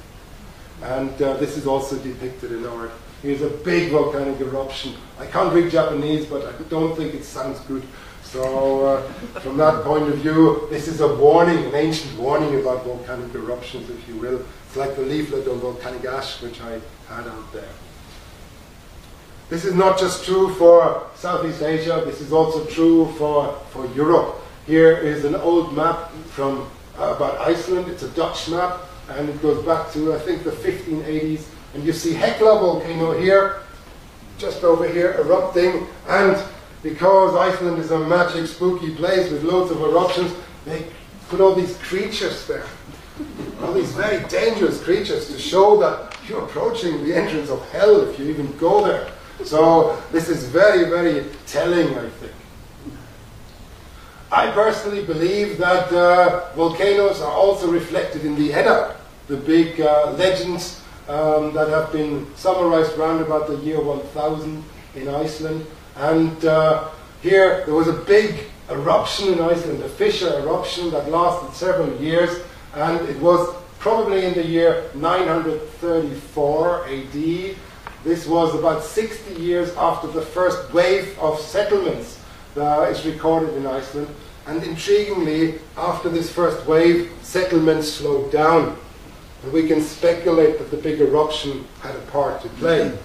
And 0.81 1.21
uh, 1.21 1.33
this 1.37 1.57
is 1.57 1.67
also 1.67 1.97
depicted 1.97 2.53
in 2.53 2.65
art. 2.65 2.91
Here's 3.21 3.41
a 3.43 3.49
big 3.49 3.91
volcanic 3.91 4.39
eruption. 4.41 4.95
I 5.19 5.27
can't 5.27 5.53
read 5.53 5.71
Japanese, 5.71 6.25
but 6.25 6.43
I 6.43 6.63
don't 6.69 6.95
think 6.95 7.13
it 7.13 7.23
sounds 7.23 7.59
good. 7.61 7.83
So, 8.23 8.85
uh, 8.85 9.01
from 9.41 9.57
that 9.57 9.83
point 9.83 10.07
of 10.07 10.17
view, 10.19 10.67
this 10.71 10.87
is 10.87 11.01
a 11.01 11.15
warning, 11.15 11.65
an 11.65 11.75
ancient 11.75 12.17
warning 12.17 12.59
about 12.59 12.83
volcanic 12.83 13.33
eruptions, 13.35 13.89
if 13.89 14.07
you 14.07 14.15
will. 14.15 14.43
It's 14.65 14.75
like 14.75 14.95
the 14.95 15.03
leaflet 15.03 15.47
on 15.47 15.59
volcanic 15.59 16.05
ash, 16.05 16.41
which 16.41 16.61
I 16.61 16.79
had 17.07 17.27
out 17.27 17.53
there. 17.53 17.69
This 19.49 19.65
is 19.65 19.75
not 19.75 19.99
just 19.99 20.23
true 20.23 20.53
for 20.55 21.07
Southeast 21.15 21.61
Asia, 21.61 22.01
this 22.05 22.21
is 22.21 22.31
also 22.31 22.65
true 22.65 23.11
for, 23.17 23.53
for 23.71 23.85
Europe. 23.87 24.37
Here 24.65 24.95
is 24.95 25.25
an 25.25 25.35
old 25.35 25.75
map 25.75 26.11
from 26.29 26.69
uh, 26.97 27.13
about 27.15 27.37
Iceland. 27.41 27.89
It's 27.89 28.03
a 28.03 28.09
Dutch 28.09 28.49
map, 28.49 28.79
and 29.09 29.27
it 29.29 29.41
goes 29.41 29.63
back 29.65 29.91
to, 29.91 30.13
I 30.13 30.19
think, 30.19 30.43
the 30.43 30.51
1580s. 30.51 31.45
And 31.73 31.83
you 31.83 31.93
see 31.93 32.13
Hekla 32.13 32.59
volcano 32.59 33.17
here, 33.17 33.61
just 34.37 34.63
over 34.63 34.87
here, 34.87 35.13
erupting. 35.13 35.87
And 36.07 36.37
because 36.83 37.35
Iceland 37.35 37.79
is 37.79 37.91
a 37.91 37.99
magic, 37.99 38.47
spooky 38.47 38.93
place 38.95 39.31
with 39.31 39.43
loads 39.43 39.71
of 39.71 39.81
eruptions, 39.81 40.33
they 40.65 40.85
put 41.29 41.39
all 41.39 41.55
these 41.55 41.77
creatures 41.77 42.45
there. 42.47 42.65
All 43.61 43.73
these 43.73 43.91
very 43.91 44.27
dangerous 44.27 44.83
creatures 44.83 45.27
to 45.31 45.39
show 45.39 45.79
that 45.79 46.17
you're 46.27 46.43
approaching 46.43 47.03
the 47.03 47.15
entrance 47.15 47.49
of 47.49 47.67
hell 47.69 48.09
if 48.09 48.19
you 48.19 48.25
even 48.25 48.55
go 48.57 48.83
there. 48.85 49.11
So 49.45 50.01
this 50.11 50.29
is 50.29 50.45
very, 50.45 50.89
very 50.89 51.25
telling, 51.45 51.97
I 51.97 52.09
think. 52.09 52.33
I 54.31 54.49
personally 54.51 55.03
believe 55.03 55.57
that 55.57 55.91
uh, 55.91 56.53
volcanoes 56.55 57.21
are 57.21 57.31
also 57.31 57.69
reflected 57.69 58.23
in 58.23 58.35
the 58.35 58.53
Edda, 58.53 58.95
the 59.27 59.37
big 59.37 59.81
uh, 59.81 60.11
legends 60.17 60.80
um, 61.11 61.53
that 61.53 61.67
have 61.67 61.91
been 61.91 62.25
summarized 62.35 62.97
around 62.97 63.21
about 63.21 63.47
the 63.47 63.57
year 63.57 63.81
1000 63.81 64.63
in 64.95 65.07
Iceland. 65.09 65.65
And 65.97 66.45
uh, 66.45 66.89
here 67.21 67.63
there 67.65 67.75
was 67.75 67.89
a 67.89 67.93
big 67.93 68.45
eruption 68.69 69.33
in 69.33 69.41
Iceland, 69.41 69.83
a 69.83 69.89
fissure 69.89 70.39
eruption 70.39 70.89
that 70.91 71.09
lasted 71.09 71.53
several 71.53 71.93
years. 72.01 72.41
and 72.73 73.07
it 73.09 73.19
was 73.19 73.53
probably 73.79 74.23
in 74.23 74.33
the 74.33 74.45
year 74.45 74.89
934 74.95 76.87
AD. 76.87 77.55
This 78.03 78.25
was 78.25 78.55
about 78.55 78.83
60 78.83 79.35
years 79.35 79.75
after 79.75 80.07
the 80.07 80.21
first 80.21 80.73
wave 80.73 81.19
of 81.19 81.39
settlements 81.39 82.19
that 82.55 82.89
is 82.89 83.05
recorded 83.05 83.53
in 83.55 83.67
Iceland. 83.67 84.07
And 84.47 84.61
intriguingly, 84.61 85.59
after 85.77 86.09
this 86.09 86.31
first 86.31 86.65
wave, 86.65 87.11
settlements 87.21 87.91
slowed 87.91 88.31
down. 88.31 88.77
And 89.43 89.51
we 89.51 89.67
can 89.67 89.81
speculate 89.81 90.59
that 90.59 90.71
the 90.71 90.77
big 90.77 91.01
eruption 91.01 91.65
had 91.81 91.95
a 91.95 92.01
part 92.11 92.41
to 92.43 92.49
play. 92.49 92.97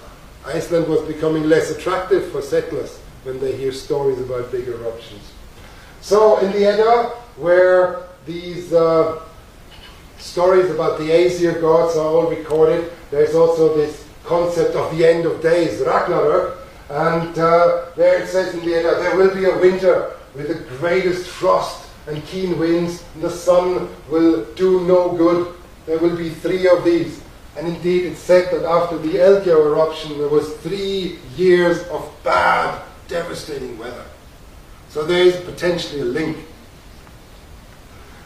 Iceland 0.45 0.87
was 0.87 1.01
becoming 1.01 1.43
less 1.43 1.71
attractive 1.71 2.31
for 2.31 2.41
settlers 2.41 2.99
when 3.23 3.39
they 3.39 3.55
hear 3.55 3.71
stories 3.71 4.19
about 4.19 4.51
big 4.51 4.67
eruptions. 4.67 5.33
So, 6.01 6.37
in 6.37 6.51
the 6.51 6.65
Edda, 6.65 7.09
where 7.35 8.03
these 8.25 8.71
uh, 8.71 9.21
stories 10.19 10.69
about 10.69 10.99
the 10.99 11.11
Aesir 11.11 11.59
gods 11.59 11.97
are 11.97 12.05
all 12.05 12.29
recorded, 12.29 12.91
there's 13.11 13.35
also 13.35 13.75
this 13.75 14.07
concept 14.23 14.75
of 14.75 14.95
the 14.95 15.05
end 15.05 15.25
of 15.25 15.41
days, 15.41 15.81
Ragnarök, 15.81 16.57
and 16.89 17.37
uh, 17.37 17.85
there 17.95 18.21
it 18.21 18.27
says 18.29 18.53
in 18.53 18.65
the 18.65 18.75
Edda, 18.75 18.95
there 18.99 19.17
will 19.17 19.33
be 19.33 19.45
a 19.45 19.57
winter 19.57 20.13
with 20.33 20.47
the 20.47 20.77
greatest 20.77 21.27
frost 21.27 21.89
and 22.07 22.23
keen 22.25 22.57
winds, 22.57 23.03
and 23.15 23.23
the 23.23 23.29
sun 23.29 23.89
will 24.09 24.45
do 24.55 24.85
no 24.85 25.11
good. 25.11 25.53
There 25.87 25.97
will 25.97 26.15
be 26.15 26.29
three 26.29 26.67
of 26.67 26.83
these. 26.83 27.23
And 27.55 27.67
indeed, 27.67 28.05
it's 28.05 28.19
said 28.19 28.53
that 28.53 28.69
after 28.69 28.99
the 28.99 29.15
Eldgjá 29.17 29.47
eruption, 29.47 30.19
there 30.19 30.27
was 30.27 30.53
three 30.57 31.17
years 31.35 31.87
of 31.87 32.13
bad, 32.23 32.83
devastating 33.07 33.79
weather. 33.79 34.05
So 34.89 35.03
there 35.03 35.23
is 35.23 35.35
potentially 35.37 36.01
a 36.01 36.05
link. 36.05 36.37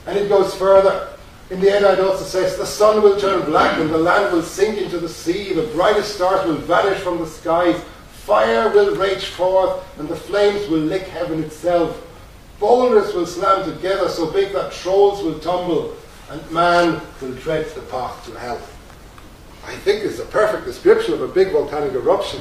And 0.06 0.18
it 0.18 0.28
goes 0.28 0.54
further. 0.56 1.08
In 1.50 1.60
the 1.60 1.70
Edda, 1.70 1.94
it 1.94 2.00
also 2.00 2.24
says, 2.24 2.58
The 2.58 2.66
sun 2.66 3.04
will 3.04 3.20
turn 3.20 3.46
black 3.46 3.78
and 3.78 3.90
the 3.90 3.98
land 3.98 4.34
will 4.34 4.42
sink 4.42 4.78
into 4.78 5.00
the 5.00 5.10
sea, 5.10 5.54
the 5.54 5.68
brightest 5.68 6.16
stars 6.16 6.48
will 6.48 6.56
vanish 6.56 7.00
from 7.00 7.20
the 7.20 7.28
skies, 7.28 7.80
fire 8.10 8.70
will 8.70 8.96
rage 8.96 9.26
forth, 9.26 9.84
and 10.00 10.08
the 10.08 10.16
flames 10.16 10.68
will 10.70 10.80
lick 10.80 11.04
heaven 11.04 11.44
itself. 11.44 12.08
Boulders 12.60 13.14
will 13.14 13.26
slam 13.26 13.70
together 13.70 14.08
so 14.08 14.32
big 14.32 14.54
that 14.54 14.72
trolls 14.72 15.24
will 15.24 15.40
tumble, 15.40 15.96
and 16.32 16.52
man 16.52 17.02
will 17.22 17.36
tread 17.38 17.68
the 17.76 17.82
path 17.82 18.26
to 18.26 18.40
hell. 18.40 18.62
I 19.66 19.76
think 19.76 20.06
it's 20.06 20.20
a 20.20 20.26
perfect 20.26 20.66
description 20.66 21.14
of 21.14 21.22
a 21.22 21.28
big 21.28 21.52
volcanic 21.52 21.92
eruption. 21.92 22.40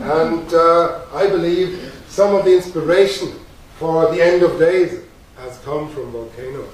And 0.00 0.54
uh, 0.54 1.06
I 1.12 1.26
believe 1.26 1.92
some 2.08 2.36
of 2.36 2.44
the 2.44 2.54
inspiration 2.54 3.32
for 3.78 4.14
the 4.14 4.22
end 4.22 4.44
of 4.44 4.60
days 4.60 5.02
has 5.38 5.58
come 5.64 5.90
from 5.90 6.12
volcanoes. 6.12 6.72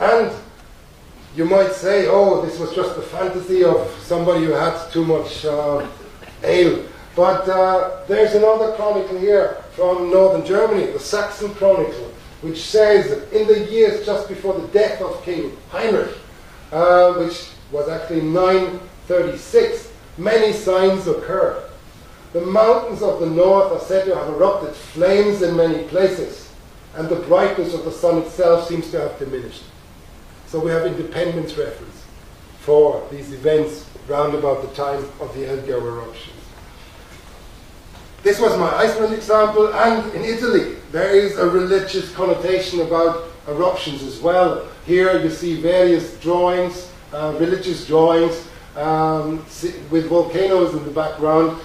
And 0.00 0.32
you 1.36 1.44
might 1.44 1.70
say, 1.70 2.08
oh, 2.08 2.44
this 2.44 2.58
was 2.58 2.74
just 2.74 2.96
the 2.96 3.02
fantasy 3.02 3.62
of 3.62 3.88
somebody 4.02 4.44
who 4.44 4.52
had 4.52 4.90
too 4.90 5.04
much 5.04 5.44
uh, 5.44 5.86
ale. 6.42 6.84
But 7.14 7.48
uh, 7.48 8.04
there's 8.08 8.34
another 8.34 8.72
chronicle 8.72 9.18
here 9.18 9.62
from 9.72 10.10
northern 10.10 10.44
Germany, 10.44 10.90
the 10.90 10.98
Saxon 10.98 11.54
Chronicle, 11.54 12.12
which 12.42 12.62
says 12.62 13.10
that 13.10 13.32
in 13.32 13.46
the 13.46 13.70
years 13.70 14.04
just 14.04 14.28
before 14.28 14.54
the 14.54 14.68
death 14.68 15.00
of 15.00 15.22
King 15.24 15.56
Heinrich, 15.70 16.16
uh, 16.72 17.14
which 17.14 17.48
was 17.72 17.88
actually 17.88 18.22
936, 18.22 19.92
many 20.18 20.52
signs 20.52 21.06
occurred. 21.06 21.62
The 22.32 22.40
mountains 22.40 23.02
of 23.02 23.20
the 23.20 23.30
north 23.30 23.72
are 23.72 23.80
said 23.80 24.04
to 24.06 24.14
have 24.14 24.28
erupted 24.28 24.74
flames 24.74 25.42
in 25.42 25.56
many 25.56 25.84
places, 25.84 26.52
and 26.94 27.08
the 27.08 27.16
brightness 27.16 27.72
of 27.74 27.84
the 27.84 27.92
sun 27.92 28.18
itself 28.18 28.68
seems 28.68 28.90
to 28.90 29.00
have 29.00 29.18
diminished. 29.18 29.62
So 30.46 30.60
we 30.60 30.70
have 30.70 30.86
independence 30.86 31.56
reference 31.56 32.04
for 32.60 33.06
these 33.10 33.32
events 33.32 33.86
round 34.08 34.34
about 34.34 34.62
the 34.62 34.74
time 34.74 35.04
of 35.20 35.34
the 35.34 35.44
Eldgjá 35.44 35.80
eruptions. 35.80 36.35
This 38.26 38.40
was 38.40 38.58
my 38.58 38.74
Iceland 38.74 39.14
example, 39.14 39.72
and 39.72 40.12
in 40.12 40.24
Italy 40.24 40.74
there 40.90 41.14
is 41.14 41.38
a 41.38 41.48
religious 41.48 42.12
connotation 42.12 42.80
about 42.80 43.28
eruptions 43.46 44.02
as 44.02 44.18
well. 44.18 44.66
Here 44.84 45.16
you 45.22 45.30
see 45.30 45.60
various 45.62 46.18
drawings, 46.18 46.90
uh, 47.12 47.36
religious 47.38 47.86
drawings, 47.86 48.48
um, 48.74 49.46
with 49.92 50.08
volcanoes 50.08 50.74
in 50.74 50.84
the 50.84 50.90
background. 50.90 51.56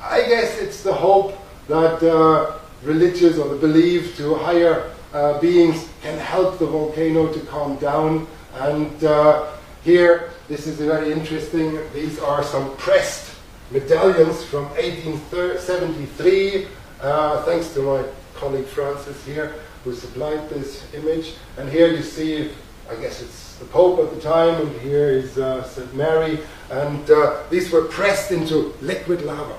I 0.00 0.22
guess 0.22 0.56
it's 0.56 0.82
the 0.82 0.94
hope 0.94 1.36
that 1.66 2.02
uh, 2.02 2.56
religious 2.82 3.36
or 3.36 3.50
the 3.50 3.60
belief 3.60 4.16
to 4.16 4.34
higher 4.36 4.90
uh, 5.12 5.38
beings 5.40 5.90
can 6.00 6.18
help 6.18 6.58
the 6.58 6.66
volcano 6.66 7.30
to 7.30 7.40
calm 7.40 7.76
down. 7.76 8.26
And 8.54 9.04
uh, 9.04 9.44
here, 9.84 10.30
this 10.48 10.66
is 10.66 10.78
very 10.78 11.12
interesting. 11.12 11.78
These 11.92 12.18
are 12.18 12.42
some 12.42 12.74
pressed 12.78 13.27
medallions 13.70 14.44
from 14.44 14.64
1873. 14.70 16.66
Uh, 17.00 17.42
thanks 17.42 17.72
to 17.74 17.80
my 17.80 18.04
colleague 18.34 18.66
Francis 18.66 19.24
here, 19.24 19.54
who 19.84 19.94
supplied 19.94 20.48
this 20.50 20.84
image. 20.94 21.34
And 21.56 21.68
here 21.68 21.88
you 21.88 22.02
see, 22.02 22.50
I 22.90 22.96
guess 22.96 23.22
it's 23.22 23.56
the 23.56 23.66
Pope 23.66 24.00
at 24.00 24.10
the 24.14 24.20
time, 24.20 24.60
and 24.60 24.80
here 24.80 25.10
is 25.10 25.38
uh, 25.38 25.62
St. 25.64 25.94
Mary. 25.94 26.40
And 26.70 27.10
uh, 27.10 27.42
these 27.50 27.70
were 27.70 27.84
pressed 27.84 28.30
into 28.30 28.74
liquid 28.80 29.22
lava. 29.22 29.58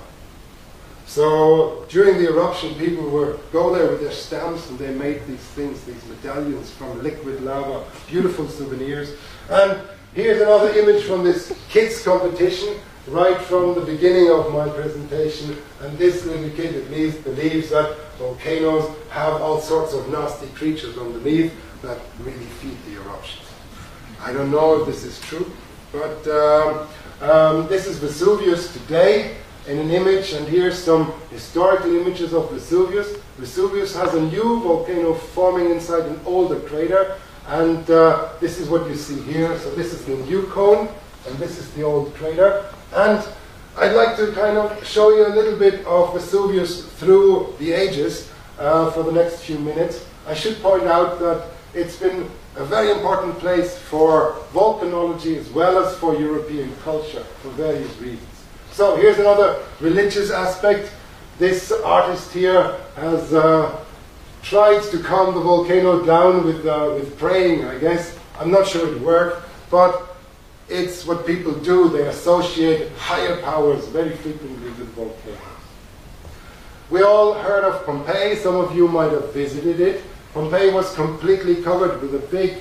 So 1.05 1.85
during 1.89 2.19
the 2.19 2.29
eruption, 2.29 2.75
people 2.75 3.09
would 3.09 3.39
go 3.51 3.73
there 3.73 3.89
with 3.89 4.01
their 4.01 4.11
stamps 4.11 4.69
and 4.69 4.77
they 4.77 4.93
made 4.93 5.25
these 5.25 5.39
things, 5.39 5.83
these 5.83 6.05
medallions 6.05 6.69
from 6.69 7.01
liquid 7.01 7.41
lava, 7.41 7.83
beautiful 8.07 8.47
souvenirs. 8.47 9.15
And 9.49 9.81
here's 10.13 10.39
another 10.39 10.69
image 10.69 11.03
from 11.05 11.23
this 11.23 11.51
kids 11.67 12.03
competition, 12.03 12.75
right 13.11 13.39
from 13.41 13.75
the 13.75 13.81
beginning 13.81 14.29
of 14.29 14.51
my 14.53 14.67
presentation. 14.69 15.57
And 15.81 15.97
this 15.97 16.25
little 16.25 16.49
kid 16.51 16.75
at 16.75 16.91
least 16.91 17.23
believes 17.23 17.69
that 17.69 17.97
volcanoes 18.17 18.95
have 19.09 19.41
all 19.41 19.59
sorts 19.59 19.93
of 19.93 20.09
nasty 20.09 20.47
creatures 20.47 20.97
underneath 20.97 21.53
that 21.81 21.99
really 22.19 22.45
feed 22.61 22.77
the 22.85 23.01
eruptions. 23.01 23.45
I 24.21 24.33
don't 24.33 24.51
know 24.51 24.81
if 24.81 24.85
this 24.85 25.03
is 25.03 25.19
true, 25.21 25.49
but 25.91 26.27
um, 26.27 26.87
um, 27.21 27.67
this 27.67 27.87
is 27.87 27.97
Vesuvius 27.97 28.73
today 28.73 29.37
in 29.67 29.77
an 29.77 29.91
image, 29.91 30.33
and 30.33 30.47
here's 30.47 30.77
some 30.77 31.13
historical 31.29 31.95
images 31.95 32.33
of 32.33 32.51
Vesuvius. 32.51 33.15
Vesuvius 33.37 33.95
has 33.95 34.13
a 34.13 34.21
new 34.21 34.59
volcano 34.61 35.13
forming 35.13 35.71
inside 35.71 36.05
an 36.05 36.19
older 36.25 36.59
crater, 36.59 37.17
and 37.47 37.89
uh, 37.89 38.29
this 38.39 38.59
is 38.59 38.67
what 38.69 38.87
you 38.87 38.95
see 38.95 39.21
here. 39.21 39.57
So 39.59 39.73
this 39.75 39.93
is 39.93 40.03
the 40.05 40.15
new 40.15 40.43
cone, 40.47 40.89
and 41.27 41.37
this 41.37 41.57
is 41.57 41.71
the 41.71 41.83
old 41.83 42.13
crater. 42.15 42.65
And 42.93 43.27
I'd 43.77 43.93
like 43.93 44.17
to 44.17 44.31
kind 44.33 44.57
of 44.57 44.85
show 44.85 45.15
you 45.15 45.27
a 45.27 45.33
little 45.33 45.57
bit 45.57 45.85
of 45.85 46.13
Vesuvius 46.13 46.85
through 46.99 47.55
the 47.59 47.71
ages 47.71 48.29
uh, 48.57 48.91
for 48.91 49.03
the 49.03 49.11
next 49.11 49.41
few 49.43 49.57
minutes. 49.59 50.05
I 50.27 50.33
should 50.33 50.61
point 50.61 50.83
out 50.83 51.19
that 51.19 51.47
it's 51.73 51.97
been 51.97 52.29
a 52.55 52.65
very 52.65 52.91
important 52.91 53.37
place 53.39 53.77
for 53.77 54.33
volcanology 54.53 55.37
as 55.37 55.49
well 55.51 55.83
as 55.85 55.95
for 55.97 56.15
European 56.15 56.75
culture 56.83 57.23
for 57.41 57.49
various 57.51 57.95
reasons. 57.99 58.27
So 58.71 58.95
here's 58.97 59.19
another 59.19 59.63
religious 59.79 60.31
aspect. 60.31 60.91
This 61.37 61.71
artist 61.71 62.33
here 62.33 62.75
has 62.95 63.33
uh, 63.33 63.85
tried 64.41 64.83
to 64.91 64.99
calm 64.99 65.33
the 65.33 65.41
volcano 65.41 66.05
down 66.05 66.45
with, 66.45 66.65
uh, 66.65 66.91
with 66.95 67.17
praying, 67.17 67.65
I 67.65 67.77
guess. 67.77 68.17
I'm 68.37 68.51
not 68.51 68.67
sure 68.67 68.93
it 68.93 68.99
worked, 69.01 69.47
but 69.69 70.08
it's 70.69 71.05
what 71.05 71.25
people 71.25 71.53
do. 71.53 71.89
They 71.89 72.07
associate 72.07 72.91
higher 72.97 73.41
powers 73.41 73.87
very 73.87 74.15
frequently 74.15 74.69
with 74.69 74.89
volcanoes. 74.89 75.37
We 76.89 77.03
all 77.03 77.33
heard 77.33 77.63
of 77.63 77.85
Pompeii. 77.85 78.35
Some 78.35 78.55
of 78.55 78.75
you 78.75 78.87
might 78.87 79.11
have 79.11 79.33
visited 79.33 79.79
it. 79.79 80.03
Pompeii 80.33 80.71
was 80.71 80.93
completely 80.95 81.61
covered 81.63 82.01
with 82.01 82.15
a 82.15 82.25
big 82.27 82.57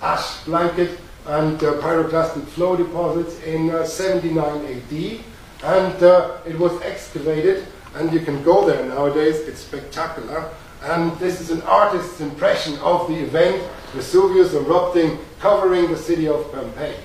ash 0.00 0.44
blanket 0.44 0.98
and 1.26 1.62
uh, 1.62 1.74
pyroclastic 1.74 2.44
flow 2.48 2.76
deposits 2.76 3.40
in 3.42 3.70
uh, 3.70 3.84
79 3.84 4.66
AD 4.66 5.24
and 5.62 6.02
uh, 6.02 6.38
it 6.44 6.58
was 6.58 6.80
excavated, 6.82 7.66
and 7.94 8.12
you 8.12 8.20
can 8.20 8.42
go 8.42 8.66
there 8.66 8.84
nowadays. 8.84 9.40
It's 9.40 9.60
spectacular. 9.60 10.50
And 10.82 11.16
this 11.18 11.40
is 11.40 11.50
an 11.50 11.62
artist's 11.62 12.20
impression 12.20 12.76
of 12.78 13.06
the 13.06 13.14
event, 13.14 13.62
Vesuvius 13.92 14.54
erupting, 14.54 15.18
covering 15.38 15.88
the 15.88 15.96
city 15.96 16.26
of 16.26 16.50
Pompeii. 16.52 16.96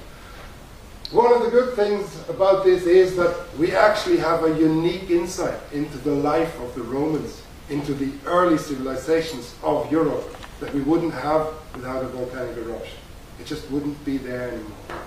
One 1.11 1.31
of 1.31 1.41
the 1.41 1.49
good 1.49 1.73
things 1.73 2.21
about 2.27 2.65
this 2.65 2.83
is 2.83 3.15
that 3.15 3.33
we 3.57 3.73
actually 3.73 4.17
have 4.17 4.43
a 4.43 4.59
unique 4.59 5.09
insight 5.09 5.57
into 5.71 5.97
the 5.99 6.11
life 6.11 6.59
of 6.59 6.75
the 6.75 6.81
Romans, 6.81 7.41
into 7.69 7.93
the 7.93 8.11
early 8.25 8.57
civilizations 8.57 9.55
of 9.63 9.89
Europe 9.89 10.35
that 10.59 10.73
we 10.73 10.81
wouldn't 10.81 11.13
have 11.13 11.47
without 11.73 12.03
a 12.03 12.09
volcanic 12.09 12.57
eruption. 12.57 12.97
It 13.39 13.45
just 13.45 13.71
wouldn't 13.71 14.03
be 14.03 14.17
there 14.17 14.49
anymore. 14.49 14.99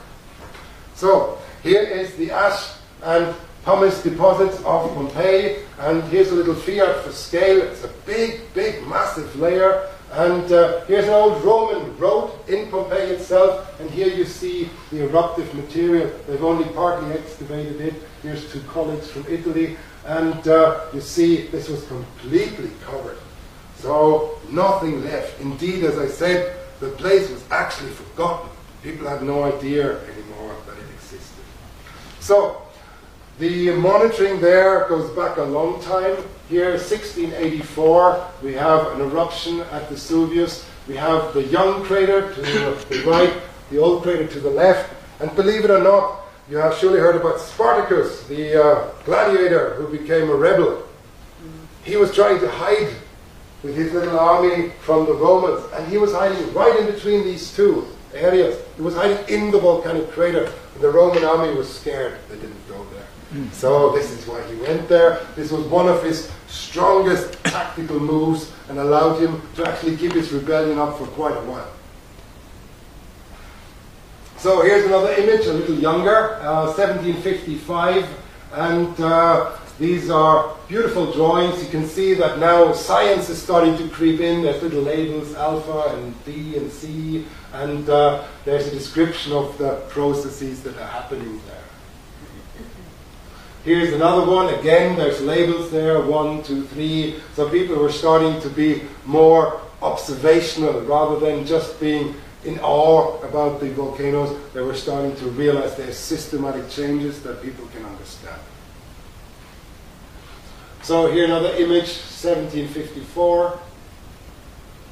So, 0.94 1.38
here 1.62 1.82
is 1.82 2.14
the 2.16 2.30
ash 2.30 2.70
and 3.02 3.34
pumice 3.64 4.02
deposits 4.02 4.56
of 4.64 4.94
Pompeii. 4.94 5.64
And 5.80 6.02
here's 6.04 6.30
a 6.30 6.34
little 6.34 6.54
fiat 6.54 7.04
for 7.04 7.12
scale. 7.12 7.60
It's 7.60 7.84
a 7.84 7.92
big, 8.06 8.54
big, 8.54 8.86
massive 8.86 9.36
layer. 9.36 9.86
And 10.12 10.50
uh, 10.50 10.84
here's 10.86 11.04
an 11.04 11.14
old 11.14 11.42
Roman 11.44 11.96
road 11.96 12.32
in 12.48 12.68
Pompeii 12.68 13.10
itself, 13.10 13.80
and 13.80 13.88
here 13.90 14.08
you 14.08 14.24
see 14.24 14.68
the 14.90 15.04
eruptive 15.04 15.54
material. 15.54 16.10
They've 16.26 16.42
only 16.42 16.68
partly 16.70 17.12
excavated 17.12 17.80
it. 17.80 17.94
Here's 18.22 18.50
two 18.52 18.60
colleagues 18.62 19.08
from 19.08 19.24
Italy, 19.28 19.76
and 20.04 20.48
uh, 20.48 20.80
you 20.92 21.00
see 21.00 21.46
this 21.46 21.68
was 21.68 21.86
completely 21.86 22.72
covered. 22.84 23.18
So 23.76 24.40
nothing 24.50 25.04
left. 25.04 25.40
Indeed, 25.40 25.84
as 25.84 25.96
I 25.96 26.08
said, 26.08 26.56
the 26.80 26.88
place 26.88 27.30
was 27.30 27.44
actually 27.52 27.90
forgotten. 27.90 28.50
People 28.82 29.08
had 29.08 29.22
no 29.22 29.44
idea 29.44 30.00
anymore 30.10 30.56
that 30.66 30.76
it 30.76 30.90
existed. 30.94 31.44
So 32.18 32.62
the 33.38 33.70
monitoring 33.76 34.40
there 34.40 34.88
goes 34.88 35.08
back 35.16 35.36
a 35.36 35.42
long 35.42 35.80
time. 35.82 36.16
Here, 36.50 36.70
1684, 36.70 38.26
we 38.42 38.54
have 38.54 38.88
an 38.88 39.02
eruption 39.02 39.60
at 39.70 39.88
Vesuvius. 39.88 40.68
We 40.88 40.96
have 40.96 41.32
the 41.32 41.44
young 41.44 41.84
crater 41.84 42.34
to 42.34 42.40
the 42.42 43.04
right, 43.06 43.32
the 43.70 43.78
old 43.78 44.02
crater 44.02 44.26
to 44.26 44.40
the 44.40 44.50
left. 44.50 44.92
And 45.20 45.32
believe 45.36 45.64
it 45.64 45.70
or 45.70 45.78
not, 45.78 46.22
you 46.50 46.56
have 46.56 46.74
surely 46.74 46.98
heard 46.98 47.14
about 47.14 47.38
Spartacus, 47.38 48.26
the 48.26 48.60
uh, 48.60 48.90
gladiator 49.04 49.74
who 49.74 49.96
became 49.96 50.28
a 50.28 50.34
rebel. 50.34 50.82
He 51.84 51.94
was 51.94 52.12
trying 52.12 52.40
to 52.40 52.50
hide 52.50 52.96
with 53.62 53.76
his 53.76 53.92
little 53.92 54.18
army 54.18 54.70
from 54.80 55.06
the 55.06 55.14
Romans, 55.14 55.64
and 55.74 55.86
he 55.86 55.98
was 55.98 56.12
hiding 56.12 56.52
right 56.52 56.80
in 56.80 56.86
between 56.92 57.22
these 57.22 57.54
two 57.54 57.86
areas. 58.12 58.58
He 58.74 58.82
was 58.82 58.96
hiding 58.96 59.24
in 59.28 59.52
the 59.52 59.60
volcanic 59.60 60.10
crater, 60.10 60.52
and 60.74 60.82
the 60.82 60.90
Roman 60.90 61.22
army 61.22 61.54
was 61.54 61.72
scared. 61.72 62.18
They 62.28 62.34
didn't 62.34 62.59
So 63.52 63.92
this 63.92 64.10
is 64.10 64.26
why 64.26 64.42
he 64.48 64.56
went 64.56 64.88
there. 64.88 65.24
This 65.36 65.52
was 65.52 65.64
one 65.66 65.88
of 65.88 66.02
his 66.02 66.30
strongest 66.48 67.32
tactical 67.44 68.00
moves 68.00 68.50
and 68.68 68.78
allowed 68.78 69.20
him 69.20 69.40
to 69.54 69.68
actually 69.68 69.96
keep 69.96 70.12
his 70.12 70.32
rebellion 70.32 70.78
up 70.78 70.98
for 70.98 71.06
quite 71.06 71.36
a 71.36 71.42
while. 71.42 71.70
So 74.36 74.62
here's 74.62 74.86
another 74.86 75.12
image, 75.12 75.46
a 75.46 75.52
little 75.52 75.76
younger, 75.76 76.36
uh, 76.40 76.72
1755, 76.74 78.08
and 78.54 79.00
uh, 79.00 79.52
these 79.78 80.10
are 80.10 80.56
beautiful 80.66 81.12
drawings. 81.12 81.62
You 81.62 81.68
can 81.68 81.86
see 81.86 82.14
that 82.14 82.38
now 82.38 82.72
science 82.72 83.28
is 83.28 83.40
starting 83.40 83.76
to 83.78 83.88
creep 83.90 84.20
in. 84.20 84.42
There's 84.42 84.62
little 84.62 84.82
labels, 84.82 85.34
alpha 85.34 85.94
and 85.94 86.24
B 86.24 86.56
and 86.56 86.70
C, 86.72 87.26
and 87.52 87.88
uh, 87.88 88.24
there's 88.44 88.66
a 88.66 88.70
description 88.70 89.32
of 89.32 89.56
the 89.58 89.76
processes 89.88 90.62
that 90.64 90.76
are 90.78 90.86
happening 90.86 91.40
there. 91.46 91.59
Here's 93.64 93.92
another 93.92 94.30
one. 94.30 94.52
Again, 94.54 94.96
there's 94.96 95.20
labels 95.20 95.70
there 95.70 96.00
one, 96.00 96.42
two, 96.42 96.64
three. 96.68 97.20
So 97.34 97.48
people 97.50 97.76
were 97.76 97.92
starting 97.92 98.40
to 98.40 98.48
be 98.48 98.82
more 99.04 99.60
observational 99.82 100.80
rather 100.82 101.20
than 101.20 101.44
just 101.44 101.78
being 101.78 102.14
in 102.44 102.58
awe 102.60 103.20
about 103.20 103.60
the 103.60 103.70
volcanoes. 103.70 104.34
They 104.54 104.62
were 104.62 104.74
starting 104.74 105.14
to 105.16 105.26
realize 105.26 105.76
there's 105.76 105.98
systematic 105.98 106.70
changes 106.70 107.22
that 107.22 107.42
people 107.42 107.66
can 107.66 107.84
understand. 107.84 108.40
So 110.82 111.12
here 111.12 111.26
another 111.26 111.54
image, 111.56 111.88
1754. 111.88 113.60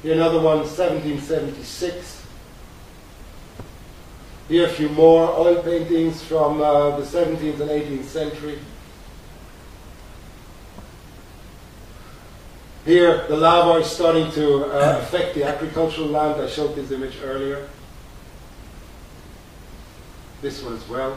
Here 0.03 0.13
another 0.13 0.39
one, 0.39 0.59
1776. 0.59 2.18
Here 4.49 4.65
a 4.65 4.69
few 4.69 4.89
more 4.89 5.29
oil 5.29 5.61
paintings 5.61 6.23
from 6.23 6.59
uh, 6.59 6.97
the 6.97 7.03
17th 7.03 7.59
and 7.59 7.69
18th 7.69 8.05
century. 8.05 8.57
Here 12.83 13.27
the 13.27 13.37
lava 13.37 13.79
is 13.81 13.85
starting 13.85 14.31
to 14.31 14.65
uh, 14.65 15.01
affect 15.03 15.35
the 15.35 15.43
agricultural 15.43 16.07
land. 16.07 16.41
I 16.41 16.47
showed 16.47 16.75
this 16.75 16.89
image 16.89 17.17
earlier. 17.23 17.69
This 20.41 20.63
one 20.63 20.73
as 20.73 20.89
well. 20.89 21.15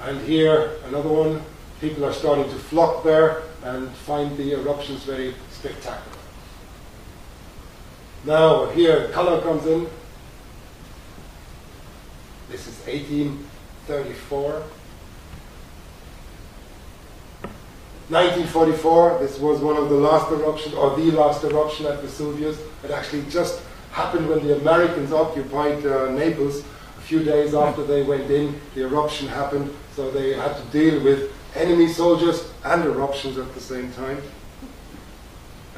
And 0.00 0.18
here 0.22 0.78
another 0.86 1.10
one. 1.10 1.42
People 1.82 2.06
are 2.06 2.14
starting 2.14 2.44
to 2.44 2.56
flock 2.56 3.04
there 3.04 3.42
and 3.62 3.90
find 3.90 4.34
the 4.38 4.52
eruptions 4.52 5.02
very 5.02 5.34
spectacular. 5.50 6.09
Now 8.24 8.66
here 8.66 9.08
color 9.08 9.40
comes 9.40 9.66
in. 9.66 9.88
This 12.50 12.66
is 12.66 12.76
1834. 12.86 14.62
1944, 18.10 19.18
this 19.20 19.38
was 19.38 19.60
one 19.60 19.76
of 19.76 19.88
the 19.88 19.94
last 19.94 20.32
eruptions, 20.32 20.74
or 20.74 20.96
the 20.96 21.12
last 21.12 21.44
eruption 21.44 21.86
at 21.86 22.00
Vesuvius. 22.00 22.58
It 22.82 22.90
actually 22.90 23.22
just 23.30 23.62
happened 23.92 24.28
when 24.28 24.44
the 24.44 24.56
Americans 24.56 25.12
occupied 25.12 25.86
uh, 25.86 26.10
Naples. 26.10 26.64
A 26.98 27.00
few 27.02 27.22
days 27.22 27.54
after 27.54 27.84
they 27.84 28.02
went 28.02 28.28
in, 28.28 28.60
the 28.74 28.82
eruption 28.82 29.28
happened, 29.28 29.72
so 29.94 30.10
they 30.10 30.34
had 30.34 30.56
to 30.56 30.62
deal 30.72 31.02
with 31.04 31.32
enemy 31.54 31.86
soldiers 31.86 32.50
and 32.64 32.84
eruptions 32.84 33.38
at 33.38 33.54
the 33.54 33.60
same 33.60 33.92
time. 33.92 34.20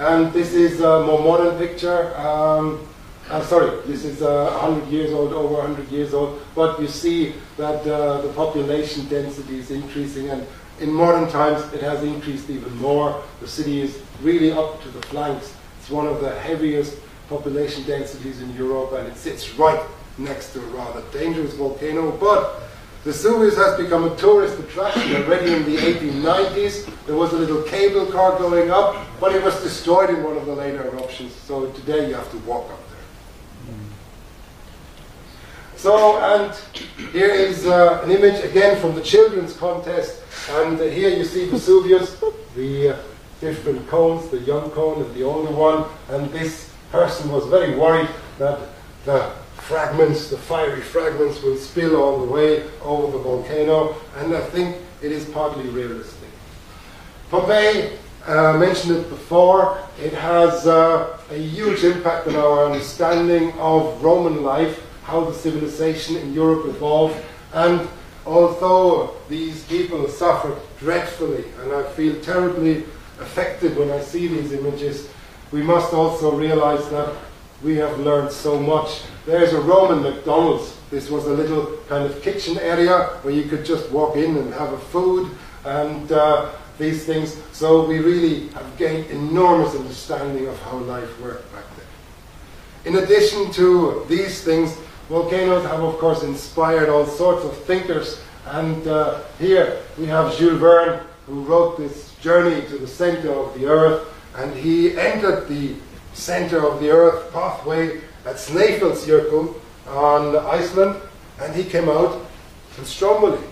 And 0.02 0.32
this 0.32 0.52
is 0.52 0.80
a 0.80 1.06
more 1.06 1.20
modern 1.22 1.56
picture. 1.58 2.12
Um, 2.16 2.88
uh, 3.30 3.40
sorry, 3.40 3.70
this 3.86 4.04
is 4.04 4.20
uh, 4.20 4.50
100 4.60 4.88
years 4.88 5.12
old, 5.12 5.32
over 5.32 5.54
100 5.54 5.88
years 5.92 6.12
old, 6.12 6.42
but 6.56 6.80
you 6.80 6.88
see 6.88 7.34
that 7.56 7.86
uh, 7.86 8.20
the 8.20 8.32
population 8.32 9.06
density 9.06 9.60
is 9.60 9.70
increasing, 9.70 10.30
and 10.30 10.44
in 10.80 10.92
modern 10.92 11.30
times 11.30 11.72
it 11.72 11.82
has 11.82 12.02
increased 12.02 12.50
even 12.50 12.76
more. 12.78 13.22
The 13.40 13.46
city 13.46 13.80
is 13.80 14.02
really 14.22 14.50
up 14.50 14.82
to 14.82 14.88
the 14.88 15.02
flanks. 15.02 15.54
It's 15.78 15.88
one 15.88 16.08
of 16.08 16.20
the 16.20 16.36
heaviest 16.40 16.98
population 17.28 17.84
densities 17.84 18.42
in 18.42 18.52
Europe, 18.56 18.94
and 18.94 19.06
it 19.06 19.16
sits 19.16 19.54
right 19.54 19.80
next 20.18 20.52
to 20.54 20.58
a 20.58 20.66
rather 20.70 21.02
dangerous 21.12 21.54
volcano, 21.54 22.10
but 22.10 22.60
Vesuvius 23.04 23.56
has 23.56 23.76
become 23.76 24.04
a 24.04 24.16
tourist 24.16 24.60
attraction 24.60 25.16
already 25.16 25.52
in 25.52 25.64
the 25.64 25.76
1890s. 25.76 26.88
There 27.06 27.16
was 27.16 27.32
a 27.32 27.36
little 27.36 27.62
cable 27.64 28.06
car 28.06 28.38
going 28.38 28.70
up, 28.70 29.04
but 29.18 29.34
it 29.34 29.42
was 29.42 29.60
destroyed 29.60 30.10
in 30.10 30.22
one 30.22 30.36
of 30.36 30.46
the 30.46 30.54
later 30.54 30.86
eruptions. 30.86 31.34
So 31.34 31.66
today 31.72 32.08
you 32.08 32.14
have 32.14 32.30
to 32.30 32.38
walk 32.38 32.70
up 32.70 32.78
there. 32.90 32.98
So, 35.74 36.20
and 36.20 36.54
here 37.10 37.30
is 37.30 37.66
uh, 37.66 38.02
an 38.04 38.12
image 38.12 38.44
again 38.44 38.80
from 38.80 38.94
the 38.94 39.02
children's 39.02 39.56
contest. 39.56 40.22
And 40.50 40.78
uh, 40.78 40.84
here 40.84 41.08
you 41.08 41.24
see 41.24 41.48
Vesuvius, 41.48 42.22
the 42.54 42.90
uh, 42.90 42.96
different 43.40 43.88
cones, 43.88 44.28
the 44.28 44.38
young 44.38 44.70
cone 44.70 45.02
and 45.02 45.12
the 45.12 45.24
older 45.24 45.50
one. 45.50 45.86
And 46.08 46.30
this 46.30 46.72
person 46.92 47.32
was 47.32 47.48
very 47.48 47.76
worried 47.76 48.08
that 48.38 48.60
the 49.04 49.32
fragments, 49.62 50.28
the 50.28 50.36
fiery 50.36 50.80
fragments, 50.80 51.42
will 51.42 51.56
spill 51.56 51.96
all 51.96 52.24
the 52.24 52.32
way 52.32 52.64
over 52.82 53.12
the 53.12 53.22
volcano, 53.22 53.94
and 54.16 54.34
I 54.34 54.40
think 54.40 54.76
it 55.02 55.12
is 55.12 55.24
partly 55.26 55.68
realistic. 55.68 56.28
Pompeii, 57.30 57.92
uh, 58.26 58.56
mentioned 58.58 58.96
it 58.96 59.08
before, 59.08 59.78
it 60.00 60.12
has 60.12 60.66
uh, 60.66 61.18
a 61.30 61.36
huge 61.36 61.84
impact 61.84 62.28
on 62.28 62.36
our 62.36 62.66
understanding 62.66 63.52
of 63.52 64.02
Roman 64.02 64.42
life, 64.42 64.84
how 65.04 65.24
the 65.24 65.34
civilization 65.34 66.16
in 66.16 66.32
Europe 66.34 66.66
evolved, 66.66 67.16
and 67.52 67.88
although 68.26 69.16
these 69.28 69.64
people 69.64 70.08
suffered 70.08 70.56
dreadfully, 70.78 71.44
and 71.60 71.72
I 71.72 71.84
feel 71.92 72.20
terribly 72.20 72.84
affected 73.20 73.76
when 73.76 73.90
I 73.90 74.00
see 74.00 74.26
these 74.26 74.52
images, 74.52 75.08
we 75.52 75.62
must 75.62 75.92
also 75.92 76.34
realize 76.34 76.88
that 76.90 77.14
we 77.62 77.76
have 77.76 77.98
learned 78.00 78.32
so 78.32 78.58
much. 78.58 79.02
There's 79.24 79.52
a 79.52 79.60
Roman 79.60 80.02
McDonald's. 80.02 80.76
This 80.90 81.08
was 81.08 81.26
a 81.26 81.32
little 81.32 81.78
kind 81.88 82.04
of 82.04 82.20
kitchen 82.22 82.58
area 82.58 83.18
where 83.22 83.32
you 83.32 83.44
could 83.44 83.64
just 83.64 83.90
walk 83.90 84.16
in 84.16 84.36
and 84.36 84.52
have 84.54 84.72
a 84.72 84.78
food 84.78 85.30
and 85.64 86.10
uh, 86.10 86.50
these 86.78 87.04
things. 87.06 87.40
So 87.52 87.86
we 87.86 88.00
really 88.00 88.48
have 88.48 88.76
gained 88.76 89.06
enormous 89.10 89.74
understanding 89.76 90.48
of 90.48 90.60
how 90.62 90.78
life 90.78 91.20
worked 91.20 91.50
back 91.52 91.64
then. 91.76 92.94
In 92.94 93.02
addition 93.02 93.52
to 93.52 94.04
these 94.08 94.42
things, 94.42 94.76
volcanoes 95.08 95.64
have, 95.66 95.80
of 95.80 95.98
course, 95.98 96.24
inspired 96.24 96.88
all 96.88 97.06
sorts 97.06 97.44
of 97.44 97.56
thinkers. 97.64 98.20
And 98.46 98.86
uh, 98.88 99.22
here 99.38 99.80
we 99.96 100.06
have 100.06 100.36
Jules 100.36 100.58
Verne, 100.58 101.00
who 101.26 101.44
wrote 101.44 101.78
this 101.78 102.12
journey 102.16 102.60
to 102.62 102.78
the 102.78 102.88
center 102.88 103.32
of 103.32 103.54
the 103.54 103.66
earth, 103.66 104.08
and 104.34 104.52
he 104.56 104.98
entered 104.98 105.46
the 105.46 105.76
center 106.14 106.66
of 106.66 106.80
the 106.80 106.90
earth 106.90 107.32
pathway 107.32 108.00
at 108.24 108.36
Snæfellsjökull 108.36 109.54
on 109.88 110.36
Iceland, 110.36 111.00
and 111.40 111.54
he 111.54 111.64
came 111.64 111.88
out 111.88 112.24
in 112.78 112.84
Stromboli. 112.84 113.42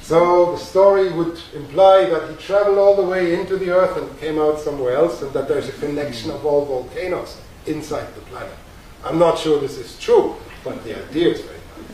So 0.00 0.52
the 0.52 0.58
story 0.58 1.10
would 1.12 1.40
imply 1.54 2.04
that 2.10 2.28
he 2.30 2.36
traveled 2.36 2.78
all 2.78 2.94
the 2.94 3.02
way 3.02 3.34
into 3.38 3.56
the 3.56 3.70
earth 3.70 3.96
and 3.96 4.20
came 4.20 4.38
out 4.38 4.60
somewhere 4.60 4.94
else, 4.94 5.22
and 5.22 5.32
that 5.32 5.48
there's 5.48 5.68
a 5.68 5.72
connection 5.72 6.30
of 6.30 6.44
all 6.44 6.64
volcanoes 6.66 7.38
inside 7.66 8.14
the 8.14 8.20
planet. 8.22 8.56
I'm 9.02 9.18
not 9.18 9.38
sure 9.38 9.58
this 9.58 9.78
is 9.78 9.98
true, 9.98 10.36
but 10.62 10.82
the 10.84 11.02
idea 11.08 11.28
is 11.28 11.40
very 11.40 11.56
nice. 11.56 11.88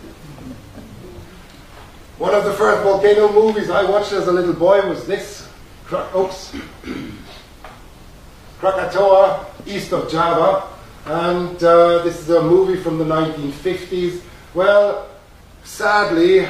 One 2.19 2.35
of 2.35 2.45
the 2.45 2.53
first 2.53 2.83
volcano 2.83 3.33
movies 3.33 3.71
I 3.71 3.89
watched 3.89 4.13
as 4.13 4.27
a 4.27 4.33
little 4.33 4.55
boy 4.55 4.87
was 4.89 5.07
this, 5.07 5.49
Oops. 5.93 6.55
Krakatoa, 8.61 9.47
east 9.65 9.91
of 9.93 10.11
Java, 10.11 10.69
and 11.07 11.65
uh, 11.65 12.03
this 12.05 12.21
is 12.21 12.29
a 12.29 12.43
movie 12.43 12.77
from 12.77 12.99
the 12.99 13.05
1950s. 13.05 14.21
Well, 14.53 15.09
sadly, 15.65 16.41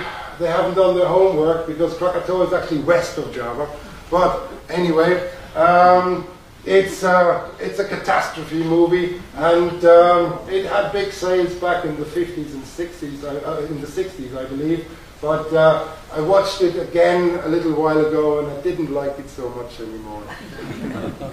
they 0.40 0.48
haven't 0.48 0.74
done 0.74 0.96
their 0.96 1.06
homework 1.06 1.68
because 1.68 1.96
Krakatoa 1.96 2.48
is 2.48 2.52
actually 2.52 2.80
west 2.80 3.16
of 3.16 3.32
Java. 3.32 3.70
But 4.10 4.50
anyway, 4.68 5.30
um, 5.54 6.26
it's, 6.64 7.04
uh, 7.04 7.48
it's 7.60 7.78
a 7.78 7.86
catastrophe 7.86 8.64
movie, 8.64 9.22
and 9.36 9.84
um, 9.84 10.40
it 10.48 10.66
had 10.66 10.90
big 10.90 11.12
sales 11.12 11.54
back 11.54 11.84
in 11.84 11.96
the 11.96 12.04
50s 12.04 12.54
and 12.54 12.64
60s, 12.64 13.22
uh, 13.22 13.48
uh, 13.48 13.60
in 13.66 13.80
the 13.80 13.86
60s, 13.86 14.36
I 14.36 14.46
believe. 14.46 14.84
But 15.20 15.52
uh, 15.52 15.86
I 16.12 16.20
watched 16.22 16.60
it 16.62 16.76
again 16.76 17.38
a 17.44 17.48
little 17.48 17.80
while 17.80 18.04
ago, 18.04 18.40
and 18.40 18.50
I 18.50 18.60
didn't 18.62 18.90
like 18.90 19.16
it 19.20 19.28
so 19.28 19.48
much 19.50 19.78
anymore. 19.78 20.24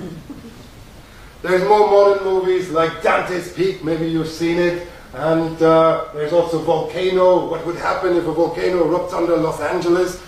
There's 1.42 1.68
more 1.68 1.88
modern 1.90 2.24
movies 2.24 2.70
like 2.70 3.04
Dante's 3.04 3.54
Peak, 3.54 3.84
maybe 3.84 4.10
you've 4.10 4.28
seen 4.28 4.58
it. 4.58 4.88
And 5.14 5.62
uh, 5.62 6.06
there's 6.14 6.34
also 6.34 6.60
Volcano. 6.60 7.50
What 7.50 7.66
would 7.66 7.78
happen 7.78 8.16
if 8.16 8.26
a 8.26 8.32
volcano 8.32 8.84
erupts 8.84 9.14
under 9.14 9.38
Los 9.38 9.60
Angeles? 9.62 10.22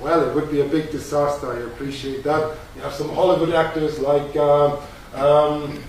Well, 0.00 0.28
it 0.28 0.34
would 0.34 0.50
be 0.50 0.60
a 0.60 0.64
big 0.64 0.90
disaster. 0.90 1.52
I 1.52 1.60
appreciate 1.66 2.22
that. 2.24 2.56
You 2.74 2.82
have 2.82 2.92
some 2.92 3.08
Hollywood 3.14 3.54
actors 3.54 3.98
like, 3.98 4.36
um, 4.36 4.72
um, 5.14 5.82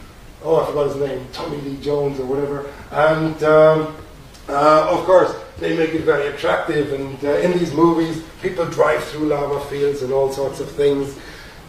oh, 0.44 0.62
I 0.62 0.66
forgot 0.66 0.88
his 0.88 0.96
name, 0.96 1.28
Tommy 1.34 1.58
Lee 1.58 1.78
Jones 1.82 2.20
or 2.20 2.26
whatever. 2.26 2.72
And 2.92 3.44
um, 3.44 3.96
uh, 4.48 4.88
of 4.90 5.04
course, 5.06 5.36
they 5.60 5.76
make 5.76 5.94
it 5.94 6.02
very 6.04 6.28
attractive. 6.34 6.94
And 6.94 7.24
uh, 7.26 7.38
in 7.40 7.58
these 7.58 7.74
movies, 7.74 8.24
people 8.42 8.66
drive 8.66 9.04
through 9.04 9.28
lava 9.28 9.60
fields 9.66 10.04
and 10.04 10.14
all 10.14 10.32
sorts 10.32 10.62
of 10.62 10.72
things. 10.72 11.18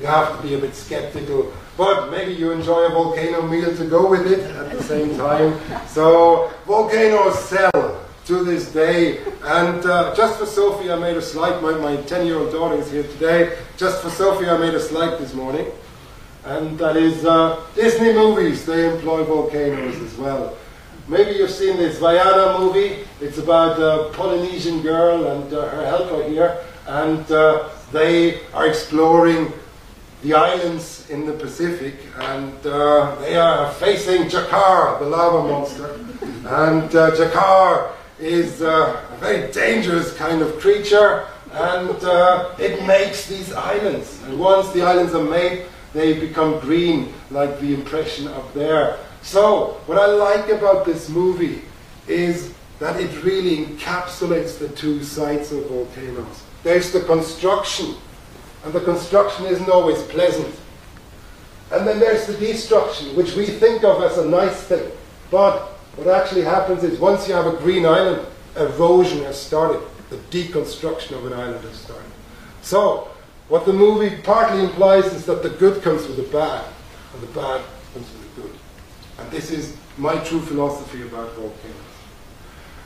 You 0.00 0.06
have 0.06 0.36
to 0.36 0.42
be 0.46 0.54
a 0.54 0.58
bit 0.58 0.74
skeptical. 0.74 1.52
But 1.78 2.10
maybe 2.10 2.32
you 2.32 2.50
enjoy 2.50 2.86
a 2.86 2.90
volcano 2.90 3.40
meal 3.42 3.74
to 3.76 3.84
go 3.86 4.10
with 4.10 4.26
it 4.26 4.40
at 4.40 4.72
the 4.72 4.82
same 4.82 5.16
time. 5.16 5.60
So 5.86 6.50
volcanoes 6.66 7.38
sell 7.38 8.04
to 8.26 8.44
this 8.44 8.72
day. 8.72 9.20
And 9.44 9.86
uh, 9.86 10.12
just 10.16 10.40
for 10.40 10.46
Sophie, 10.46 10.90
I 10.90 10.96
made 10.96 11.16
a 11.16 11.22
slide. 11.22 11.62
My, 11.62 11.72
my 11.78 11.96
10 12.02 12.26
year 12.26 12.36
old 12.36 12.50
daughter 12.50 12.74
is 12.74 12.90
here 12.90 13.04
today. 13.04 13.56
Just 13.76 14.02
for 14.02 14.10
Sophie, 14.10 14.48
I 14.50 14.58
made 14.58 14.74
a 14.74 14.80
slide 14.80 15.18
this 15.20 15.34
morning. 15.34 15.66
And 16.44 16.76
that 16.80 16.96
is 16.96 17.24
uh, 17.24 17.64
Disney 17.76 18.12
movies. 18.12 18.66
They 18.66 18.92
employ 18.92 19.22
volcanoes 19.22 19.94
as 20.02 20.18
well. 20.18 20.56
Maybe 21.06 21.38
you've 21.38 21.50
seen 21.50 21.76
this 21.76 22.00
Vaiana 22.00 22.58
movie. 22.58 23.06
It's 23.20 23.38
about 23.38 23.78
a 23.78 24.12
Polynesian 24.14 24.82
girl 24.82 25.28
and 25.28 25.52
uh, 25.54 25.68
her 25.68 25.86
helper 25.86 26.24
here. 26.24 26.58
And 26.88 27.30
uh, 27.30 27.68
they 27.92 28.40
are 28.52 28.66
exploring 28.66 29.52
the 30.22 30.34
islands 30.34 31.08
in 31.10 31.26
the 31.26 31.32
Pacific, 31.32 31.94
and 32.18 32.54
uh, 32.66 33.14
they 33.20 33.36
are 33.36 33.72
facing 33.74 34.24
Jakar, 34.24 34.98
the 34.98 35.06
lava 35.06 35.46
monster. 35.46 35.94
And 36.22 36.94
uh, 36.94 37.12
Jakar 37.12 37.92
is 38.18 38.62
uh, 38.62 39.00
a 39.10 39.16
very 39.18 39.50
dangerous 39.52 40.16
kind 40.16 40.42
of 40.42 40.58
creature, 40.58 41.26
and 41.52 42.02
uh, 42.02 42.54
it 42.58 42.84
makes 42.84 43.26
these 43.26 43.52
islands. 43.52 44.20
And 44.24 44.38
once 44.40 44.70
the 44.72 44.82
islands 44.82 45.14
are 45.14 45.24
made, 45.24 45.66
they 45.92 46.18
become 46.18 46.58
green, 46.60 47.14
like 47.30 47.60
the 47.60 47.72
impression 47.74 48.26
up 48.28 48.52
there. 48.54 48.98
So, 49.22 49.80
what 49.86 49.98
I 49.98 50.06
like 50.06 50.48
about 50.48 50.84
this 50.84 51.08
movie 51.08 51.62
is 52.06 52.52
that 52.80 53.00
it 53.00 53.22
really 53.22 53.66
encapsulates 53.66 54.58
the 54.58 54.68
two 54.68 55.02
sides 55.02 55.52
of 55.52 55.66
volcanoes. 55.66 56.42
There's 56.62 56.92
the 56.92 57.00
construction 57.02 57.94
and 58.64 58.72
the 58.72 58.80
construction 58.80 59.46
isn't 59.46 59.68
always 59.68 60.02
pleasant. 60.04 60.54
And 61.70 61.86
then 61.86 62.00
there's 62.00 62.26
the 62.26 62.34
destruction, 62.34 63.14
which 63.14 63.34
we 63.34 63.46
think 63.46 63.84
of 63.84 64.02
as 64.02 64.18
a 64.18 64.28
nice 64.28 64.62
thing. 64.62 64.90
But 65.30 65.60
what 65.96 66.08
actually 66.08 66.42
happens 66.42 66.82
is 66.82 66.98
once 66.98 67.28
you 67.28 67.34
have 67.34 67.46
a 67.46 67.56
green 67.58 67.84
island, 67.84 68.26
erosion 68.56 69.22
has 69.24 69.40
started. 69.40 69.80
The 70.10 70.16
deconstruction 70.30 71.12
of 71.12 71.26
an 71.26 71.34
island 71.34 71.62
has 71.64 71.76
started. 71.76 72.10
So, 72.62 73.08
what 73.48 73.64
the 73.64 73.72
movie 73.72 74.16
partly 74.22 74.64
implies 74.64 75.06
is 75.06 75.24
that 75.26 75.42
the 75.42 75.50
good 75.50 75.82
comes 75.82 76.06
with 76.06 76.16
the 76.16 76.22
bad, 76.24 76.64
and 77.14 77.22
the 77.22 77.26
bad 77.28 77.62
comes 77.92 78.06
with 78.12 78.34
the 78.34 78.42
good. 78.42 78.58
And 79.18 79.30
this 79.30 79.50
is 79.50 79.76
my 79.96 80.16
true 80.18 80.40
philosophy 80.40 81.02
about 81.02 81.32
volcanoes. 81.34 81.74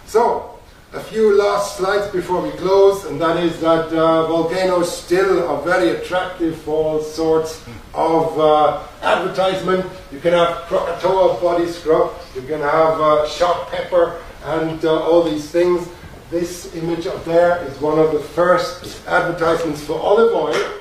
So, 0.06 0.51
a 0.94 1.00
few 1.00 1.38
last 1.38 1.78
slides 1.78 2.06
before 2.12 2.42
we 2.42 2.50
close, 2.50 3.06
and 3.06 3.18
that 3.18 3.42
is 3.42 3.58
that 3.60 3.86
uh, 3.92 4.26
volcanoes 4.26 4.94
still 4.94 5.48
are 5.48 5.62
very 5.62 5.90
attractive 5.90 6.54
for 6.60 6.84
all 6.84 7.00
sorts 7.00 7.62
of 7.94 8.38
uh, 8.38 8.82
advertisement. 9.00 9.86
You 10.10 10.20
can 10.20 10.34
have 10.34 10.66
Krakatoa 10.68 11.40
body 11.40 11.66
scrub, 11.66 12.12
you 12.34 12.42
can 12.42 12.60
have 12.60 13.00
uh, 13.00 13.26
shot 13.26 13.70
pepper, 13.70 14.20
and 14.44 14.84
uh, 14.84 15.02
all 15.02 15.22
these 15.22 15.50
things. 15.50 15.88
This 16.30 16.74
image 16.74 17.06
up 17.06 17.24
there 17.24 17.62
is 17.64 17.78
one 17.80 17.98
of 17.98 18.12
the 18.12 18.20
first 18.20 19.06
advertisements 19.06 19.82
for 19.82 19.98
olive 19.98 20.34
oil, 20.34 20.72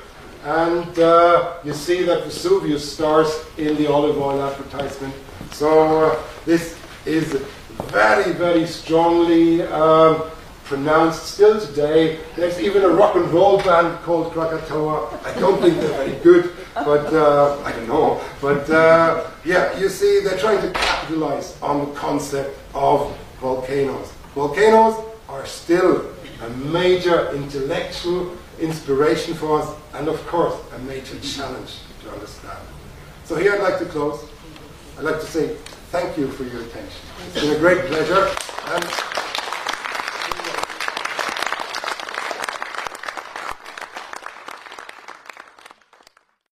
and 0.44 0.98
uh, 0.98 1.54
you 1.64 1.72
see 1.72 2.02
that 2.02 2.24
Vesuvius 2.24 2.92
stars 2.92 3.30
in 3.56 3.76
the 3.76 3.86
olive 3.86 4.18
oil 4.18 4.42
advertisement. 4.42 5.14
So 5.52 6.10
uh, 6.10 6.22
this 6.44 6.78
is 7.06 7.42
very, 7.90 8.32
very 8.32 8.66
strongly 8.66 9.62
um, 9.62 10.30
pronounced 10.64 11.26
still 11.26 11.60
today. 11.60 12.20
There's 12.36 12.60
even 12.60 12.82
a 12.82 12.88
rock 12.88 13.16
and 13.16 13.28
roll 13.30 13.58
band 13.58 13.98
called 14.02 14.32
Krakatoa. 14.32 15.20
I 15.24 15.38
don't 15.38 15.60
think 15.60 15.78
they're 15.78 16.04
very 16.04 16.18
good, 16.20 16.52
but 16.74 17.12
uh, 17.12 17.60
I 17.64 17.72
don't 17.72 17.88
know. 17.88 18.20
But 18.40 18.68
uh, 18.70 19.30
yeah, 19.44 19.78
you 19.78 19.88
see, 19.88 20.20
they're 20.20 20.38
trying 20.38 20.62
to 20.62 20.70
capitalize 20.72 21.60
on 21.60 21.80
the 21.80 21.94
concept 21.94 22.58
of 22.74 23.16
volcanoes. 23.40 24.12
Volcanoes 24.34 24.96
are 25.28 25.44
still 25.46 26.10
a 26.42 26.48
major 26.50 27.30
intellectual 27.34 28.36
inspiration 28.60 29.34
for 29.34 29.60
us, 29.60 29.74
and 29.94 30.08
of 30.08 30.24
course, 30.26 30.54
a 30.74 30.78
major 30.80 31.18
challenge 31.20 31.78
to 32.02 32.10
understand. 32.10 32.58
So 33.24 33.36
here 33.36 33.54
I'd 33.54 33.62
like 33.62 33.78
to 33.78 33.86
close. 33.86 34.24
I'd 34.98 35.04
like 35.04 35.20
to 35.20 35.26
say 35.26 35.56
thank 35.92 36.16
you 36.16 36.26
for 36.26 36.44
your 36.44 36.62
attention. 36.62 37.00
It's 37.26 37.42
been 37.42 37.54
a 37.54 37.58
great 37.58 37.84
pleasure. 37.84 38.26
And 38.64 39.21